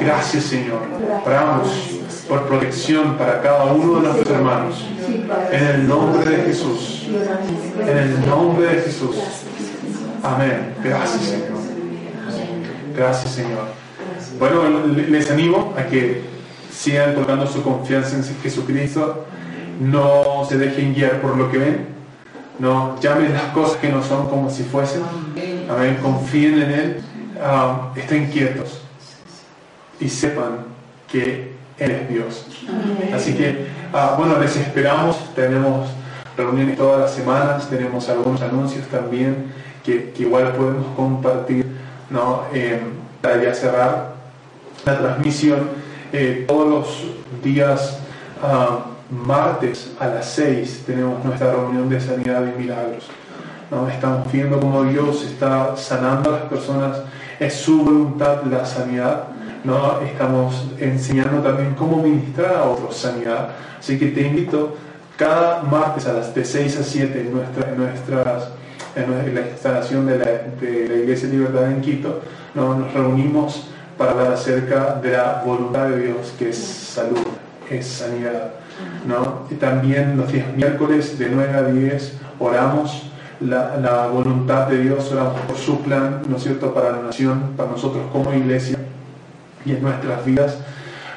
Gracias 0.00 0.42
Señor. 0.42 0.80
Oramos 1.24 2.00
por 2.28 2.46
protección 2.46 3.16
para 3.16 3.42
cada 3.42 3.64
uno 3.64 3.96
de 3.96 4.08
nuestros 4.08 4.36
hermanos. 4.36 4.84
En 5.52 5.66
el 5.66 5.88
nombre 5.88 6.24
de 6.24 6.44
Jesús. 6.44 7.06
En 7.80 7.98
el 7.98 8.26
nombre 8.26 8.66
de 8.68 8.82
Jesús. 8.82 9.16
Amén. 10.22 10.74
Gracias, 10.82 11.22
Señor. 11.22 11.48
Gracias, 12.96 13.34
Señor. 13.34 13.64
Bueno, 14.38 14.86
les 15.08 15.30
animo 15.30 15.74
a 15.76 15.84
que 15.84 16.22
sigan 16.72 17.14
colocando 17.14 17.46
su 17.46 17.62
confianza 17.62 18.16
en 18.16 18.24
Jesucristo, 18.42 19.26
no 19.80 20.44
se 20.48 20.58
dejen 20.58 20.94
guiar 20.94 21.20
por 21.20 21.36
lo 21.36 21.50
que 21.50 21.58
ven, 21.58 21.86
no 22.58 22.98
llamen 23.00 23.32
las 23.32 23.52
cosas 23.52 23.76
que 23.78 23.88
no 23.88 24.02
son 24.02 24.28
como 24.28 24.50
si 24.50 24.64
fuesen, 24.64 25.02
amén, 25.68 25.98
confíen 26.02 26.62
en 26.62 26.70
Él, 26.70 27.00
ah, 27.42 27.92
estén 27.96 28.30
quietos 28.30 28.82
y 30.00 30.08
sepan 30.08 30.66
que 31.10 31.53
Él 31.78 31.90
es 31.90 32.08
Dios. 32.08 32.46
Así 33.14 33.34
que, 33.34 33.66
ah, 33.92 34.14
bueno, 34.18 34.38
les 34.38 34.56
esperamos, 34.56 35.16
tenemos 35.34 35.88
reuniones 36.36 36.76
todas 36.76 37.00
las 37.00 37.12
semanas, 37.12 37.68
tenemos 37.68 38.08
algunos 38.08 38.42
anuncios 38.42 38.86
también 38.88 39.52
que, 39.84 40.12
igual 40.18 40.52
podemos 40.52 40.86
compartir, 40.96 41.66
¿no? 42.10 42.44
Eh, 42.52 42.80
para 43.20 43.42
ya 43.42 43.54
cerrar 43.54 44.14
la 44.84 44.98
transmisión, 44.98 45.70
eh, 46.12 46.44
todos 46.46 46.68
los 46.68 47.42
días 47.42 47.98
ah, 48.42 48.86
martes 49.10 49.92
a 49.98 50.06
las 50.06 50.26
6 50.30 50.84
tenemos 50.86 51.24
nuestra 51.24 51.52
reunión 51.52 51.88
de 51.88 52.00
sanidad 52.00 52.42
y 52.46 52.60
milagros. 52.60 53.04
¿no? 53.70 53.88
Estamos 53.88 54.30
viendo 54.30 54.60
cómo 54.60 54.84
Dios 54.84 55.24
está 55.24 55.76
sanando 55.76 56.30
a 56.30 56.40
las 56.40 56.42
personas, 56.42 56.98
es 57.38 57.54
su 57.54 57.84
voluntad 57.84 58.42
la 58.44 58.64
sanidad. 58.64 59.28
¿No? 59.64 60.00
Estamos 60.00 60.66
enseñando 60.78 61.40
también 61.40 61.74
cómo 61.74 62.02
ministrar 62.02 62.54
a 62.54 62.64
otros 62.64 62.96
sanidad. 62.96 63.50
Así 63.78 63.98
que 63.98 64.08
te 64.08 64.20
invito 64.22 64.76
cada 65.16 65.62
martes 65.62 66.06
a 66.06 66.12
las 66.12 66.34
de 66.34 66.44
6 66.44 66.78
a 66.78 66.82
7 66.82 67.20
en, 67.20 67.32
nuestra, 67.32 67.70
en 68.94 69.26
en 69.26 69.34
la 69.34 69.40
instalación 69.40 70.06
de 70.06 70.18
la, 70.18 70.24
de 70.24 70.88
la 70.88 70.94
Iglesia 70.94 71.28
Libertad 71.28 71.70
en 71.70 71.80
Quito, 71.80 72.20
nos 72.54 72.92
reunimos 72.92 73.68
para 73.96 74.12
hablar 74.12 74.32
acerca 74.32 74.96
de 74.96 75.12
la 75.12 75.42
voluntad 75.44 75.88
de 75.88 76.06
Dios, 76.06 76.34
que 76.38 76.50
es 76.50 76.58
salud, 76.58 77.26
es 77.70 77.86
sanidad. 77.86 78.52
¿no? 79.06 79.46
Y 79.50 79.54
también 79.54 80.16
los 80.16 80.32
días 80.32 80.46
miércoles 80.54 81.18
de 81.18 81.28
9 81.28 81.52
a 81.54 81.62
10 81.62 82.18
oramos 82.40 83.10
la, 83.40 83.76
la, 83.76 84.08
voluntad 84.08 84.66
de 84.68 84.78
Dios, 84.78 85.12
oramos 85.12 85.40
por 85.42 85.56
su 85.56 85.80
plan, 85.82 86.22
¿no 86.28 86.36
es 86.36 86.42
cierto?, 86.42 86.74
para 86.74 86.92
la 86.92 87.02
nación, 87.02 87.52
para 87.56 87.70
nosotros 87.70 88.04
como 88.12 88.32
iglesia 88.32 88.78
y 89.64 89.72
en 89.72 89.82
nuestras 89.82 90.24
vidas. 90.24 90.58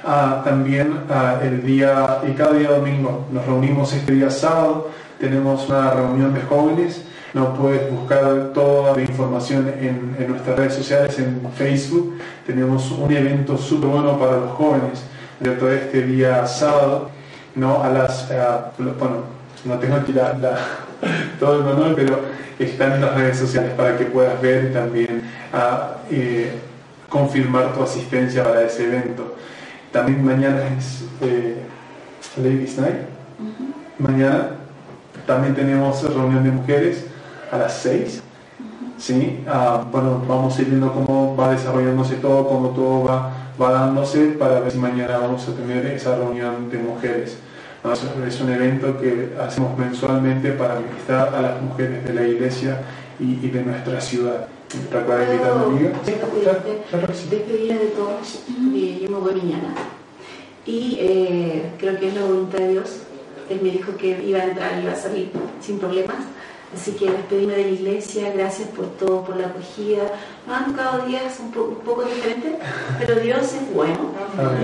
Ah, 0.06 0.42
también 0.46 1.02
ah, 1.10 1.40
el 1.44 1.66
día 1.66 2.20
y 2.28 2.32
cada 2.32 2.54
día 2.54 2.72
domingo 2.72 3.26
nos 3.32 3.46
reunimos 3.46 3.92
este 3.94 4.14
día 4.14 4.30
sábado, 4.30 4.90
tenemos 5.20 5.68
una 5.68 5.92
reunión 5.92 6.34
de 6.34 6.42
jóvenes, 6.42 7.04
no 7.34 7.54
puedes 7.54 7.92
buscar 7.92 8.52
toda 8.54 8.96
la 8.96 9.02
información 9.02 9.72
en, 9.80 10.16
nuestras 10.30 10.58
redes 10.58 10.76
sociales, 10.76 11.20
en 11.20 11.42
Facebook, 11.54 12.18
tenemos 12.46 12.90
un 12.92 13.12
evento 13.12 13.58
súper 13.58 13.90
bueno 13.90 14.18
para 14.18 14.38
los 14.38 14.52
jóvenes, 14.52 15.04
de 15.40 15.76
este 15.76 16.04
día 16.04 16.48
sábado, 16.48 17.10
¿no? 17.56 17.84
A 17.84 17.90
las, 17.90 18.28
bueno, 18.78 19.24
no 19.66 19.78
tengo 19.78 19.96
aquí 19.96 20.14
todo 21.40 21.60
el 21.60 21.64
manual, 21.66 21.94
pero 21.96 22.20
están 22.58 22.94
en 22.94 23.02
las 23.02 23.14
redes 23.14 23.38
sociales 23.38 23.74
para 23.76 23.98
que 23.98 24.06
puedas 24.06 24.42
ver 24.42 24.74
también 24.74 25.22
eh, 26.10 26.54
confirmar 27.10 27.74
tu 27.74 27.84
asistencia 27.84 28.44
para 28.44 28.64
ese 28.64 28.86
evento. 28.86 29.36
También 29.92 30.24
mañana 30.26 30.62
es 30.78 31.06
eh, 31.22 31.64
Ladies 32.38 32.78
Night. 32.78 32.98
Mañana 34.00 34.50
también 35.26 35.56
tenemos 35.56 36.02
reunión 36.04 36.44
de 36.44 36.52
mujeres 36.52 37.06
a 37.52 37.58
las 37.58 37.74
6. 37.80 38.24
¿sí? 38.98 39.44
Ah, 39.48 39.86
bueno, 39.92 40.24
vamos 40.28 40.58
a 40.58 40.62
ir 40.62 40.70
viendo 40.70 40.92
cómo 40.92 41.36
va 41.36 41.52
desarrollándose 41.52 42.16
todo, 42.16 42.48
cómo 42.48 42.70
todo 42.70 43.04
va, 43.04 43.32
va 43.62 43.72
dándose 43.72 44.36
para 44.40 44.60
ver 44.60 44.72
si 44.72 44.78
mañana 44.78 45.18
vamos 45.18 45.48
a 45.48 45.54
tener 45.54 45.86
esa 45.88 46.16
reunión 46.16 46.70
de 46.70 46.78
mujeres. 46.78 47.38
Ah, 47.84 47.94
es 48.28 48.42
un 48.42 48.52
evento 48.52 49.00
que 49.00 49.34
hacemos 49.40 49.78
mensualmente 49.78 50.52
para 50.52 50.76
ministrar 50.76 51.34
a 51.34 51.42
las 51.42 51.62
mujeres 51.62 52.04
de 52.06 52.14
la 52.14 52.24
iglesia 52.24 52.82
y, 53.20 53.36
de 53.48 53.64
nuestra 53.64 54.02
ciudad. 54.02 54.48
¿Recuerda 54.92 55.34
invitar 55.34 55.52
a 55.52 55.62
amiga? 55.64 55.92
Despedirme 57.30 57.80
de 57.80 57.88
todos, 57.88 58.44
y 58.74 59.00
yo 59.02 59.10
me 59.10 59.18
voy 59.18 59.36
mañana. 59.36 59.74
Y 60.66 60.98
eh, 61.00 61.72
creo 61.78 61.98
que 62.00 62.10
es 62.10 62.16
la 62.16 62.22
voluntad 62.22 62.60
de 62.60 62.70
Dios. 62.70 62.98
Él 63.50 63.60
me 63.62 63.70
dijo 63.72 63.96
que 63.96 64.22
iba 64.24 64.40
a 64.40 64.44
entrar 64.46 64.78
y 64.78 64.84
iba 64.84 64.92
a 64.92 64.96
salir 64.96 65.32
sin 65.62 65.80
problemas 65.80 66.18
Así 66.76 66.92
que 66.92 67.10
despedirme 67.10 67.56
de 67.56 67.64
la 67.64 67.70
iglesia, 67.70 68.32
gracias 68.34 68.68
por 68.70 68.88
todo, 68.98 69.24
por 69.24 69.38
la 69.38 69.48
acogida. 69.48 70.04
Nos 70.46 70.58
han 70.58 70.66
tocado 70.72 71.06
días 71.06 71.40
un, 71.40 71.52
poco 71.52 72.04
diferentes, 72.04 72.56
pero 73.00 73.16
Dios 73.22 73.54
es 73.54 73.74
bueno. 73.74 74.12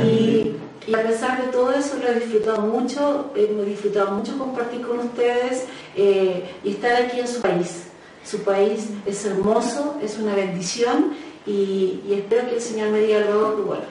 Y, 0.03 0.57
a 0.93 1.01
pesar 1.01 1.41
de 1.41 1.47
todo 1.47 1.71
eso, 1.71 1.95
lo 2.01 2.09
he 2.09 2.15
disfrutado 2.15 2.61
mucho, 2.63 3.31
hemos 3.35 3.65
disfrutado 3.65 4.11
mucho 4.11 4.37
compartir 4.37 4.81
con 4.81 4.99
ustedes 4.99 5.63
eh, 5.95 6.43
y 6.61 6.71
estar 6.71 7.03
aquí 7.03 7.21
en 7.21 7.27
su 7.27 7.39
país. 7.39 7.85
Su 8.25 8.43
país 8.43 8.89
es 9.05 9.25
hermoso, 9.25 9.97
es 10.01 10.17
una 10.17 10.33
bendición 10.33 11.13
y, 11.45 11.99
espero 12.09 12.47
que 12.47 12.55
el 12.55 12.61
Señor 12.61 12.89
me 12.91 12.99
diga 12.99 13.19
luego 13.19 13.55
que 13.55 13.61
vuelva. 13.63 13.85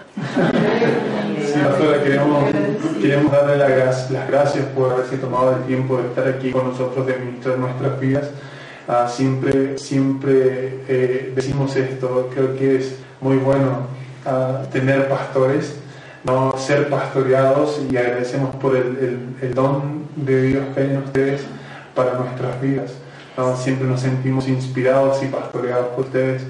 Sí, 1.45 1.61
pastora, 1.63 2.03
queremos, 2.03 2.45
queremos 3.01 3.33
darle 3.33 3.57
las, 3.59 4.11
gracias 4.11 4.65
por 4.75 4.93
haberse 4.93 5.19
tomado 5.19 5.57
el 5.57 5.63
tiempo 5.65 5.99
de 5.99 6.09
estar 6.09 6.27
aquí 6.29 6.51
con 6.51 6.69
nosotros, 6.69 7.07
de 7.07 7.17
ministrar 7.19 7.59
nuestras 7.59 8.01
vidas. 8.01 8.31
Ah, 8.89 9.07
siempre 9.09 9.79
siempre 9.79 10.81
eh, 10.89 11.33
decimos 11.37 11.77
esto, 11.77 12.31
creo 12.35 12.57
que 12.57 12.77
es 12.77 12.97
muy 13.21 13.37
bueno 13.37 13.87
ah, 14.25 14.63
tener 14.73 15.09
pastores, 15.09 15.77
no 16.25 16.57
ser 16.57 16.89
pastoreados 16.89 17.81
y 17.91 17.97
agradecemos 17.97 18.57
por 18.57 18.77
el, 18.77 19.37
el, 19.41 19.55
don 19.55 20.07
de 20.17 20.43
Dios 20.43 20.65
que 20.75 20.81
hay 20.81 20.91
en 20.91 20.99
ustedes 20.99 21.43
para 21.95 22.15
nuestras 22.15 22.61
vidas. 22.61 22.93
Siempre 23.57 23.87
nos 23.89 24.01
sentimos 24.01 24.49
inspirados 24.49 25.23
y 25.23 25.27
pastoreados 25.27 25.89
por 25.89 26.05
ustedes 26.07 26.43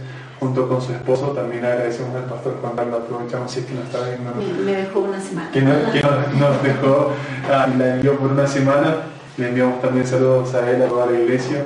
junto 0.43 0.69
con 0.69 0.83
su 0.83 0.93
esposo. 0.93 1.29
También 1.29 1.65
agradecemos 1.65 2.15
al 2.17 2.25
pastor 2.25 2.57
Juan 2.61 2.75
Carlos, 2.75 3.03
aprovechamos 3.05 3.51
si 3.51 3.61
es 3.61 3.67
que 3.67 3.75
nos 3.75 3.85
está 3.85 3.99
viendo. 4.09 4.33
Me, 4.65 4.77
dejó 4.77 5.01
una 5.01 5.21
semana. 5.21 5.51
Que, 5.53 5.61
nos, 5.63 6.63
dejó, 6.63 7.13
ah, 7.49 7.69
la 7.79 7.95
envió 7.95 8.17
por 8.19 8.33
una 8.33 8.47
semana. 8.47 8.97
Le 9.37 9.49
enviamos 9.49 9.81
también 9.81 10.07
saludos 10.07 10.53
a 10.55 10.69
él, 10.71 10.83
a 10.83 10.87
toda 10.87 11.07
la 11.07 11.19
iglesia. 11.19 11.65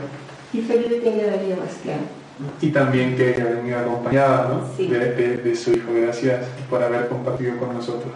Y 0.52 0.60
feliz 0.60 0.90
de 0.90 1.00
que 1.00 1.08
haya 1.10 1.36
venido 1.36 1.56
Bastián. 1.56 2.00
Y 2.60 2.68
también 2.68 3.16
que 3.16 3.34
haya 3.34 3.44
venido 3.46 3.78
acompañada 3.78 4.48
¿no? 4.48 4.84
de, 4.84 5.38
de, 5.38 5.56
su 5.56 5.72
hijo. 5.72 5.90
Gracias 5.94 6.44
por 6.68 6.82
haber 6.82 7.08
compartido 7.08 7.56
con 7.56 7.72
nosotros. 7.74 8.12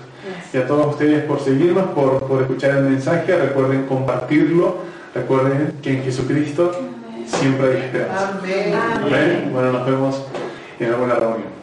Y 0.53 0.59
a 0.59 0.67
todos 0.67 0.89
ustedes 0.89 1.25
por 1.25 1.41
seguirnos, 1.41 1.87
por, 1.93 2.21
por 2.21 2.43
escuchar 2.43 2.77
el 2.77 2.85
mensaje. 2.85 3.35
Recuerden 3.35 3.87
compartirlo. 3.87 4.90
Recuerden 5.15 5.79
que 5.83 5.93
en 5.95 6.05
Jesucristo 6.05 6.73
siempre 7.27 7.73
hay 7.73 7.77
esperanza. 7.83 8.39
Amén. 8.39 9.51
Bueno, 9.53 9.73
nos 9.73 9.87
vemos 9.87 10.25
en 10.79 10.89
alguna 10.89 11.15
reunión. 11.15 11.60